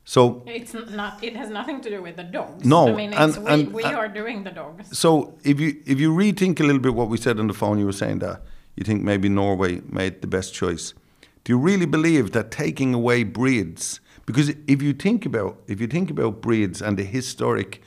So, 0.05 0.43
It's 0.45 0.73
not. 0.73 1.23
It 1.23 1.35
has 1.35 1.49
nothing 1.49 1.79
to 1.81 1.89
do 1.89 2.01
with 2.01 2.17
the 2.17 2.23
dogs. 2.23 2.65
No, 2.65 2.89
I 2.89 2.93
mean, 2.93 3.13
and- 3.13 3.37
we, 3.37 3.49
and- 3.51 3.73
we 3.73 3.83
and- 3.83 3.95
are 3.95 4.09
doing 4.09 4.43
the 4.43 4.51
dogs. 4.51 4.97
so 4.97 5.35
if 5.43 5.59
you 5.61 5.77
if 5.85 5.99
you 5.99 6.13
rethink 6.13 6.59
a 6.59 6.63
little 6.63 6.81
bit 6.81 6.93
what 6.93 7.07
we 7.09 7.17
said 7.17 7.39
on 7.39 7.47
the 7.47 7.53
phone, 7.53 7.79
you 7.79 7.85
were 7.85 7.93
saying 8.03 8.19
that 8.19 8.41
you 8.75 8.83
think 8.83 9.01
maybe 9.03 9.29
Norway 9.29 9.81
made 9.89 10.21
the 10.21 10.27
best 10.27 10.53
choice. 10.53 10.93
Do 11.45 11.53
you 11.53 11.57
really 11.59 11.85
believe 11.85 12.31
that 12.31 12.51
taking 12.51 12.93
away 12.93 13.23
breeds? 13.23 14.01
Because 14.25 14.49
if 14.67 14.81
you 14.81 14.93
think 14.93 15.25
about 15.25 15.61
if 15.67 15.79
you 15.81 15.87
think 15.87 16.09
about 16.09 16.41
breeds 16.41 16.81
and 16.81 16.97
the 16.97 17.03
historic 17.05 17.81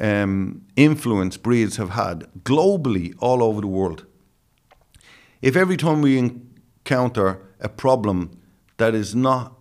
um, 0.00 0.62
influence 0.76 1.36
breeds 1.36 1.76
have 1.76 1.90
had 1.90 2.26
globally 2.44 3.14
all 3.18 3.42
over 3.42 3.60
the 3.60 3.66
world, 3.66 4.06
if 5.40 5.56
every 5.56 5.76
time 5.76 6.02
we 6.02 6.18
encounter 6.18 7.40
a 7.60 7.68
problem 7.68 8.30
that 8.76 8.94
is 8.94 9.14
not 9.14 9.52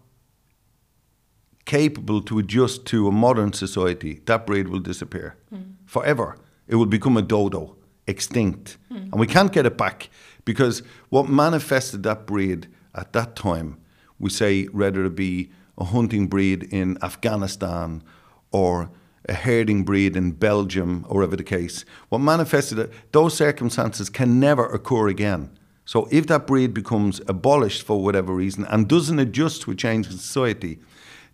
capable 1.71 2.21
to 2.21 2.37
adjust 2.37 2.85
to 2.85 3.07
a 3.07 3.11
modern 3.13 3.53
society, 3.53 4.19
that 4.25 4.45
breed 4.45 4.67
will 4.67 4.81
disappear 4.91 5.37
mm. 5.53 5.63
forever. 5.85 6.37
It 6.67 6.75
will 6.75 6.91
become 6.97 7.15
a 7.15 7.21
dodo, 7.21 7.77
extinct. 8.07 8.77
Mm. 8.91 9.11
And 9.11 9.19
we 9.21 9.25
can't 9.25 9.53
get 9.53 9.65
it 9.65 9.77
back 9.77 10.09
because 10.43 10.83
what 11.07 11.29
manifested 11.29 12.03
that 12.03 12.25
breed 12.25 12.67
at 12.93 13.13
that 13.13 13.37
time, 13.37 13.77
we 14.19 14.29
say 14.29 14.65
whether 14.65 15.05
it 15.05 15.15
be 15.15 15.49
a 15.77 15.85
hunting 15.85 16.27
breed 16.27 16.63
in 16.63 16.97
Afghanistan 17.01 18.03
or 18.51 18.91
a 19.29 19.33
herding 19.33 19.85
breed 19.85 20.17
in 20.17 20.31
Belgium 20.31 21.05
or 21.07 21.19
whatever 21.19 21.37
the 21.37 21.43
case, 21.57 21.85
what 22.09 22.19
manifested 22.19 22.79
it, 22.79 22.91
those 23.13 23.33
circumstances 23.33 24.09
can 24.09 24.41
never 24.41 24.65
occur 24.65 25.07
again. 25.07 25.49
So 25.85 26.09
if 26.11 26.27
that 26.27 26.47
breed 26.47 26.73
becomes 26.73 27.21
abolished 27.29 27.83
for 27.83 28.03
whatever 28.03 28.33
reason 28.33 28.65
and 28.65 28.89
doesn't 28.89 29.19
adjust 29.19 29.61
to 29.61 29.71
a 29.71 29.75
changing 29.75 30.11
society, 30.11 30.79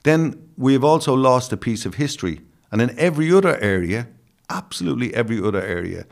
then 0.07 0.49
we 0.57 0.73
have 0.73 0.83
also 0.83 1.13
lost 1.13 1.51
a 1.53 1.57
piece 1.57 1.85
of 1.85 1.95
history. 1.95 2.41
And 2.71 2.81
in 2.81 2.97
every 2.97 3.31
other 3.31 3.57
area, 3.59 4.07
absolutely 4.49 5.13
every 5.13 5.39
other 5.41 5.61
area 5.61 6.05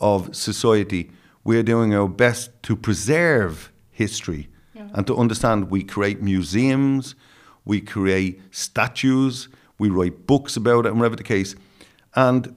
of 0.00 0.34
society, 0.34 1.10
we 1.44 1.56
are 1.58 1.62
doing 1.62 1.94
our 1.94 2.08
best 2.08 2.50
to 2.64 2.76
preserve 2.76 3.72
history 3.90 4.48
Yeah. 4.74 4.88
and 4.94 5.06
to 5.06 5.16
understand 5.16 5.70
we 5.70 5.82
create 5.84 6.20
museums, 6.22 7.14
we 7.64 7.80
create 7.80 8.40
statues, 8.50 9.48
we 9.78 9.88
write 9.88 10.26
books 10.26 10.56
about 10.56 10.86
it, 10.86 10.90
and 10.90 10.98
whatever 10.98 11.16
the 11.16 11.22
case. 11.22 11.54
And 12.14 12.54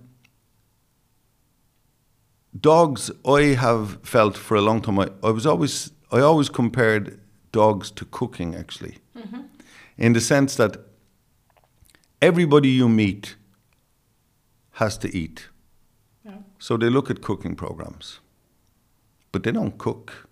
dogs, 2.60 3.12
I 3.26 3.56
have 3.56 4.00
felt 4.04 4.38
for 4.38 4.58
a 4.58 4.62
long 4.62 4.82
time, 4.82 5.00
I, 5.00 5.10
I 5.24 5.32
was 5.32 5.46
always, 5.46 5.92
I 6.12 6.20
always 6.20 6.50
compared 6.50 7.20
dogs 7.52 7.92
to 7.92 8.06
cooking 8.06 8.56
actually, 8.56 8.98
in 10.00 10.14
the 10.14 10.22
sense 10.22 10.56
that 10.56 10.78
everybody 12.22 12.70
you 12.70 12.90
meet 12.90 13.36
has 14.72 14.98
to 14.98 15.08
eat. 15.16 15.50
Yeah. 16.26 16.38
So 16.58 16.78
they 16.78 16.90
look 16.90 17.10
at 17.12 17.22
cooking 17.22 17.56
programs, 17.56 18.20
but 19.32 19.44
they 19.44 19.52
don't 19.52 19.78
cook. 19.78 20.28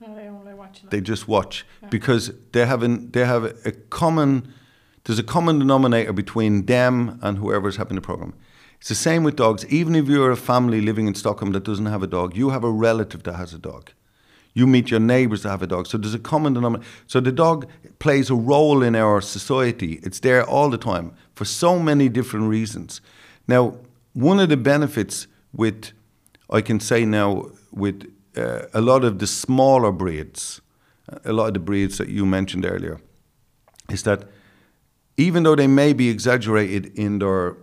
No, 0.00 0.14
they 0.14 0.28
only 0.28 0.54
watch 0.54 0.80
them. 0.80 0.90
They 0.90 1.00
just 1.00 1.28
watch 1.28 1.64
Yeah. 1.82 1.88
because 1.88 2.32
they 2.52 2.66
have 2.66 2.82
an, 2.82 3.10
they 3.12 3.24
have 3.24 3.44
a 3.64 3.72
common 3.72 4.52
there's 5.04 5.20
a 5.20 5.22
common 5.22 5.60
denominator 5.60 6.12
between 6.12 6.66
them 6.66 7.20
and 7.22 7.38
whoever's 7.38 7.76
having 7.76 7.94
the 7.94 8.00
program. 8.00 8.34
It's 8.80 8.88
the 8.88 8.96
same 8.96 9.22
with 9.22 9.36
dogs. 9.36 9.64
Even 9.66 9.94
if 9.94 10.08
you're 10.08 10.32
a 10.32 10.36
family 10.36 10.80
living 10.80 11.06
in 11.06 11.14
Stockholm 11.14 11.52
that 11.52 11.62
doesn't 11.62 11.86
have 11.86 12.02
a 12.02 12.08
dog, 12.08 12.36
you 12.36 12.50
have 12.50 12.64
a 12.64 12.70
relative 12.72 13.22
that 13.22 13.34
has 13.34 13.54
a 13.54 13.58
dog. 13.58 13.92
You 14.56 14.66
meet 14.66 14.90
your 14.90 15.00
neighbours 15.00 15.42
that 15.42 15.50
have 15.50 15.62
a 15.62 15.66
dog. 15.66 15.86
So 15.86 15.98
there's 15.98 16.14
a 16.14 16.18
common 16.18 16.54
denominator. 16.54 16.88
So 17.06 17.20
the 17.20 17.30
dog 17.30 17.68
plays 17.98 18.30
a 18.30 18.34
role 18.34 18.82
in 18.82 18.96
our 18.96 19.20
society. 19.20 20.00
It's 20.02 20.20
there 20.20 20.42
all 20.42 20.70
the 20.70 20.78
time 20.78 21.12
for 21.34 21.44
so 21.44 21.78
many 21.78 22.08
different 22.08 22.48
reasons. 22.48 23.02
Now, 23.46 23.76
one 24.14 24.40
of 24.40 24.48
the 24.48 24.56
benefits 24.56 25.26
with, 25.52 25.92
I 26.48 26.62
can 26.62 26.80
say 26.80 27.04
now, 27.04 27.50
with 27.70 28.10
uh, 28.34 28.62
a 28.72 28.80
lot 28.80 29.04
of 29.04 29.18
the 29.18 29.26
smaller 29.26 29.92
breeds, 29.92 30.62
a 31.26 31.34
lot 31.34 31.48
of 31.48 31.52
the 31.52 31.60
breeds 31.60 31.98
that 31.98 32.08
you 32.08 32.24
mentioned 32.24 32.64
earlier, 32.64 32.98
is 33.90 34.04
that 34.04 34.22
even 35.18 35.42
though 35.42 35.54
they 35.54 35.66
may 35.66 35.92
be 35.92 36.08
exaggerated 36.08 36.98
in 36.98 37.18
their, 37.18 37.58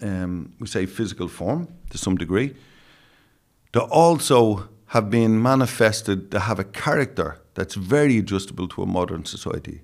um, 0.00 0.54
we 0.58 0.66
say, 0.66 0.86
physical 0.86 1.28
form 1.28 1.68
to 1.90 1.98
some 1.98 2.16
degree, 2.16 2.54
they're 3.72 3.82
also 3.82 4.66
have 4.88 5.10
been 5.10 5.40
manifested 5.42 6.30
to 6.30 6.40
have 6.40 6.58
a 6.58 6.64
character 6.64 7.40
that's 7.54 7.74
very 7.74 8.18
adjustable 8.18 8.68
to 8.68 8.82
a 8.82 8.86
modern 8.86 9.24
society. 9.24 9.82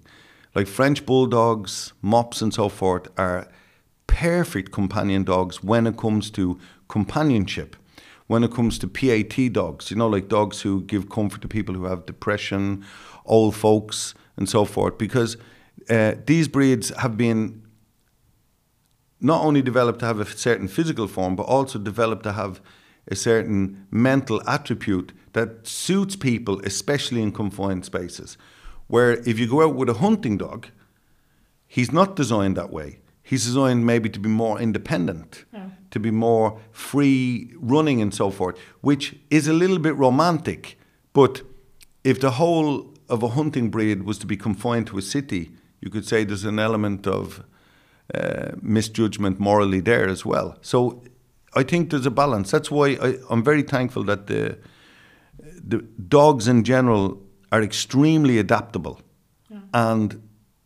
Like 0.54 0.66
French 0.66 1.04
bulldogs, 1.04 1.92
mops, 2.00 2.40
and 2.40 2.54
so 2.54 2.68
forth 2.68 3.08
are 3.18 3.48
perfect 4.06 4.72
companion 4.72 5.24
dogs 5.24 5.62
when 5.62 5.86
it 5.86 5.96
comes 5.96 6.30
to 6.30 6.58
companionship, 6.88 7.76
when 8.28 8.44
it 8.44 8.52
comes 8.52 8.78
to 8.78 8.88
PAT 8.88 9.52
dogs, 9.52 9.90
you 9.90 9.96
know, 9.96 10.08
like 10.08 10.28
dogs 10.28 10.62
who 10.62 10.82
give 10.82 11.10
comfort 11.10 11.42
to 11.42 11.48
people 11.48 11.74
who 11.74 11.84
have 11.84 12.06
depression, 12.06 12.84
old 13.26 13.54
folks, 13.54 14.14
and 14.36 14.48
so 14.48 14.64
forth, 14.64 14.96
because 14.96 15.36
uh, 15.90 16.14
these 16.26 16.48
breeds 16.48 16.90
have 16.96 17.16
been 17.16 17.62
not 19.20 19.42
only 19.42 19.60
developed 19.60 19.98
to 19.98 20.06
have 20.06 20.20
a 20.20 20.24
certain 20.24 20.68
physical 20.68 21.08
form, 21.08 21.36
but 21.36 21.44
also 21.44 21.78
developed 21.78 22.22
to 22.22 22.32
have 22.32 22.60
a 23.08 23.14
certain 23.14 23.86
mental 23.90 24.42
attribute 24.48 25.12
that 25.32 25.66
suits 25.66 26.16
people, 26.16 26.60
especially 26.64 27.22
in 27.22 27.32
confined 27.32 27.84
spaces. 27.84 28.38
Where 28.86 29.12
if 29.28 29.38
you 29.38 29.46
go 29.48 29.62
out 29.62 29.74
with 29.74 29.88
a 29.88 29.94
hunting 29.94 30.38
dog, 30.38 30.68
he's 31.66 31.92
not 31.92 32.16
designed 32.16 32.56
that 32.56 32.70
way. 32.72 32.98
He's 33.22 33.44
designed 33.44 33.84
maybe 33.86 34.08
to 34.10 34.20
be 34.20 34.28
more 34.28 34.60
independent, 34.60 35.44
Yeah. 35.52 35.70
to 35.90 35.98
be 36.00 36.10
more 36.10 36.60
free 36.72 37.52
running 37.58 38.02
and 38.02 38.12
so 38.14 38.30
forth, 38.30 38.56
which 38.82 39.16
is 39.30 39.48
a 39.48 39.52
little 39.52 39.78
bit 39.78 39.96
romantic. 39.96 40.78
But 41.12 41.42
if 42.04 42.20
the 42.20 42.32
whole 42.32 42.92
of 43.08 43.22
a 43.22 43.28
hunting 43.28 43.70
breed 43.70 44.02
was 44.02 44.18
to 44.18 44.26
be 44.26 44.36
confined 44.36 44.86
to 44.88 44.98
a 44.98 45.02
city, 45.02 45.50
you 45.80 45.90
could 45.90 46.04
say 46.06 46.24
there's 46.24 46.44
an 46.44 46.58
element 46.58 47.06
of 47.06 47.42
uh, 48.14 48.52
misjudgment 48.60 49.40
morally 49.40 49.80
there 49.80 50.06
as 50.08 50.24
well. 50.26 50.58
So 50.60 51.02
I 51.56 51.62
think 51.62 51.90
there's 51.90 52.06
a 52.06 52.10
balance. 52.10 52.50
That's 52.50 52.70
why 52.70 52.98
I, 53.00 53.16
I'm 53.30 53.42
very 53.44 53.62
thankful 53.62 54.04
that 54.04 54.26
the 54.26 54.58
the 55.68 55.78
dogs 56.08 56.48
in 56.48 56.64
general 56.64 57.22
are 57.50 57.62
extremely 57.62 58.38
adaptable, 58.38 59.00
yeah. 59.50 59.60
and 59.72 60.22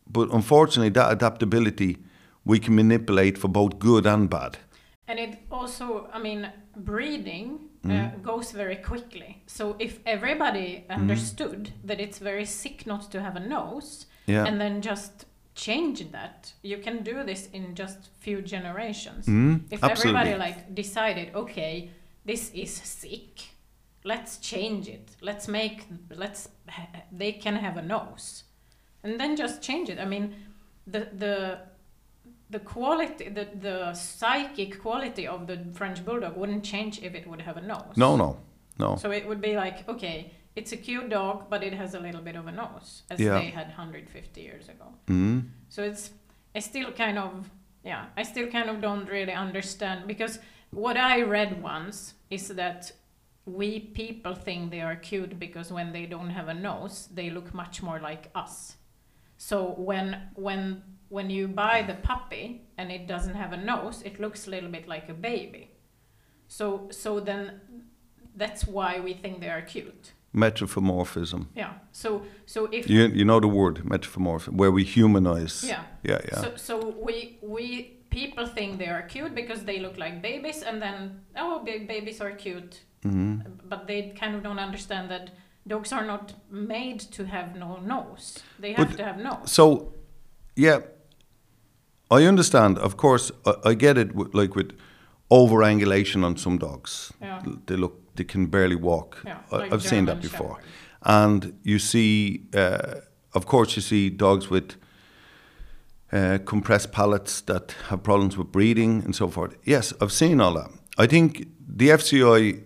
but 0.07 0.31
unfortunately 0.33 0.91
that 0.91 1.13
adaptability 1.13 1.99
we 2.45 2.59
can 2.59 2.75
manipulate 2.75 3.39
for 3.39 3.49
both 3.49 3.79
good 3.79 4.07
and 4.07 4.31
bad. 4.31 4.59
And 5.07 5.19
it 5.19 5.39
also, 5.51 6.09
I 6.13 6.19
mean, 6.19 6.51
breeding 6.77 7.61
uh, 7.85 8.09
goes 8.23 8.53
very 8.53 8.77
quickly. 8.77 9.43
So 9.47 9.77
if 9.79 10.01
everybody 10.05 10.85
understood 10.91 11.73
that 11.85 12.01
it's 12.01 12.19
very 12.19 12.45
sick 12.45 12.87
not 12.87 13.11
to 13.13 13.21
have 13.21 13.37
a 13.37 13.41
nose, 13.41 14.07
Yeah. 14.27 14.47
and 14.47 14.61
then 14.61 14.83
just 14.83 15.25
change 15.59 16.11
that, 16.13 16.53
you 16.63 16.79
can 16.79 17.03
do 17.03 17.25
this 17.25 17.49
in 17.53 17.75
just 17.75 17.99
few 18.21 18.41
generations. 18.41 19.27
Mm, 19.27 19.65
if 19.71 19.83
absolutely. 19.83 20.21
everybody 20.21 20.39
like 20.39 20.75
decided, 20.75 21.35
okay, 21.35 21.91
this 22.25 22.51
is 22.55 22.71
sick, 22.73 23.43
let's 24.05 24.39
change 24.39 24.89
it. 24.89 25.07
Let's 25.21 25.49
make, 25.49 25.87
let's, 26.15 26.49
they 27.11 27.33
can 27.33 27.57
have 27.57 27.77
a 27.77 27.83
nose, 27.83 28.45
and 29.03 29.19
then 29.21 29.37
just 29.37 29.61
change 29.61 29.91
it. 29.91 29.99
I 29.99 30.05
mean, 30.05 30.35
the 30.87 31.09
the 31.23 31.59
the 32.51 32.61
quality, 32.61 33.29
the, 33.29 33.47
the 33.61 33.93
psychic 33.95 34.81
quality 34.81 35.27
of 35.27 35.47
the 35.47 35.59
French 35.75 36.03
bulldog 36.05 36.37
wouldn't 36.37 36.65
change 36.65 37.03
if 37.03 37.15
it 37.15 37.27
would 37.27 37.43
have 37.43 37.57
a 37.59 37.61
nose. 37.61 37.97
No, 37.97 38.17
no, 38.17 38.39
no. 38.79 38.97
So 38.97 39.11
it 39.11 39.27
would 39.29 39.41
be 39.41 39.55
like, 39.55 39.87
okay, 39.89 40.33
it's 40.59 40.73
a 40.73 40.77
cute 40.89 41.09
dog, 41.11 41.37
but 41.51 41.61
it 41.63 41.73
has 41.83 41.95
a 41.95 42.01
little 42.07 42.21
bit 42.29 42.37
of 42.37 42.47
a 42.47 42.53
nose, 42.53 43.03
as 43.11 43.19
Yeah. 43.21 43.39
they 43.41 43.51
had 43.59 43.67
150 43.69 44.41
years 44.49 44.69
ago. 44.69 44.87
Mm, 45.07 45.39
So 45.69 45.83
it's, 45.83 46.11
I 46.57 46.61
still 46.61 46.91
kind 46.93 47.19
of, 47.19 47.51
yeah, 47.85 48.03
I 48.21 48.23
still 48.25 48.49
kind 48.57 48.69
of 48.73 48.77
don't 48.81 49.07
really 49.09 49.33
understand 49.47 50.07
because 50.07 50.39
what 50.71 50.97
I 50.97 51.23
read 51.23 51.51
once 51.63 52.15
is 52.31 52.49
that 52.49 52.93
we 53.45 53.81
people 53.81 54.35
think 54.35 54.71
they 54.71 54.83
are 54.89 54.97
cute 55.11 55.39
because 55.39 55.73
when 55.73 55.93
they 55.93 56.07
don't 56.07 56.31
have 56.31 56.49
a 56.49 56.55
nose, 56.55 57.09
they 57.15 57.31
look 57.31 57.55
much 57.55 57.83
more 57.83 58.01
like 58.11 58.25
us. 58.35 58.77
So 59.37 59.57
when 59.89 60.07
when 60.35 60.83
when 61.09 61.31
you 61.31 61.49
buy 61.49 61.77
the 61.91 61.95
puppy 61.95 62.45
and 62.77 62.91
it 62.93 63.07
doesn't 63.07 63.37
have 63.43 63.53
a 63.55 63.57
nose, 63.57 64.03
it 64.05 64.21
looks 64.21 64.47
a 64.47 64.51
little 64.51 64.71
bit 64.71 64.87
like 64.95 65.09
a 65.09 65.15
baby. 65.15 65.65
So 66.49 66.89
so 66.91 67.21
then 67.21 67.61
that's 68.37 68.67
why 68.67 69.01
we 69.01 69.15
think 69.15 69.41
they 69.41 69.51
are 69.51 69.63
cute. 69.63 70.13
Metromorphism. 70.35 71.47
Yeah. 71.57 71.73
So 71.93 72.23
so 72.47 72.69
if 72.73 72.89
You, 72.91 73.07
you 73.15 73.25
know 73.25 73.41
the 73.41 73.49
word 73.49 73.83
metromorphism, 73.85 74.57
where 74.57 74.71
we 74.71 74.85
humanize. 74.85 75.65
Yeah. 75.69 75.83
Yeah, 76.03 76.21
yeah. 76.33 76.41
So, 76.41 76.57
so 76.57 76.95
we 77.07 77.39
we 77.43 77.97
people 78.11 78.47
think 78.47 78.79
they 78.79 78.89
are 78.89 79.03
cute 79.03 79.35
because 79.35 79.65
they 79.65 79.79
look 79.81 79.97
like 79.99 80.23
babies, 80.23 80.63
and 80.63 80.81
then 80.83 81.21
oh, 81.37 81.59
ba- 81.65 81.85
babies 81.87 82.21
are 82.21 82.33
cute, 82.33 82.81
hmm 83.03 83.41
but 83.69 83.87
they 83.87 84.13
kind 84.21 84.35
of 84.37 84.43
don't 84.43 84.59
understand 84.59 85.11
that 85.11 85.31
dogs 85.67 85.93
are 85.93 86.05
not 86.07 86.35
made 86.51 86.99
to 87.17 87.25
have 87.25 87.55
no 87.59 87.77
nose. 87.81 88.43
They 88.61 88.75
But- 88.75 88.87
have 88.87 88.97
to 88.97 89.05
have 89.05 89.19
nose. 89.23 89.51
So, 89.53 89.93
yeah, 90.57 90.81
I 92.11 92.25
understand. 92.29 92.79
Of 92.79 92.97
course, 92.97 93.33
I, 93.45 93.71
I 93.71 93.75
get 93.75 93.99
it. 93.99 94.15
With, 94.15 94.35
like 94.35 94.55
with 94.55 94.73
over 95.31 95.57
angulation 95.63 96.25
on 96.25 96.37
some 96.37 96.59
dogs, 96.59 97.13
Yeah. 97.21 97.43
they 97.67 97.77
look 97.77 97.95
they 98.19 98.25
can 98.25 98.47
barely 98.47 98.77
walk. 98.77 99.23
Yeah, 99.25 99.39
like 99.51 99.73
I've 99.73 99.83
seen 99.83 100.05
that 100.05 100.21
before. 100.21 100.57
Shepherd. 100.57 100.65
And 101.03 101.59
you 101.63 101.79
see, 101.79 102.43
uh, 102.55 103.01
of 103.33 103.47
course, 103.47 103.77
you 103.77 103.83
see 103.83 104.11
dogs 104.11 104.51
with 104.51 104.77
uh, 106.13 106.39
compressed 106.45 106.93
palates 106.93 107.41
that 107.43 107.75
have 107.89 108.03
problems 108.03 108.37
with 108.37 108.53
breathing 108.53 109.03
and 109.05 109.15
so 109.15 109.29
forth. 109.29 109.57
Yes, 109.65 109.93
I've 110.01 110.13
seen 110.13 110.41
all 110.41 110.55
that. 110.55 110.71
I 110.99 111.07
think 111.07 111.49
the 111.67 111.89
FCI 111.89 112.63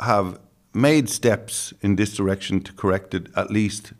have 0.00 0.38
made 0.74 1.08
steps 1.08 1.72
in 1.80 1.96
this 1.96 2.16
direction 2.16 2.60
to 2.60 2.72
correct 2.72 3.14
it, 3.14 3.28
at 3.36 3.50
least 3.50 3.92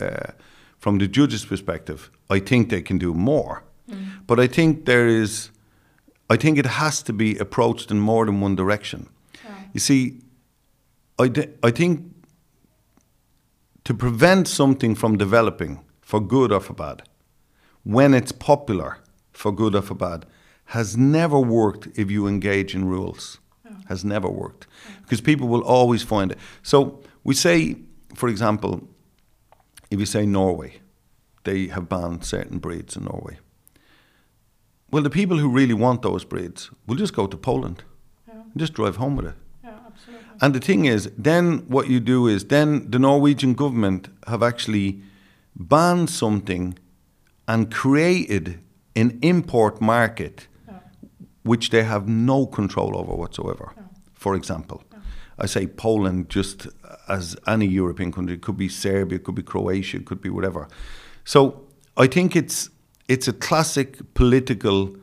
uh, 0.00 0.32
from 0.78 0.98
the 0.98 1.08
judge's 1.08 1.44
perspective. 1.44 2.10
I 2.30 2.40
think 2.40 2.70
they 2.70 2.82
can 2.82 2.98
do 2.98 3.14
more. 3.14 3.62
But 4.26 4.40
I 4.40 4.46
think 4.46 4.86
there 4.86 5.06
is, 5.06 5.50
I 6.30 6.36
think 6.36 6.58
it 6.58 6.66
has 6.66 7.02
to 7.02 7.12
be 7.12 7.36
approached 7.38 7.90
in 7.90 8.00
more 8.00 8.24
than 8.24 8.40
one 8.40 8.56
direction. 8.56 9.08
You 9.72 9.80
see, 9.80 10.20
I, 11.18 11.30
I 11.62 11.70
think 11.70 12.12
to 13.84 13.94
prevent 13.94 14.48
something 14.48 14.94
from 14.94 15.16
developing 15.16 15.84
for 16.00 16.20
good 16.20 16.52
or 16.52 16.60
for 16.60 16.74
bad, 16.74 17.02
when 17.84 18.14
it's 18.14 18.32
popular 18.32 18.98
for 19.32 19.52
good 19.52 19.74
or 19.74 19.82
for 19.82 19.94
bad, 19.94 20.26
has 20.66 20.96
never 20.96 21.38
worked 21.38 21.88
if 21.96 22.10
you 22.10 22.26
engage 22.26 22.74
in 22.74 22.84
rules. 22.84 23.38
Hmm. 23.66 23.80
Has 23.88 24.04
never 24.04 24.28
worked. 24.28 24.66
Because 25.02 25.20
people 25.20 25.48
will 25.48 25.62
always 25.62 26.02
find 26.02 26.32
it. 26.32 26.38
So 26.62 27.02
we 27.24 27.34
say, 27.34 27.76
for 28.14 28.28
example, 28.28 28.88
if 29.90 29.98
you 29.98 30.06
say 30.06 30.26
Norway, 30.26 30.80
they 31.44 31.66
have 31.68 31.88
banned 31.88 32.24
certain 32.24 32.58
breeds 32.58 32.96
in 32.96 33.04
Norway. 33.04 33.38
Well, 34.90 35.02
the 35.02 35.10
people 35.10 35.38
who 35.38 35.48
really 35.48 35.74
want 35.74 36.02
those 36.02 36.24
breeds 36.24 36.70
will 36.86 36.96
just 36.96 37.14
go 37.14 37.26
to 37.26 37.36
Poland 37.36 37.82
and 38.30 38.56
just 38.56 38.74
drive 38.74 38.96
home 38.96 39.16
with 39.16 39.26
it. 39.26 39.34
Yeah. 40.42 40.46
And 40.46 40.54
the 40.54 40.60
thing 40.60 40.86
is, 40.86 41.10
then 41.16 41.64
what 41.68 41.88
you 41.88 42.00
do 42.00 42.26
is, 42.26 42.44
then 42.44 42.90
the 42.90 42.98
Norwegian 42.98 43.54
government 43.54 44.08
have 44.26 44.42
actually 44.42 45.00
banned 45.54 46.10
something 46.10 46.78
and 47.46 47.70
created 47.70 48.58
an 48.94 49.18
import 49.22 49.80
market 49.80 50.48
Yeah. 50.68 50.74
which 51.44 51.70
they 51.70 51.84
have 51.84 52.08
no 52.08 52.46
control 52.46 52.96
over 52.96 53.14
whatsoever. 53.14 53.72
Yeah. 53.76 53.82
For 54.14 54.34
example, 54.34 54.82
I 55.38 55.46
say 55.46 55.66
Poland 55.66 56.28
just 56.28 56.68
as 57.08 57.36
any 57.46 57.66
European 57.66 58.12
country, 58.12 58.34
it 58.34 58.42
could 58.42 58.56
be 58.56 58.68
Serbia, 58.68 59.16
it 59.16 59.24
could 59.24 59.34
be 59.34 59.42
Croatia, 59.42 59.96
it 59.96 60.04
could 60.04 60.20
be 60.20 60.30
whatever. 60.30 60.68
So 61.24 61.62
I 61.96 62.06
think 62.08 62.36
it's 62.36 62.70
it's 63.08 63.28
a 63.28 63.32
classic 63.32 64.14
political 64.14 64.94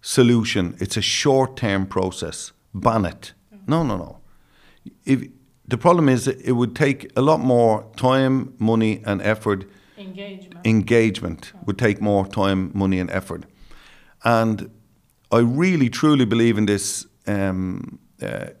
solution. 0.00 0.76
It's 0.78 0.96
a 0.96 1.02
short-term 1.02 1.86
process. 1.86 2.52
Ban 2.74 3.04
it. 3.04 3.34
No, 3.66 3.82
no, 3.82 3.96
no. 3.96 4.21
If 5.04 5.28
the 5.66 5.78
problem 5.78 6.08
is, 6.08 6.24
that 6.24 6.40
it 6.40 6.52
would 6.52 6.74
take 6.74 7.10
a 7.16 7.22
lot 7.22 7.40
more 7.40 7.90
time, 7.96 8.54
money, 8.58 9.02
and 9.04 9.22
effort 9.22 9.64
Engagement. 10.64 10.64
engagement 10.64 11.52
would 11.64 11.78
take 11.78 12.00
more 12.00 12.26
time, 12.26 12.70
money, 12.74 13.00
and 13.00 13.10
effort. 13.10 13.44
And 14.24 14.70
I 15.30 15.38
really, 15.38 15.88
truly 15.88 16.24
believe 16.24 16.58
in 16.58 16.66
this 16.66 17.06
um, 17.26 17.98
uh, 18.20 18.50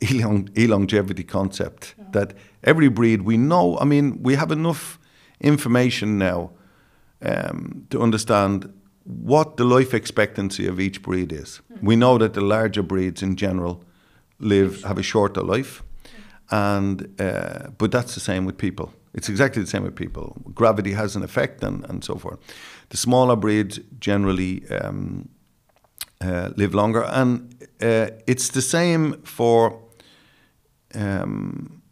elongevity 0.56 1.24
concept 1.24 1.94
that 2.12 2.34
every 2.64 2.88
breed 2.88 3.22
we 3.22 3.36
know, 3.36 3.78
I 3.78 3.84
mean, 3.84 4.22
we 4.22 4.34
have 4.34 4.50
enough 4.50 4.98
information 5.40 6.18
now 6.18 6.50
um, 7.22 7.86
to 7.90 8.00
understand 8.00 8.72
what 9.04 9.56
the 9.56 9.64
life 9.64 9.94
expectancy 9.94 10.66
of 10.66 10.78
each 10.80 11.02
breed 11.02 11.32
is. 11.32 11.60
We 11.80 11.96
know 11.96 12.18
that 12.18 12.34
the 12.34 12.40
larger 12.40 12.82
breeds 12.82 13.22
in 13.22 13.36
general 13.36 13.84
live 14.38 14.82
have 14.84 14.98
a 14.98 15.02
shorter 15.02 15.42
life, 15.42 15.82
and 16.52 17.20
uh, 17.20 17.70
but 17.78 17.90
that's 17.90 18.14
the 18.14 18.20
same 18.20 18.44
with 18.44 18.58
people. 18.58 18.92
It's 19.14 19.28
exactly 19.28 19.62
the 19.62 19.68
same 19.68 19.82
with 19.82 19.96
people. 19.96 20.36
Gravity 20.54 20.92
has 20.92 21.16
an 21.16 21.22
effect, 21.22 21.64
and, 21.64 21.84
and 21.88 22.04
so 22.04 22.16
forth. 22.16 22.38
The 22.90 22.96
smaller 22.96 23.36
breeds 23.36 23.80
generally 23.98 24.68
um, 24.68 25.28
uh, 26.20 26.50
live 26.56 26.74
longer, 26.74 27.04
and 27.04 27.54
uh, 27.80 28.10
it's 28.26 28.50
the 28.50 28.62
same 28.62 29.14
for 29.22 29.82
um, 30.94 31.82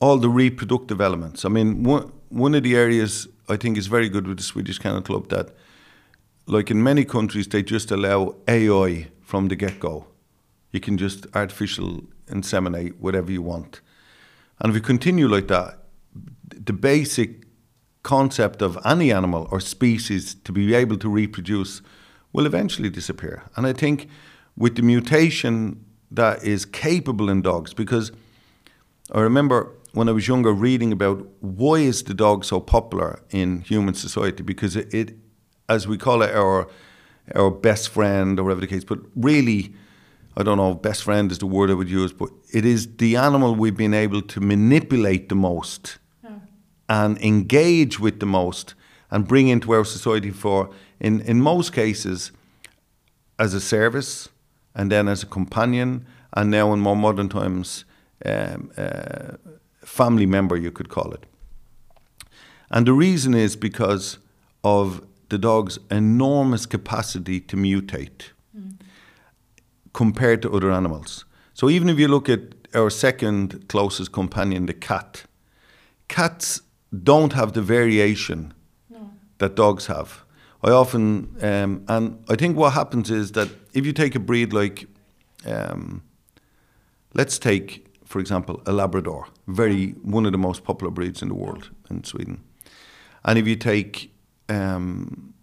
all 0.00 0.18
the 0.18 0.28
reproductive 0.28 1.00
elements. 1.00 1.44
I 1.44 1.48
mean, 1.48 1.82
one 1.82 2.12
one 2.28 2.54
of 2.54 2.62
the 2.62 2.76
areas 2.76 3.26
I 3.48 3.56
think 3.56 3.78
is 3.78 3.86
very 3.86 4.10
good 4.10 4.26
with 4.26 4.36
the 4.36 4.44
Swedish 4.44 4.78
Kennel 4.78 5.02
Club 5.02 5.28
that, 5.30 5.48
like 6.46 6.70
in 6.70 6.82
many 6.82 7.04
countries, 7.04 7.48
they 7.48 7.62
just 7.62 7.90
allow 7.90 8.34
AI 8.46 9.08
from 9.22 9.48
the 9.48 9.56
get 9.56 9.80
go. 9.80 10.06
You 10.72 10.80
can 10.80 10.98
just 10.98 11.26
artificial 11.34 12.02
inseminate 12.28 12.98
whatever 12.98 13.30
you 13.30 13.42
want, 13.42 13.80
and 14.60 14.70
if 14.70 14.74
we 14.74 14.80
continue 14.80 15.28
like 15.28 15.48
that, 15.48 15.78
the 16.48 16.72
basic 16.72 17.44
concept 18.02 18.62
of 18.62 18.78
any 18.84 19.12
animal 19.12 19.48
or 19.50 19.60
species 19.60 20.34
to 20.34 20.52
be 20.52 20.74
able 20.74 20.96
to 20.96 21.08
reproduce 21.08 21.82
will 22.32 22.46
eventually 22.46 22.90
disappear. 22.90 23.44
And 23.56 23.66
I 23.66 23.72
think 23.72 24.08
with 24.56 24.76
the 24.76 24.82
mutation 24.82 25.84
that 26.10 26.42
is 26.42 26.64
capable 26.64 27.28
in 27.28 27.42
dogs, 27.42 27.74
because 27.74 28.12
I 29.12 29.20
remember 29.20 29.72
when 29.92 30.08
I 30.08 30.12
was 30.12 30.28
younger 30.28 30.52
reading 30.52 30.92
about 30.92 31.26
why 31.40 31.76
is 31.76 32.02
the 32.02 32.14
dog 32.14 32.44
so 32.44 32.60
popular 32.60 33.22
in 33.30 33.62
human 33.62 33.94
society 33.94 34.42
because 34.42 34.76
it, 34.76 34.92
it 34.92 35.16
as 35.68 35.88
we 35.88 35.96
call 35.96 36.22
it 36.22 36.34
our 36.34 36.68
our 37.34 37.50
best 37.50 37.88
friend 37.88 38.38
or 38.38 38.44
whatever 38.44 38.60
the 38.60 38.66
case 38.66 38.84
but 38.84 38.98
really 39.16 39.74
I 40.38 40.44
don't 40.44 40.56
know 40.56 40.72
best 40.74 41.02
friend 41.02 41.32
is 41.32 41.38
the 41.38 41.46
word 41.46 41.70
I 41.70 41.74
would 41.74 41.90
use 41.90 42.12
but 42.12 42.30
it 42.52 42.64
is 42.64 42.96
the 42.96 43.16
animal 43.16 43.54
we've 43.54 43.76
been 43.76 43.94
able 43.94 44.22
to 44.22 44.40
manipulate 44.40 45.28
the 45.28 45.34
most 45.34 45.98
and 46.88 47.18
engage 47.18 47.98
with 48.00 48.20
the 48.20 48.26
most 48.26 48.74
and 49.10 49.26
bring 49.26 49.48
into 49.48 49.72
our 49.72 49.84
society 49.84 50.30
for 50.30 50.70
in 51.00 51.20
in 51.22 51.42
most 51.42 51.72
cases 51.72 52.32
as 53.38 53.54
a 53.54 53.60
service 53.60 54.28
and 54.74 54.92
then 54.92 55.08
as 55.08 55.22
a 55.22 55.26
companion 55.26 56.06
and 56.32 56.50
now 56.50 56.72
in 56.72 56.80
more 56.80 56.96
modern 56.96 57.28
times 57.28 57.84
um, 58.24 58.70
uh, 58.76 59.36
family 59.84 60.26
member 60.26 60.56
you 60.56 60.70
could 60.70 60.88
call 60.88 61.12
it. 61.12 61.26
And 62.70 62.86
the 62.86 62.92
reason 62.92 63.34
is 63.34 63.56
because 63.56 64.18
of 64.62 65.02
the 65.28 65.38
dog's 65.38 65.78
enormous 65.90 66.66
capacity 66.66 67.40
to 67.40 67.56
mutate 67.56 68.32
compared 69.98 70.40
to 70.42 70.48
other 70.56 70.70
animals 70.70 71.24
so 71.54 71.68
even 71.68 71.88
if 71.88 71.98
you 71.98 72.08
look 72.08 72.28
at 72.28 72.40
our 72.74 72.90
second 72.90 73.46
closest 73.68 74.10
companion 74.12 74.66
the 74.66 74.78
cat 74.88 75.24
cats 76.08 76.62
don't 77.04 77.32
have 77.32 77.52
the 77.52 77.62
variation 77.62 78.52
No. 78.90 79.10
that 79.38 79.54
dogs 79.56 79.86
have. 79.86 80.24
I 80.62 80.70
often, 80.70 81.36
um, 81.40 81.84
and 81.86 82.24
I 82.28 82.36
think 82.36 82.56
what 82.56 82.72
happens 82.72 83.10
is 83.10 83.32
that 83.32 83.48
if 83.72 83.86
you 83.86 83.92
take 83.92 84.16
a 84.16 84.18
breed 84.18 84.52
like, 84.52 84.86
um, 85.46 86.02
let's 87.14 87.38
take, 87.38 87.86
for 88.04 88.18
example, 88.20 88.60
a 88.66 88.72
Labrador, 88.72 89.26
very 89.46 89.90
one 90.02 90.26
of 90.26 90.32
the 90.32 90.38
most 90.38 90.64
popular 90.64 90.90
breeds 90.90 91.22
in 91.22 91.28
the 91.28 91.34
world 91.34 91.70
in 91.90 92.02
Sweden, 92.04 92.42
and 93.24 93.38
if 93.38 93.46
you 93.46 93.56
take, 93.56 94.12
um, 94.48 95.34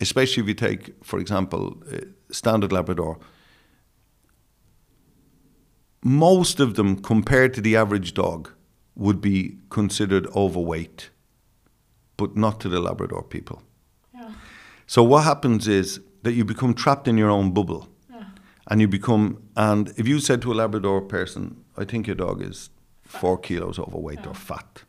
especially 0.00 0.42
if 0.42 0.48
you 0.48 0.54
take, 0.54 0.92
for 1.04 1.20
example, 1.20 1.76
uh, 1.92 1.98
standard 2.30 2.72
Labrador, 2.72 3.18
most 6.04 6.60
of 6.60 6.74
them 6.74 6.96
compared 6.96 7.54
to 7.54 7.60
the 7.60 7.76
average 7.76 8.14
dog 8.14 8.50
would 8.94 9.20
be 9.20 9.58
considered 9.70 10.26
overweight, 10.34 11.10
but 12.16 12.36
not 12.36 12.60
to 12.60 12.68
the 12.68 12.80
Labrador 12.80 13.22
people. 13.22 13.62
Yeah. 14.14 14.30
So 14.86 15.02
what 15.02 15.24
happens 15.24 15.66
is 15.68 16.00
that 16.22 16.32
you 16.32 16.44
become 16.44 16.74
trapped 16.74 17.08
in 17.08 17.16
your 17.16 17.30
own 17.30 17.52
bubble, 17.52 17.88
Yeah. 18.10 18.24
and 18.68 18.80
you 18.80 18.88
become. 18.88 19.38
And 19.56 19.92
if 19.96 20.06
you 20.06 20.18
said 20.20 20.42
to 20.42 20.52
a 20.52 20.54
Labrador 20.54 21.00
person, 21.02 21.56
"I 21.76 21.84
think 21.84 22.06
your 22.06 22.16
dog 22.16 22.42
is 22.42 22.70
four 23.02 23.38
kilos 23.38 23.78
overweight 23.78 24.26
or 24.26 24.34
fat," 24.34 24.82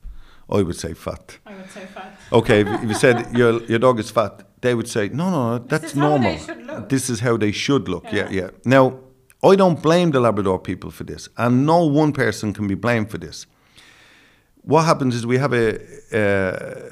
I 0.49 0.61
would 0.61 0.75
say 0.75 0.93
fat. 0.93 1.37
I 1.45 1.55
would 1.55 1.69
say 1.71 1.85
fat. 1.85 2.19
Okay, 2.31 2.61
if, 2.61 2.67
if 2.67 2.89
you 2.89 2.93
said 2.95 3.15
your 3.37 3.63
your 3.63 3.79
dog 3.79 3.99
is 3.99 4.11
fat, 4.11 4.43
they 4.61 4.73
would 4.75 4.87
say, 4.89 5.09
"No, 5.09 5.29
no, 5.31 5.57
no 5.57 5.63
that's 5.65 5.85
is 5.85 5.93
how 5.93 6.01
they 6.01 6.09
normal. 6.09 6.37
should 6.37 6.65
look." 6.67 6.89
This 6.89 7.09
is 7.09 7.19
how 7.21 7.37
they 7.37 7.51
should 7.51 7.87
look." 7.87 8.03
Yeah. 8.05 8.29
Yeah. 8.29 8.29
yeah, 8.31 8.49
Now, 8.65 8.99
I 9.43 9.55
don't 9.57 9.81
blame 9.81 10.11
the 10.11 10.21
Labrador 10.21 10.57
people 10.57 10.89
for 10.89 11.03
this, 11.03 11.27
and 11.37 11.65
no 11.65 11.85
one 11.85 12.13
person 12.13 12.53
can 12.53 12.65
be 12.67 12.75
blamed 12.75 13.11
for 13.11 13.17
this. 13.17 13.45
What 14.61 14.85
happens 14.85 15.15
is 15.15 15.25
we 15.25 15.37
have 15.37 15.53
a 15.53 15.75
uh, 16.13 16.91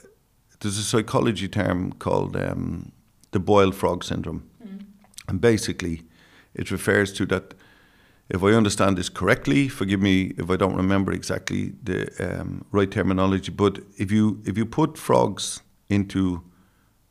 there's 0.59 0.77
a 0.77 0.83
psychology 0.83 1.47
term 1.47 1.93
called 1.93 2.35
um, 2.35 2.91
the 3.31 3.39
boiled 3.39 3.73
frog 3.73 4.03
syndrome, 4.03 4.43
and 5.29 5.39
basically, 5.39 6.03
it 6.53 6.71
refers 6.71 7.13
to 7.13 7.25
that. 7.27 7.53
If 8.29 8.43
I 8.43 8.53
understand 8.53 8.97
this 8.97 9.09
correctly, 9.09 9.67
forgive 9.67 10.01
me 10.01 10.33
if 10.37 10.49
I 10.49 10.55
don't 10.55 10.75
remember 10.75 11.11
exactly 11.11 11.73
the 11.83 12.07
um, 12.19 12.63
right 12.71 12.89
terminology. 12.89 13.51
But 13.51 13.79
if 13.97 14.11
you 14.11 14.41
if 14.45 14.57
you 14.57 14.65
put 14.65 14.97
frogs 14.97 15.61
into 15.89 16.41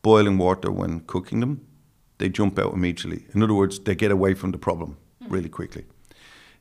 boiling 0.03 0.38
water 0.38 0.70
when 0.70 1.01
cooking 1.01 1.41
them, 1.41 1.61
they 2.18 2.28
jump 2.28 2.59
out 2.59 2.72
immediately. 2.74 3.26
In 3.34 3.43
other 3.43 3.55
words, 3.55 3.80
they 3.80 3.95
get 3.95 4.11
away 4.11 4.34
from 4.34 4.53
the 4.53 4.59
problem 4.59 4.97
Mm-hmm. 5.22 5.34
really 5.34 5.48
quickly. 5.50 5.84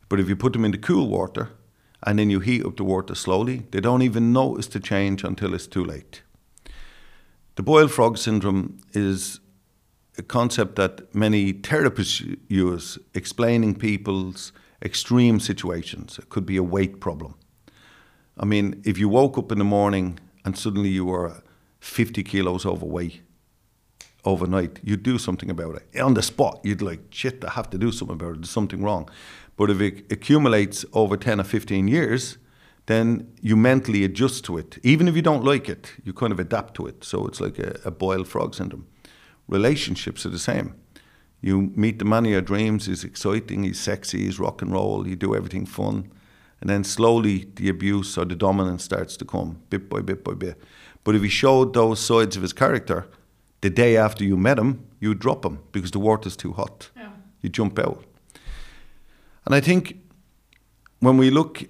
But 0.10 0.20
if 0.20 0.28
you 0.28 0.36
put 0.36 0.52
them 0.52 0.66
into 0.66 0.78
cool 0.78 1.08
water 1.08 1.52
and 2.04 2.20
then 2.20 2.30
you 2.30 2.42
heat 2.42 2.66
up 2.66 2.76
the 2.76 2.84
water 2.84 3.16
slowly, 3.16 3.64
they 3.72 3.80
don't 3.80 4.02
even 4.02 4.34
notice 4.34 4.68
the 4.68 4.82
change 4.82 5.24
until 5.24 5.54
it's 5.54 5.68
too 5.68 5.84
late. 5.84 6.24
The 7.56 7.64
boiled 7.64 7.92
frog 7.92 8.18
syndrome 8.18 8.80
is 8.94 9.40
a 10.18 10.24
concept 10.24 10.76
that 10.76 11.14
many 11.16 11.54
therapists 11.54 12.38
use 12.50 12.98
explaining 13.14 13.76
people's 13.76 14.52
extreme 14.84 15.40
situations. 15.40 16.20
It 16.20 16.28
could 16.28 16.46
be 16.46 16.58
a 16.58 16.64
weight 16.64 17.00
problem. 17.00 17.36
I 18.38 18.46
mean, 18.46 18.82
if 18.84 18.98
you 18.98 19.08
woke 19.08 19.38
up 19.38 19.54
in 19.54 19.58
the 19.58 19.64
morning 19.64 20.20
and 20.44 20.58
suddenly 20.58 20.90
you 20.90 21.06
were 21.06 21.42
50 21.80 22.24
kilos 22.24 22.66
overweight 22.66 23.22
overnight, 24.26 24.80
you'd 24.84 25.04
do 25.04 25.18
something 25.18 25.50
about 25.50 25.76
it. 25.76 26.00
On 26.00 26.14
the 26.14 26.22
spot, 26.22 26.60
you'd 26.64 26.82
like, 26.82 27.02
shit, 27.10 27.44
I 27.44 27.52
have 27.52 27.70
to 27.72 27.78
do 27.78 27.92
something 27.92 28.16
about 28.16 28.36
it. 28.36 28.38
There's 28.38 28.50
something 28.50 28.84
wrong. 28.84 29.10
But 29.56 29.70
if 29.70 29.82
it 29.82 30.12
accumulates 30.12 30.86
over 30.94 31.18
10 31.18 31.40
or 31.40 31.44
15 31.44 31.88
years, 31.88 32.38
then 32.86 33.32
you 33.42 33.56
mentally 33.56 34.04
adjust 34.04 34.44
to 34.46 34.58
it. 34.58 34.78
Even 34.84 35.08
if 35.08 35.16
you 35.16 35.22
don't 35.22 35.44
like 35.44 35.70
it, 35.70 35.94
you 36.04 36.14
kind 36.14 36.32
of 36.32 36.40
adapt 36.40 36.74
to 36.76 36.88
it. 36.88 37.04
So 37.04 37.28
it's 37.28 37.40
like 37.40 37.60
a, 37.60 37.80
a 37.86 37.92
boiled 37.92 38.28
frog 38.28 38.56
syndrome. 38.56 38.88
Relationships 39.48 40.26
are 40.26 40.30
the 40.30 40.40
same. 40.40 40.76
You 41.42 41.72
meet 41.76 42.00
the 42.00 42.06
man 42.06 42.26
of 42.26 42.32
your 42.32 42.42
dreams, 42.42 42.88
he's 42.88 43.04
exciting, 43.04 43.64
he's 43.64 43.80
sexy, 43.80 44.26
he's 44.26 44.40
rock 44.40 44.62
and 44.62 44.74
roll, 44.74 45.08
you 45.08 45.16
do 45.16 45.36
everything 45.36 45.66
fun. 45.66 46.12
And 46.62 46.70
then 46.70 46.84
slowly 46.84 47.48
the 47.56 47.70
abuse 47.70 48.18
or 48.18 48.26
the 48.26 48.36
dominance 48.36 48.84
starts 48.84 49.16
to 49.18 49.26
come, 49.26 49.62
bit 49.70 49.90
by 49.90 50.02
bit 50.02 50.24
by 50.24 50.34
bit. 50.34 50.62
But 51.04 51.16
if 51.16 51.22
he 51.22 51.30
showed 51.30 51.74
those 51.74 52.00
sides 52.00 52.36
of 52.36 52.42
his 52.42 52.54
character, 52.54 53.08
the 53.62 53.70
day 53.70 53.98
after 53.98 54.24
you 54.24 54.38
met 54.38 54.58
him, 54.58 54.86
you 55.00 55.14
drop 55.14 55.46
him 55.46 55.60
because 55.72 55.92
the 55.92 56.00
water's 56.00 56.36
too 56.36 56.54
hot. 56.54 56.90
Yeah. 56.96 57.10
You 57.42 57.50
jump 57.50 57.80
out. 57.80 58.04
And 59.46 59.56
I 59.56 59.62
think 59.62 59.98
when 61.00 61.18
we 61.18 61.30
look 61.30 61.64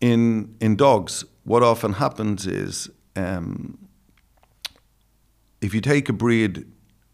in 0.00 0.54
in 0.60 0.76
dogs, 0.76 1.24
what 1.44 1.62
often 1.62 1.94
happens 1.94 2.46
is 2.46 2.90
um, 3.16 3.78
if 5.60 5.74
you 5.74 5.80
take 5.80 6.08
a 6.08 6.12
breed 6.12 6.66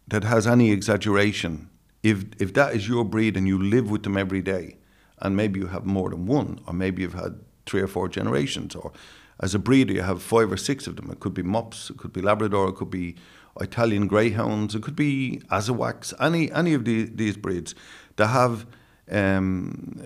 that 0.07 0.23
has 0.23 0.47
any 0.47 0.71
exaggeration, 0.71 1.69
if 2.03 2.25
if 2.39 2.53
that 2.53 2.75
is 2.75 2.87
your 2.87 3.05
breed 3.05 3.37
and 3.37 3.47
you 3.47 3.61
live 3.61 3.89
with 3.89 4.03
them 4.03 4.17
every 4.17 4.41
day, 4.41 4.77
and 5.19 5.35
maybe 5.35 5.59
you 5.59 5.67
have 5.67 5.85
more 5.85 6.09
than 6.09 6.25
one, 6.25 6.59
or 6.67 6.73
maybe 6.73 7.01
you've 7.01 7.13
had 7.13 7.39
three 7.65 7.81
or 7.81 7.87
four 7.87 8.09
generations, 8.09 8.75
or 8.75 8.91
as 9.39 9.55
a 9.55 9.59
breeder 9.59 9.93
you 9.93 10.01
have 10.01 10.21
five 10.21 10.51
or 10.51 10.57
six 10.57 10.87
of 10.87 10.95
them. 10.95 11.09
It 11.11 11.19
could 11.19 11.33
be 11.33 11.43
mops, 11.43 11.89
it 11.89 11.97
could 11.97 12.13
be 12.13 12.21
Labrador, 12.21 12.69
it 12.69 12.75
could 12.75 12.91
be 12.91 13.15
Italian 13.59 14.07
Greyhounds, 14.07 14.75
it 14.75 14.83
could 14.83 14.95
be 14.95 15.41
Azawakhs, 15.51 16.13
any 16.19 16.51
any 16.51 16.73
of 16.73 16.85
the, 16.85 17.03
these 17.03 17.37
breeds 17.37 17.75
that 18.15 18.27
have 18.27 18.65
um, 19.11 20.01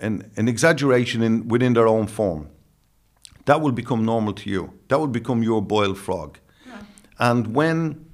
an, 0.00 0.30
an 0.36 0.48
exaggeration 0.48 1.22
in 1.22 1.48
within 1.48 1.74
their 1.74 1.86
own 1.86 2.06
form. 2.06 2.48
That 3.44 3.60
will 3.60 3.72
become 3.72 4.04
normal 4.04 4.34
to 4.34 4.50
you. 4.50 4.74
That 4.88 4.98
will 4.98 5.06
become 5.06 5.42
your 5.42 5.62
boiled 5.62 5.98
frog. 5.98 6.38
Yeah. 6.66 6.82
And 7.18 7.54
when 7.54 8.04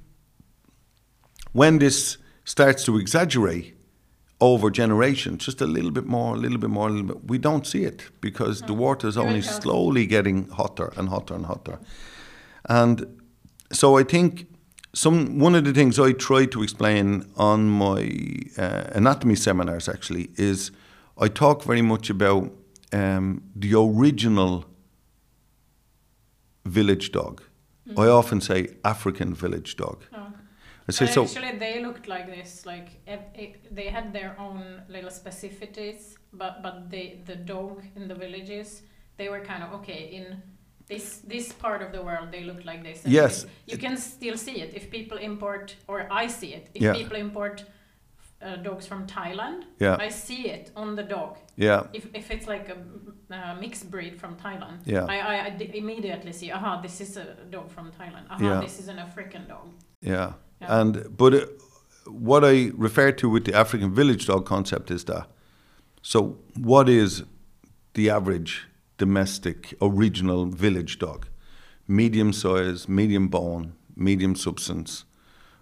when 1.51 1.79
this 1.79 2.17
starts 2.43 2.85
to 2.85 2.97
exaggerate 2.97 3.75
over 4.41 4.69
generations, 4.69 5.45
just 5.45 5.61
a 5.61 5.65
little 5.65 5.91
bit 5.91 6.05
more, 6.05 6.35
a 6.35 6.37
little 6.37 6.57
bit 6.57 6.69
more, 6.69 6.89
a 6.89 6.91
little 6.91 7.07
bit, 7.07 7.29
we 7.29 7.37
don't 7.37 7.65
see 7.65 7.85
it 7.85 8.03
because 8.19 8.61
the 8.61 8.73
water 8.73 9.07
is 9.07 9.17
only 9.17 9.41
slowly 9.41 10.05
getting 10.05 10.49
hotter 10.49 10.91
and 10.97 11.09
hotter 11.09 11.33
and 11.33 11.45
hotter. 11.45 11.79
And 12.67 13.21
so 13.71 13.97
I 13.97 14.03
think 14.03 14.47
some 14.95 15.39
one 15.39 15.55
of 15.55 15.65
the 15.65 15.73
things 15.73 15.99
I 15.99 16.13
try 16.13 16.45
to 16.45 16.63
explain 16.63 17.25
on 17.35 17.69
my 17.69 18.01
uh, 18.57 18.85
anatomy 18.93 19.35
seminars 19.35 19.89
actually 19.89 20.29
is 20.37 20.71
I 21.17 21.27
talk 21.27 21.63
very 21.63 21.81
much 21.81 22.09
about 22.09 22.51
um, 22.93 23.43
the 23.55 23.75
original 23.75 24.65
village 26.65 27.11
dog. 27.11 27.43
I 27.97 28.07
often 28.07 28.41
say 28.41 28.69
African 28.83 29.35
village 29.35 29.75
dog. 29.75 30.03
Oh. 30.11 30.33
I 30.87 30.91
say 30.91 31.05
so. 31.07 31.23
actually, 31.23 31.57
they 31.57 31.81
looked 31.81 32.07
like 32.07 32.27
this. 32.27 32.65
Like 32.65 33.03
they 33.71 33.87
had 33.87 34.13
their 34.13 34.35
own 34.39 34.81
little 34.87 35.09
specificities, 35.09 36.15
but 36.33 36.63
but 36.63 36.89
the 36.89 37.17
the 37.25 37.35
dog 37.35 37.83
in 37.95 38.07
the 38.07 38.15
villages, 38.15 38.81
they 39.17 39.29
were 39.29 39.41
kind 39.41 39.63
of 39.63 39.73
okay 39.73 40.09
in 40.17 40.41
this 40.87 41.21
this 41.29 41.51
part 41.53 41.81
of 41.81 41.91
the 41.91 42.01
world. 42.01 42.31
They 42.31 42.43
look 42.43 42.65
like 42.65 42.83
this. 42.83 43.01
Yes. 43.05 43.45
you- 43.67 43.77
can 43.79 43.97
still 43.97 44.37
see 44.37 44.61
it 44.61 44.73
if 44.73 44.89
people 44.89 45.17
import, 45.17 45.75
or 45.87 46.07
I 46.23 46.27
see 46.29 46.53
it 46.53 46.69
if 46.73 46.81
Yeah. 46.81 46.93
people 46.93 47.17
import 47.17 47.65
uh, 48.41 48.55
dogs 48.63 48.85
from 48.87 49.07
Thailand. 49.07 49.63
Yeah. 49.79 49.97
I 50.07 50.09
see 50.09 50.47
it 50.49 50.71
on 50.75 50.95
the 50.95 51.03
dog. 51.03 51.37
Yeah, 51.57 51.83
If, 51.93 52.05
if 52.13 52.29
it's 52.31 52.47
like 52.47 52.69
a 52.69 52.75
uh, 53.33 53.55
mixed 53.59 53.89
breed 53.89 54.19
from 54.19 54.35
Thailand, 54.35 54.79
Yeah. 54.85 55.05
I, 55.09 55.17
I, 55.19 55.45
I 55.45 55.49
d- 55.57 55.71
immediately 55.73 56.33
see, 56.33 56.51
aha, 56.51 56.81
this 56.81 56.99
is 57.01 57.17
a 57.17 57.25
dog 57.49 57.71
from 57.71 57.91
Thailand. 57.91 58.25
Aha, 58.29 58.43
Yeah. 58.43 58.61
this 58.61 58.79
is 58.79 58.87
an 58.87 58.99
African 58.99 59.47
dog. 59.47 59.67
yeah. 60.01 60.33
Yeah. 60.61 60.79
And 60.81 61.17
but 61.17 61.33
uh, 61.33 61.45
what 62.11 62.43
I 62.43 62.71
refer 62.77 63.11
to 63.13 63.29
with 63.29 63.43
the 63.45 63.53
African 63.57 63.93
village 63.95 64.25
dog 64.27 64.45
concept 64.45 64.91
is 64.91 65.03
that. 65.05 65.27
So, 66.01 66.37
what 66.63 66.87
is 66.89 67.23
the 67.93 68.09
average 68.11 68.67
domestic 68.97 69.73
original 69.81 70.45
village 70.45 70.99
dog? 70.99 71.27
Medium 71.87 72.33
size, 72.33 72.87
medium 72.89 73.27
bone, 73.27 73.73
medium 73.95 74.35
substance, 74.35 75.05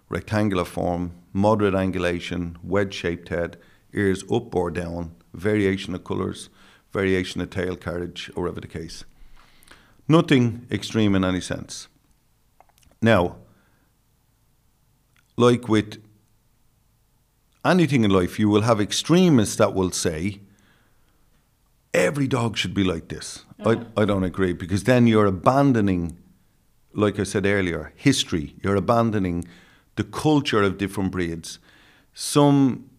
rectangular 0.08 0.64
form, 0.64 1.12
moderate 1.32 1.74
angulation, 1.74 2.56
wedge 2.62 2.94
shaped 2.94 3.28
head, 3.28 3.56
ears 3.92 4.24
up 4.30 4.54
or 4.54 4.70
down, 4.70 5.14
variation 5.32 5.94
of 5.94 6.04
colours, 6.04 6.48
variation 6.92 7.40
of 7.40 7.50
tail 7.50 7.76
carriage, 7.76 8.30
or 8.34 8.44
whatever 8.44 8.60
the 8.60 8.68
case. 8.68 9.04
Nothing 10.08 10.66
extreme 10.70 11.14
in 11.14 11.24
any 11.24 11.40
sense. 11.40 11.88
Now, 13.00 13.36
like 15.36 15.68
with 15.68 16.02
anything 17.64 18.04
in 18.04 18.10
life, 18.10 18.38
you 18.38 18.48
will 18.48 18.62
have 18.62 18.80
extremists 18.80 19.56
that 19.56 19.74
will 19.74 19.90
say, 19.90 20.40
every 21.94 22.26
dog 22.26 22.56
should 22.56 22.74
be 22.74 22.84
like 22.84 23.08
this. 23.08 23.44
I, 23.64 23.80
I 23.96 24.04
don't 24.04 24.24
agree 24.24 24.52
because 24.52 24.84
then 24.84 25.06
you're 25.06 25.26
abandoning, 25.26 26.18
like 26.92 27.18
I 27.18 27.22
said 27.22 27.46
earlier, 27.46 27.92
history. 27.94 28.56
You're 28.62 28.76
abandoning 28.76 29.46
the 29.96 30.04
culture 30.04 30.62
of 30.62 30.76
different 30.76 31.12
breeds. 31.12 31.58
Some, 32.12 32.90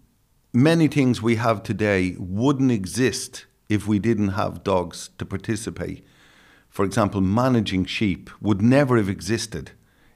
many 0.54 0.88
things 0.88 1.22
we 1.22 1.36
have 1.36 1.62
today 1.62 2.16
wouldn't 2.18 2.72
exist 2.72 3.46
if 3.70 3.86
we 3.86 4.00
didn't 4.00 4.30
have 4.30 4.64
dogs 4.64 5.10
to 5.18 5.26
participate. 5.26 6.06
For 6.70 6.86
example, 6.86 7.22
managing 7.22 7.86
sheep 7.86 8.30
would 8.42 8.62
never 8.62 8.98
have 8.98 9.10
existed 9.10 9.72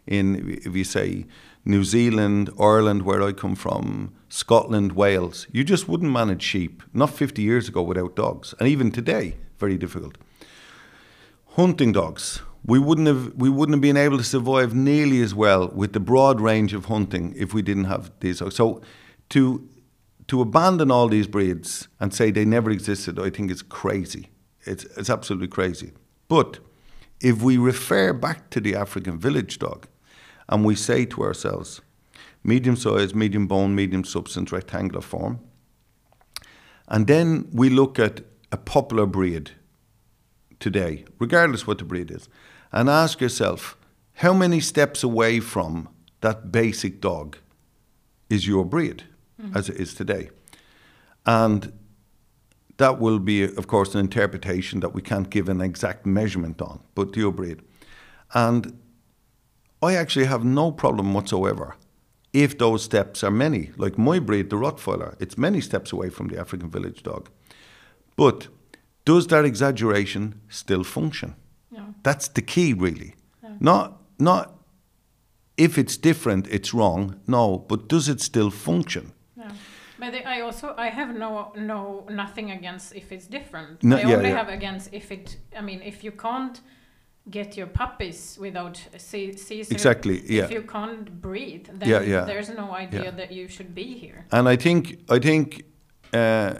in, 0.07 0.57
if 0.65 0.75
you 0.75 0.83
say, 0.83 1.25
New 1.65 1.83
Zealand, 1.83 2.49
Ireland, 2.59 3.03
where 3.03 3.21
I 3.21 3.31
come 3.31 3.55
from, 3.55 4.13
Scotland, 4.29 4.93
Wales. 4.93 5.47
You 5.51 5.63
just 5.63 5.87
wouldn't 5.87 6.11
manage 6.11 6.41
sheep, 6.41 6.83
not 6.93 7.09
50 7.09 7.41
years 7.41 7.67
ago, 7.67 7.81
without 7.81 8.15
dogs. 8.15 8.53
And 8.59 8.67
even 8.67 8.91
today, 8.91 9.35
very 9.57 9.77
difficult. 9.77 10.17
Hunting 11.55 11.91
dogs. 11.91 12.41
We 12.65 12.79
wouldn't 12.79 13.07
have 13.07 13.33
we 13.35 13.49
wouldn't 13.49 13.75
have 13.75 13.81
been 13.81 13.97
able 13.97 14.17
to 14.17 14.23
survive 14.23 14.73
nearly 14.73 15.21
as 15.21 15.33
well 15.33 15.69
with 15.69 15.93
the 15.93 15.99
broad 15.99 16.41
range 16.41 16.73
of 16.73 16.85
hunting 16.85 17.33
if 17.37 17.53
we 17.53 17.61
didn't 17.61 17.85
have 17.85 18.11
these. 18.19 18.39
So 18.53 18.81
to 19.29 19.67
to 20.27 20.41
abandon 20.41 20.91
all 20.91 21.07
these 21.07 21.27
breeds 21.27 21.87
and 21.99 22.13
say 22.13 22.31
they 22.31 22.45
never 22.45 22.69
existed, 22.69 23.17
I 23.17 23.29
think 23.29 23.49
is 23.49 23.61
crazy. 23.61 24.29
It's 24.65 24.83
it's 24.97 25.09
absolutely 25.09 25.47
crazy. 25.47 25.93
But 26.27 26.59
if 27.21 27.41
we 27.41 27.57
refer 27.57 28.13
back 28.13 28.49
to 28.51 28.59
the 28.59 28.75
African 28.75 29.17
village 29.17 29.57
dog, 29.59 29.87
and 30.49 30.65
we 30.65 30.75
say 30.75 31.05
to 31.05 31.21
ourselves, 31.23 31.79
medium 32.43 32.75
size, 32.75 33.15
medium 33.15 33.47
bone, 33.47 33.75
medium 33.75 34.03
substance, 34.03 34.51
rectangular 34.51 35.01
form. 35.01 35.39
And 36.87 37.07
then 37.07 37.47
we 37.53 37.69
look 37.69 37.99
at 37.99 38.21
a 38.51 38.57
popular 38.57 39.05
breed 39.05 39.51
today, 40.59 41.05
regardless 41.19 41.67
what 41.67 41.77
the 41.77 41.83
breed 41.83 42.11
is, 42.11 42.27
and 42.71 42.89
ask 42.89 43.21
yourself, 43.21 43.77
how 44.15 44.33
many 44.33 44.59
steps 44.59 45.03
away 45.03 45.39
from 45.39 45.87
that 46.21 46.51
basic 46.51 46.99
dog 46.99 47.37
is 48.29 48.47
your 48.47 48.65
breed 48.65 49.03
mm-hmm. 49.41 49.55
as 49.55 49.69
it 49.69 49.77
is 49.77 49.93
today? 49.93 50.31
And 51.25 51.71
that 52.77 52.99
will 52.99 53.19
be, 53.19 53.43
of 53.43 53.67
course, 53.67 53.93
an 53.93 53.99
interpretation 53.99 54.79
that 54.79 54.93
we 54.95 55.01
can't 55.01 55.29
give 55.29 55.47
an 55.47 55.61
exact 55.61 56.05
measurement 56.05 56.61
on, 56.61 56.79
but 56.95 57.15
your 57.15 57.31
breed. 57.31 57.61
And 58.33 58.79
I 59.81 59.95
actually 59.95 60.25
have 60.25 60.43
no 60.43 60.71
problem 60.71 61.13
whatsoever 61.13 61.75
if 62.33 62.57
those 62.57 62.83
steps 62.83 63.23
are 63.23 63.31
many. 63.31 63.71
Like 63.77 63.97
my 63.97 64.19
breed, 64.19 64.49
the 64.49 64.57
Rottweiler, 64.57 65.15
it's 65.19 65.37
many 65.37 65.61
steps 65.61 65.91
away 65.91 66.09
from 66.09 66.27
the 66.27 66.39
African 66.39 66.69
village 66.69 67.03
dog. 67.03 67.29
But 68.15 68.47
does 69.05 69.27
that 69.27 69.45
exaggeration 69.45 70.41
still 70.49 70.83
function? 70.83 71.35
No. 71.71 71.95
That's 72.03 72.27
the 72.27 72.41
key, 72.41 72.73
really. 72.73 73.15
No. 73.41 73.55
Not, 73.59 74.01
not 74.19 74.59
if 75.57 75.77
it's 75.77 75.97
different, 75.97 76.47
it's 76.47 76.73
wrong. 76.73 77.19
No, 77.27 77.57
but 77.57 77.87
does 77.87 78.07
it 78.09 78.21
still 78.21 78.49
function? 78.49 79.13
No. 79.35 79.47
But 79.99 80.25
I 80.25 80.41
also 80.41 80.73
I 80.77 80.87
have 80.87 81.13
no 81.13 81.51
no 81.57 82.05
nothing 82.09 82.51
against 82.51 82.95
if 82.95 83.11
it's 83.11 83.27
different. 83.27 83.83
No, 83.83 83.97
I 83.97 83.99
yeah, 84.01 84.15
only 84.15 84.29
yeah. 84.29 84.37
have 84.37 84.47
against 84.47 84.93
if 84.93 85.11
it. 85.11 85.37
I 85.57 85.61
mean, 85.61 85.81
if 85.81 86.03
you 86.03 86.11
can't 86.11 86.61
get 87.31 87.57
your 87.57 87.67
puppies 87.67 88.37
without 88.39 88.81
Caesar. 88.97 89.73
Exactly. 89.73 90.21
Yeah. 90.27 90.45
If 90.45 90.51
you 90.51 90.61
can't 90.63 91.21
breathe, 91.21 91.67
then 91.79 91.89
Yeah, 91.89 92.01
yeah. 92.01 92.25
there's 92.25 92.49
no 92.49 92.71
idea 92.71 93.03
Yeah. 93.03 93.11
that 93.17 93.31
you 93.31 93.47
should 93.47 93.73
be 93.75 93.97
here. 93.99 94.25
And 94.31 94.47
I 94.49 94.55
think 94.57 94.99
I 95.09 95.19
think 95.19 95.63
uh, 96.13 96.53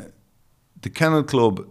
the 0.82 0.90
kennel 0.90 1.24
club, 1.24 1.66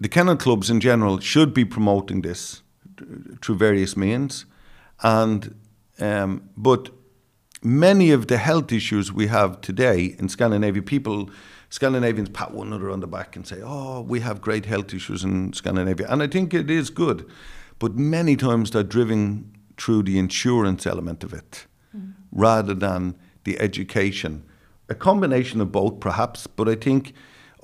the 0.00 0.08
kennel 0.08 0.36
clubs 0.36 0.70
in 0.70 0.80
general, 0.80 1.20
should 1.20 1.52
be 1.54 1.64
promoting 1.64 2.22
this 2.22 2.62
through 3.42 3.58
various 3.58 3.96
means, 3.96 4.46
and 5.02 5.54
um, 5.98 6.42
but 6.56 6.90
many 7.62 8.12
of 8.14 8.26
the 8.26 8.36
health 8.36 8.72
issues 8.72 9.12
we 9.12 9.28
have 9.28 9.60
today 9.60 10.16
in 10.18 10.28
Scandinavia, 10.28 10.82
people. 10.82 11.30
Scandinavians 11.70 12.28
pat 12.28 12.52
one 12.52 12.66
another 12.66 12.90
on 12.90 13.00
the 13.00 13.06
back 13.06 13.34
and 13.36 13.46
say, 13.46 13.62
"Oh, 13.64 14.02
we 14.02 14.20
have 14.20 14.40
great 14.42 14.66
health 14.66 14.92
issues 14.92 15.24
in 15.24 15.54
Scandinavia," 15.54 16.06
and 16.10 16.22
I 16.22 16.26
think 16.28 16.52
it 16.52 16.70
is 16.70 16.90
good, 16.90 17.24
but 17.82 17.96
many 17.96 18.36
times 18.36 18.70
they're 18.70 18.84
driven 18.84 19.52
through 19.76 20.04
the 20.04 20.16
insurance 20.16 20.86
element 20.86 21.24
of 21.24 21.32
it, 21.32 21.66
rather 22.30 22.74
than 22.74 23.16
the 23.42 23.58
education. 23.58 24.44
A 24.88 24.94
combination 24.94 25.60
of 25.60 25.72
both, 25.72 25.98
perhaps, 25.98 26.46
but 26.46 26.68
I 26.68 26.76
think 26.76 27.12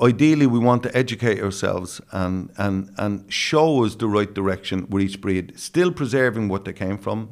ideally 0.00 0.48
we 0.48 0.58
want 0.58 0.82
to 0.82 0.96
educate 0.96 1.40
ourselves 1.40 2.00
and, 2.10 2.50
and, 2.56 2.90
and 2.98 3.32
show 3.32 3.84
us 3.84 3.94
the 3.94 4.08
right 4.08 4.34
direction 4.34 4.88
with 4.90 5.04
each 5.04 5.20
breed, 5.20 5.56
still 5.56 5.92
preserving 5.92 6.48
what 6.48 6.64
they 6.64 6.72
came 6.72 6.98
from, 6.98 7.30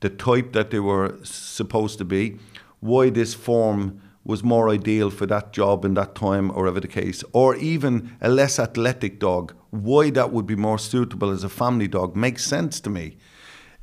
the 0.00 0.10
type 0.10 0.52
that 0.52 0.70
they 0.70 0.80
were 0.80 1.16
supposed 1.22 1.96
to 1.98 2.04
be, 2.04 2.38
why 2.80 3.08
this 3.08 3.34
form 3.34 4.02
was 4.26 4.42
more 4.42 4.68
ideal 4.68 5.08
for 5.08 5.24
that 5.26 5.52
job 5.52 5.84
in 5.84 5.94
that 5.94 6.14
time, 6.14 6.50
or 6.50 6.64
whatever 6.64 6.80
the 6.80 6.88
case, 6.88 7.22
or 7.32 7.54
even 7.56 8.16
a 8.20 8.28
less 8.28 8.58
athletic 8.58 9.20
dog, 9.20 9.54
why 9.70 10.10
that 10.10 10.32
would 10.32 10.46
be 10.46 10.56
more 10.56 10.78
suitable 10.78 11.30
as 11.30 11.44
a 11.44 11.48
family 11.48 11.86
dog 11.86 12.16
makes 12.16 12.44
sense 12.44 12.80
to 12.80 12.90
me. 12.90 13.16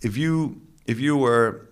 If 0.01 0.17
you 0.17 0.61
if 0.85 0.99
you 0.99 1.15
were 1.15 1.69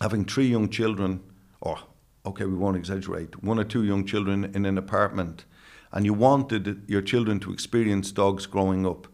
having 0.00 0.24
three 0.24 0.46
young 0.46 0.68
children, 0.68 1.20
or 1.60 1.78
okay, 2.24 2.44
we 2.44 2.54
won't 2.54 2.76
exaggerate, 2.76 3.42
one 3.42 3.58
or 3.58 3.64
two 3.64 3.82
young 3.82 4.06
children 4.06 4.44
in 4.54 4.64
an 4.64 4.78
apartment, 4.78 5.44
and 5.90 6.04
you 6.04 6.14
wanted 6.14 6.84
your 6.86 7.02
children 7.02 7.40
to 7.40 7.52
experience 7.52 8.12
dogs 8.12 8.46
growing 8.46 8.86
up, 8.86 9.08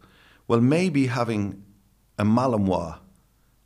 well, 0.47 0.61
maybe 0.61 1.07
having 1.07 1.63
a 2.19 2.23
Malinois 2.23 2.99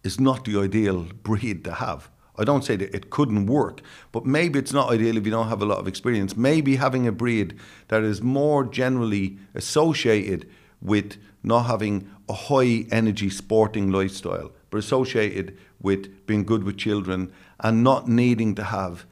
is 0.04 0.20
not 0.20 0.46
the 0.46 0.60
ideal 0.60 1.08
breed 1.24 1.64
to 1.66 1.74
have. 1.74 2.10
I 2.36 2.44
don't 2.44 2.64
say 2.64 2.76
that 2.76 2.96
it 2.96 3.10
couldn't 3.10 3.46
work, 3.46 3.82
but 4.12 4.26
maybe 4.26 4.58
it's 4.58 4.74
not 4.74 4.92
ideal 4.92 5.18
if 5.18 5.26
you 5.26 5.32
don't 5.32 5.50
have 5.50 5.62
a 5.62 5.66
lot 5.66 5.78
of 5.78 5.88
experience. 5.88 6.36
Maybe 6.36 6.78
having 6.78 7.08
a 7.08 7.12
breed 7.12 7.56
that 7.90 8.04
is 8.04 8.22
more 8.22 8.64
generally 8.64 9.38
associated 9.54 10.50
with 10.82 11.18
not 11.44 11.64
having 11.64 12.10
a 12.28 12.34
high 12.34 12.86
energy 12.92 13.30
sporting 13.30 13.92
lifestyle, 13.92 14.52
but 14.70 14.78
associated 14.78 15.58
with 15.80 16.26
being 16.26 16.44
good 16.44 16.64
with 16.64 16.78
children 16.78 17.32
and 17.60 17.84
not 17.84 18.08
needing 18.08 18.56
to 18.56 18.64
have 18.64 19.06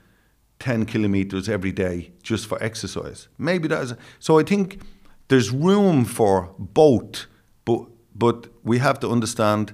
10 0.60 0.86
kilometers 0.86 1.50
every 1.50 1.72
day 1.72 2.12
just 2.24 2.48
for 2.48 2.62
exercise. 2.64 3.28
Maybe 3.38 3.68
that 3.68 3.84
is. 3.84 3.94
So 4.20 4.40
I 4.40 4.44
think 4.44 4.82
there's 5.28 5.52
room 5.52 6.06
for 6.06 6.54
both, 6.58 7.26
but, 7.66 7.86
but 8.16 8.48
we 8.64 8.80
have 8.80 9.00
to 9.02 9.10
understand 9.10 9.74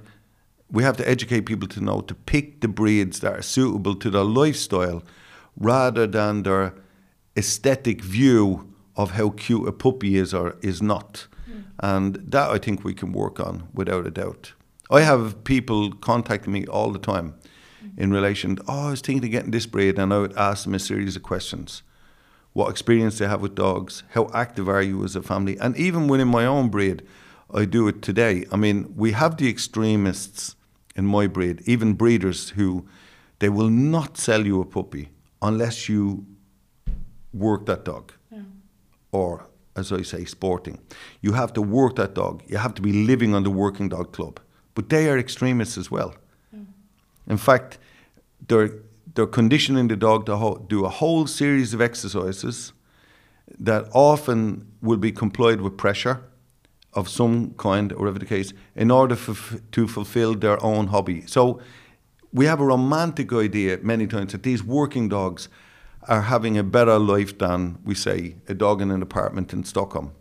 we 0.70 0.82
have 0.82 0.96
to 0.98 1.08
educate 1.08 1.42
people 1.42 1.68
to 1.68 1.80
know 1.80 2.00
to 2.02 2.14
pick 2.14 2.60
the 2.60 2.68
breeds 2.68 3.20
that 3.20 3.32
are 3.32 3.42
suitable 3.42 3.94
to 3.96 4.10
their 4.10 4.24
lifestyle 4.24 5.02
rather 5.56 6.06
than 6.06 6.42
their 6.42 6.74
aesthetic 7.36 8.02
view 8.02 8.72
of 8.96 9.12
how 9.12 9.30
cute 9.30 9.66
a 9.66 9.72
puppy 9.72 10.16
is 10.16 10.34
or 10.34 10.56
is 10.60 10.82
not. 10.82 11.26
Hmm. 11.46 11.60
And 11.78 12.14
that 12.16 12.50
I 12.50 12.58
think 12.58 12.84
we 12.84 12.94
can 12.94 13.12
work 13.12 13.40
on 13.40 13.68
without 13.72 14.06
a 14.06 14.10
doubt. 14.10 14.52
I 14.90 15.02
have 15.02 15.44
people 15.44 15.92
contacting 15.92 16.52
me 16.52 16.66
all 16.66 16.90
the 16.90 16.98
time 16.98 17.34
hmm. 17.80 18.00
in 18.00 18.10
relation 18.10 18.56
to, 18.56 18.64
oh, 18.68 18.88
I 18.88 18.90
was 18.90 19.00
thinking 19.00 19.24
of 19.24 19.30
getting 19.30 19.50
this 19.52 19.66
breed, 19.66 19.98
and 19.98 20.12
I 20.12 20.18
would 20.18 20.36
ask 20.36 20.64
them 20.64 20.74
a 20.74 20.78
series 20.78 21.16
of 21.16 21.22
questions. 21.22 21.82
What 22.52 22.70
experience 22.70 23.18
they 23.18 23.28
have 23.28 23.40
with 23.40 23.54
dogs? 23.54 24.02
How 24.10 24.28
active 24.34 24.68
are 24.68 24.82
you 24.82 25.04
as 25.04 25.14
a 25.14 25.22
family? 25.22 25.56
And 25.58 25.76
even 25.76 26.08
within 26.08 26.28
my 26.28 26.44
own 26.44 26.70
breed, 26.70 27.02
I 27.54 27.64
do 27.64 27.86
it 27.88 28.02
today. 28.02 28.46
I 28.50 28.56
mean, 28.56 28.92
we 28.96 29.12
have 29.12 29.36
the 29.36 29.48
extremists 29.48 30.56
in 30.98 31.06
my 31.06 31.28
breed, 31.28 31.62
even 31.64 31.94
breeders 31.94 32.50
who 32.50 32.84
they 33.38 33.48
will 33.48 33.70
not 33.70 34.18
sell 34.18 34.44
you 34.44 34.60
a 34.60 34.64
puppy 34.64 35.08
unless 35.40 35.88
you 35.88 36.26
work 37.32 37.66
that 37.66 37.84
dog. 37.84 38.12
Yeah. 38.32 38.40
Or, 39.12 39.46
as 39.76 39.92
I 39.92 40.02
say, 40.02 40.24
sporting. 40.24 40.80
You 41.22 41.34
have 41.34 41.52
to 41.52 41.62
work 41.62 41.94
that 41.96 42.14
dog. 42.14 42.42
You 42.48 42.58
have 42.58 42.74
to 42.74 42.82
be 42.82 42.92
living 42.92 43.32
on 43.32 43.44
the 43.44 43.50
working 43.50 43.88
dog 43.88 44.12
club. 44.12 44.40
But 44.74 44.88
they 44.88 45.08
are 45.08 45.16
extremists 45.16 45.78
as 45.78 45.88
well. 45.90 46.14
In 47.28 47.36
fact, 47.36 47.78
they're, 48.48 48.70
they're 49.14 49.26
conditioning 49.26 49.88
the 49.88 49.96
dog 49.96 50.26
to 50.26 50.36
ho- 50.36 50.64
do 50.68 50.84
a 50.84 50.88
whole 50.88 51.26
series 51.26 51.74
of 51.74 51.80
exercises 51.80 52.72
that 53.60 53.86
often 53.92 54.66
will 54.82 54.96
be 54.96 55.12
complied 55.12 55.60
with 55.60 55.76
pressure 55.76 56.22
of 56.94 57.08
some 57.08 57.54
kind, 57.56 57.92
or 57.92 57.98
whatever 58.00 58.18
the 58.18 58.26
case, 58.26 58.52
in 58.74 58.90
order 58.90 59.14
f- 59.14 59.56
to 59.72 59.86
fulfill 59.86 60.34
their 60.34 60.62
own 60.64 60.88
hobby. 60.88 61.22
So 61.26 61.60
we 62.32 62.46
have 62.46 62.60
a 62.60 62.64
romantic 62.64 63.32
idea 63.32 63.78
many 63.82 64.06
times 64.06 64.32
that 64.32 64.42
these 64.42 64.62
working 64.64 65.08
dogs 65.08 65.48
are 66.08 66.22
having 66.22 66.56
a 66.58 66.62
better 66.62 66.98
life 66.98 67.36
than, 67.38 67.78
we 67.84 67.94
say, 67.94 68.36
a 68.48 68.54
dog 68.54 68.80
in 68.80 68.90
an 68.90 69.02
apartment 69.02 69.52
in 69.52 69.64
Stockholm. 69.64 70.12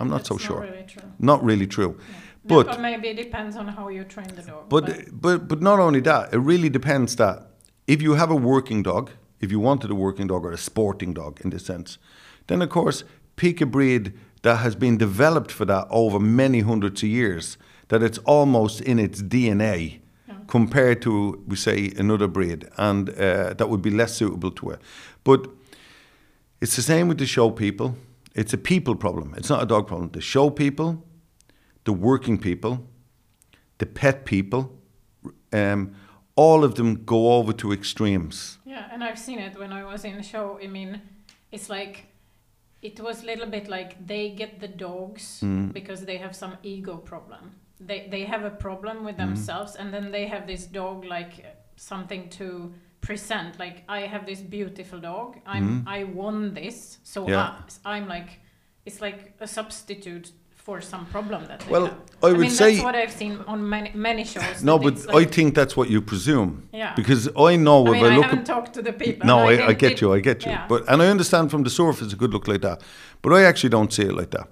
I'm 0.00 0.08
not 0.08 0.18
That's 0.18 0.28
so 0.28 0.38
sure. 0.38 0.60
Not 0.60 0.70
really 0.70 0.86
true. 0.86 1.02
Not 1.18 1.44
really 1.44 1.66
true. 1.66 1.98
No, 2.44 2.62
But 2.62 2.80
maybe 2.80 3.08
it 3.08 3.16
depends 3.16 3.56
on 3.56 3.68
how 3.68 3.88
you 3.88 4.04
train 4.04 4.28
the 4.28 4.42
dog. 4.42 4.68
but, 4.68 4.84
but 5.20 5.48
but 5.48 5.60
not 5.60 5.78
only 5.80 6.00
that, 6.00 6.32
it 6.32 6.38
really 6.38 6.68
depends 6.68 7.16
that 7.16 7.50
if 7.86 8.00
you 8.02 8.14
have 8.14 8.30
a 8.30 8.36
working 8.36 8.82
dog, 8.82 9.10
if 9.40 9.50
you 9.50 9.58
wanted 9.60 9.90
a 9.90 9.94
working 9.94 10.28
dog 10.28 10.44
or 10.44 10.52
a 10.52 10.58
sporting 10.58 11.12
dog 11.14 11.40
in 11.42 11.50
this 11.50 11.64
sense, 11.66 11.98
then 12.46 12.62
of 12.62 12.68
course 12.70 13.04
pick 13.36 13.60
a 13.60 13.66
breed 13.66 14.12
that 14.42 14.56
has 14.56 14.74
been 14.74 14.96
developed 14.96 15.50
for 15.50 15.64
that 15.64 15.86
over 15.90 16.18
many 16.20 16.60
hundreds 16.60 17.02
of 17.02 17.08
years, 17.08 17.58
that 17.88 18.02
it's 18.02 18.18
almost 18.18 18.80
in 18.80 18.98
its 18.98 19.22
DNA 19.22 20.00
compared 20.46 21.02
to 21.02 21.42
we 21.46 21.56
say 21.56 21.92
another 21.96 22.28
breed, 22.28 22.68
and 22.76 23.10
uh, 23.10 23.54
that 23.54 23.68
would 23.68 23.82
be 23.82 23.90
less 23.90 24.14
suitable 24.14 24.50
to 24.52 24.70
it. 24.70 24.80
But 25.24 25.48
it's 26.60 26.76
the 26.76 26.82
same 26.82 27.08
with 27.08 27.18
the 27.18 27.26
show 27.26 27.50
people. 27.50 27.96
It's 28.34 28.52
a 28.52 28.58
people 28.58 28.94
problem. 28.96 29.34
It's 29.36 29.48
not 29.48 29.62
a 29.62 29.66
dog 29.66 29.86
problem. 29.86 30.10
The 30.10 30.20
show 30.20 30.50
people, 30.50 31.04
the 31.84 31.92
working 31.92 32.38
people, 32.38 32.86
the 33.78 33.86
pet 33.86 34.24
people, 34.24 34.72
um, 35.52 35.94
all 36.36 36.64
of 36.64 36.74
them 36.74 37.04
go 37.04 37.34
over 37.34 37.52
to 37.54 37.72
extremes. 37.72 38.58
Yeah, 38.64 38.88
and 38.92 39.02
I've 39.02 39.18
seen 39.18 39.38
it 39.38 39.58
when 39.58 39.72
I 39.72 39.84
was 39.84 40.04
in 40.04 40.16
the 40.16 40.22
show. 40.22 40.60
I 40.62 40.66
mean, 40.66 41.00
it's 41.50 41.70
like 41.70 42.06
it 42.86 43.00
was 43.00 43.22
a 43.22 43.26
little 43.26 43.46
bit 43.50 43.68
like 43.68 44.06
they 44.06 44.30
get 44.30 44.60
the 44.60 44.68
dogs 44.68 45.40
Mm. 45.42 45.72
because 45.72 46.04
they 46.06 46.18
have 46.18 46.34
some 46.34 46.56
ego 46.62 46.96
problem. 46.96 47.50
They 47.86 48.08
they 48.10 48.24
have 48.24 48.44
a 48.46 48.50
problem 48.66 48.96
with 49.04 49.16
Mm-hmm. 49.16 49.34
themselves, 49.34 49.76
and 49.76 49.92
then 49.94 50.10
they 50.12 50.26
have 50.28 50.46
this 50.46 50.66
dog 50.66 51.04
like 51.04 51.34
something 51.76 52.28
to 52.38 52.72
present. 53.00 53.58
Like 53.58 53.76
I 53.88 54.00
have 54.06 54.24
this 54.26 54.40
beautiful 54.40 55.00
dog. 55.00 55.36
I'm 55.46 55.84
I 55.98 56.04
won 56.04 56.54
this, 56.54 56.98
so. 57.04 57.28
Yeah. 57.28 57.54
I, 57.84 57.96
I'm 57.96 58.08
like 58.08 58.40
it's 58.86 59.00
like 59.00 59.34
a 59.40 59.46
substitute 59.46 60.32
for 60.66 60.80
some 60.80 61.06
problem 61.06 61.46
that 61.46 61.60
they 61.60 61.70
Well, 61.70 61.86
have. 61.86 61.96
I 62.24 62.28
would 62.32 62.40
mean, 62.40 62.50
say- 62.50 62.72
that's 62.74 62.84
what 62.84 62.96
I've 63.02 63.12
seen 63.22 63.34
on 63.46 63.58
many 63.74 63.90
many 63.94 64.24
shows. 64.24 64.56
No, 64.70 64.74
but 64.84 64.92
it's 64.94 65.06
I 65.22 65.24
think 65.36 65.54
that's 65.54 65.74
what 65.78 65.88
you 65.94 66.00
presume. 66.12 66.50
Yeah. 66.72 66.92
Because 67.00 67.22
I 67.50 67.56
know 67.66 67.78
I 67.86 67.90
if 67.90 67.94
mean, 67.94 68.04
I 68.04 68.08
I 68.08 68.16
look 68.16 68.24
haven't 68.24 68.48
at 68.50 68.54
talked 68.54 68.72
to 68.78 68.82
the 68.82 68.92
people. 68.92 69.26
No, 69.32 69.36
I, 69.50 69.54
I 69.70 69.72
get 69.84 69.92
it- 69.92 70.00
you, 70.00 70.12
I 70.18 70.20
get 70.28 70.44
you. 70.44 70.50
yeah. 70.52 70.66
But 70.68 70.80
and 70.90 71.00
I 71.04 71.06
understand 71.14 71.50
from 71.52 71.62
the 71.62 71.70
surface 71.70 72.12
it 72.12 72.18
could 72.18 72.32
look 72.36 72.48
like 72.48 72.62
that. 72.68 72.78
But 73.22 73.30
I 73.38 73.40
actually 73.50 73.70
don't 73.76 73.92
see 73.92 74.02
it 74.10 74.16
like 74.20 74.30
that. 74.36 74.46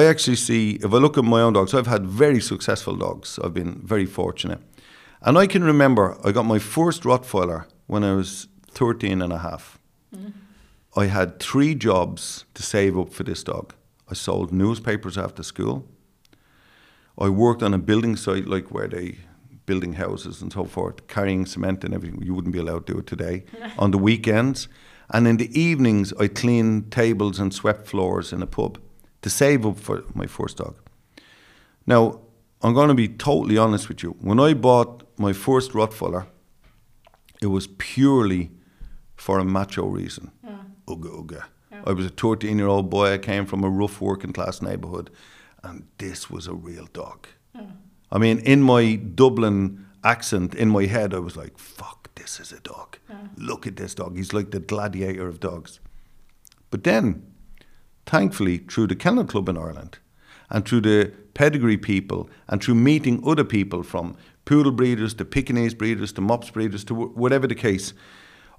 I 0.00 0.04
actually 0.12 0.36
see 0.36 0.64
if 0.86 0.90
I 0.96 0.98
look 1.04 1.16
at 1.18 1.24
my 1.24 1.40
own 1.46 1.52
dogs, 1.54 1.72
I've 1.72 1.86
had 1.96 2.02
very 2.06 2.40
successful 2.40 2.96
dogs. 2.96 3.38
I've 3.42 3.54
been 3.54 3.80
very 3.94 4.06
fortunate. 4.06 4.60
And 5.26 5.38
I 5.44 5.46
can 5.46 5.64
remember 5.64 6.04
I 6.28 6.32
got 6.32 6.44
my 6.54 6.58
first 6.58 7.04
Rottweiler 7.04 7.60
when 7.86 8.02
I 8.04 8.12
was 8.14 8.48
13 8.74 9.22
and 9.22 9.32
a 9.32 9.38
half. 9.38 9.78
Mm-hmm. 10.14 10.30
I 11.02 11.06
had 11.06 11.28
three 11.40 11.74
jobs 11.74 12.44
to 12.54 12.62
save 12.62 12.98
up 13.00 13.12
for 13.14 13.24
this 13.24 13.42
dog. 13.44 13.72
I 14.10 14.14
sold 14.14 14.52
newspapers 14.52 15.18
after 15.18 15.42
school. 15.42 15.86
I 17.18 17.28
worked 17.28 17.62
on 17.62 17.74
a 17.74 17.78
building 17.78 18.16
site 18.16 18.46
like 18.46 18.70
where 18.70 18.88
they 18.88 19.18
building 19.66 19.94
houses 19.94 20.40
and 20.40 20.52
so 20.52 20.64
forth, 20.64 21.06
carrying 21.08 21.44
cement 21.44 21.84
and 21.84 21.92
everything. 21.92 22.22
You 22.22 22.34
wouldn't 22.34 22.54
be 22.54 22.58
allowed 22.58 22.86
to 22.86 22.92
do 22.94 22.98
it 23.00 23.06
today. 23.06 23.44
on 23.78 23.90
the 23.90 23.98
weekends. 23.98 24.68
And 25.10 25.26
in 25.28 25.36
the 25.36 25.50
evenings 25.58 26.12
I 26.18 26.28
cleaned 26.28 26.90
tables 26.90 27.38
and 27.38 27.52
swept 27.52 27.86
floors 27.86 28.32
in 28.32 28.42
a 28.42 28.46
pub 28.46 28.78
to 29.22 29.30
save 29.30 29.66
up 29.66 29.78
for 29.78 30.04
my 30.14 30.26
first 30.26 30.56
dog. 30.58 30.76
Now, 31.86 32.20
I'm 32.62 32.74
going 32.74 32.88
to 32.88 32.94
be 32.94 33.08
totally 33.08 33.56
honest 33.58 33.88
with 33.88 34.02
you. 34.02 34.16
When 34.20 34.40
I 34.40 34.54
bought 34.54 35.04
my 35.18 35.32
first 35.32 35.72
Rottweiler, 35.72 36.26
it 37.40 37.46
was 37.46 37.66
purely 37.78 38.50
for 39.16 39.38
a 39.38 39.44
macho 39.44 39.86
reason. 39.86 40.30
Ugga, 40.86 41.10
ugga. 41.20 41.44
I 41.84 41.92
was 41.92 42.06
a 42.06 42.10
13 42.10 42.58
year 42.58 42.66
old 42.66 42.90
boy. 42.90 43.12
I 43.12 43.18
came 43.18 43.46
from 43.46 43.64
a 43.64 43.70
rough 43.70 44.00
working 44.00 44.32
class 44.32 44.62
neighbourhood, 44.62 45.10
and 45.62 45.86
this 45.98 46.30
was 46.30 46.46
a 46.46 46.54
real 46.54 46.86
dog. 46.92 47.28
Hmm. 47.54 47.72
I 48.10 48.18
mean, 48.18 48.38
in 48.40 48.62
my 48.62 48.96
Dublin 48.96 49.86
accent, 50.04 50.54
in 50.54 50.70
my 50.70 50.86
head, 50.86 51.12
I 51.12 51.18
was 51.18 51.36
like, 51.36 51.58
fuck, 51.58 52.14
this 52.14 52.40
is 52.40 52.52
a 52.52 52.60
dog. 52.60 52.98
Look 53.36 53.66
at 53.66 53.76
this 53.76 53.94
dog. 53.94 54.16
He's 54.16 54.32
like 54.32 54.50
the 54.50 54.60
gladiator 54.60 55.26
of 55.26 55.40
dogs. 55.40 55.80
But 56.70 56.84
then, 56.84 57.32
thankfully, 58.06 58.58
through 58.58 58.88
the 58.88 58.96
Kennel 58.96 59.24
Club 59.24 59.48
in 59.48 59.56
Ireland 59.56 59.98
and 60.50 60.66
through 60.66 60.82
the 60.82 61.12
pedigree 61.34 61.76
people 61.76 62.28
and 62.48 62.62
through 62.62 62.74
meeting 62.74 63.22
other 63.26 63.44
people 63.44 63.82
from 63.82 64.16
poodle 64.44 64.72
breeders 64.72 65.14
to 65.14 65.24
Pekingese 65.24 65.74
breeders 65.74 66.12
to 66.12 66.20
mops 66.20 66.50
breeders 66.50 66.84
to 66.84 66.94
whatever 66.94 67.46
the 67.46 67.54
case, 67.54 67.92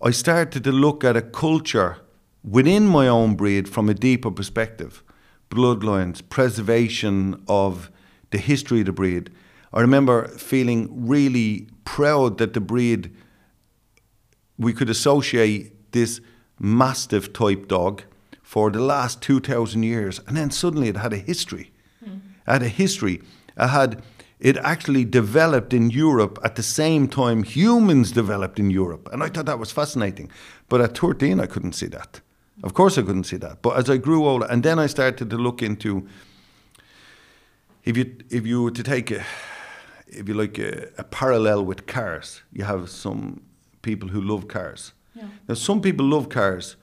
I 0.02 0.12
started 0.12 0.64
to 0.64 0.72
look 0.72 1.04
at 1.04 1.18
a 1.18 1.22
culture 1.22 1.98
within 2.44 2.88
my 2.88 3.08
own 3.08 3.36
breed 3.36 3.68
from 3.68 3.90
a 3.90 3.94
deeper 3.94 4.32
perspective 4.32 5.04
bloodlines, 5.50 6.22
preservation 6.30 7.44
of 7.48 7.90
the 8.32 8.38
history 8.38 8.82
of 8.82 8.86
the 8.86 8.92
breed. 8.92 9.32
I 9.74 9.82
remember 9.82 10.28
feeling 10.28 11.08
really 11.08 11.68
proud 11.86 12.38
that 12.38 12.54
the 12.54 12.62
breed 12.62 13.12
we 14.58 14.74
could 14.74 14.90
associate 14.90 15.92
this 15.92 16.22
mastiff 16.60 17.34
type 17.34 17.68
dog 17.68 18.04
for 18.42 18.70
the 18.70 18.82
last 18.82 19.22
2,000 19.22 19.84
years. 19.84 20.20
And 20.28 20.36
then 20.36 20.52
suddenly 20.52 20.90
it 20.90 20.98
had 20.98 21.14
a 21.14 21.18
history. 21.18 21.72
Hmm. 22.04 22.18
It 22.48 22.52
had 22.52 22.64
a 22.64 22.68
history. 22.68 23.22
It 23.58 23.68
had, 23.68 24.04
it 24.40 24.58
actually 24.58 25.06
developed 25.06 25.74
in 25.74 25.90
Europe 25.90 26.40
at 26.44 26.56
the 26.56 26.64
same 26.64 27.08
time 27.08 27.44
humans 27.44 28.12
developed 28.12 28.60
in 28.60 28.70
Europe. 28.70 29.08
And 29.14 29.24
I 29.24 29.30
thought 29.30 29.46
that 29.46 29.60
was 29.60 29.72
fascinating. 29.72 30.30
But 30.68 30.82
at 30.82 30.98
13, 30.98 31.40
I 31.40 31.46
couldn't 31.46 31.74
see 31.74 31.88
that. 31.88 32.22
Of 32.64 32.74
course, 32.74 32.98
I 32.98 33.02
couldn't 33.04 33.24
see 33.26 33.38
that. 33.38 33.62
But 33.62 33.78
as 33.78 33.90
I 33.90 33.98
grew 33.98 34.26
older, 34.28 34.46
and 34.50 34.64
then 34.64 34.80
I 34.80 34.88
started 34.88 35.30
to 35.30 35.38
look 35.38 35.62
into 35.62 36.08
if 37.86 37.96
you 37.98 38.16
if 38.30 38.46
you 38.46 38.64
were 38.64 38.72
to 38.72 38.84
take 38.84 39.12
a 39.12 39.24
if 40.08 40.28
you 40.28 40.34
like 40.34 40.58
a, 40.60 40.90
a 40.98 41.04
parallel 41.04 41.64
with 41.66 41.86
cars, 41.86 42.42
you 42.52 42.66
have 42.66 42.90
some 42.90 43.42
people 43.82 44.10
who 44.10 44.22
love 44.22 44.48
cars. 44.48 44.94
Yeah. 45.16 45.28
Now, 45.48 45.56
some 45.56 45.82
people 45.82 46.06
love 46.06 46.30
cars 46.30 46.76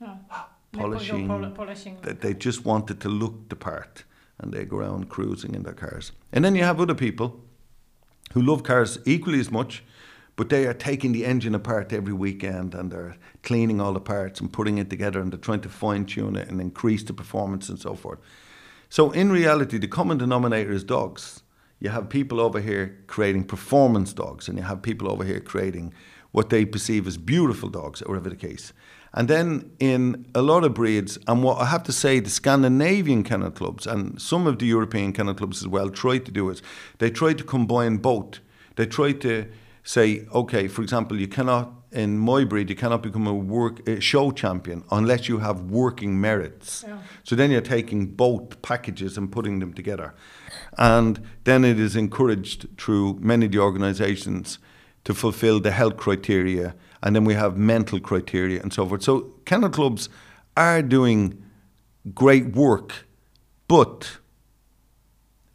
Yeah. 0.00 0.16
polishing, 0.72 1.26
Pol- 1.28 1.50
polishing. 1.50 1.98
that 2.02 2.20
they 2.20 2.34
just 2.34 2.64
wanted 2.64 3.00
to 3.00 3.08
look 3.08 3.48
the 3.48 3.56
part 3.56 4.04
and 4.38 4.52
they 4.52 4.64
go 4.64 4.76
around 4.78 5.08
cruising 5.08 5.54
in 5.54 5.62
their 5.62 5.74
cars. 5.74 6.12
And 6.32 6.44
then 6.44 6.54
you 6.54 6.62
have 6.64 6.80
other 6.80 6.94
people 6.94 7.40
who 8.34 8.42
love 8.42 8.62
cars 8.62 8.98
equally 9.04 9.40
as 9.40 9.50
much, 9.50 9.82
but 10.38 10.50
they 10.50 10.66
are 10.66 10.72
taking 10.72 11.10
the 11.10 11.26
engine 11.26 11.52
apart 11.52 11.92
every 11.92 12.12
weekend 12.12 12.72
and 12.72 12.92
they're 12.92 13.16
cleaning 13.42 13.80
all 13.80 13.92
the 13.92 14.00
parts 14.00 14.40
and 14.40 14.52
putting 14.52 14.78
it 14.78 14.88
together 14.88 15.20
and 15.20 15.32
they're 15.32 15.38
trying 15.40 15.60
to 15.60 15.68
fine 15.68 16.04
tune 16.04 16.36
it 16.36 16.48
and 16.48 16.60
increase 16.60 17.02
the 17.02 17.12
performance 17.12 17.68
and 17.68 17.80
so 17.80 17.92
forth. 17.92 18.20
So 18.88 19.10
in 19.10 19.32
reality, 19.32 19.78
the 19.78 19.88
common 19.88 20.16
denominator 20.16 20.70
is 20.70 20.84
dogs. 20.84 21.42
You 21.80 21.90
have 21.90 22.08
people 22.08 22.38
over 22.40 22.60
here 22.60 22.96
creating 23.08 23.44
performance 23.44 24.12
dogs, 24.12 24.48
and 24.48 24.56
you 24.56 24.62
have 24.62 24.80
people 24.80 25.10
over 25.10 25.24
here 25.24 25.40
creating 25.40 25.92
what 26.30 26.50
they 26.50 26.64
perceive 26.64 27.08
as 27.08 27.16
beautiful 27.16 27.68
dogs, 27.68 28.00
or 28.02 28.10
whatever 28.10 28.30
the 28.30 28.36
case. 28.36 28.72
And 29.14 29.26
then 29.26 29.72
in 29.80 30.24
a 30.36 30.42
lot 30.42 30.62
of 30.62 30.72
breeds, 30.72 31.18
and 31.26 31.42
what 31.42 31.60
I 31.60 31.64
have 31.64 31.82
to 31.84 31.92
say, 31.92 32.20
the 32.20 32.30
Scandinavian 32.30 33.24
kennel 33.24 33.50
clubs 33.50 33.88
and 33.88 34.20
some 34.22 34.46
of 34.46 34.60
the 34.60 34.66
European 34.66 35.12
kennel 35.12 35.34
clubs 35.34 35.62
as 35.62 35.66
well 35.66 35.90
try 35.90 36.18
to 36.18 36.30
do 36.30 36.48
is 36.48 36.62
they 36.98 37.10
try 37.10 37.32
to 37.32 37.42
combine 37.42 37.96
both. 37.96 38.38
They 38.76 38.86
try 38.86 39.12
to 39.12 39.48
say, 39.88 40.26
okay, 40.34 40.68
for 40.68 40.82
example, 40.82 41.18
you 41.18 41.26
cannot 41.26 41.72
in 41.90 42.18
my 42.18 42.44
breed 42.44 42.68
you 42.68 42.76
cannot 42.76 43.02
become 43.02 43.26
a 43.26 43.32
work 43.32 43.88
a 43.88 43.98
show 43.98 44.30
champion 44.30 44.84
unless 44.90 45.26
you 45.26 45.38
have 45.38 45.62
working 45.70 46.20
merits. 46.20 46.84
Yeah. 46.86 46.98
So 47.24 47.34
then 47.34 47.50
you're 47.50 47.62
taking 47.62 48.08
both 48.08 48.60
packages 48.60 49.16
and 49.16 49.32
putting 49.32 49.60
them 49.60 49.72
together. 49.72 50.14
And 50.76 51.26
then 51.44 51.64
it 51.64 51.80
is 51.80 51.96
encouraged 51.96 52.66
through 52.76 53.18
many 53.20 53.46
of 53.46 53.52
the 53.52 53.60
organizations 53.60 54.58
to 55.04 55.14
fulfill 55.14 55.58
the 55.60 55.70
health 55.70 55.96
criteria. 55.96 56.74
And 57.02 57.16
then 57.16 57.24
we 57.24 57.32
have 57.32 57.56
mental 57.56 57.98
criteria 57.98 58.60
and 58.60 58.70
so 58.70 58.86
forth. 58.86 59.02
So 59.02 59.32
kennel 59.46 59.70
clubs 59.70 60.10
are 60.54 60.82
doing 60.82 61.42
great 62.14 62.54
work, 62.54 63.06
but 63.66 64.18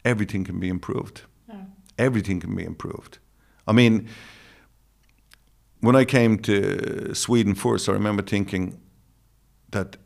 everything 0.04 0.42
can 0.42 0.58
be 0.58 0.68
improved. 0.68 1.22
Yeah. 1.48 1.66
Everything 1.96 2.40
can 2.40 2.56
be 2.56 2.64
improved. 2.64 3.20
I 3.66 3.72
mean, 3.72 4.08
when 5.80 5.96
I 5.96 6.04
came 6.04 6.38
to 6.38 7.14
Sweden 7.14 7.54
first, 7.54 7.88
I 7.88 7.92
remember 7.92 8.22
thinking 8.22 8.80
that 9.70 9.96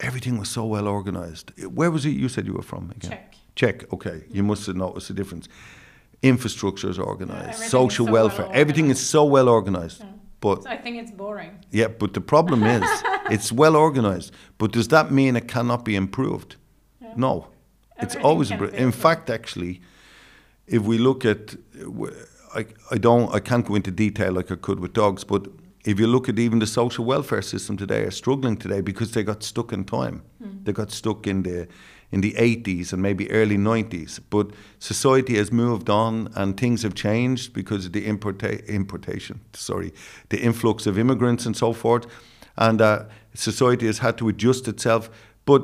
everything 0.00 0.38
was 0.38 0.48
so 0.48 0.64
well 0.64 0.86
organized. 0.86 1.52
Where 1.74 1.90
was 1.90 2.04
it 2.04 2.10
you 2.10 2.28
said 2.28 2.46
you 2.46 2.54
were 2.54 2.62
from 2.62 2.90
again? 2.90 3.10
Czech. 3.10 3.34
Czech, 3.54 3.92
okay. 3.92 4.22
You 4.30 4.42
must 4.44 4.66
have 4.66 4.76
noticed 4.76 5.08
the 5.08 5.14
difference. 5.14 5.48
infrastructure 6.22 6.90
is 6.90 6.98
organized, 6.98 7.40
everything 7.48 7.64
is 7.64 7.70
social 7.70 8.06
so 8.06 8.12
well 8.12 8.28
welfare, 8.28 8.48
everything 8.52 8.90
is 8.90 8.98
so 9.10 9.24
well 9.24 9.48
organized. 9.48 10.02
But 10.40 10.62
So 10.62 10.70
I 10.70 10.76
think 10.76 10.96
it's 11.02 11.10
boring. 11.12 11.50
yeah, 11.70 11.88
but 11.98 12.12
the 12.12 12.20
problem 12.20 12.62
is 12.64 12.82
it's 13.30 13.52
well 13.52 13.76
organized. 13.76 14.32
But 14.58 14.72
does 14.72 14.88
that 14.88 15.10
mean 15.10 15.36
it 15.36 15.46
cannot 15.48 15.84
be 15.84 15.94
improved? 15.94 16.56
No. 17.16 17.46
It's 18.00 18.16
always 18.22 18.50
In 18.50 18.92
fact, 18.92 19.30
actually, 19.30 19.80
if 20.66 20.82
we 20.82 20.98
look 20.98 21.24
at, 21.24 21.56
I, 22.58 22.66
I 22.90 22.98
don't, 22.98 23.32
I 23.32 23.40
can't 23.40 23.64
go 23.64 23.76
into 23.76 23.90
detail 23.90 24.32
like 24.32 24.50
I 24.50 24.56
could 24.56 24.80
with 24.80 24.92
dogs, 24.92 25.22
but 25.24 25.46
if 25.84 26.00
you 26.00 26.08
look 26.08 26.28
at 26.28 26.38
even 26.38 26.58
the 26.58 26.66
social 26.66 27.04
welfare 27.04 27.42
system 27.42 27.76
today, 27.76 28.02
are 28.02 28.10
struggling 28.10 28.56
today 28.56 28.80
because 28.80 29.12
they 29.12 29.22
got 29.22 29.42
stuck 29.42 29.72
in 29.72 29.84
time. 29.84 30.22
They 30.64 30.72
got 30.72 30.90
stuck 30.90 31.26
in 31.26 31.42
the 31.44 31.68
in 32.10 32.22
the 32.22 32.32
80s 32.32 32.92
and 32.92 33.02
maybe 33.02 33.30
early 33.30 33.58
90s. 33.58 34.18
But 34.30 34.52
society 34.78 35.36
has 35.36 35.52
moved 35.52 35.90
on 35.90 36.32
and 36.34 36.56
things 36.56 36.82
have 36.82 36.94
changed 36.94 37.52
because 37.52 37.84
of 37.84 37.92
the 37.92 38.06
importa- 38.06 38.66
importation, 38.66 39.40
sorry, 39.52 39.92
the 40.30 40.40
influx 40.40 40.86
of 40.86 40.98
immigrants 40.98 41.44
and 41.44 41.54
so 41.54 41.74
forth. 41.74 42.06
And 42.56 42.80
uh, 42.80 43.04
society 43.34 43.86
has 43.86 43.98
had 43.98 44.16
to 44.18 44.28
adjust 44.28 44.68
itself. 44.68 45.10
But 45.44 45.62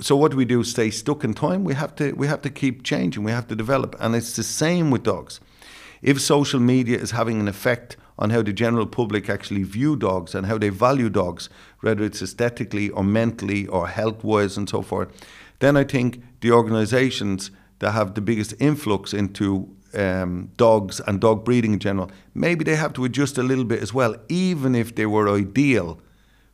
so 0.00 0.14
what 0.14 0.30
do 0.30 0.36
we 0.36 0.44
do? 0.44 0.62
Stay 0.62 0.90
stuck 0.90 1.24
in 1.24 1.32
time? 1.34 1.64
We 1.64 1.74
have 1.74 1.94
to 1.96 2.12
we 2.12 2.26
have 2.26 2.42
to 2.42 2.50
keep 2.50 2.82
changing. 2.82 3.24
We 3.24 3.32
have 3.32 3.46
to 3.48 3.56
develop, 3.56 3.96
and 3.98 4.14
it's 4.14 4.36
the 4.36 4.42
same 4.42 4.90
with 4.90 5.02
dogs. 5.02 5.40
If 6.02 6.20
social 6.20 6.60
media 6.60 6.98
is 6.98 7.12
having 7.12 7.40
an 7.40 7.48
effect 7.48 7.96
on 8.18 8.30
how 8.30 8.42
the 8.42 8.52
general 8.52 8.86
public 8.86 9.30
actually 9.30 9.62
view 9.62 9.96
dogs 9.96 10.34
and 10.34 10.46
how 10.46 10.58
they 10.58 10.68
value 10.68 11.08
dogs, 11.08 11.48
whether 11.80 12.04
it's 12.04 12.20
aesthetically 12.20 12.90
or 12.90 13.04
mentally 13.04 13.66
or 13.68 13.88
health 13.88 14.24
wise 14.24 14.56
and 14.56 14.68
so 14.68 14.82
forth, 14.82 15.08
then 15.60 15.76
I 15.76 15.84
think 15.84 16.22
the 16.40 16.50
organisations 16.50 17.52
that 17.78 17.92
have 17.92 18.14
the 18.14 18.20
biggest 18.20 18.54
influx 18.58 19.14
into 19.14 19.68
um, 19.94 20.50
dogs 20.56 21.00
and 21.06 21.20
dog 21.20 21.44
breeding 21.44 21.72
in 21.74 21.78
general, 21.78 22.10
maybe 22.34 22.64
they 22.64 22.76
have 22.76 22.92
to 22.94 23.04
adjust 23.04 23.38
a 23.38 23.42
little 23.42 23.64
bit 23.64 23.80
as 23.80 23.94
well, 23.94 24.16
even 24.28 24.74
if 24.74 24.94
they 24.94 25.06
were 25.06 25.28
ideal 25.28 26.00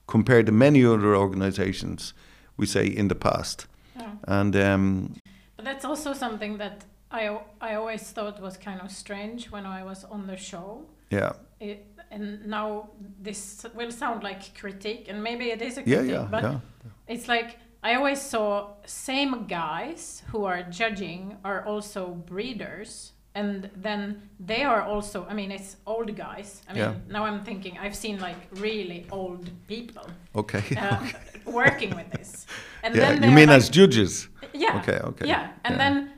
compared 0.06 0.46
to 0.46 0.52
many 0.52 0.84
other 0.84 1.14
organisations, 1.16 2.14
we 2.56 2.66
say 2.66 2.86
in 2.86 3.08
the 3.08 3.14
past. 3.14 3.66
Yeah. 3.96 4.12
And 4.24 4.56
um, 4.56 5.14
But 5.56 5.64
that's 5.64 5.84
also 5.84 6.12
something 6.12 6.58
that 6.58 6.84
I, 7.10 7.38
I 7.60 7.74
always 7.74 8.02
thought 8.02 8.40
was 8.40 8.56
kind 8.56 8.80
of 8.80 8.90
strange 8.90 9.50
when 9.50 9.64
I 9.66 9.82
was 9.84 10.04
on 10.04 10.26
the 10.26 10.36
show. 10.36 10.84
yeah, 11.10 11.32
It, 11.60 11.86
and 12.10 12.46
now 12.46 12.90
this 13.22 13.66
will 13.74 13.90
sound 13.90 14.22
like 14.22 14.54
critique, 14.58 15.06
and 15.08 15.22
maybe 15.22 15.50
it 15.50 15.62
is 15.62 15.78
a 15.78 15.82
critique, 15.82 16.10
yeah, 16.10 16.26
but 16.30 16.42
yeah. 16.42 16.60
it's 17.06 17.28
like 17.28 17.58
I 17.82 17.94
always 17.94 18.20
saw 18.20 18.70
same 18.86 19.46
guys 19.46 20.22
who 20.32 20.44
are 20.44 20.62
judging 20.62 21.36
are 21.44 21.64
also 21.64 22.08
breeders, 22.08 23.12
and 23.34 23.70
then 23.76 24.22
they 24.40 24.64
are 24.64 24.82
also. 24.82 25.26
I 25.30 25.34
mean, 25.34 25.52
it's 25.52 25.76
old 25.86 26.14
guys. 26.16 26.62
I 26.68 26.72
mean, 26.72 26.82
Yeah. 26.82 26.94
now 27.08 27.24
I'm 27.24 27.40
thinking 27.44 27.78
I've 27.78 27.94
seen 27.96 28.18
like 28.20 28.36
really 28.60 29.06
old 29.12 29.48
people 29.66 30.06
Okay. 30.34 30.62
uh, 30.76 30.98
working 31.46 31.94
with 31.96 32.10
this, 32.10 32.46
and 32.82 32.94
yeah, 32.96 33.12
then 33.12 33.22
you 33.22 33.30
mean 33.36 33.48
like, 33.48 33.58
as 33.58 33.70
judges? 33.70 34.28
yeah. 34.52 34.78
Okay, 34.82 34.98
okay. 35.04 35.26
Yeah, 35.28 35.50
and 35.64 35.74
Yeah. 35.76 35.78
then 35.78 36.10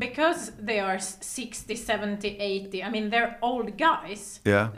because 0.00 0.40
they 0.58 0.80
are 0.80 0.96
s- 0.96 1.18
60, 1.20 1.76
70, 1.76 2.28
80. 2.38 2.82
I 2.82 2.90
mean, 2.90 3.10
they're 3.10 3.38
old 3.42 3.76
guys. 3.78 4.40
Yeah, 4.44 4.68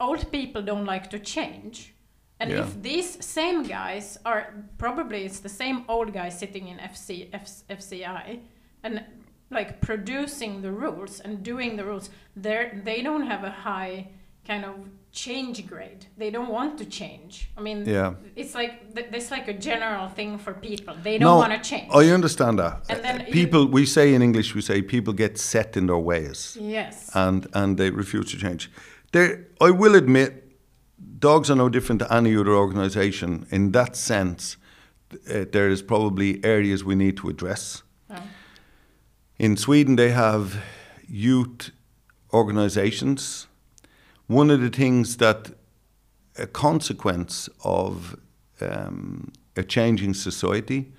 Old 0.00 0.30
people 0.32 0.62
don't 0.62 0.84
like 0.94 1.08
to 1.10 1.18
change. 1.18 1.94
And 2.40 2.50
Yeah. 2.50 2.62
if 2.62 2.70
these 2.82 3.24
same 3.24 3.62
guys 3.62 4.18
are 4.24 4.42
probably 4.78 5.24
it's 5.24 5.40
the 5.40 5.48
same 5.62 5.78
old 5.88 6.12
guy 6.12 6.28
sitting 6.30 6.66
in 6.68 6.78
FC 6.80 7.28
F, 7.32 7.46
FCI 7.78 8.40
and 8.82 9.04
like 9.50 9.80
producing 9.80 10.62
the 10.62 10.72
rules 10.72 11.20
and 11.24 11.44
doing 11.44 11.76
the 11.76 11.84
rules, 11.84 12.10
they 12.44 12.80
they 12.84 13.02
don't 13.02 13.26
have 13.32 13.44
a 13.44 13.54
high 13.68 13.96
kind 14.48 14.64
of 14.64 14.74
change 15.12 15.66
grade. 15.68 16.06
They 16.16 16.30
don't 16.30 16.48
want 16.48 16.78
to 16.78 16.84
change. 16.86 17.50
I 17.56 17.60
mean, 17.60 17.84
yeah. 17.86 18.14
it's 18.34 18.54
like 18.54 18.94
th- 18.94 19.08
there's 19.10 19.30
like 19.30 19.46
a 19.46 19.52
general 19.52 20.08
thing 20.08 20.38
for 20.38 20.54
people. 20.54 20.94
They 21.02 21.18
don't 21.18 21.28
No, 21.28 21.36
want 21.36 21.52
to 21.52 21.70
change. 21.70 21.90
I 21.92 22.08
understand 22.10 22.58
that. 22.58 22.84
And 22.88 23.04
then 23.04 23.20
Uh, 23.20 23.24
you- 23.26 23.32
people, 23.32 23.66
we 23.66 23.84
say 23.86 24.14
in 24.14 24.22
English, 24.22 24.54
we 24.54 24.62
say 24.62 24.80
people 24.82 25.12
get 25.12 25.38
set 25.38 25.76
in 25.76 25.86
their 25.86 25.98
ways 25.98 26.56
Yes. 26.60 27.10
and, 27.14 27.46
and 27.52 27.76
they 27.76 27.90
refuse 27.90 28.30
to 28.32 28.38
change. 28.38 28.70
There, 29.12 29.46
I 29.60 29.70
will 29.70 29.94
admit, 29.94 30.30
dogs 31.18 31.50
are 31.50 31.56
no 31.56 31.68
different 31.68 31.98
to 32.00 32.12
any 32.12 32.34
other 32.34 32.54
organisation. 32.54 33.46
In 33.50 33.72
that 33.72 33.96
sense, 33.96 34.56
uh, 35.12 35.44
there 35.52 35.68
is 35.68 35.82
probably 35.82 36.42
areas 36.42 36.84
we 36.84 36.94
need 36.94 37.16
to 37.18 37.28
address. 37.28 37.82
Yeah. 38.08 38.22
In 39.38 39.56
Sweden, 39.58 39.96
they 39.96 40.10
have 40.12 40.56
youth 41.06 41.70
organizations. 42.32 43.46
One 44.32 44.50
of 44.50 44.60
the 44.62 44.70
things 44.70 45.16
that 45.18 45.50
a 46.38 46.46
consequence 46.46 47.50
of 47.64 48.16
um, 48.62 49.30
a 49.56 49.62
changing 49.62 50.14
society 50.14 50.92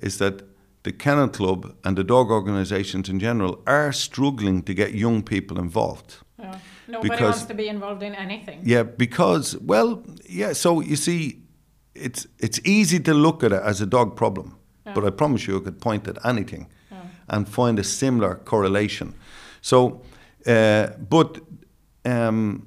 is 0.00 0.18
that 0.18 0.42
the 0.82 0.90
Kennel 0.92 1.28
Club 1.28 1.72
and 1.84 1.96
the 1.96 2.02
dog 2.02 2.30
organizations 2.30 3.08
in 3.08 3.20
general 3.20 3.62
are 3.66 3.92
struggling 3.92 4.62
to 4.64 4.74
get 4.74 4.92
young 4.94 5.22
people 5.22 5.58
involved. 5.60 6.16
Yeah. 6.38 6.58
Nobody 6.88 7.10
Because- 7.10 7.36
wants 7.36 7.44
to 7.44 7.54
be 7.54 7.68
involved 7.68 8.02
in 8.02 8.14
anything. 8.14 8.60
Yeah, 8.64 8.82
because 8.82 9.56
well, 9.58 10.02
yeah. 10.28 10.52
So 10.54 10.80
you 10.80 10.96
see, 10.96 11.42
it's 11.94 12.26
it's 12.40 12.60
easy 12.64 12.98
to 13.00 13.14
look 13.14 13.44
at 13.44 13.52
it 13.52 13.62
as 13.62 13.80
a 13.80 13.86
dog 13.86 14.16
problem, 14.16 14.56
but 14.94 15.04
I 15.04 15.10
promise 15.10 15.46
you, 15.46 15.58
I 15.58 15.60
could 15.60 15.78
point 15.80 16.08
at 16.08 16.18
anything 16.24 16.66
and 17.28 17.48
find 17.48 17.78
a 17.78 17.84
similar 17.84 18.34
correlation. 18.44 19.14
So, 19.60 20.02
uh, 20.46 20.88
but 21.08 21.38
um, 22.04 22.66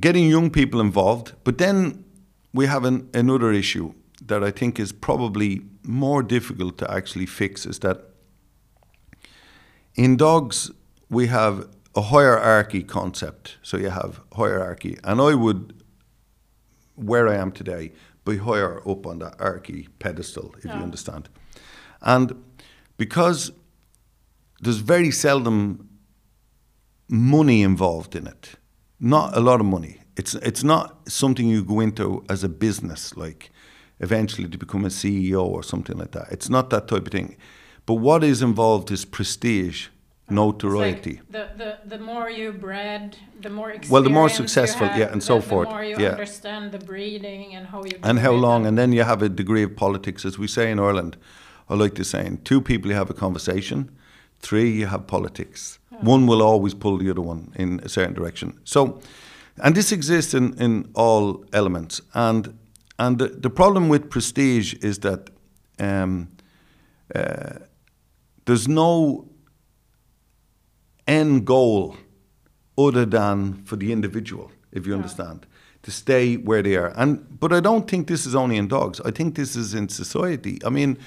getting 0.00 0.28
young 0.28 0.50
people 0.50 0.80
involved, 0.80 1.32
but 1.44 1.58
then 1.58 2.04
we 2.52 2.66
have 2.66 2.84
an, 2.84 3.08
another 3.14 3.52
issue 3.52 3.94
that 4.24 4.42
I 4.42 4.50
think 4.50 4.78
is 4.78 4.92
probably 4.92 5.62
more 5.82 6.22
difficult 6.22 6.78
to 6.78 6.90
actually 6.90 7.26
fix 7.26 7.66
is 7.66 7.78
that 7.80 8.02
in 9.94 10.16
dogs 10.16 10.70
we 11.08 11.28
have 11.28 11.68
a 11.94 12.02
hierarchy 12.02 12.82
concept. 12.82 13.56
So 13.62 13.78
you 13.78 13.90
have 13.90 14.20
hierarchy, 14.34 14.98
and 15.02 15.20
I 15.20 15.34
would, 15.34 15.82
where 16.94 17.28
I 17.28 17.36
am 17.36 17.50
today, 17.52 17.92
be 18.24 18.36
higher 18.36 18.86
up 18.88 19.06
on 19.06 19.20
that 19.20 19.36
hierarchy 19.38 19.88
pedestal, 19.98 20.54
if 20.58 20.64
you 20.64 20.70
understand. 20.70 21.28
And 22.02 22.42
because 22.98 23.52
there's 24.60 24.78
very 24.78 25.10
seldom 25.10 25.88
money 27.08 27.62
involved 27.62 28.14
in 28.14 28.26
it, 28.26 28.56
not 29.00 29.36
a 29.36 29.40
lot 29.40 29.60
of 29.60 29.66
money. 29.66 30.00
It's 30.16 30.34
it's 30.34 30.64
not 30.64 31.10
something 31.10 31.46
you 31.48 31.62
go 31.64 31.80
into 31.80 32.24
as 32.28 32.42
a 32.42 32.48
business, 32.48 33.16
like 33.16 33.50
eventually 34.00 34.48
to 34.48 34.58
become 34.58 34.84
a 34.84 34.88
CEO 34.88 35.44
or 35.44 35.62
something 35.62 35.96
like 35.96 36.12
that. 36.12 36.28
It's 36.30 36.48
not 36.48 36.70
that 36.70 36.88
type 36.88 37.06
of 37.06 37.12
thing. 37.12 37.36
But 37.86 37.94
what 37.94 38.24
is 38.24 38.42
involved 38.42 38.90
is 38.90 39.04
prestige, 39.04 39.88
notoriety. 40.28 41.20
like 41.30 41.30
the, 41.30 41.48
the, 41.56 41.96
the 41.96 41.98
more 41.98 42.28
you 42.28 42.52
bred, 42.52 43.16
the 43.40 43.50
more 43.50 43.74
Well, 43.88 44.02
the 44.02 44.10
more 44.10 44.28
successful, 44.28 44.88
have, 44.88 44.98
yeah, 44.98 45.12
and 45.12 45.20
the, 45.20 45.24
so 45.24 45.36
the 45.36 45.46
forth, 45.46 45.68
more 45.68 45.84
you 45.84 45.96
yeah. 45.98 46.08
understand 46.08 46.72
the 46.72 46.78
breeding 46.78 47.54
and 47.54 47.68
how 47.68 47.84
you 47.84 47.98
and 48.02 48.18
how 48.18 48.32
long, 48.32 48.66
and 48.66 48.76
then 48.76 48.92
you 48.92 49.04
have 49.04 49.22
a 49.22 49.28
degree 49.28 49.62
of 49.62 49.76
politics, 49.76 50.24
as 50.24 50.38
we 50.38 50.48
say 50.48 50.70
in 50.70 50.78
Ireland. 50.78 51.16
I 51.68 51.74
like 51.74 51.94
to 51.96 52.04
say, 52.04 52.24
in 52.24 52.38
two 52.38 52.60
people 52.60 52.90
you 52.90 52.96
have 52.96 53.10
a 53.10 53.14
conversation, 53.14 53.90
three 54.40 54.70
you 54.70 54.86
have 54.86 55.06
politics. 55.06 55.78
One 56.02 56.26
will 56.26 56.42
always 56.42 56.74
pull 56.74 56.98
the 56.98 57.10
other 57.10 57.22
one 57.22 57.52
in 57.56 57.80
a 57.82 57.88
certain 57.88 58.14
direction. 58.14 58.58
So, 58.64 59.00
and 59.62 59.74
this 59.74 59.92
exists 59.92 60.34
in, 60.34 60.54
in 60.60 60.90
all 60.94 61.44
elements. 61.52 62.00
And 62.14 62.58
and 62.98 63.18
the, 63.18 63.28
the 63.28 63.50
problem 63.50 63.88
with 63.88 64.10
prestige 64.10 64.74
is 64.82 65.00
that 65.00 65.30
um, 65.78 66.28
uh, 67.14 67.58
there's 68.46 68.68
no 68.68 69.28
end 71.06 71.44
goal 71.44 71.96
other 72.78 73.04
than 73.04 73.62
for 73.64 73.76
the 73.76 73.92
individual, 73.92 74.50
if 74.72 74.86
you 74.86 74.94
understand, 74.94 75.46
to 75.82 75.90
stay 75.90 76.36
where 76.36 76.62
they 76.62 76.76
are. 76.76 76.92
And 76.96 77.38
but 77.38 77.52
I 77.52 77.60
don't 77.60 77.88
think 77.88 78.08
this 78.08 78.26
is 78.26 78.34
only 78.34 78.56
in 78.56 78.68
dogs. 78.68 79.00
I 79.02 79.10
think 79.10 79.34
this 79.34 79.56
is 79.56 79.74
in 79.74 79.88
society. 79.88 80.58
I 80.64 80.70
mean, 80.70 80.98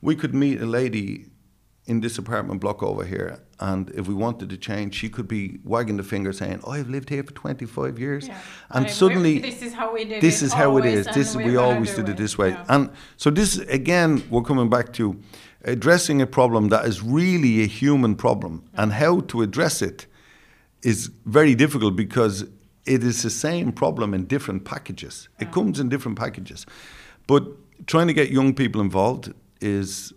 we 0.00 0.16
could 0.16 0.34
meet 0.34 0.60
a 0.60 0.66
lady 0.66 1.26
in 1.86 2.00
this 2.00 2.16
apartment 2.18 2.60
block 2.60 2.82
over 2.82 3.04
here, 3.04 3.38
and 3.60 3.90
if 3.90 4.08
we 4.08 4.14
wanted 4.14 4.48
to 4.48 4.56
change, 4.56 4.94
she 4.94 5.08
could 5.08 5.28
be 5.28 5.58
wagging 5.64 5.98
the 5.98 6.02
finger 6.02 6.32
saying, 6.32 6.60
"Oh, 6.64 6.72
I've 6.72 6.88
lived 6.88 7.10
here 7.10 7.22
for 7.22 7.32
25 7.32 7.98
years," 7.98 8.26
Yeah. 8.26 8.38
and 8.70 8.86
I- 8.86 8.88
suddenly 8.88 9.38
this 9.38 9.60
is 9.62 9.74
how 9.74 9.92
we 9.92 10.04
did 10.04 10.22
this 10.22 10.40
it 10.42 10.46
is 10.46 10.52
how 10.54 10.76
it 10.78 10.86
is. 10.86 11.06
and 11.06 11.14
This 11.14 11.36
we're 11.36 11.44
we 11.44 11.56
always 11.56 11.94
did 11.94 12.08
it 12.08 12.16
this 12.16 12.38
way, 12.38 12.50
Yeah. 12.50 12.64
and 12.68 12.90
so 13.18 13.30
this 13.30 13.58
again, 13.68 14.22
we're 14.30 14.42
coming 14.42 14.70
back 14.70 14.92
to 14.94 15.16
addressing 15.66 16.22
a 16.22 16.26
problem 16.26 16.68
that 16.68 16.86
is 16.86 17.02
really 17.02 17.62
a 17.62 17.66
human 17.66 18.14
problem, 18.16 18.62
and 18.74 18.92
how 18.92 19.20
to 19.20 19.42
address 19.42 19.82
it 19.82 20.06
is 20.82 21.10
very 21.26 21.54
difficult 21.54 21.96
because 21.96 22.44
it 22.86 23.02
is 23.04 23.22
the 23.22 23.30
same 23.30 23.72
problem 23.72 24.14
in 24.14 24.24
different 24.26 24.64
packages. 24.64 25.28
It 25.40 25.52
comes 25.52 25.80
in 25.80 25.88
different 25.90 26.18
packages, 26.18 26.66
but 27.26 27.42
trying 27.86 28.06
to 28.08 28.14
get 28.14 28.30
young 28.30 28.54
people 28.54 28.80
involved 28.80 29.32
is 29.60 30.12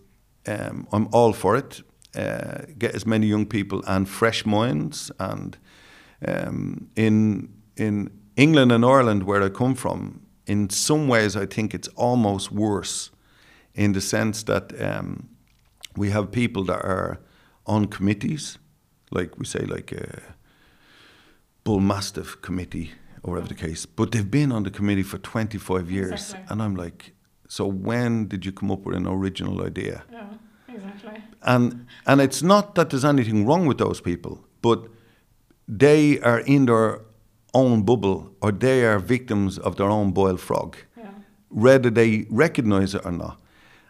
um, 0.48 0.86
I'm 0.92 1.08
all 1.12 1.32
for 1.32 1.56
it. 1.58 1.82
uh, 2.16 2.64
get 2.78 2.94
as 2.94 3.04
many 3.06 3.26
young 3.26 3.46
people 3.46 3.82
and 3.86 4.08
fresh 4.08 4.44
minds. 4.46 5.12
And 5.18 5.56
um, 6.26 6.88
in 6.96 7.48
in 7.76 8.10
England 8.36 8.72
and 8.72 8.84
Ireland, 8.84 9.22
where 9.22 9.46
I 9.46 9.50
come 9.50 9.74
from, 9.74 10.20
in 10.46 10.70
some 10.70 11.06
ways, 11.08 11.36
I 11.36 11.46
think 11.46 11.74
it's 11.74 11.88
almost 11.96 12.50
worse, 12.52 13.10
in 13.74 13.92
the 13.92 14.00
sense 14.00 14.44
that 14.44 14.72
um, 14.80 15.28
we 15.96 16.10
have 16.10 16.26
people 16.30 16.64
that 16.64 16.84
are 16.84 17.18
on 17.64 17.86
committees, 17.86 18.58
like 19.10 19.38
we 19.38 19.44
say, 19.44 19.66
like 19.66 19.92
a 19.92 20.22
bull 21.64 21.80
mastiff 21.80 22.36
committee 22.42 22.90
or 23.22 23.32
whatever 23.34 23.48
the 23.54 23.68
case, 23.68 23.86
but 23.86 24.10
they've 24.10 24.30
been 24.30 24.52
on 24.52 24.62
the 24.62 24.70
committee 24.70 25.02
for 25.04 25.18
25 25.18 25.90
years, 25.90 26.12
Exactly. 26.12 26.46
and 26.48 26.62
I'm 26.62 26.74
like, 26.76 27.12
so 27.48 27.66
when 27.66 28.28
did 28.28 28.44
you 28.46 28.52
come 28.52 28.70
up 28.70 28.86
with 28.86 28.96
an 28.96 29.06
original 29.06 29.64
idea? 29.66 30.02
Yeah, 30.12 30.26
exactly. 30.74 31.22
And 31.42 31.86
and 32.06 32.20
it's 32.20 32.42
not 32.42 32.74
that 32.74 32.88
there's 32.90 33.04
anything 33.04 33.46
wrong 33.46 33.66
with 33.68 33.78
those 33.78 34.00
people, 34.02 34.38
but 34.62 34.78
they 35.78 36.20
are 36.20 36.40
in 36.46 36.66
their 36.66 37.00
own 37.54 37.82
bubble 37.82 38.30
or 38.40 38.52
they 38.52 38.84
are 38.84 38.98
victims 38.98 39.58
of 39.58 39.74
their 39.76 39.88
own 39.90 40.12
boiled 40.12 40.40
frog, 40.40 40.76
Yeah. 40.96 41.10
whether 41.48 41.90
they 41.90 42.26
recognize 42.30 42.94
it 42.94 43.04
or 43.04 43.12
not. 43.12 43.40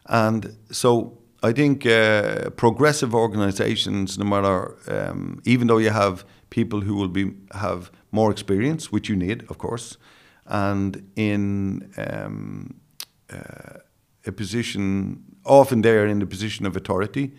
And 0.06 0.56
so 0.70 1.18
I 1.43 1.52
think 1.52 1.85
uh, 1.86 2.51
progressive 2.56 3.14
organizations, 3.14 4.18
no 4.18 4.24
matter, 4.24 4.74
um, 4.89 5.40
even 5.44 5.66
though 5.68 5.78
you 5.80 5.90
have 5.90 6.24
people 6.51 6.80
who 6.80 6.94
will 6.94 7.09
be 7.12 7.32
have 7.52 7.90
more 8.10 8.30
experience, 8.30 8.93
which 8.93 9.09
you 9.10 9.16
need, 9.16 9.44
of 9.51 9.59
course, 9.59 9.97
and 10.47 11.02
in 11.16 11.90
um, 11.97 12.74
a 13.30 14.32
position, 14.32 15.22
often 15.44 15.82
they 15.82 15.96
are 15.96 16.06
in 16.06 16.18
the 16.18 16.26
position 16.26 16.66
of 16.66 16.76
authority, 16.76 17.32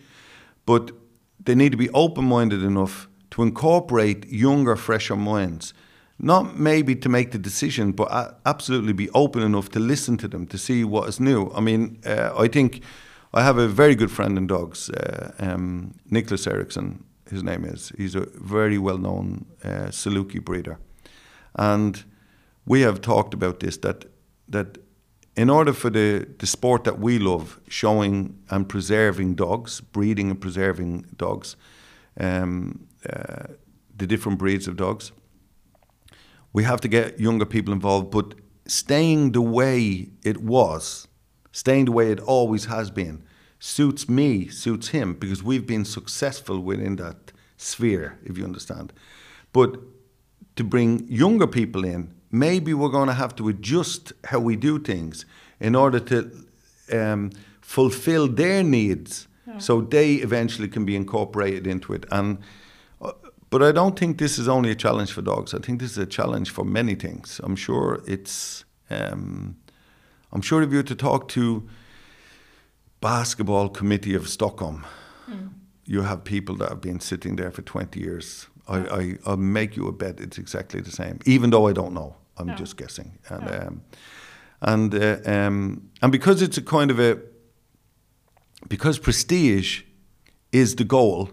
but 0.66 0.90
they 1.44 1.54
need 1.54 1.72
to 1.72 1.78
be 1.78 1.90
open-minded 1.90 2.62
enough 2.62 3.08
to 3.30 3.42
incorporate 3.42 4.26
younger, 4.28 4.76
fresher 4.76 5.16
minds. 5.16 5.74
Not 6.18 6.58
maybe 6.58 6.94
to 6.96 7.08
make 7.08 7.30
the 7.30 7.38
decision, 7.38 7.92
but 7.92 8.40
absolutely 8.44 8.92
be 8.92 9.08
open 9.10 9.42
enough 9.42 9.70
to 9.70 9.80
listen 9.80 10.16
to 10.18 10.28
them 10.28 10.46
to 10.48 10.58
see 10.58 10.84
what 10.84 11.08
is 11.08 11.18
new. 11.18 11.50
I 11.54 11.60
mean, 11.60 11.98
uh, 12.04 12.34
I 12.36 12.48
think 12.48 12.82
I 13.32 13.42
have 13.42 13.56
a 13.56 13.68
very 13.68 13.94
good 13.94 14.10
friend 14.10 14.36
in 14.36 14.46
dogs, 14.46 14.90
uh, 14.90 15.32
um, 15.38 15.94
Nicholas 16.10 16.46
Eriksson. 16.46 17.04
His 17.30 17.42
name 17.42 17.64
is. 17.64 17.92
He's 17.96 18.16
a 18.16 18.26
very 18.34 18.76
well-known 18.76 19.46
uh, 19.64 19.90
Saluki 19.90 20.40
breeder, 20.44 20.78
and 21.54 22.04
we 22.66 22.80
have 22.82 23.00
talked 23.00 23.34
about 23.34 23.60
this 23.60 23.78
that 23.78 24.04
that 24.48 24.78
in 25.36 25.48
order 25.48 25.72
for 25.72 25.90
the, 25.90 26.26
the 26.38 26.46
sport 26.46 26.84
that 26.84 26.98
we 26.98 27.18
love, 27.18 27.60
showing 27.68 28.38
and 28.50 28.68
preserving 28.68 29.34
dogs, 29.34 29.80
breeding 29.80 30.30
and 30.30 30.40
preserving 30.40 31.06
dogs, 31.16 31.56
um, 32.18 32.86
uh, 33.08 33.44
the 33.96 34.06
different 34.06 34.38
breeds 34.38 34.66
of 34.66 34.76
dogs, 34.76 35.12
we 36.52 36.64
have 36.64 36.80
to 36.80 36.88
get 36.88 37.20
younger 37.20 37.46
people 37.46 37.72
involved, 37.72 38.10
but 38.10 38.34
staying 38.66 39.32
the 39.32 39.40
way 39.40 40.08
it 40.24 40.42
was, 40.42 41.06
staying 41.52 41.84
the 41.84 41.92
way 41.92 42.10
it 42.10 42.20
always 42.20 42.64
has 42.64 42.90
been, 42.90 43.22
suits 43.60 44.08
me, 44.08 44.48
suits 44.48 44.88
him, 44.88 45.14
because 45.14 45.42
we've 45.42 45.66
been 45.66 45.84
successful 45.84 46.60
within 46.60 46.96
that 46.96 47.32
sphere, 47.56 48.18
if 48.24 48.36
you 48.36 48.44
understand. 48.44 48.92
But 49.52 49.78
to 50.56 50.64
bring 50.64 51.06
younger 51.08 51.46
people 51.46 51.84
in, 51.84 52.14
maybe 52.30 52.74
we're 52.74 52.88
going 52.88 53.08
to 53.08 53.14
have 53.14 53.34
to 53.36 53.48
adjust 53.48 54.12
how 54.24 54.38
we 54.38 54.56
do 54.56 54.78
things 54.78 55.24
in 55.58 55.74
order 55.74 56.00
to 56.00 56.30
um, 56.92 57.30
fulfill 57.60 58.28
their 58.28 58.62
needs 58.62 59.28
so 59.58 59.80
they 59.80 60.14
eventually 60.14 60.68
can 60.68 60.84
be 60.84 60.96
incorporated 60.96 61.66
into 61.66 61.92
it. 61.92 62.04
And 62.10 62.38
uh, 63.02 63.12
but 63.50 63.62
I 63.62 63.72
don't 63.72 63.98
think 63.98 64.18
this 64.18 64.38
is 64.38 64.48
only 64.48 64.70
a 64.70 64.74
challenge 64.74 65.12
for 65.12 65.22
dogs. 65.22 65.54
I 65.54 65.58
think 65.58 65.80
this 65.80 65.92
is 65.92 65.98
a 65.98 66.06
challenge 66.06 66.50
for 66.50 66.64
many 66.64 66.94
things. 66.94 67.40
I'm 67.42 67.56
sure 67.56 68.02
it's. 68.06 68.64
Um, 68.90 69.56
I'm 70.32 70.42
sure 70.42 70.62
if 70.62 70.70
you 70.70 70.76
were 70.76 70.82
to 70.84 70.94
talk 70.94 71.28
to 71.28 71.68
basketball 73.00 73.68
committee 73.68 74.14
of 74.14 74.28
Stockholm, 74.28 74.84
you 75.84 76.02
have 76.02 76.22
people 76.22 76.54
that 76.56 76.68
have 76.68 76.80
been 76.80 77.00
sitting 77.00 77.34
there 77.36 77.50
for 77.50 77.62
20 77.62 77.98
years. 77.98 78.46
I, 78.68 78.78
I, 78.78 79.18
I'll 79.26 79.36
make 79.36 79.76
you 79.76 79.88
a 79.88 79.92
bet 79.92 80.20
it's 80.20 80.38
exactly 80.38 80.80
the 80.80 80.92
same, 80.92 81.18
even 81.24 81.50
though 81.50 81.66
I 81.66 81.72
don't 81.72 81.92
know. 81.92 82.14
I'm 82.40 82.48
Yeah. 82.48 82.56
just 82.56 82.76
guessing. 82.76 83.18
And, 83.28 83.42
Yeah. 83.42 83.66
um, 83.66 83.82
and, 84.60 84.94
uh, 84.94 85.18
um, 85.26 85.90
and 86.02 86.12
because 86.12 86.42
it's 86.42 86.58
a 86.58 86.62
kind 86.62 86.90
of 86.90 86.98
a, 86.98 87.18
because 88.68 88.98
prestige 88.98 89.82
is 90.52 90.74
the 90.76 90.84
goal, 90.84 91.30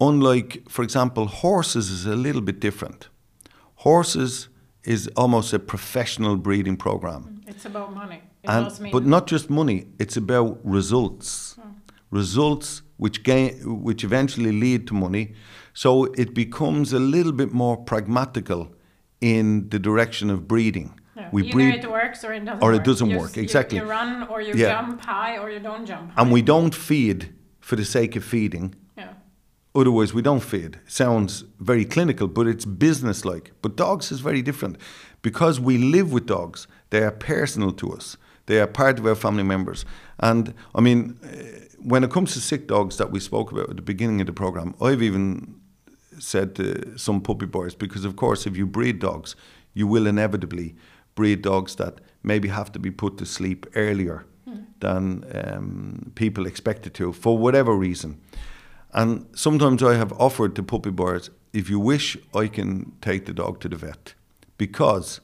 unlike, 0.00 0.62
for 0.68 0.82
example, 0.82 1.26
horses 1.26 1.90
is 1.90 2.06
a 2.06 2.16
little 2.16 2.40
bit 2.42 2.60
different. 2.60 3.08
Horses 3.76 4.48
is 4.84 5.08
almost 5.16 5.52
a 5.52 5.58
professional 5.58 6.36
breeding 6.36 6.76
program. 6.76 7.40
It's 7.46 7.64
about 7.66 7.94
money. 7.94 8.22
It 8.42 8.50
And, 8.50 8.90
but 8.90 9.04
not 9.06 9.26
just 9.30 9.48
money, 9.50 9.86
it's 9.98 10.16
about 10.16 10.58
results. 10.64 11.56
Results 12.10 12.82
which 12.98 13.22
gain, 13.22 13.82
which 13.82 14.04
eventually 14.04 14.52
lead 14.52 14.86
to 14.88 14.94
money. 14.94 15.34
So 15.72 16.04
it 16.14 16.34
becomes 16.34 16.92
a 16.92 16.98
little 16.98 17.32
bit 17.32 17.52
more 17.52 17.76
pragmatical 17.76 18.74
in 19.22 19.68
the 19.70 19.78
direction 19.78 20.28
of 20.30 20.46
breeding. 20.46 20.98
Yeah. 21.16 21.28
We 21.32 21.42
Either 21.44 21.52
breed 21.52 21.84
it 21.84 21.90
works 21.90 22.24
or 22.24 22.32
it 22.34 22.44
doesn't 22.44 22.62
or 22.62 22.72
it 22.72 22.76
work. 22.78 22.84
doesn't 22.84 23.10
You 23.10 23.18
work, 23.18 23.30
s- 23.30 23.36
you- 23.36 23.42
exactly. 23.42 23.78
You, 23.78 23.84
run 23.84 24.26
or 24.28 24.40
you 24.42 24.52
Yeah. 24.54 24.72
jump 24.74 25.04
high 25.04 25.38
or 25.38 25.48
you 25.50 25.60
don't 25.60 25.86
jump 25.86 26.10
high. 26.12 26.22
and 26.22 26.32
we 26.32 26.42
don't 26.42 26.74
feed 26.74 27.32
for 27.60 27.76
the 27.76 27.84
sake 27.84 28.16
of 28.16 28.24
feeding. 28.24 28.74
Yeah. 28.98 29.12
Otherwise, 29.74 30.12
we 30.12 30.22
don't 30.22 30.42
feed. 30.42 30.78
Sounds 30.86 31.44
very 31.60 31.84
clinical, 31.84 32.28
but 32.28 32.46
it's 32.46 32.64
business-like. 32.64 33.52
But 33.62 33.76
dogs 33.76 34.10
is 34.12 34.20
very 34.20 34.42
different 34.42 34.76
because 35.22 35.60
we 35.60 35.78
live 35.78 36.12
with 36.12 36.26
dogs. 36.26 36.66
They 36.90 37.02
are 37.02 37.12
personal 37.12 37.72
to 37.72 37.92
us. 37.92 38.16
They 38.46 38.58
are 38.60 38.66
part 38.66 38.98
of 38.98 39.06
our 39.06 39.14
family 39.14 39.44
members. 39.44 39.84
And 40.18 40.52
I 40.74 40.80
mean, 40.80 41.16
eh, 41.22 41.68
when 41.78 42.02
it 42.04 42.10
comes 42.10 42.32
to 42.32 42.40
sick 42.40 42.66
dogs 42.66 42.96
that 42.96 43.10
we 43.12 43.20
spoke 43.20 43.52
about 43.52 43.70
at 43.70 43.76
the 43.76 43.82
beginning 43.82 44.20
of 44.20 44.26
the 44.26 44.32
program, 44.32 44.74
I've 44.80 45.02
even 45.02 45.54
said 46.22 46.54
to 46.54 46.96
some 46.96 47.20
puppy 47.20 47.46
boys 47.46 47.74
because, 47.74 48.04
of 48.04 48.16
course, 48.16 48.46
if 48.46 48.56
you 48.56 48.66
breed 48.66 48.98
dogs, 48.98 49.36
you 49.74 49.86
will 49.86 50.06
inevitably 50.06 50.74
breed 51.14 51.42
dogs 51.42 51.76
that 51.76 52.00
maybe 52.22 52.48
have 52.48 52.70
to 52.72 52.78
be 52.78 52.90
put 52.90 53.18
to 53.18 53.26
sleep 53.26 53.66
earlier 53.74 54.24
than 54.80 55.24
um, 55.34 56.12
people 56.14 56.46
expected 56.46 56.94
to 56.94 57.12
for 57.12 57.38
whatever 57.38 57.74
reason. 57.74 58.20
And 58.92 59.26
sometimes 59.34 59.82
I 59.82 59.94
have 59.94 60.12
offered 60.20 60.54
to 60.56 60.62
puppy 60.62 60.90
boys, 60.90 61.30
if 61.52 61.70
you 61.70 61.80
wish, 61.80 62.16
I 62.34 62.48
can 62.48 62.92
take 63.00 63.24
the 63.26 63.32
dog 63.32 63.60
to 63.60 63.68
the 63.68 63.76
vet 63.76 64.14
because 64.58 65.20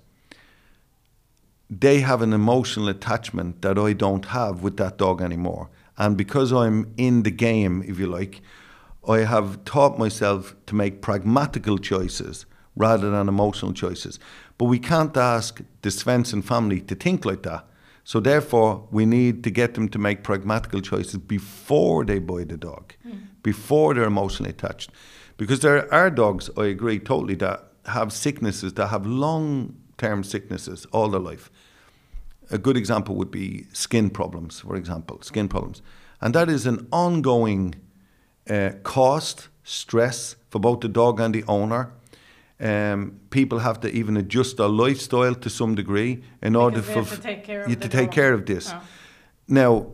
they 1.68 2.00
have 2.00 2.22
an 2.22 2.32
emotional 2.32 2.88
attachment 2.88 3.60
that 3.62 3.78
I 3.78 3.92
don't 3.92 4.26
have 4.26 4.62
with 4.62 4.76
that 4.78 4.96
dog 4.96 5.20
anymore. 5.20 5.68
And 5.98 6.16
because 6.16 6.52
I'm 6.52 6.94
in 6.96 7.24
the 7.24 7.30
game, 7.30 7.82
if 7.86 7.98
you 7.98 8.06
like, 8.06 8.40
I 9.09 9.20
have 9.20 9.64
taught 9.64 9.98
myself 9.98 10.55
to 10.66 10.74
make 10.74 11.01
pragmatical 11.01 11.78
choices 11.78 12.44
rather 12.76 13.10
than 13.10 13.28
emotional 13.28 13.72
choices. 13.72 14.18
But 14.59 14.66
we 14.66 14.78
can't 14.78 15.16
ask 15.16 15.60
the 15.82 15.89
Svensson 15.89 16.44
family 16.44 16.80
to 16.82 16.94
think 16.94 17.24
like 17.24 17.43
that. 17.43 17.64
So 18.05 18.20
therefore, 18.20 18.86
we 18.90 19.05
need 19.05 19.44
to 19.44 19.51
get 19.51 19.74
them 19.74 19.89
to 19.90 19.98
make 19.98 20.22
pragmatical 20.22 20.80
choices 20.80 21.16
before 21.16 22.05
they 22.05 22.18
buy 22.18 22.44
the 22.44 22.56
dog, 22.56 22.94
hmm. 23.02 23.16
before 23.43 23.94
they're 23.94 24.05
emotionally 24.05 24.51
attached. 24.51 24.90
Because 25.36 25.60
there 25.60 25.93
are 25.93 26.10
dogs, 26.10 26.51
I 26.56 26.66
agree 26.66 26.98
totally, 26.98 27.35
that 27.36 27.64
have 27.86 28.12
sicknesses, 28.12 28.74
that 28.74 28.89
have 28.89 29.06
long-term 29.06 30.24
sicknesses 30.24 30.86
all 30.93 31.09
their 31.09 31.20
life. 31.20 31.51
A 32.51 32.59
good 32.59 32.76
example 32.76 33.14
would 33.16 33.30
be 33.30 33.66
skin 33.72 34.10
problems, 34.10 34.60
for 34.60 34.74
example, 34.74 35.20
skin 35.22 35.48
problems. 35.48 35.82
And 36.20 36.35
that 36.35 36.48
is 36.48 36.66
an 36.66 36.89
ongoing 36.90 37.74
uh, 38.48 38.70
cost, 38.82 39.48
stress 39.64 40.36
for 40.50 40.58
both 40.58 40.80
the 40.80 40.88
dog 40.88 41.20
and 41.20 41.34
the 41.34 41.44
owner. 41.46 41.92
Um, 42.60 43.20
people 43.30 43.60
have 43.60 43.80
to 43.80 43.88
even 43.88 44.16
adjust 44.16 44.56
their 44.56 44.68
lifestyle 44.68 45.34
to 45.34 45.48
some 45.50 45.74
degree 45.76 46.22
in 46.42 46.56
order 46.56 46.80
Because 46.80 46.94
have 46.94 47.08
for 47.08 47.16
to 47.16 47.22
take 47.22 47.44
care 47.44 47.62
of 47.62 47.70
you 47.70 47.76
to 47.76 47.88
take 47.88 48.08
dog. 48.08 48.14
care 48.14 48.32
of 48.34 48.46
this. 48.46 48.72
Oh. 48.72 48.82
Now, 49.46 49.86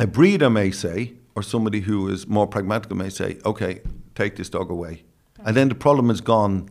a 0.00 0.06
breeder 0.06 0.50
may 0.50 0.72
say, 0.72 1.12
or 1.34 1.42
somebody 1.42 1.80
who 1.80 2.08
is 2.08 2.26
more 2.26 2.46
pragmatic 2.46 2.92
may 2.94 3.10
say, 3.10 3.38
okay, 3.44 3.80
take 4.14 4.36
this 4.36 4.48
dog 4.50 4.70
away. 4.70 5.04
And 5.44 5.56
then 5.56 5.68
the 5.68 5.74
problem 5.74 6.10
is 6.10 6.20
gone 6.20 6.68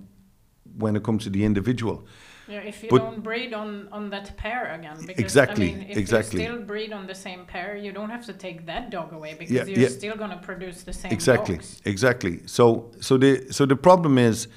when 0.78 0.96
it 0.96 1.04
comes 1.04 1.24
to 1.24 1.30
the 1.30 1.44
individual. 1.46 2.06
Yeah, 2.52 2.60
if 2.72 2.84
you 2.84 2.90
But- 2.90 3.00
don't 3.00 3.24
breed 3.24 3.54
on, 3.54 3.88
on 3.92 4.10
that 4.10 4.36
pair 4.38 4.74
again, 4.78 4.98
because 5.08 5.24
Exactly, 5.24 5.72
I 5.72 5.76
mean, 5.76 5.86
if 5.90 5.98
exactly. 5.98 6.42
you 6.42 6.48
still 6.48 6.62
breed 6.62 6.92
on 6.92 7.08
the 7.08 7.16
same 7.16 7.46
pair, 7.46 7.78
you 7.78 7.92
don't 7.94 8.10
have 8.10 8.26
to 8.26 8.34
take 8.34 8.66
that 8.66 8.90
dog 8.90 9.14
away 9.14 9.36
because 9.40 9.56
Yeah, 9.56 9.66
you're 9.66 9.80
yeah. 9.80 10.00
still 10.02 10.16
going 10.18 10.32
to 10.32 10.42
produce 10.50 10.84
the 10.84 10.94
same 10.94 11.12
Exactly, 11.14 11.56
dogs. 11.56 11.82
exactly. 11.86 12.42
So, 12.46 12.92
so 13.00 13.18
the 13.18 13.32
so 13.52 13.66
the 13.66 13.76
problem 13.78 14.18
is, 14.18 14.48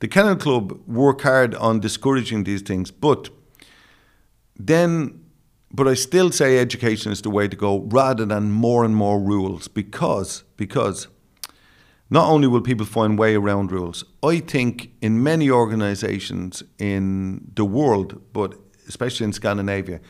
the 0.00 0.08
Kennel 0.08 0.36
Club 0.36 0.64
work 0.88 1.20
hard 1.22 1.54
on 1.54 1.80
discouraging 1.80 2.44
these 2.44 2.62
things, 2.62 2.90
but 2.90 3.30
then 4.58 5.20
but 5.76 5.88
I 5.88 5.94
still 5.94 6.30
say 6.30 6.58
education 6.58 7.10
is 7.10 7.20
the 7.22 7.30
way 7.30 7.48
to 7.48 7.56
go 7.56 7.80
rather 7.88 8.24
than 8.24 8.52
more 8.52 8.84
and 8.84 8.94
more 8.94 9.18
rules 9.20 9.66
because 9.68 10.44
because 10.56 11.08
not 12.10 12.28
only 12.28 12.46
will 12.48 12.60
people 12.60 12.86
find 12.86 13.18
way 13.18 13.34
around 13.34 13.72
rules, 13.72 14.04
I 14.22 14.38
think 14.40 14.90
in 15.00 15.22
many 15.22 15.50
organizations 15.50 16.62
in 16.78 17.50
the 17.54 17.64
world, 17.64 18.20
but 18.32 18.54
especially 18.88 19.24
in 19.24 19.32
Scandinavia, 19.32 20.00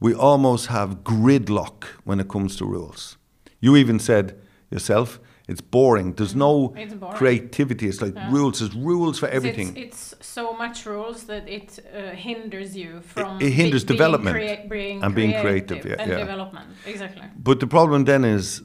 we 0.00 0.14
almost 0.14 0.66
have 0.66 1.02
gridlock 1.02 1.84
when 2.04 2.20
it 2.20 2.28
comes 2.28 2.56
to 2.56 2.64
rules. 2.64 3.16
You 3.60 3.76
even 3.76 3.98
said 3.98 4.38
yourself, 4.70 5.18
it's 5.48 5.62
boring. 5.62 6.12
There's 6.14 6.34
no 6.36 6.74
It's 6.76 6.92
boring. 6.94 7.16
creativity. 7.16 7.88
It's 7.88 8.02
like 8.02 8.14
Yeah. 8.14 8.30
rules. 8.30 8.58
There's 8.60 8.74
rules 8.74 9.18
for 9.18 9.28
everything. 9.28 9.68
It's, 9.76 10.12
it's 10.12 10.26
so 10.26 10.52
much 10.52 10.84
rules 10.86 11.24
that 11.24 11.48
it 11.48 11.78
uh, 11.78 12.14
hinders 12.14 12.76
you 12.76 13.00
from 13.00 13.40
it 13.40 13.52
hinders 13.52 13.82
be- 13.82 13.88
being 13.88 13.98
development 13.98 14.36
crea- 14.36 14.66
being 14.68 15.02
and 15.02 15.14
being 15.14 15.32
creative, 15.40 15.84
yeah, 15.86 15.96
and 15.98 16.10
yeah. 16.10 16.18
development. 16.18 16.68
Exactly. 16.86 17.24
But 17.42 17.58
the 17.60 17.66
problem 17.66 18.04
then 18.04 18.24
is 18.24 18.62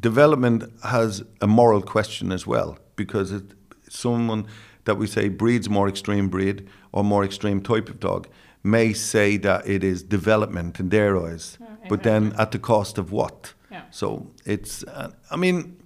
development 0.00 0.64
has 0.84 1.22
a 1.40 1.46
moral 1.46 1.82
question 1.82 2.32
as 2.32 2.46
well 2.46 2.78
because 2.96 3.32
it, 3.32 3.44
someone 3.88 4.46
that 4.84 4.96
we 4.96 5.06
say 5.06 5.28
breeds 5.28 5.68
more 5.68 5.88
extreme 5.88 6.28
breed 6.28 6.68
or 6.92 7.04
more 7.04 7.24
extreme 7.24 7.60
type 7.60 7.88
of 7.88 7.98
dog 8.00 8.28
may 8.62 8.92
say 8.92 9.36
that 9.38 9.66
it 9.66 9.84
is 9.84 10.02
development 10.02 10.80
in 10.80 10.88
their 10.88 11.16
eyes, 11.16 11.58
but 11.88 12.02
then 12.02 12.32
at 12.38 12.50
the 12.50 12.58
cost 12.58 12.98
of 12.98 13.12
what? 13.12 13.54
Yeah. 13.70 13.82
So 13.90 14.32
it's, 14.44 14.82
uh, 14.84 15.10
I 15.30 15.36
mean, 15.36 15.76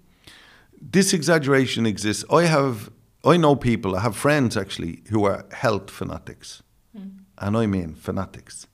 this 0.81 1.13
exaggeration 1.13 1.85
exists. 1.87 2.25
I 2.31 2.45
have, 2.45 2.91
I 3.25 3.37
know 3.37 3.55
people, 3.55 3.97
I 3.97 4.01
have 4.01 4.17
friends 4.17 4.57
actually 4.57 5.03
who 5.11 5.25
are 5.25 5.45
health 5.53 5.91
fanatics, 5.91 6.63
and 7.39 7.57
I 7.57 7.67
mean 7.67 7.95
fanatics. 7.95 8.67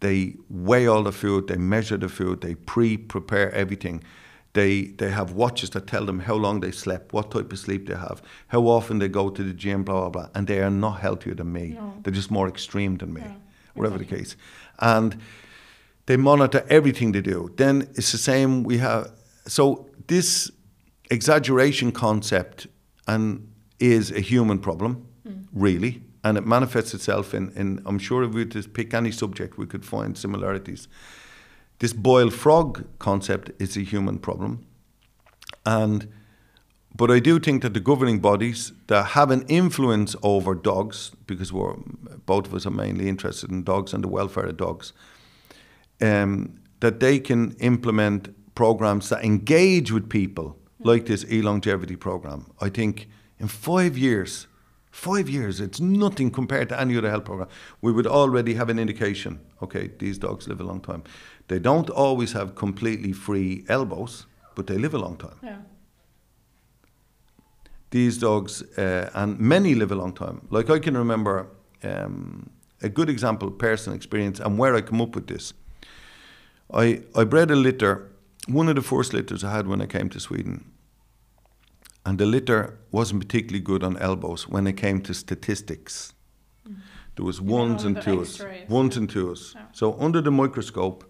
They 0.00 0.34
weigh 0.48 0.86
all 0.88 1.04
the 1.04 1.12
food, 1.12 1.46
they 1.46 1.56
measure 1.56 1.96
the 1.96 2.08
food, 2.08 2.40
they 2.40 2.54
pre-prepare 2.56 3.52
everything. 3.52 4.02
They 4.54 4.82
they 4.96 5.10
have 5.10 5.32
watches 5.32 5.70
that 5.70 5.86
tell 5.86 6.04
them 6.04 6.20
how 6.20 6.34
long 6.34 6.60
they 6.60 6.72
slept, 6.72 7.12
what 7.12 7.30
type 7.30 7.52
of 7.52 7.58
sleep 7.58 7.86
they 7.86 7.94
have, 7.94 8.22
how 8.48 8.68
often 8.68 8.98
they 8.98 9.08
go 9.08 9.30
to 9.30 9.42
the 9.42 9.54
gym, 9.54 9.82
blah 9.82 10.00
blah 10.00 10.10
blah. 10.10 10.28
And 10.34 10.46
they 10.46 10.60
are 10.60 10.70
not 10.70 11.00
healthier 11.00 11.34
than 11.34 11.52
me. 11.52 11.68
No. 11.68 11.94
They're 12.02 12.12
just 12.12 12.30
more 12.30 12.48
extreme 12.48 12.98
than 12.98 13.12
me, 13.12 13.22
Yeah, 13.22 13.34
whatever 13.74 13.98
the 13.98 14.04
case. 14.04 14.36
And 14.78 15.16
they 16.06 16.16
monitor 16.16 16.64
everything 16.68 17.12
they 17.12 17.22
do. 17.22 17.50
Then 17.56 17.82
it's 17.94 18.12
the 18.12 18.18
same. 18.18 18.62
We 18.62 18.78
have 18.78 19.10
so 19.46 19.86
this 20.06 20.50
exaggeration 21.10 21.92
concept 21.92 22.66
and 23.06 23.48
is 23.78 24.10
a 24.10 24.20
human 24.20 24.58
problem, 24.58 25.06
hmm. 25.26 25.42
really, 25.52 26.02
and 26.22 26.38
it 26.38 26.46
manifests 26.46 26.94
itself 26.94 27.34
in, 27.34 27.52
in. 27.56 27.80
I'm 27.86 27.98
sure 27.98 28.22
if 28.22 28.32
we 28.32 28.44
to 28.46 28.62
pick 28.68 28.94
any 28.94 29.12
subject, 29.12 29.58
we 29.58 29.66
could 29.66 29.84
find 29.84 30.16
similarities. 30.16 30.88
This 31.82 31.92
boiled 31.92 32.32
frog 32.32 32.86
concept 33.00 33.50
is 33.60 33.76
a 33.76 33.80
human 33.80 34.18
problem, 34.18 34.64
and 35.66 36.06
but 36.94 37.10
I 37.10 37.18
do 37.18 37.40
think 37.40 37.62
that 37.62 37.74
the 37.74 37.80
governing 37.80 38.20
bodies 38.20 38.72
that 38.86 39.04
have 39.16 39.32
an 39.32 39.44
influence 39.48 40.14
over 40.22 40.54
dogs, 40.54 41.10
because 41.26 41.52
we're 41.52 41.74
both 42.24 42.46
of 42.46 42.54
us 42.54 42.66
are 42.66 42.70
mainly 42.70 43.08
interested 43.08 43.50
in 43.50 43.64
dogs 43.64 43.92
and 43.92 44.04
the 44.04 44.08
welfare 44.08 44.46
of 44.46 44.56
dogs, 44.58 44.92
um, 46.00 46.60
that 46.78 47.00
they 47.00 47.18
can 47.18 47.56
implement 47.58 48.28
programs 48.54 49.08
that 49.08 49.24
engage 49.24 49.90
with 49.90 50.08
people, 50.08 50.56
like 50.78 51.06
this 51.06 51.24
e-longevity 51.32 51.96
program. 51.96 52.46
I 52.60 52.68
think 52.68 53.08
in 53.40 53.48
five 53.48 53.98
years, 53.98 54.46
five 54.92 55.28
years, 55.28 55.60
it's 55.60 55.80
nothing 55.80 56.30
compared 56.30 56.68
to 56.68 56.80
any 56.80 56.96
other 56.96 57.10
health 57.10 57.24
program. 57.24 57.48
We 57.80 57.90
would 57.90 58.06
already 58.06 58.54
have 58.54 58.68
an 58.68 58.78
indication. 58.78 59.40
Okay, 59.60 59.90
these 59.98 60.18
dogs 60.18 60.46
live 60.46 60.60
a 60.60 60.64
long 60.64 60.80
time. 60.80 61.02
They 61.48 61.58
don't 61.58 61.90
always 61.90 62.32
have 62.32 62.54
completely 62.54 63.12
free 63.12 63.64
elbows, 63.68 64.26
but 64.54 64.66
they 64.66 64.78
live 64.78 64.94
a 64.94 64.98
long 64.98 65.16
time 65.16 65.36
Yeah. 65.42 65.56
these 67.90 68.18
dogs, 68.18 68.62
uh, 68.78 69.10
and 69.14 69.38
many 69.38 69.74
live 69.74 69.92
a 69.92 69.94
long 69.94 70.14
time. 70.14 70.40
Like 70.50 70.70
I 70.70 70.78
can 70.78 70.96
remember 70.96 71.46
um, 71.82 72.50
a 72.82 72.88
good 72.88 73.08
example, 73.10 73.50
personal 73.50 73.96
experience, 73.96 74.40
and 74.40 74.58
where 74.58 74.74
I 74.74 74.80
come 74.80 75.02
up 75.02 75.14
with 75.14 75.26
this. 75.26 75.52
I, 76.72 77.02
I 77.14 77.24
bred 77.24 77.50
a 77.50 77.56
litter, 77.56 78.08
one 78.48 78.68
of 78.68 78.76
the 78.76 78.82
first 78.82 79.12
litters 79.12 79.44
I 79.44 79.50
had 79.50 79.66
when 79.66 79.82
I 79.82 79.86
came 79.86 80.08
to 80.10 80.20
Sweden. 80.20 80.64
And 82.04 82.18
the 82.18 82.26
litter 82.26 82.78
wasn't 82.90 83.20
particularly 83.20 83.60
good 83.60 83.84
on 83.84 83.96
elbows 83.98 84.48
when 84.48 84.66
it 84.66 84.76
came 84.76 85.00
to 85.02 85.12
statistics. 85.14 86.14
There 87.16 87.26
was 87.26 87.40
ones 87.40 87.84
and 87.84 87.96
the 87.96 88.00
twos, 88.00 88.42
ones 88.68 88.96
and 88.96 89.08
twos. 89.10 89.54
So 89.72 89.96
under 90.00 90.22
the 90.22 90.30
microscope, 90.30 91.04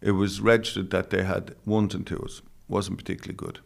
it 0.00 0.12
was 0.12 0.40
registered 0.40 0.90
that 0.90 1.10
they 1.10 1.24
had 1.24 1.54
ones 1.64 1.94
and 1.94 2.06
twos. 2.06 2.42
Wasn't 2.68 2.98
particularly 2.98 3.36
good 3.36 3.60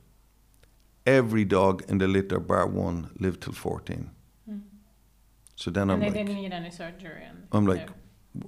every 1.07 1.45
dog 1.45 1.85
in 1.89 1.99
the 1.99 2.09
litter 2.09 2.41
bar 2.41 2.67
one 2.67 3.11
lived 3.19 3.43
till 3.43 3.53
14 3.53 4.11
mm. 4.51 4.61
so 5.55 5.71
then 5.71 5.91
i'm 5.91 5.95
and 5.95 6.03
they 6.03 6.07
like 6.07 6.27
didn't 6.27 6.41
need 6.41 6.53
any 6.53 6.71
surgery. 6.71 7.25
I'm 7.53 7.67
like, 7.67 7.89
yeah. 8.35 8.43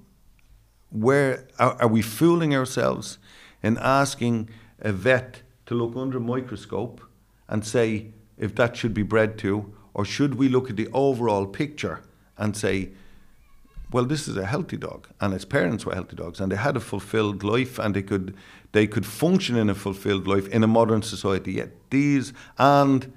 where 0.90 1.46
are, 1.58 1.76
are 1.80 1.88
we 1.88 2.02
fooling 2.02 2.54
ourselves 2.54 3.18
in 3.62 3.78
asking 3.78 4.48
a 4.80 4.92
vet 4.92 5.42
to 5.66 5.74
look 5.74 5.96
under 5.96 6.18
a 6.18 6.20
microscope 6.20 7.00
and 7.48 7.64
say 7.64 8.12
if 8.38 8.54
that 8.54 8.76
should 8.76 8.94
be 8.94 9.02
bred 9.02 9.38
to 9.38 9.72
or 9.94 10.04
should 10.04 10.34
we 10.34 10.48
look 10.48 10.70
at 10.70 10.76
the 10.76 10.88
overall 10.92 11.46
picture 11.46 12.02
and 12.36 12.56
say 12.56 12.90
well 13.92 14.04
this 14.04 14.28
is 14.28 14.36
a 14.36 14.46
healthy 14.46 14.76
dog 14.76 15.08
and 15.20 15.32
its 15.34 15.44
parents 15.44 15.86
were 15.86 15.94
healthy 15.94 16.16
dogs 16.16 16.40
and 16.40 16.50
they 16.50 16.56
had 16.56 16.76
a 16.76 16.80
fulfilled 16.80 17.42
life 17.42 17.78
and 17.78 17.94
they 17.94 18.02
could 18.02 18.34
they 18.72 18.86
could 18.86 19.06
function 19.06 19.56
in 19.56 19.70
a 19.70 19.74
fulfilled 19.74 20.26
life 20.26 20.48
in 20.48 20.62
a 20.62 20.66
modern 20.66 21.02
society 21.02 21.52
yet 21.52 21.70
these 21.90 22.32
and 22.58 23.12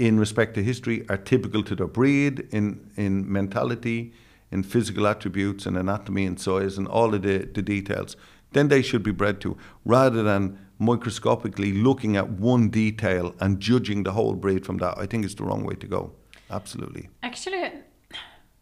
in 0.00 0.18
respect 0.18 0.54
to 0.54 0.62
history 0.62 1.04
are 1.08 1.16
typical 1.16 1.62
to 1.62 1.74
their 1.74 1.86
breed 1.86 2.48
in, 2.50 2.90
in 2.96 3.30
mentality, 3.30 4.12
in 4.50 4.62
physical 4.62 5.06
attributes 5.06 5.66
and 5.66 5.76
anatomy 5.76 6.24
and 6.24 6.40
size 6.40 6.78
and 6.78 6.88
all 6.88 7.14
of 7.14 7.22
the, 7.22 7.38
the 7.54 7.62
details, 7.62 8.16
then 8.52 8.68
they 8.68 8.82
should 8.82 9.02
be 9.02 9.10
bred 9.10 9.40
to, 9.42 9.56
rather 9.84 10.22
than 10.22 10.58
microscopically 10.78 11.72
looking 11.72 12.16
at 12.16 12.30
one 12.30 12.70
detail 12.70 13.34
and 13.40 13.60
judging 13.60 14.02
the 14.02 14.12
whole 14.12 14.34
breed 14.34 14.64
from 14.64 14.78
that. 14.78 14.96
I 14.96 15.06
think 15.06 15.24
it's 15.24 15.34
the 15.34 15.44
wrong 15.44 15.64
way 15.64 15.74
to 15.74 15.86
go. 15.86 16.12
Absolutely. 16.50 17.10
Actually, 17.22 17.70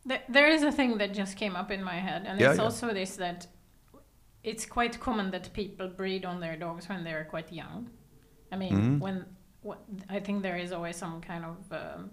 th- 0.08 0.22
there 0.28 0.48
is 0.48 0.62
a 0.62 0.72
thing 0.72 0.98
that 0.98 1.12
just 1.14 1.36
came 1.36 1.56
up 1.56 1.70
in 1.70 1.82
my 1.82 1.98
head, 2.08 2.22
and 2.26 2.40
Yeah, 2.40 2.50
it's 2.50 2.58
yeah. 2.58 2.64
also 2.64 2.92
this 2.94 3.16
that 3.16 3.46
it's 4.44 4.64
quite 4.66 4.98
common 5.00 5.30
that 5.30 5.52
people 5.52 5.88
breed 5.88 6.24
on 6.24 6.40
their 6.40 6.56
dogs 6.56 6.88
when 6.88 7.04
they're 7.04 7.24
quite 7.24 7.52
young. 7.52 7.90
I 8.52 8.56
mean, 8.56 8.72
Mhm. 8.76 9.00
when 9.00 9.24
what, 9.62 9.78
I 10.08 10.20
think 10.20 10.42
there 10.42 10.56
is 10.56 10.72
always 10.72 10.96
some 10.96 11.20
kind 11.20 11.44
of 11.44 11.56
um, 11.72 12.10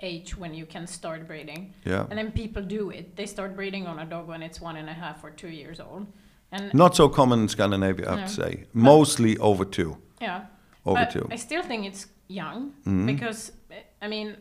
age 0.00 0.36
when 0.38 0.54
you 0.54 0.66
can 0.66 0.86
start 0.86 1.26
breeding, 1.26 1.72
Yeah. 1.84 2.06
and 2.10 2.16
then 2.18 2.30
people 2.32 2.62
do 2.62 2.90
it. 2.90 3.16
They 3.16 3.26
start 3.26 3.56
breeding 3.56 3.86
on 3.86 3.98
a 3.98 4.04
dog 4.04 4.28
when 4.28 4.42
it's 4.42 4.60
one 4.60 4.76
and 4.76 4.88
a 4.88 4.92
half 4.94 5.24
or 5.24 5.30
two 5.30 5.48
years 5.48 5.80
old, 5.80 6.06
and 6.52 6.72
Not 6.74 6.94
so 6.94 7.08
common 7.08 7.40
in 7.40 7.48
Scandinavia, 7.48 8.06
I 8.06 8.10
have 8.10 8.20
No. 8.20 8.26
to 8.26 8.32
say. 8.32 8.64
Mostly 8.72 9.36
over 9.38 9.64
two. 9.64 9.96
yeah, 10.20 10.46
Over 10.84 11.00
but 11.00 11.10
two. 11.10 11.26
I 11.30 11.36
still 11.36 11.62
think 11.62 11.84
it's 11.86 12.06
young 12.28 12.72
Mhm. 12.84 13.06
because 13.06 13.52
I 14.00 14.08
mean, 14.08 14.36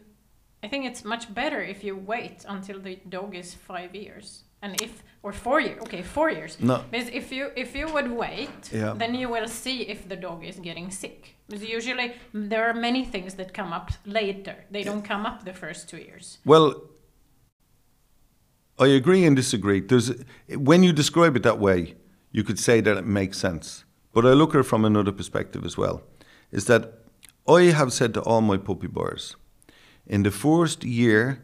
I 0.66 0.68
think 0.68 0.86
it's 0.86 1.04
much 1.06 1.32
better 1.42 1.62
if 1.62 1.84
you 1.84 1.96
wait 1.96 2.44
until 2.56 2.80
the 2.80 2.96
dog 3.08 3.36
is 3.36 3.54
five 3.54 3.94
years, 3.94 4.44
and 4.64 4.82
if 4.82 5.04
or 5.22 5.32
four 5.32 5.60
years. 5.60 5.80
Okay, 5.84 6.02
four 6.02 6.30
years. 6.32 6.58
No. 6.60 6.78
Because 6.92 7.10
if 7.22 7.32
you 7.32 7.44
if 7.64 7.70
you 7.76 7.88
would 7.96 8.10
wait, 8.26 8.72
Yeah. 8.72 8.94
then 9.02 9.14
you 9.22 9.28
will 9.36 9.48
see 9.48 9.78
if 9.94 10.00
the 10.12 10.16
dog 10.28 10.44
is 10.44 10.58
getting 10.60 10.92
sick. 10.92 11.20
Because 11.48 11.64
usually 11.78 12.08
mm, 12.34 12.50
there 12.52 12.64
are 12.70 12.74
many 12.74 13.06
things 13.14 13.36
that 13.36 13.54
come 13.60 13.72
up 13.80 13.88
later. 14.06 14.56
They 14.72 14.84
don't 14.84 15.06
come 15.12 15.24
up 15.30 15.38
the 15.46 15.54
first 15.54 15.82
two 15.90 16.02
years. 16.08 16.40
Well, 16.46 16.68
I 18.86 18.88
agree 18.88 19.24
and 19.28 19.36
disagree. 19.36 19.82
There's, 19.82 20.08
when 20.72 20.84
you 20.84 20.94
describe 20.94 21.36
it 21.38 21.44
that 21.44 21.60
way, 21.60 21.80
you 22.32 22.44
could 22.44 22.60
say 22.60 22.82
that 22.82 22.98
it 22.98 23.06
makes 23.06 23.38
sense. 23.38 23.86
But 24.14 24.26
I 24.26 24.34
look 24.34 24.56
at 24.56 24.60
it 24.62 24.70
from 24.74 24.84
another 24.86 25.12
perspective 25.12 25.64
as 25.66 25.78
well. 25.78 26.02
Is 26.52 26.66
that 26.66 26.82
I 27.48 27.62
have 27.80 27.92
said 27.94 28.14
to 28.16 28.22
all 28.22 28.42
my 28.42 28.58
puppy 28.58 28.88
buyers, 28.88 29.36
in 30.08 30.24
the 30.24 30.32
first 30.32 30.84
year, 30.84 31.42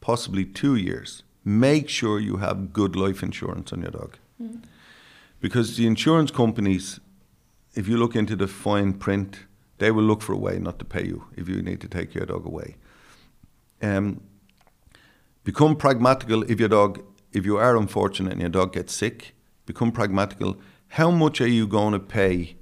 possibly 0.00 0.44
two 0.44 0.76
years, 0.76 1.22
make 1.44 1.88
sure 1.88 2.20
you 2.20 2.36
have 2.36 2.72
good 2.72 2.94
life 2.96 3.22
insurance 3.22 3.72
on 3.72 3.82
your 3.82 3.90
dog. 3.90 4.18
Because 5.40 5.76
the 5.76 5.86
insurance 5.86 6.30
companies, 6.30 7.00
if 7.74 7.88
you 7.88 7.96
look 7.96 8.14
into 8.14 8.36
the 8.36 8.46
fine 8.46 8.92
print, 8.92 9.40
they 9.78 9.90
will 9.90 10.04
look 10.04 10.22
for 10.22 10.32
a 10.32 10.38
way 10.38 10.58
not 10.58 10.78
to 10.78 10.84
pay 10.84 11.04
you 11.04 11.24
if 11.36 11.48
you 11.48 11.60
need 11.62 11.80
to 11.80 11.88
take 11.88 12.14
your 12.14 12.26
dog 12.26 12.46
away. 12.46 12.76
Um, 13.80 14.20
become 15.42 15.74
pragmatical 15.74 16.44
if 16.44 16.60
your 16.60 16.68
dog, 16.68 17.02
if 17.32 17.44
you 17.44 17.56
are 17.56 17.76
unfortunate 17.76 18.32
and 18.32 18.40
your 18.40 18.50
dog 18.50 18.74
gets 18.74 18.94
sick, 18.94 19.34
become 19.66 19.90
pragmatical. 19.90 20.56
How 20.88 21.10
much 21.10 21.40
are 21.40 21.48
you 21.48 21.66
going 21.66 21.94
to 21.94 21.98
pay 21.98 22.56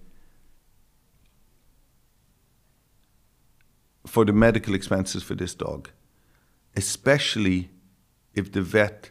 for 4.06 4.24
the 4.24 4.32
medical 4.32 4.74
expenses 4.74 5.22
for 5.22 5.34
this 5.34 5.54
dog? 5.54 5.90
Especially 6.76 7.70
if 8.34 8.52
the 8.52 8.62
vet 8.62 9.10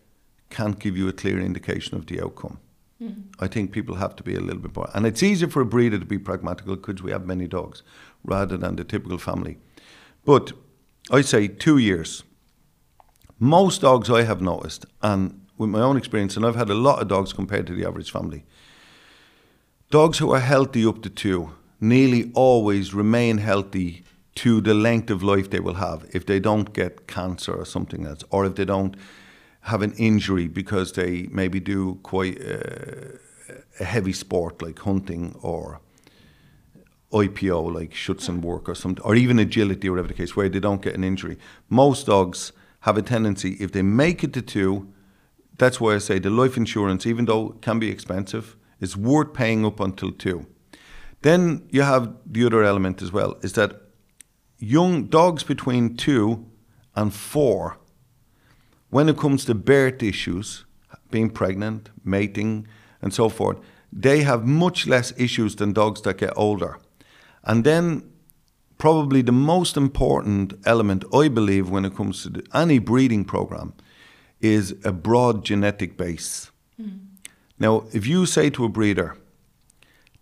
can't 0.49 0.79
give 0.79 0.97
you 0.97 1.07
a 1.07 1.13
clear 1.13 1.39
indication 1.39 1.97
of 1.97 2.07
the 2.07 2.21
outcome. 2.21 2.59
Mm-hmm. 3.01 3.21
I 3.39 3.47
think 3.47 3.71
people 3.71 3.95
have 3.95 4.15
to 4.17 4.23
be 4.23 4.35
a 4.35 4.41
little 4.41 4.61
bit 4.61 4.75
more. 4.75 4.89
And 4.93 5.05
it's 5.05 5.23
easier 5.23 5.47
for 5.47 5.61
a 5.61 5.65
breeder 5.65 5.99
to 5.99 6.05
be 6.05 6.17
pragmatical 6.17 6.75
because 6.75 7.01
we 7.01 7.11
have 7.11 7.25
many 7.25 7.47
dogs 7.47 7.83
rather 8.23 8.57
than 8.57 8.75
the 8.75 8.83
typical 8.83 9.17
family. 9.17 9.57
But 10.25 10.51
I 11.11 11.21
say 11.21 11.47
two 11.47 11.77
years. 11.77 12.23
Most 13.39 13.81
dogs 13.81 14.09
I 14.09 14.23
have 14.23 14.41
noticed, 14.41 14.85
and 15.01 15.45
with 15.57 15.69
my 15.69 15.79
own 15.79 15.95
experience, 15.95 16.35
and 16.35 16.45
I've 16.45 16.57
had 16.57 16.69
a 16.69 16.75
lot 16.75 17.01
of 17.01 17.07
dogs 17.07 17.31
compared 17.31 17.67
to 17.67 17.73
the 17.73 17.85
average 17.85 18.11
family, 18.11 18.43
dogs 19.89 20.17
who 20.17 20.31
are 20.33 20.41
healthy 20.41 20.85
up 20.85 21.01
to 21.03 21.09
two 21.09 21.51
nearly 21.79 22.31
always 22.33 22.93
remain 22.93 23.37
healthy 23.37 24.03
to 24.35 24.61
the 24.61 24.73
length 24.73 25.09
of 25.09 25.23
life 25.23 25.49
they 25.49 25.59
will 25.59 25.75
have 25.75 26.05
if 26.13 26.25
they 26.25 26.39
don't 26.39 26.73
get 26.73 27.07
cancer 27.07 27.53
or 27.53 27.65
something 27.65 28.05
else, 28.05 28.23
or 28.29 28.45
if 28.45 28.55
they 28.55 28.65
don't 28.65 28.95
have 29.61 29.81
an 29.81 29.93
injury 29.93 30.47
because 30.47 30.93
they 30.93 31.27
maybe 31.31 31.59
do 31.59 31.95
quite 32.03 32.39
uh, 32.41 33.17
a 33.79 33.83
heavy 33.83 34.13
sport 34.13 34.61
like 34.61 34.79
hunting 34.79 35.35
or 35.41 35.81
IPO 37.11 37.73
like 37.73 37.91
Schutzhund 37.91 38.41
work 38.41 38.69
or 38.69 38.75
something, 38.75 39.03
or 39.03 39.15
even 39.15 39.39
agility 39.39 39.87
or 39.87 39.93
whatever 39.93 40.09
the 40.09 40.13
case, 40.13 40.35
where 40.35 40.49
they 40.49 40.59
don't 40.59 40.81
get 40.81 40.95
an 40.95 41.03
injury. 41.03 41.37
Most 41.69 42.05
dogs 42.05 42.51
have 42.81 42.97
a 42.97 43.01
tendency, 43.01 43.57
if 43.59 43.71
they 43.71 43.81
make 43.81 44.23
it 44.23 44.33
to 44.33 44.41
two, 44.41 44.93
that's 45.57 45.81
why 45.81 45.95
I 45.95 45.97
say 45.97 46.19
the 46.19 46.29
life 46.29 46.55
insurance, 46.55 47.05
even 47.05 47.25
though 47.25 47.49
it 47.49 47.61
can 47.61 47.79
be 47.79 47.89
expensive, 47.89 48.55
is 48.79 48.95
worth 48.95 49.33
paying 49.33 49.65
up 49.65 49.79
until 49.79 50.11
two. 50.11 50.45
Then 51.21 51.67
you 51.69 51.81
have 51.81 52.13
the 52.25 52.45
other 52.45 52.63
element 52.63 53.01
as 53.01 53.11
well, 53.11 53.37
is 53.41 53.53
that 53.53 53.81
young 54.59 55.05
dogs 55.05 55.43
between 55.43 55.95
two 55.95 56.45
and 56.95 57.13
four, 57.13 57.77
when 58.89 59.09
it 59.09 59.17
comes 59.17 59.45
to 59.45 59.55
birth 59.55 60.03
issues, 60.03 60.65
being 61.11 61.29
pregnant, 61.29 61.89
mating, 62.03 62.67
and 63.01 63.13
so 63.13 63.29
forth, 63.29 63.57
they 63.91 64.21
have 64.21 64.45
much 64.45 64.85
less 64.87 65.13
issues 65.17 65.55
than 65.55 65.73
dogs 65.73 66.01
that 66.01 66.17
get 66.17 66.33
older. 66.35 66.77
And 67.43 67.63
then, 67.63 68.03
probably 68.77 69.21
the 69.21 69.31
most 69.31 69.77
important 69.77 70.53
element, 70.65 71.03
I 71.13 71.27
believe, 71.27 71.69
when 71.69 71.85
it 71.85 71.95
comes 71.95 72.23
to 72.23 72.29
the, 72.29 72.43
any 72.53 72.79
breeding 72.79 73.25
program, 73.25 73.73
is 74.41 74.75
a 74.83 74.91
broad 74.91 75.43
genetic 75.43 75.97
base. 75.97 76.51
Now, 77.59 77.85
if 77.91 78.07
you 78.07 78.25
say 78.25 78.49
to 78.51 78.65
a 78.65 78.69
breeder, 78.69 79.17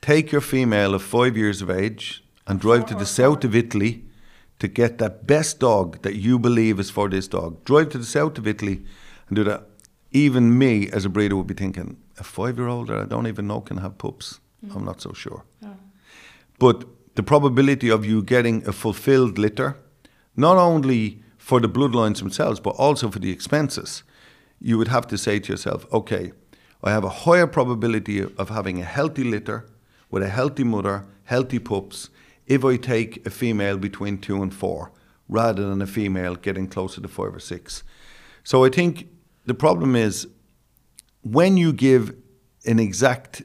take 0.01 0.31
your 0.31 0.41
female 0.41 0.95
of 0.95 1.03
five 1.03 1.37
years 1.37 1.61
of 1.61 1.69
age 1.69 2.23
and 2.47 2.59
drive 2.59 2.85
to 2.87 2.95
the 2.95 3.05
south 3.05 3.43
of 3.43 3.55
Italy 3.55 4.06
to 4.59 4.67
get 4.67 4.97
that 4.97 5.27
best 5.27 5.59
dog 5.59 6.01
that 6.01 6.15
you 6.15 6.39
believe 6.39 6.79
is 6.79 6.89
for 6.89 7.09
this 7.09 7.27
dog, 7.27 7.63
drive 7.63 7.89
to 7.89 7.97
the 7.97 8.05
south 8.05 8.37
of 8.37 8.47
Italy 8.47 8.83
and 9.27 9.35
do 9.35 9.43
that. 9.43 9.63
Even 10.11 10.57
me, 10.57 10.89
as 10.89 11.05
a 11.05 11.09
breeder, 11.09 11.35
would 11.35 11.47
be 11.47 11.53
thinking, 11.53 11.97
a 12.17 12.23
five 12.23 12.57
year 12.57 12.67
old 12.67 12.87
that 12.87 12.99
I 12.99 13.05
don't 13.05 13.27
even 13.27 13.47
know 13.47 13.61
can 13.61 13.77
have 13.77 13.97
pups. 13.97 14.39
Mm-hmm. 14.65 14.77
I'm 14.77 14.85
not 14.85 15.01
so 15.01 15.13
sure. 15.13 15.43
Oh. 15.63 15.75
But 16.57 16.85
the 17.15 17.23
probability 17.23 17.89
of 17.89 18.05
you 18.05 18.23
getting 18.23 18.67
a 18.67 18.71
fulfilled 18.71 19.37
litter, 19.37 19.77
not 20.35 20.57
only 20.57 21.23
for 21.37 21.59
the 21.59 21.69
bloodlines 21.69 22.19
themselves, 22.19 22.59
but 22.59 22.71
also 22.71 23.09
for 23.09 23.19
the 23.19 23.31
expenses, 23.31 24.03
you 24.59 24.77
would 24.77 24.87
have 24.87 25.07
to 25.07 25.17
say 25.17 25.39
to 25.39 25.53
yourself, 25.53 25.85
okay, 25.93 26.31
I 26.83 26.91
have 26.91 27.03
a 27.03 27.09
higher 27.09 27.47
probability 27.47 28.21
of 28.21 28.49
having 28.49 28.79
a 28.79 28.83
healthy 28.83 29.23
litter 29.23 29.67
with 30.09 30.23
a 30.23 30.29
healthy 30.29 30.63
mother, 30.63 31.05
healthy 31.25 31.59
pups, 31.59 32.09
if 32.47 32.65
I 32.65 32.77
take 32.77 33.25
a 33.25 33.29
female 33.29 33.77
between 33.77 34.17
two 34.17 34.41
and 34.41 34.53
four, 34.53 34.91
rather 35.29 35.67
than 35.67 35.81
a 35.81 35.87
female 35.87 36.35
getting 36.35 36.67
closer 36.67 37.01
to 37.01 37.07
five 37.07 37.35
or 37.35 37.39
six. 37.39 37.83
So 38.43 38.63
I 38.63 38.69
think 38.69 39.09
the 39.45 39.53
problem 39.53 39.95
is 39.95 40.27
when 41.21 41.57
you 41.57 41.73
give 41.73 42.15
an 42.65 42.79
exact 42.79 43.43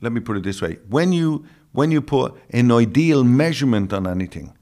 let 0.00 0.12
me 0.12 0.20
put 0.20 0.36
it 0.36 0.42
this 0.42 0.60
way 0.60 0.78
when 0.88 1.12
you 1.12 1.44
when 1.72 1.90
you 1.90 2.00
put 2.00 2.34
an 2.50 2.70
ideal 2.70 3.24
measurement 3.24 3.92
on 3.92 4.06
anything 4.06 4.56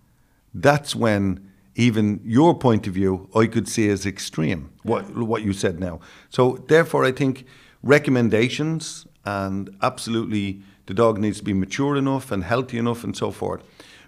that's 0.54 0.94
when 0.94 1.50
even 1.74 2.20
your 2.24 2.56
point 2.56 2.86
of 2.86 2.94
view 2.94 3.28
i 3.34 3.46
could 3.46 3.68
see 3.68 3.88
as 3.88 4.06
extreme 4.06 4.70
what 4.82 5.02
what 5.16 5.42
you 5.42 5.52
said 5.52 5.80
now 5.80 5.98
so 6.28 6.64
therefore 6.68 7.04
i 7.04 7.10
think 7.10 7.44
recommendations 7.82 9.06
and 9.24 9.70
absolutely 9.82 10.62
the 10.86 10.94
dog 10.94 11.18
needs 11.18 11.38
to 11.38 11.44
be 11.44 11.52
mature 11.52 11.96
enough 11.96 12.30
and 12.32 12.44
healthy 12.44 12.78
enough 12.78 13.04
and 13.04 13.16
so 13.16 13.30
forth 13.30 13.62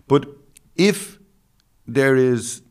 but 0.09 0.27
if 0.77 1.19
there 1.87 2.17
is 2.17 2.63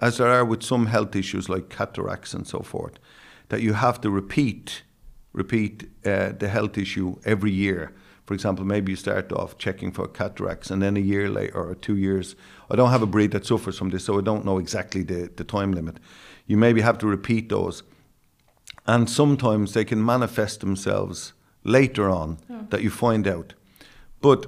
as 0.00 0.16
there 0.16 0.28
are 0.28 0.44
with 0.44 0.62
some 0.62 0.86
health 0.86 1.14
issues 1.14 1.48
like 1.48 1.68
cataracts 1.68 2.32
and 2.34 2.46
so 2.46 2.60
forth 2.60 2.98
that 3.48 3.60
you 3.60 3.74
have 3.74 4.00
to 4.00 4.10
repeat 4.10 4.82
repeat 5.32 5.88
uh, 6.04 6.32
the 6.38 6.48
health 6.48 6.76
issue 6.76 7.16
every 7.24 7.52
year. 7.52 7.92
For 8.26 8.34
example, 8.34 8.64
maybe 8.64 8.92
you 8.92 8.96
start 8.96 9.32
off 9.32 9.58
checking 9.58 9.90
for 9.90 10.06
cataracts, 10.06 10.70
and 10.70 10.80
then 10.80 10.96
a 10.96 11.00
year 11.00 11.28
later 11.28 11.54
or 11.54 11.74
two 11.74 11.96
years. 11.96 12.36
I 12.70 12.76
don't 12.76 12.90
have 12.90 13.02
a 13.02 13.06
breed 13.06 13.32
that 13.32 13.46
suffers 13.46 13.76
from 13.76 13.90
this, 13.90 14.04
so 14.04 14.18
I 14.18 14.22
don't 14.22 14.44
know 14.44 14.58
exactly 14.58 15.02
the, 15.02 15.30
the 15.34 15.44
time 15.44 15.72
limit. 15.72 15.98
You 16.46 16.56
maybe 16.56 16.80
have 16.80 16.98
to 16.98 17.06
repeat 17.06 17.48
those, 17.48 17.82
and 18.86 19.10
sometimes 19.10 19.74
they 19.74 19.84
can 19.84 20.04
manifest 20.04 20.60
themselves 20.60 21.32
later 21.64 22.08
on 22.08 22.38
that 22.70 22.82
you 22.82 22.90
find 22.90 23.26
out. 23.26 23.54
But 24.20 24.46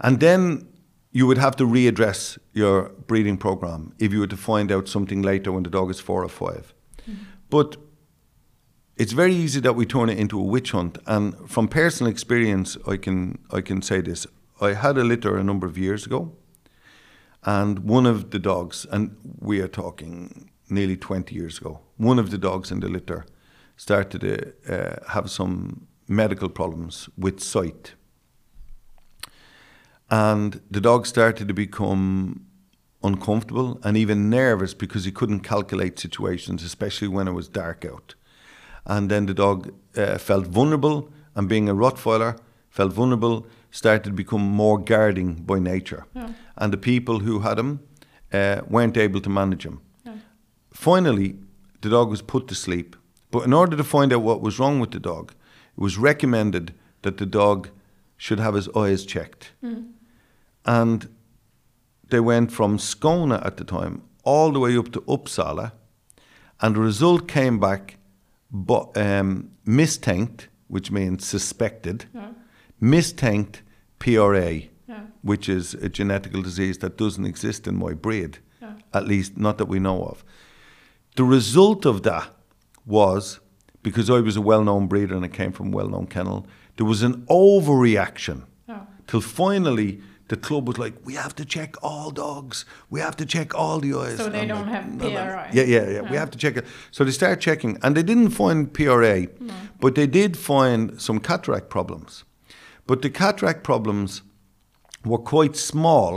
and 0.00 0.20
then 0.20 0.68
you 1.12 1.26
would 1.26 1.38
have 1.38 1.56
to 1.56 1.64
readdress 1.64 2.38
your 2.52 2.90
breeding 3.06 3.38
program 3.38 3.94
if 3.98 4.12
you 4.12 4.20
were 4.20 4.26
to 4.26 4.36
find 4.36 4.72
out 4.72 4.88
something 4.88 5.22
later 5.22 5.52
when 5.52 5.62
the 5.62 5.70
dog 5.70 5.90
is 5.90 6.00
four 6.00 6.24
or 6.24 6.28
5 6.28 6.74
But 7.48 7.76
it's 8.96 9.12
very 9.12 9.34
easy 9.34 9.60
that 9.60 9.76
we 9.76 9.86
turn 9.86 10.08
it 10.08 10.18
into 10.18 10.38
a 10.38 10.42
witch 10.42 10.72
hunt. 10.72 10.98
And 11.06 11.34
from 11.48 11.68
personal 11.68 12.10
experience, 12.12 12.76
I 12.86 12.96
can 12.96 13.38
I 13.50 13.60
can 13.60 13.82
say 13.82 14.02
this: 14.02 14.26
I 14.60 14.74
had 14.74 14.98
a 14.98 15.04
litter 15.04 15.36
a 15.36 15.44
number 15.44 15.66
of 15.66 15.76
years 15.76 16.06
ago, 16.06 16.32
and 17.42 17.78
one 17.90 18.06
of 18.06 18.30
the 18.30 18.38
dogs, 18.38 18.86
and 18.90 19.16
we 19.40 19.60
are 19.60 19.68
talking 19.68 20.50
nearly 20.68 20.96
twenty 20.96 21.34
years 21.34 21.58
ago, 21.58 21.80
one 21.96 22.20
of 22.20 22.30
the 22.30 22.38
dogs 22.38 22.70
in 22.70 22.80
the 22.80 22.88
litter 22.88 23.24
started 23.76 24.20
to 24.20 24.34
uh, 24.68 25.12
have 25.12 25.28
some 25.28 25.86
medical 26.08 26.48
problems 26.48 27.08
with 27.16 27.40
sight, 27.40 27.94
and 30.10 30.60
the 30.70 30.80
dog 30.80 31.06
started 31.06 31.48
to 31.48 31.54
become 31.54 32.46
uncomfortable 33.02 33.78
and 33.82 33.96
even 33.96 34.30
nervous 34.30 34.74
because 34.74 35.04
he 35.04 35.12
couldn't 35.12 35.40
calculate 35.40 35.98
situations, 35.98 36.62
especially 36.62 37.08
when 37.08 37.28
it 37.28 37.32
was 37.32 37.48
dark 37.48 37.84
out 37.84 38.14
and 38.86 39.10
then 39.10 39.26
the 39.26 39.34
dog 39.34 39.72
uh, 39.96 40.18
felt 40.18 40.46
vulnerable, 40.46 41.10
and 41.34 41.48
being 41.48 41.68
a 41.68 41.74
Rottweiler, 41.74 42.38
felt 42.68 42.92
vulnerable, 42.92 43.46
started 43.70 44.04
to 44.04 44.12
become 44.12 44.42
more 44.42 44.78
guarding 44.78 45.34
by 45.34 45.58
nature. 45.58 46.04
Yeah. 46.14 46.32
And 46.56 46.72
the 46.72 46.78
people 46.78 47.20
who 47.20 47.40
had 47.40 47.58
him 47.58 47.80
uh, 48.32 48.60
weren't 48.68 48.96
able 48.96 49.20
to 49.20 49.30
manage 49.30 49.64
him. 49.64 49.80
Yeah. 50.04 50.16
Finally, 50.72 51.36
the 51.80 51.90
dog 51.90 52.10
was 52.10 52.22
put 52.22 52.46
to 52.48 52.54
sleep. 52.54 52.96
But 53.30 53.44
in 53.44 53.52
order 53.52 53.76
to 53.76 53.84
find 53.84 54.12
out 54.12 54.22
what 54.22 54.40
was 54.40 54.58
wrong 54.58 54.78
with 54.80 54.92
the 54.92 55.00
dog, 55.00 55.34
it 55.76 55.80
was 55.80 55.98
recommended 55.98 56.74
that 57.02 57.16
the 57.18 57.26
dog 57.26 57.68
should 58.16 58.38
have 58.40 58.54
his 58.54 58.68
eyes 58.76 59.04
checked. 59.04 59.52
And 60.64 61.08
they 62.10 62.20
went 62.20 62.52
from 62.52 62.78
Skåne 62.78 63.44
at 63.44 63.56
the 63.56 63.64
time 63.64 64.02
all 64.24 64.52
the 64.52 64.60
way 64.60 64.76
up 64.78 64.90
to 64.92 65.00
Uppsala, 65.02 65.72
and 66.60 66.76
the 66.76 66.80
result 66.80 67.28
came 67.28 67.58
back 67.58 67.98
but 68.50 68.96
um, 68.96 69.50
misstänkt, 69.66 70.48
which 70.68 70.90
means 70.90 71.26
suspected, 71.26 72.06
Yeah. 72.14 72.30
misstänkt 72.80 73.62
PRA, 73.98 74.62
Yeah. 74.88 75.06
which 75.22 75.48
is 75.48 75.74
a 75.74 75.88
genetical 75.90 76.42
disease 76.42 76.78
that 76.78 76.96
doesn't 76.96 77.26
exist 77.26 77.66
in 77.66 77.76
my 77.76 77.92
breed, 77.94 78.38
Yeah. 78.62 78.74
at 78.92 79.06
least 79.06 79.36
not 79.36 79.58
that 79.58 79.66
we 79.68 79.78
know 79.80 80.04
of. 80.04 80.24
The 81.16 81.24
result 81.24 81.84
of 81.84 82.02
that 82.04 82.28
was 82.86 83.40
because 83.84 84.10
I 84.10 84.18
was 84.20 84.36
a 84.36 84.40
well-known 84.40 84.88
breeder 84.88 85.14
and 85.14 85.24
I 85.24 85.28
came 85.28 85.52
from 85.52 85.68
a 85.72 85.76
well-known 85.76 86.06
kennel, 86.08 86.46
there 86.76 86.86
was 86.86 87.02
an 87.04 87.24
overreaction 87.30 88.38
Yeah. 88.68 88.80
till 89.06 89.20
finally 89.20 90.00
the 90.28 90.36
club 90.38 90.66
was 90.66 90.78
like, 90.78 90.94
we 91.04 91.14
have 91.14 91.34
to 91.36 91.44
check 91.44 91.74
all 91.82 92.10
dogs. 92.10 92.64
We 92.88 92.98
have 93.00 93.14
to 93.16 93.26
check 93.26 93.54
all 93.54 93.78
the 93.78 93.92
eyes. 93.94 94.16
So 94.16 94.30
they 94.30 94.40
I'm 94.40 94.48
don't 94.48 94.66
like, 94.66 94.74
have 94.74 94.86
"No, 94.94 95.08
no." 95.10 95.14
PRA. 95.14 95.48
Yeah, 95.52 95.64
yeah, 95.64 95.90
yeah, 95.90 96.00
We 96.10 96.16
oh. 96.16 96.20
have 96.22 96.30
to 96.30 96.38
check 96.38 96.56
it. 96.56 96.64
So 96.90 97.04
they 97.04 97.10
start 97.12 97.40
checking, 97.42 97.76
and 97.82 97.94
they 97.94 98.02
didn't 98.02 98.30
find 98.30 98.72
PRA, 98.72 99.26
but 99.80 99.94
they 99.94 100.06
did 100.06 100.36
find 100.38 100.98
some 100.98 101.20
cataract 101.20 101.68
problems. 101.68 102.24
But 102.86 103.02
the 103.02 103.10
cataract 103.10 103.62
problems 103.64 104.22
were 105.04 105.18
quite 105.18 105.56
small, 105.56 106.12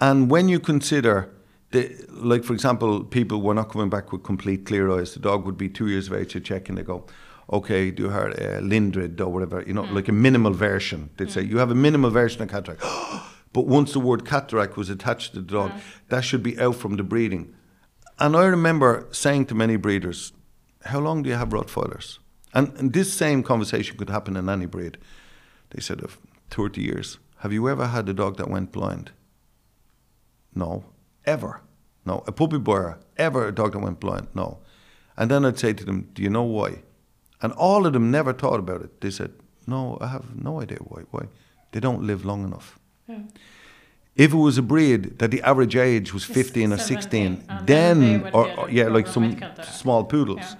and 0.00 0.28
when 0.28 0.48
you 0.48 0.58
consider 0.58 1.30
the, 1.76 2.06
like 2.10 2.44
for 2.44 2.52
example, 2.52 3.04
people 3.04 3.42
were 3.42 3.54
not 3.54 3.70
coming 3.70 3.90
back 3.90 4.12
with 4.12 4.22
complete 4.22 4.66
clear 4.66 4.90
eyes. 4.90 5.14
The 5.14 5.20
dog 5.20 5.44
would 5.46 5.58
be 5.58 5.68
two 5.68 5.88
years 5.88 6.08
of 6.08 6.14
age 6.14 6.32
to 6.32 6.40
check, 6.40 6.68
and 6.68 6.78
they 6.78 6.82
go, 6.82 7.06
"Okay, 7.50 7.90
do 7.90 8.04
you 8.04 8.08
have 8.10 8.32
uh, 8.32 8.60
Lindrig 8.60 9.20
or 9.20 9.28
whatever?" 9.28 9.62
You 9.66 9.74
know, 9.74 9.84
like 9.84 10.08
a 10.08 10.12
minimal 10.12 10.52
version. 10.52 11.10
They'd 11.16 11.30
say, 11.30 11.42
"You 11.42 11.58
have 11.58 11.70
a 11.70 11.74
minimal 11.74 12.10
version 12.10 12.42
of 12.42 12.48
cataract." 12.48 12.82
but 13.52 13.66
once 13.66 13.92
the 13.92 14.00
word 14.00 14.24
cataract 14.24 14.76
was 14.76 14.90
attached 14.90 15.34
to 15.34 15.40
the 15.40 15.52
dog, 15.52 15.72
that 16.08 16.22
should 16.22 16.42
be 16.42 16.58
out 16.58 16.76
from 16.76 16.96
the 16.96 17.02
breeding. 17.02 17.54
And 18.18 18.34
I 18.36 18.46
remember 18.46 19.06
saying 19.10 19.46
to 19.46 19.54
many 19.54 19.76
breeders, 19.76 20.32
How 20.86 21.00
long 21.00 21.22
do 21.22 21.28
you 21.28 21.36
have 21.36 21.50
Rottweilers? 21.50 22.18
And, 22.54 22.72
and 22.78 22.92
this 22.92 23.12
same 23.12 23.42
conversation 23.42 23.98
could 23.98 24.08
happen 24.08 24.36
in 24.36 24.48
any 24.48 24.66
breed. 24.66 24.96
They 25.70 25.80
said, 25.80 26.00
Of 26.00 26.18
30 26.50 26.80
years. 26.80 27.18
Have 27.40 27.52
you 27.52 27.68
ever 27.68 27.88
had 27.88 28.08
a 28.08 28.14
dog 28.14 28.38
that 28.38 28.48
went 28.48 28.72
blind? 28.72 29.12
No. 30.54 30.84
Ever. 31.26 31.60
No. 32.06 32.22
A 32.26 32.32
puppy 32.32 32.58
boy, 32.58 32.94
ever 33.16 33.46
a 33.48 33.52
dog 33.52 33.72
that 33.72 33.80
went 33.80 34.00
blind? 34.00 34.28
No. 34.34 34.58
And 35.16 35.30
then 35.30 35.44
I'd 35.44 35.58
say 35.58 35.72
to 35.72 35.84
them, 35.84 36.08
Do 36.14 36.22
you 36.22 36.30
know 36.30 36.42
why? 36.44 36.82
And 37.42 37.52
all 37.52 37.86
of 37.86 37.92
them 37.92 38.10
never 38.10 38.32
thought 38.32 38.58
about 38.60 38.80
it. 38.82 39.00
They 39.00 39.10
said, 39.10 39.32
No, 39.66 39.98
I 40.00 40.06
have 40.08 40.36
no 40.36 40.60
idea 40.62 40.78
why. 40.78 41.02
Why? 41.10 41.26
They 41.72 41.80
don't 41.80 42.02
live 42.06 42.24
long 42.24 42.44
enough. 42.44 42.78
Yeah. 43.08 43.18
If 44.14 44.32
it 44.32 44.36
was 44.36 44.56
a 44.56 44.62
breed 44.62 45.18
that 45.18 45.30
the 45.30 45.42
average 45.42 45.76
age 45.76 46.14
was 46.14 46.24
It's 46.24 46.32
15 46.32 46.72
or 46.72 46.78
16, 46.78 47.44
then 47.66 48.30
or, 48.32 48.50
or- 48.58 48.70
yeah, 48.70 48.88
like 48.88 49.06
some 49.06 49.36
small 49.62 50.04
poodles, 50.04 50.38
Yeah. 50.40 50.54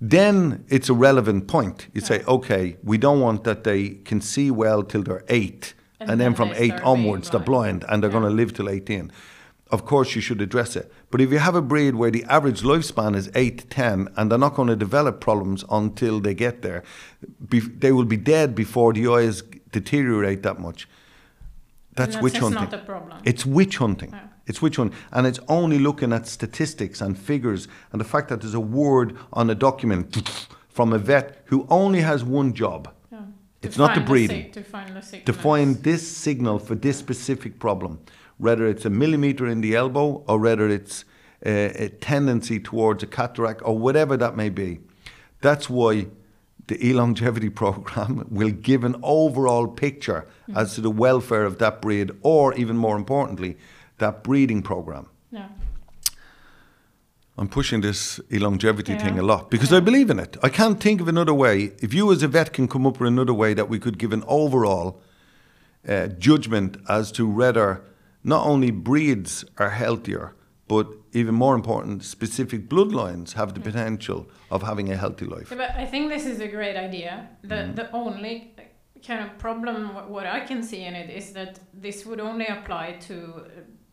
then 0.00 0.64
it's 0.68 0.88
a 0.88 0.94
relevant 0.94 1.46
point. 1.46 1.88
You 1.92 2.00
say, 2.00 2.22
okay, 2.26 2.76
we 2.82 2.96
don't 2.96 3.20
want 3.20 3.44
that 3.44 3.64
they 3.64 3.88
can 4.04 4.20
see 4.22 4.50
well 4.50 4.82
till 4.82 5.02
they're 5.02 5.24
eight, 5.28 5.74
and, 6.00 6.10
And 6.10 6.20
then, 6.20 6.32
then 6.32 6.34
from 6.34 6.52
eight 6.56 6.80
onwards 6.82 7.28
they're 7.30 7.40
blind. 7.40 7.80
blind 7.80 7.92
and 7.92 8.02
they're 8.02 8.10
Yeah. 8.10 8.18
going 8.20 8.30
to 8.30 8.34
live 8.36 8.52
till 8.54 8.68
18. 8.70 9.10
Of 9.70 9.84
course, 9.84 10.14
you 10.14 10.20
should 10.20 10.40
address 10.40 10.76
it. 10.76 10.92
But 11.10 11.20
if 11.20 11.32
you 11.32 11.38
have 11.38 11.56
a 11.56 11.62
breed 11.62 11.96
where 11.96 12.10
the 12.12 12.24
average 12.24 12.62
lifespan 12.62 13.16
is 13.16 13.28
8 13.34 13.58
to 13.58 13.66
10 13.66 14.08
and 14.16 14.30
they're 14.30 14.38
not 14.38 14.54
going 14.54 14.68
to 14.68 14.76
develop 14.76 15.20
problems 15.20 15.64
until 15.70 16.20
they 16.20 16.34
get 16.34 16.62
there, 16.62 16.84
be- 17.48 17.58
they 17.60 17.90
will 17.90 18.04
be 18.04 18.16
dead 18.16 18.54
before 18.54 18.92
the 18.92 19.08
eyes 19.08 19.42
deteriorate 19.72 20.42
that 20.44 20.60
much. 20.60 20.88
That's 21.96 22.14
And 22.14 22.22
witch 22.24 22.38
hunting. 22.38 22.60
not 22.62 22.74
a 22.74 22.78
problem. 22.78 23.18
It's 23.24 23.44
witch 23.44 23.78
hunting. 23.78 24.10
Yeah. 24.12 24.28
It's 24.46 24.62
witch 24.62 24.76
hunting. 24.76 24.96
And 25.10 25.26
it's 25.26 25.40
only 25.48 25.78
looking 25.80 26.12
at 26.12 26.28
statistics 26.28 27.00
and 27.00 27.18
figures 27.18 27.66
and 27.90 28.00
the 28.00 28.04
fact 28.04 28.28
that 28.28 28.42
there's 28.42 28.54
a 28.54 28.60
word 28.60 29.16
on 29.32 29.50
a 29.50 29.54
document 29.54 30.28
from 30.68 30.92
a 30.92 30.98
vet 30.98 31.42
who 31.46 31.66
only 31.70 32.02
has 32.02 32.22
one 32.22 32.52
job 32.52 32.88
oh. 32.88 33.16
Yeah. 33.16 33.20
It's 33.62 33.74
To 33.76 33.80
not 33.82 33.94
the 33.96 34.00
breeding. 34.02 34.44
sick- 34.44 34.52
to 34.52 34.62
find 34.62 34.94
the 34.94 35.18
to 35.24 35.32
find 35.32 35.76
this 35.82 36.06
signal 36.06 36.58
for 36.60 36.76
this 36.76 36.98
specific 36.98 37.58
problem, 37.58 37.98
whether 38.38 38.66
it's 38.66 38.84
a 38.84 38.90
millimeter 38.90 39.46
in 39.46 39.60
the 39.60 39.74
elbow 39.74 40.22
or 40.28 40.38
whether 40.38 40.68
it's 40.68 41.04
a, 41.44 41.84
a 41.84 41.88
tendency 41.88 42.58
towards 42.60 43.02
a 43.02 43.06
cataract 43.06 43.62
or 43.64 43.78
whatever 43.78 44.16
that 44.16 44.36
may 44.36 44.48
be. 44.50 44.80
That's 45.40 45.68
why 45.70 46.06
the 46.66 46.84
e-longevity 46.86 47.48
program 47.62 48.26
will 48.30 48.50
give 48.50 48.84
an 48.84 48.96
overall 49.02 49.68
picture 49.68 50.26
as 50.54 50.74
to 50.74 50.80
the 50.80 50.90
welfare 50.90 51.44
of 51.44 51.58
that 51.58 51.80
breed 51.80 52.10
or 52.22 52.54
even 52.54 52.76
more 52.76 52.96
importantly, 52.96 53.56
that 53.98 54.22
breeding 54.24 54.62
program. 54.62 55.06
Yeah. 55.30 55.48
I'm 57.38 57.48
pushing 57.48 57.82
this 57.82 58.18
e-longevity 58.32 58.92
Yeah. 58.92 58.98
thing 58.98 59.18
a 59.18 59.22
lot 59.22 59.50
because 59.50 59.70
Yeah. 59.70 59.78
I 59.78 59.80
believe 59.80 60.10
in 60.10 60.18
it. 60.18 60.36
I 60.42 60.48
can't 60.48 60.80
think 60.80 61.00
of 61.00 61.08
another 61.08 61.34
way. 61.34 61.72
If 61.80 61.92
you, 61.94 62.10
as 62.12 62.22
a 62.22 62.28
vet, 62.28 62.52
can 62.52 62.66
come 62.66 62.86
up 62.86 62.98
with 62.98 63.08
another 63.08 63.34
way 63.34 63.54
that 63.54 63.68
we 63.68 63.78
could 63.78 63.98
give 63.98 64.12
an 64.12 64.24
overall 64.26 65.00
uh, 65.88 66.06
judgment 66.18 66.78
as 66.88 67.12
to 67.12 67.28
whether 67.28 67.82
not 68.34 68.46
only 68.46 68.70
breeds 68.72 69.44
are 69.58 69.70
healthier, 69.70 70.34
but 70.68 70.86
even 71.12 71.34
more 71.34 71.54
important, 71.54 72.02
specific 72.04 72.68
bloodlines 72.68 73.32
have 73.34 73.54
the 73.54 73.60
potential 73.60 74.26
of 74.50 74.62
having 74.62 74.90
a 74.92 74.96
healthy 74.96 75.24
life. 75.26 75.48
Yeah, 75.50 75.58
but 75.64 75.70
I 75.84 75.86
think 75.92 76.10
this 76.10 76.26
is 76.26 76.40
a 76.40 76.48
great 76.48 76.76
idea. 76.88 77.12
The 77.42 77.54
Mm-hmm. 77.56 77.74
the 77.80 77.86
only 78.02 78.34
kind 79.06 79.20
of 79.26 79.38
problem 79.38 79.76
what 80.14 80.26
I 80.26 80.40
can 80.48 80.62
see 80.62 80.82
in 80.88 80.94
it 81.02 81.08
is 81.10 81.32
that 81.32 81.60
this 81.82 82.04
would 82.06 82.20
only 82.20 82.46
apply 82.46 82.86
to 83.08 83.16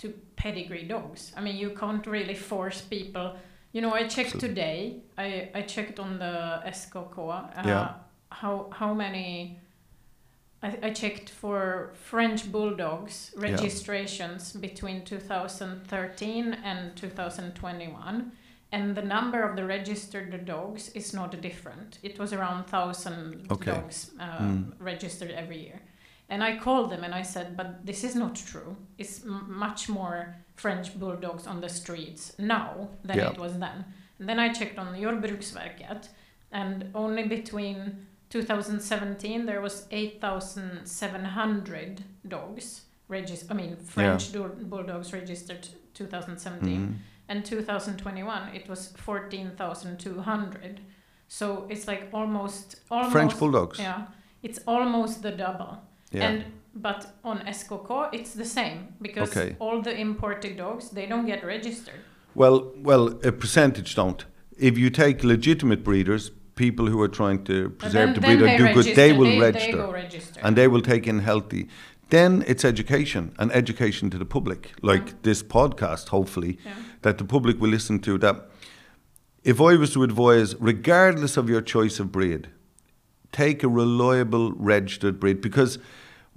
to 0.01 0.07
pedigree 0.35 0.87
dogs. 0.87 1.21
I 1.37 1.41
mean, 1.45 1.55
you 1.63 1.69
can't 1.81 2.05
really 2.07 2.35
force 2.35 2.81
people. 2.81 3.25
You 3.73 3.81
know, 3.83 3.93
I 4.01 4.07
checked 4.15 4.39
today. 4.39 4.79
I 5.17 5.27
I 5.59 5.61
checked 5.75 5.99
on 5.99 6.19
the 6.19 6.33
SKK. 6.77 7.17
Uh, 7.17 7.67
Yeah. 7.67 7.87
How 8.41 8.55
how 8.79 8.93
many? 8.95 9.59
I, 10.63 10.77
I 10.83 10.89
checked 10.91 11.29
for 11.29 11.91
French 11.93 12.51
bulldogs 12.51 13.31
registrations 13.35 14.53
between 14.53 15.03
2013 15.03 16.53
and 16.63 16.95
2021 16.95 18.31
and 18.71 18.95
the 18.95 19.01
number 19.01 19.43
of 19.43 19.55
the 19.55 19.65
registered 19.65 20.45
dogs 20.45 20.89
is 20.95 21.13
not 21.13 21.39
different. 21.41 21.99
It 22.01 22.17
was 22.17 22.33
around 22.33 22.65
thousand 22.65 23.45
Okay. 23.51 23.71
dogs 23.71 24.11
uh, 24.19 24.39
Mm. 24.39 24.73
registered 24.79 25.31
every 25.31 25.59
year. 25.67 25.79
And 26.29 26.43
I 26.43 26.57
called 26.57 26.89
them 26.89 27.03
and 27.03 27.13
I 27.13 27.21
said, 27.23 27.55
but 27.55 27.85
this 27.85 28.03
is 28.03 28.15
not 28.15 28.35
true. 28.35 28.75
It's 28.97 29.23
m- 29.23 29.45
much 29.65 29.89
more 29.89 30.35
French 30.55 30.97
bulldogs 30.99 31.45
on 31.45 31.61
the 31.61 31.69
streets 31.69 32.33
now 32.39 32.89
than 33.03 33.17
Yeah. 33.17 33.31
it 33.31 33.37
was 33.37 33.59
then. 33.59 33.85
And 34.19 34.27
then 34.29 34.39
I 34.39 34.49
checked 34.53 34.79
on 34.79 34.93
the 34.93 34.99
Jordbruksverket, 35.03 36.07
and 36.51 36.85
only 36.95 37.23
between 37.27 38.07
2017 38.33 39.45
there 39.45 39.61
was 39.61 39.85
8,700 39.91 42.01
dogs 42.27 42.81
registered. 43.07 43.51
I 43.51 43.53
mean, 43.53 43.75
French 43.75 44.31
dul- 44.33 44.57
bulldogs 44.71 45.13
registered 45.13 45.67
2017 45.93 46.87
Mhm. 46.87 46.95
and 47.29 47.45
2021 47.45 48.49
it 48.55 48.67
was 48.67 48.87
14,200 48.97 50.79
so 51.27 51.67
it's 51.69 51.87
like 51.87 52.09
almost 52.13 52.75
almost 52.89 53.11
French 53.11 53.37
bulldogs. 53.39 53.77
yeah 53.79 54.07
it's 54.41 54.59
almost 54.67 55.21
the 55.21 55.31
double 55.31 55.77
Yeah. 56.11 56.27
and 56.27 56.43
but 56.87 57.01
on 57.23 57.37
SKK 57.47 58.09
it's 58.17 58.33
the 58.33 58.45
same 58.45 58.79
because 59.01 59.29
Okay. 59.37 59.55
all 59.59 59.81
the 59.81 59.95
imported 60.07 60.57
dogs 60.57 60.89
they 60.89 61.05
don't 61.05 61.25
get 61.27 61.43
registered 61.45 61.99
Well, 62.35 62.71
well, 62.89 63.05
a 63.23 63.31
percentage 63.31 63.93
don't. 63.95 64.25
If 64.57 64.75
you 64.81 64.89
take 64.89 65.23
legitimate 65.23 65.83
breeders, 65.83 66.31
people 66.55 66.87
who 66.87 67.01
are 67.01 67.07
trying 67.07 67.43
to 67.45 67.69
preserve 67.71 67.93
then- 67.93 68.13
the 68.13 68.21
breed 68.21 68.41
or 68.41 68.57
do 68.57 68.73
good, 68.73 68.95
they 68.95 69.11
will 69.13 69.25
they, 69.25 69.39
register. 69.39 69.77
they 69.77 69.91
register 69.91 70.39
and 70.43 70.55
they 70.55 70.67
will 70.67 70.81
take 70.81 71.07
in 71.07 71.19
healthy. 71.19 71.67
Then 72.09 72.43
it's 72.47 72.63
education 72.63 73.33
and 73.39 73.51
education 73.53 74.09
to 74.11 74.17
the 74.17 74.25
public, 74.25 74.71
like 74.81 75.07
Yeah. 75.07 75.13
this 75.23 75.41
podcast, 75.43 76.09
hopefully, 76.09 76.59
yeah. 76.65 76.73
that 77.01 77.17
the 77.17 77.25
public 77.25 77.59
will 77.59 77.71
listen 77.71 77.99
to. 78.01 78.17
That 78.19 78.49
if 79.43 79.59
I 79.59 79.75
was 79.75 79.93
to 79.93 80.03
advise, 80.03 80.55
regardless 80.59 81.37
of 81.37 81.49
your 81.49 81.61
choice 81.61 81.99
of 81.99 82.11
breed, 82.11 82.49
take 83.31 83.63
a 83.63 83.67
reliable 83.67 84.51
registered 84.53 85.19
breed 85.19 85.41
because 85.41 85.79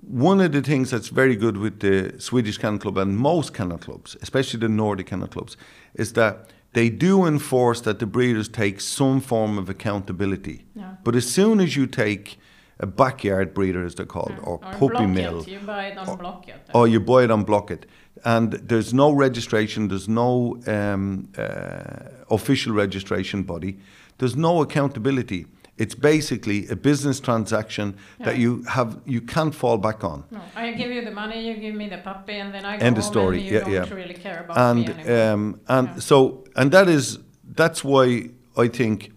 one 0.00 0.40
of 0.40 0.52
the 0.52 0.62
things 0.62 0.90
that's 0.90 1.08
very 1.08 1.36
good 1.36 1.56
with 1.56 1.80
the 1.80 2.14
Swedish 2.18 2.58
Kennel 2.58 2.78
Club 2.78 2.96
and 2.98 3.18
most 3.18 3.52
kennel 3.54 3.78
clubs, 3.78 4.16
especially 4.22 4.60
the 4.60 4.68
Nordic 4.68 5.06
kennel 5.08 5.28
clubs, 5.28 5.56
is 5.94 6.12
that 6.14 6.50
they 6.76 6.90
do 6.90 7.24
enforce 7.24 7.80
that 7.80 7.98
the 8.00 8.06
breeders 8.06 8.48
take 8.48 8.82
some 8.82 9.18
form 9.18 9.56
of 9.56 9.70
accountability. 9.70 10.66
Yeah. 10.74 10.96
But 11.04 11.16
as 11.16 11.26
soon 11.26 11.58
as 11.58 11.74
you 11.74 11.86
take 11.86 12.38
a 12.78 12.86
backyard 12.86 13.54
breeder, 13.54 13.82
as 13.86 13.94
they're 13.94 14.04
called, 14.16 14.34
Yeah. 14.36 14.48
or, 14.50 14.60
or 14.62 14.72
puppy 14.90 15.06
mill, 15.06 15.42
you 15.48 15.60
buy 15.60 15.86
it 15.86 15.96
on 15.96 16.06
or- 16.06 16.18
Blocket 16.18 16.60
or 16.74 16.86
you 16.86 17.00
buy 17.00 17.24
it 17.24 17.30
on 17.30 17.44
Blocket, 17.44 17.86
and 18.26 18.52
there's 18.52 18.92
no 18.92 19.10
registration, 19.10 19.88
there's 19.88 20.06
no 20.06 20.58
um, 20.66 21.30
uh, 21.38 22.34
official 22.36 22.74
registration 22.74 23.42
body, 23.42 23.78
there's 24.18 24.36
no 24.36 24.60
accountability. 24.60 25.46
It's 25.78 25.94
basically 25.94 26.66
a 26.68 26.76
business 26.76 27.20
transaction 27.20 27.96
that 28.24 28.38
you 28.38 28.62
have 28.76 28.98
you 29.04 29.20
can't 29.20 29.54
fall 29.54 29.78
back 29.78 30.02
on. 30.04 30.24
no 30.30 30.40
I 30.56 30.72
give 30.72 30.90
you 30.90 31.04
the 31.04 31.10
money 31.10 31.38
you 31.48 31.54
give 31.60 31.74
me 31.74 31.88
the 31.88 31.98
puppy 31.98 32.36
and 32.42 32.52
then 32.54 32.64
I 32.64 32.78
go 32.78 32.86
End 32.86 32.96
home 32.96 33.02
story. 33.12 33.36
and 33.38 33.46
you 33.46 33.52
Yeah, 33.54 33.60
don't 33.64 33.72
yeah. 33.90 33.94
really 33.94 34.14
care 34.14 34.40
about 34.44 34.56
and 34.58 34.86
me 34.88 34.94
anymore 34.94 35.32
um, 35.32 35.60
and 35.68 35.88
Yeah. 35.88 35.98
so 36.00 36.44
and 36.56 36.70
that 36.72 36.88
is 36.88 37.18
that's 37.56 37.84
why 37.84 38.30
I 38.56 38.68
think 38.68 39.10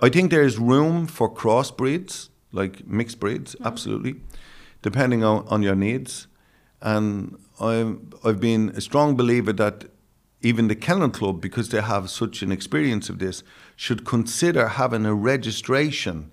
I 0.00 0.08
think 0.10 0.30
there 0.30 0.42
is 0.42 0.58
room 0.58 1.06
for 1.06 1.32
crossbreeds, 1.32 2.28
like 2.52 2.86
mixed 2.86 3.18
breeds, 3.20 3.54
Mm-hmm. 3.54 3.66
absolutely, 3.66 4.14
depending 4.82 5.24
on, 5.24 5.46
on 5.48 5.62
your 5.62 5.74
needs. 5.76 6.26
And 6.82 7.36
I'm, 7.60 8.10
I've 8.24 8.40
been 8.40 8.70
a 8.76 8.80
strong 8.80 9.16
believer 9.16 9.52
that 9.54 9.84
even 10.42 10.68
the 10.68 10.74
Kennel 10.76 11.08
Club, 11.08 11.40
because 11.40 11.70
they 11.70 11.80
have 11.80 12.10
such 12.10 12.42
an 12.42 12.52
experience 12.52 13.08
of 13.08 13.18
this, 13.18 13.42
should 13.76 14.04
consider 14.04 14.68
having 14.68 15.06
a 15.06 15.14
registration 15.14 16.30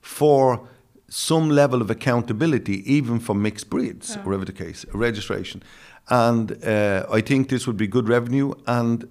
for 0.00 0.68
some 1.08 1.48
level 1.50 1.80
of 1.80 1.90
accountability, 1.90 2.82
even 2.92 3.18
for 3.20 3.34
mixed 3.34 3.70
breeds, 3.70 4.16
Yeah. 4.16 4.22
whatever 4.24 4.44
the 4.44 4.52
case, 4.52 4.84
a 4.92 4.98
registration. 4.98 5.62
And 6.08 6.64
uh, 6.64 7.06
I 7.10 7.20
think 7.20 7.48
this 7.48 7.66
would 7.66 7.76
be 7.76 7.86
good 7.86 8.08
revenue. 8.08 8.52
And 8.66 9.08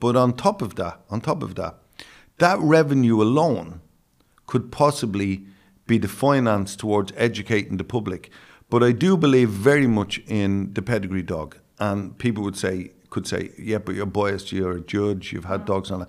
but 0.00 0.14
on 0.16 0.32
top 0.34 0.62
of 0.62 0.74
that, 0.76 1.00
on 1.10 1.20
top 1.20 1.42
of 1.42 1.54
that, 1.54 1.74
that 2.38 2.58
revenue 2.60 3.20
alone 3.20 3.80
could 4.46 4.70
possibly 4.70 5.44
be 5.86 5.98
the 5.98 6.08
finance 6.08 6.76
towards 6.76 7.12
educating 7.16 7.78
the 7.78 7.84
public. 7.84 8.30
But 8.70 8.82
I 8.82 8.92
do 8.92 9.16
believe 9.16 9.48
very 9.48 9.86
much 9.86 10.20
in 10.26 10.72
the 10.74 10.82
pedigree 10.82 11.22
dog. 11.22 11.56
And 11.78 12.16
people 12.18 12.42
would 12.44 12.56
say, 12.56 12.92
could 13.10 13.26
say, 13.26 13.50
yeah, 13.58 13.78
but 13.78 13.94
you're 13.94 14.06
biased, 14.06 14.52
you're 14.52 14.76
a 14.76 14.80
judge, 14.80 15.32
you've 15.32 15.46
had 15.46 15.64
dogs 15.64 15.90
on 15.90 16.02
it. 16.02 16.08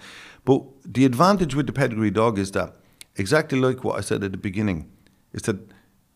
But 0.49 0.63
the 0.83 1.05
advantage 1.05 1.53
with 1.53 1.67
the 1.67 1.73
pedigree 1.73 2.09
dog 2.09 2.39
is 2.39 2.49
that, 2.53 2.73
exactly 3.15 3.59
like 3.59 3.83
what 3.83 3.99
I 3.99 4.01
said 4.01 4.23
at 4.23 4.31
the 4.31 4.37
beginning, 4.39 4.89
is 5.31 5.43
that 5.43 5.57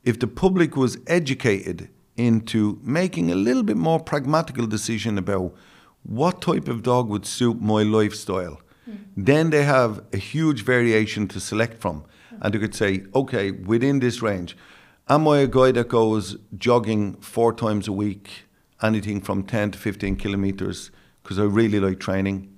if 0.03 0.17
the 0.17 0.25
public 0.25 0.75
was 0.75 0.97
educated 1.05 1.89
into 2.17 2.79
making 2.81 3.29
a 3.29 3.35
little 3.35 3.61
bit 3.61 3.77
more 3.77 3.99
pragmatical 3.99 4.65
decision 4.65 5.19
about 5.19 5.53
what 6.01 6.41
type 6.41 6.67
of 6.67 6.81
dog 6.81 7.09
would 7.09 7.27
suit 7.27 7.61
my 7.61 7.83
lifestyle? 7.83 8.59
Mm-hmm. 8.89 9.23
Then 9.23 9.51
they 9.51 9.65
have 9.65 10.01
a 10.11 10.17
huge 10.17 10.63
variation 10.63 11.27
to 11.27 11.39
select 11.39 11.79
from. 11.79 12.03
And 12.41 12.55
they 12.55 12.57
could 12.57 12.73
say, 12.73 13.03
okay, 13.13 13.51
within 13.51 13.99
this 13.99 14.23
range, 14.23 14.57
am 15.07 15.27
I 15.27 15.41
a 15.41 15.47
guy 15.47 15.71
that 15.73 15.89
goes 15.89 16.37
jogging 16.57 17.17
four 17.17 17.53
times 17.53 17.87
a 17.87 17.93
week, 17.93 18.45
anything 18.81 19.21
from 19.21 19.43
10 19.43 19.73
to 19.73 19.77
15 19.77 20.15
kilometers, 20.15 20.89
because 21.21 21.37
I 21.37 21.43
really 21.43 21.79
like 21.79 21.99
training? 21.99 22.52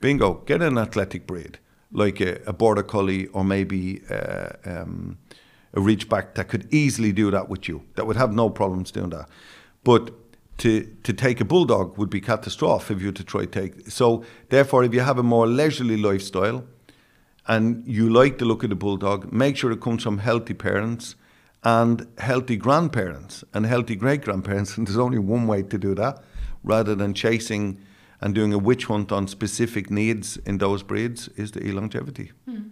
Bingo, 0.00 0.42
get 0.46 0.62
an 0.62 0.78
athletic 0.78 1.26
breed, 1.26 1.58
like 1.92 2.20
a, 2.20 2.40
a 2.46 2.52
border 2.52 2.82
collie 2.82 3.26
or 3.28 3.44
maybe 3.44 4.02
uh, 4.10 4.48
um, 4.64 5.18
a 5.74 5.80
ridgeback 5.80 6.34
that 6.34 6.48
could 6.48 6.72
easily 6.72 7.12
do 7.12 7.30
that 7.30 7.48
with 7.48 7.68
you, 7.68 7.84
that 7.94 8.06
would 8.06 8.16
have 8.16 8.32
no 8.32 8.50
problems 8.50 8.90
doing 8.90 9.10
that. 9.10 9.28
But 9.84 10.10
to, 10.58 10.82
to 11.04 11.12
take 11.12 11.40
a 11.40 11.44
bulldog 11.44 11.96
would 11.96 12.10
be 12.10 12.20
catastrophic 12.20 12.96
if 12.96 13.02
you 13.02 13.08
were 13.08 13.12
to 13.12 13.24
try 13.24 13.42
to 13.42 13.46
take. 13.46 13.90
So 13.90 14.24
therefore, 14.48 14.84
if 14.84 14.92
you 14.92 15.00
have 15.00 15.18
a 15.18 15.22
more 15.22 15.46
leisurely 15.46 15.96
lifestyle 15.96 16.64
and 17.46 17.82
you 17.86 18.10
like 18.10 18.38
the 18.38 18.44
look 18.44 18.62
of 18.62 18.70
the 18.70 18.76
bulldog, 18.76 19.32
make 19.32 19.56
sure 19.56 19.70
it 19.70 19.80
comes 19.80 20.02
from 20.02 20.18
healthy 20.18 20.54
parents 20.54 21.14
and 21.62 22.06
healthy 22.18 22.56
grandparents 22.56 23.44
and 23.54 23.66
healthy 23.66 23.96
great 23.96 24.22
grandparents. 24.22 24.76
And 24.76 24.86
there's 24.86 24.98
only 24.98 25.18
one 25.18 25.46
way 25.46 25.62
to 25.62 25.78
do 25.78 25.94
that, 25.94 26.22
rather 26.62 26.94
than 26.94 27.14
chasing 27.14 27.78
and 28.20 28.34
doing 28.34 28.52
a 28.52 28.58
witch 28.58 28.86
hunt 28.86 29.12
on 29.12 29.26
specific 29.26 29.90
needs 29.90 30.36
in 30.38 30.58
those 30.58 30.82
breeds, 30.82 31.28
is 31.36 31.52
the 31.52 31.66
e-longevity. 31.66 32.32
Hmm. 32.44 32.68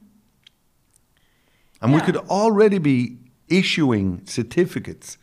And 1.81 1.95
we 1.95 2.01
could 2.01 2.17
already 2.17 2.79
be 2.79 3.19
issuing 3.49 4.27
certificates 4.27 5.17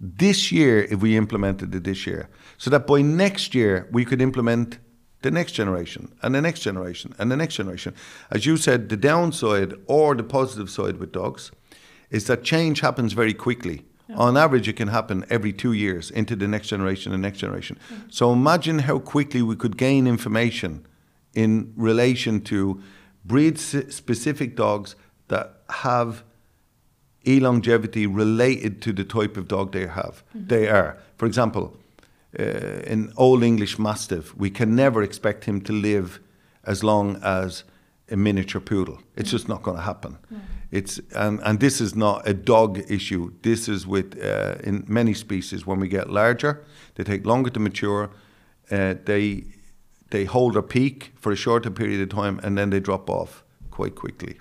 this 0.00 0.50
year 0.50 0.82
if 0.82 1.00
we 1.00 1.16
implemented 1.16 1.74
it 1.74 1.84
this 1.84 2.06
year. 2.06 2.28
So 2.58 2.70
that 2.70 2.86
by 2.86 3.02
next 3.02 3.54
year 3.54 3.88
we 3.92 4.04
could 4.04 4.20
implement 4.20 4.78
the 5.22 5.30
next 5.30 5.52
generation 5.52 6.12
and 6.22 6.34
the 6.34 6.42
next 6.42 6.60
generation 6.60 7.14
and 7.18 7.30
the 7.30 7.36
next 7.36 7.54
generation. 7.54 7.94
As 8.30 8.44
you 8.44 8.56
said, 8.56 8.88
the 8.88 8.96
downside 8.96 9.74
or 9.86 10.16
the 10.16 10.24
positive 10.24 10.68
side 10.68 10.96
with 10.96 11.12
dogs 11.12 11.52
is 12.10 12.26
that 12.26 12.42
change 12.42 12.80
happens 12.80 13.12
very 13.12 13.32
quickly. 13.32 13.84
On 14.16 14.36
average, 14.36 14.68
it 14.68 14.76
can 14.76 14.88
happen 14.88 15.24
every 15.30 15.52
two 15.52 15.72
years 15.72 16.10
into 16.10 16.36
the 16.36 16.48
next 16.48 16.68
generation 16.68 17.12
and 17.12 17.22
next 17.22 17.38
generation. 17.38 17.78
Mm-hmm. 17.78 18.02
So 18.10 18.32
imagine 18.32 18.80
how 18.80 18.98
quickly 18.98 19.42
we 19.42 19.56
could 19.56 19.76
gain 19.76 20.06
information 20.06 20.86
in 21.34 21.72
relation 21.76 22.40
to 22.42 22.80
breed 23.24 23.58
specific 23.58 24.56
dogs 24.56 24.96
that 25.28 25.62
have 25.70 26.24
e-longevity 27.26 28.06
related 28.06 28.82
to 28.82 28.92
the 28.92 29.04
type 29.04 29.36
of 29.36 29.48
dog 29.48 29.72
they 29.72 29.86
have. 29.86 30.22
Mm-hmm. 30.36 30.48
They 30.48 30.68
are. 30.68 30.98
For 31.16 31.26
example, 31.26 31.76
uh, 32.38 32.42
in 32.86 33.12
Old 33.16 33.42
English 33.42 33.78
Mastiff, 33.78 34.36
we 34.36 34.50
can 34.50 34.74
never 34.74 35.02
expect 35.02 35.44
him 35.44 35.60
to 35.62 35.72
live 35.72 36.20
as 36.64 36.82
long 36.82 37.20
as 37.22 37.64
a 38.10 38.16
miniature 38.16 38.60
poodle. 38.60 38.98
It's 39.16 39.28
mm. 39.28 39.32
just 39.32 39.48
not 39.48 39.62
going 39.62 39.76
to 39.76 39.82
happen. 39.82 40.18
It's 40.72 40.98
and, 41.14 41.38
and 41.44 41.60
this 41.60 41.80
is 41.80 41.94
not 41.94 42.26
a 42.26 42.32
dog 42.32 42.82
issue. 42.90 43.32
This 43.42 43.68
is 43.68 43.86
with 43.86 44.18
uh, 44.18 44.56
in 44.64 44.84
many 44.88 45.12
species 45.12 45.66
when 45.66 45.78
we 45.78 45.86
get 45.86 46.08
larger, 46.08 46.64
they 46.94 47.04
take 47.04 47.26
longer 47.26 47.50
to 47.50 47.60
mature. 47.60 48.10
Uh, 48.70 48.94
they 49.04 49.44
they 50.10 50.24
hold 50.24 50.56
a 50.56 50.62
peak 50.62 51.12
for 51.14 51.30
a 51.30 51.36
shorter 51.36 51.70
period 51.70 52.00
of 52.00 52.08
time 52.08 52.40
and 52.42 52.56
then 52.56 52.70
they 52.70 52.80
drop 52.80 53.10
off 53.10 53.44
quite 53.70 53.94
quickly. 53.94 54.38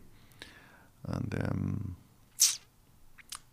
And 1.05 1.35
um, 1.43 1.95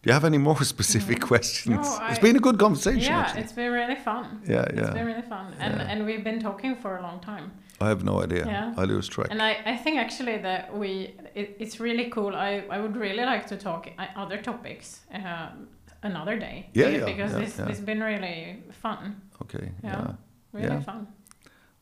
do 0.02 0.08
you 0.10 0.12
have 0.14 0.24
any 0.24 0.38
more 0.38 0.62
specific 0.74 1.20
questions? 1.20 1.76
No, 1.76 1.80
it's 2.10 2.18
I- 2.18 2.22
been 2.22 2.36
a 2.36 2.40
good 2.40 2.58
conversation. 2.58 3.00
Yeah, 3.12 3.18
actually. 3.20 3.42
it's 3.42 3.52
been 3.52 3.72
really 3.72 3.96
fun. 3.96 4.24
Yeah, 4.46 4.54
yeah. 4.74 4.80
It's 4.80 4.90
been 4.90 5.06
really 5.06 5.22
fun. 5.28 5.54
And 5.58 5.74
Yeah. 5.76 5.90
and 5.90 6.06
we've 6.06 6.24
been 6.24 6.40
talking 6.40 6.76
for 6.76 6.96
a 6.98 7.02
long 7.02 7.20
time. 7.20 7.50
I 7.80 7.88
have 7.88 8.02
no 8.04 8.22
idea. 8.22 8.44
Yeah. 8.46 8.74
I 8.76 8.84
lose 8.84 9.08
track. 9.08 9.28
And 9.30 9.40
I, 9.40 9.56
I 9.72 9.76
think 9.76 9.98
actually 9.98 10.38
that 10.38 10.76
we 10.76 11.14
it, 11.34 11.56
it's 11.60 11.78
really 11.80 12.10
cool. 12.10 12.34
I, 12.34 12.64
I 12.70 12.78
would 12.80 12.96
really 12.96 13.24
like 13.24 13.46
to 13.48 13.56
talk 13.56 13.88
other 14.16 14.38
topics 14.42 15.00
um, 15.14 15.68
another 16.02 16.36
day. 16.38 16.70
Yeah, 16.74 16.88
yeah, 16.88 17.04
Because 17.04 17.32
yeah, 17.32 17.38
this 17.44 17.58
yeah. 17.58 17.68
it's 17.70 17.80
been 17.80 18.02
really 18.02 18.62
fun. 18.82 19.20
okay. 19.42 19.70
Yeah. 19.84 20.12
Really 20.52 20.82
fun. 20.82 21.06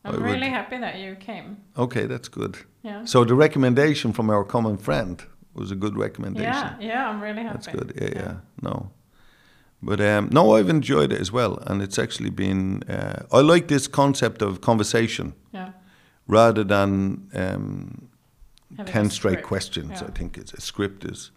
I 0.05 0.09
I'm 0.09 0.13
would- 0.15 0.23
really 0.31 0.49
happy 0.49 0.77
that 0.79 0.95
you 0.97 1.15
came. 1.15 1.57
Okay, 1.75 2.05
that's 2.07 2.29
good. 2.29 2.57
Yeah. 2.83 3.05
So 3.05 3.23
the 3.25 3.33
recommendation 3.35 4.13
from 4.13 4.29
our 4.29 4.43
common 4.43 4.77
friend 4.77 5.23
was 5.57 5.71
a 5.71 5.75
good 5.75 5.97
recommendation. 5.97 6.53
Yeah, 6.53 6.75
yeah, 6.79 7.09
I'm 7.09 7.21
really 7.21 7.43
happy. 7.43 7.53
That's 7.53 7.67
good. 7.67 7.93
Yeah, 8.01 8.09
yeah. 8.15 8.35
No. 8.61 8.91
But 9.81 9.99
um, 10.01 10.29
no, 10.31 10.55
I've 10.55 10.69
enjoyed 10.69 11.11
it 11.11 11.21
as 11.21 11.31
well, 11.31 11.61
and 11.67 11.81
it's 11.81 11.99
actually 11.99 12.31
been. 12.31 12.83
Uh, 12.89 13.25
I 13.31 13.41
like 13.41 13.67
this 13.67 13.87
concept 13.87 14.41
of 14.41 14.59
conversation 14.61 15.33
Yeah. 15.53 15.71
rather 16.27 16.63
than 16.63 17.27
um, 17.35 18.07
ten 18.85 19.09
straight 19.09 19.43
questions. 19.43 20.01
Yeah. 20.01 20.07
I 20.07 20.11
think 20.11 20.37
it's, 20.37 20.53
a 20.53 20.61
script 20.61 21.05
is, 21.05 21.31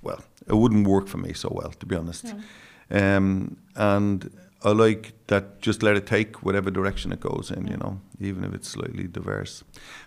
well, 0.00 0.20
it 0.46 0.54
wouldn't 0.54 0.86
work 0.86 1.06
for 1.08 1.18
me 1.18 1.32
so 1.34 1.48
well, 1.52 1.70
to 1.80 1.86
be 1.86 1.94
honest. 1.96 2.24
Yeah. 2.90 3.16
Um, 3.16 3.56
and 3.76 4.30
I 4.64 4.70
like 4.70 5.12
that 5.26 5.60
just 5.60 5.82
let 5.82 5.96
it 5.96 6.06
take 6.06 6.42
whatever 6.42 6.70
direction 6.70 7.12
it 7.12 7.20
goes 7.20 7.50
in, 7.50 7.66
you 7.66 7.76
know, 7.76 8.00
even 8.20 8.44
if 8.44 8.54
it's 8.54 8.68
slightly 8.68 9.06
diverse. 9.06 9.64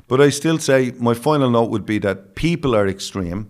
But 0.08 0.22
I 0.22 0.30
still 0.32 0.58
say 0.60 0.92
my 0.98 1.14
final 1.14 1.50
note 1.52 1.70
would 1.70 1.86
be 1.86 2.00
that 2.00 2.36
people 2.36 2.76
are 2.76 2.88
extreme 2.88 3.48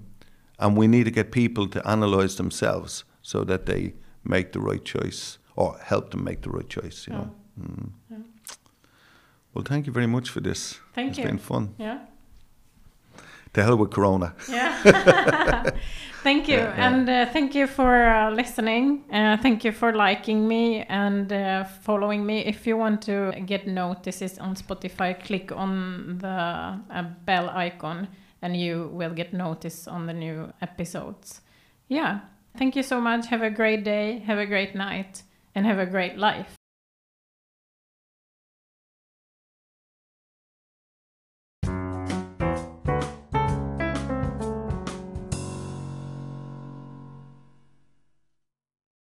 and 0.60 0.78
we 0.78 0.88
need 0.88 1.06
to 1.06 1.12
get 1.12 1.32
people 1.32 1.68
to 1.68 1.88
analyze 1.88 2.36
themselves 2.36 3.04
so 3.22 3.44
that 3.44 3.66
they 3.66 3.94
make 4.24 4.52
the 4.52 4.60
right 4.60 4.84
choice 4.84 5.38
or 5.56 5.78
help 5.84 6.12
them 6.12 6.24
make 6.24 6.42
the 6.42 6.50
right 6.50 6.70
choice, 6.70 7.08
you 7.08 7.14
know. 7.14 7.32
Mm. 7.60 7.90
Yeah. 8.12 8.18
Well, 9.54 9.64
thank 9.64 9.88
you 9.88 9.94
very 9.94 10.08
much 10.08 10.30
for 10.30 10.42
this. 10.42 10.80
Thank 10.94 11.10
it's 11.10 11.18
you. 11.20 11.26
been 11.26 11.38
fun. 11.38 11.76
Yeah. 11.78 12.00
To 13.54 13.64
hell 13.64 13.78
with 13.78 13.92
Corona. 13.92 14.36
Yeah. 14.50 14.84
thank 16.24 16.50
you. 16.50 16.58
Yeah, 16.58 16.76
yeah. 16.76 16.88
And 16.88 17.10
uh, 17.10 17.26
thank 17.32 17.56
you 17.56 17.68
for 17.68 18.06
uh, 18.06 18.32
listening. 18.32 19.06
Uh, 19.10 19.38
thank 19.38 19.64
you 19.64 19.72
for 19.72 19.94
liking 19.94 20.46
me 20.46 20.84
and 20.90 21.32
uh, 21.32 21.64
following 21.64 22.26
me. 22.26 22.40
If 22.40 22.68
you 22.68 22.76
want 22.76 23.02
to 23.04 23.32
get 23.46 23.66
notices 23.66 24.38
on 24.40 24.56
Spotify, 24.56 25.18
click 25.24 25.54
on 25.54 26.18
the 26.18 26.28
uh, 26.28 27.04
bell 27.26 27.50
icon 27.50 28.10
and 28.46 28.56
you 28.56 28.92
will 28.94 29.10
get 29.10 29.34
notice 29.34 29.88
on 29.88 30.06
the 30.06 30.14
new 30.14 30.54
episodes. 30.62 31.42
Yeah. 31.88 32.20
Thank 32.56 32.76
you 32.76 32.84
so 32.84 33.02
much. 33.02 33.26
Have 33.28 33.42
a 33.42 33.50
great 33.50 33.84
day. 33.84 34.20
Have 34.20 34.38
a 34.38 34.46
great 34.46 34.76
night. 34.76 35.24
And 35.56 35.66
have 35.66 35.80
a 35.80 35.88
great 35.88 36.16
life. 36.18 36.56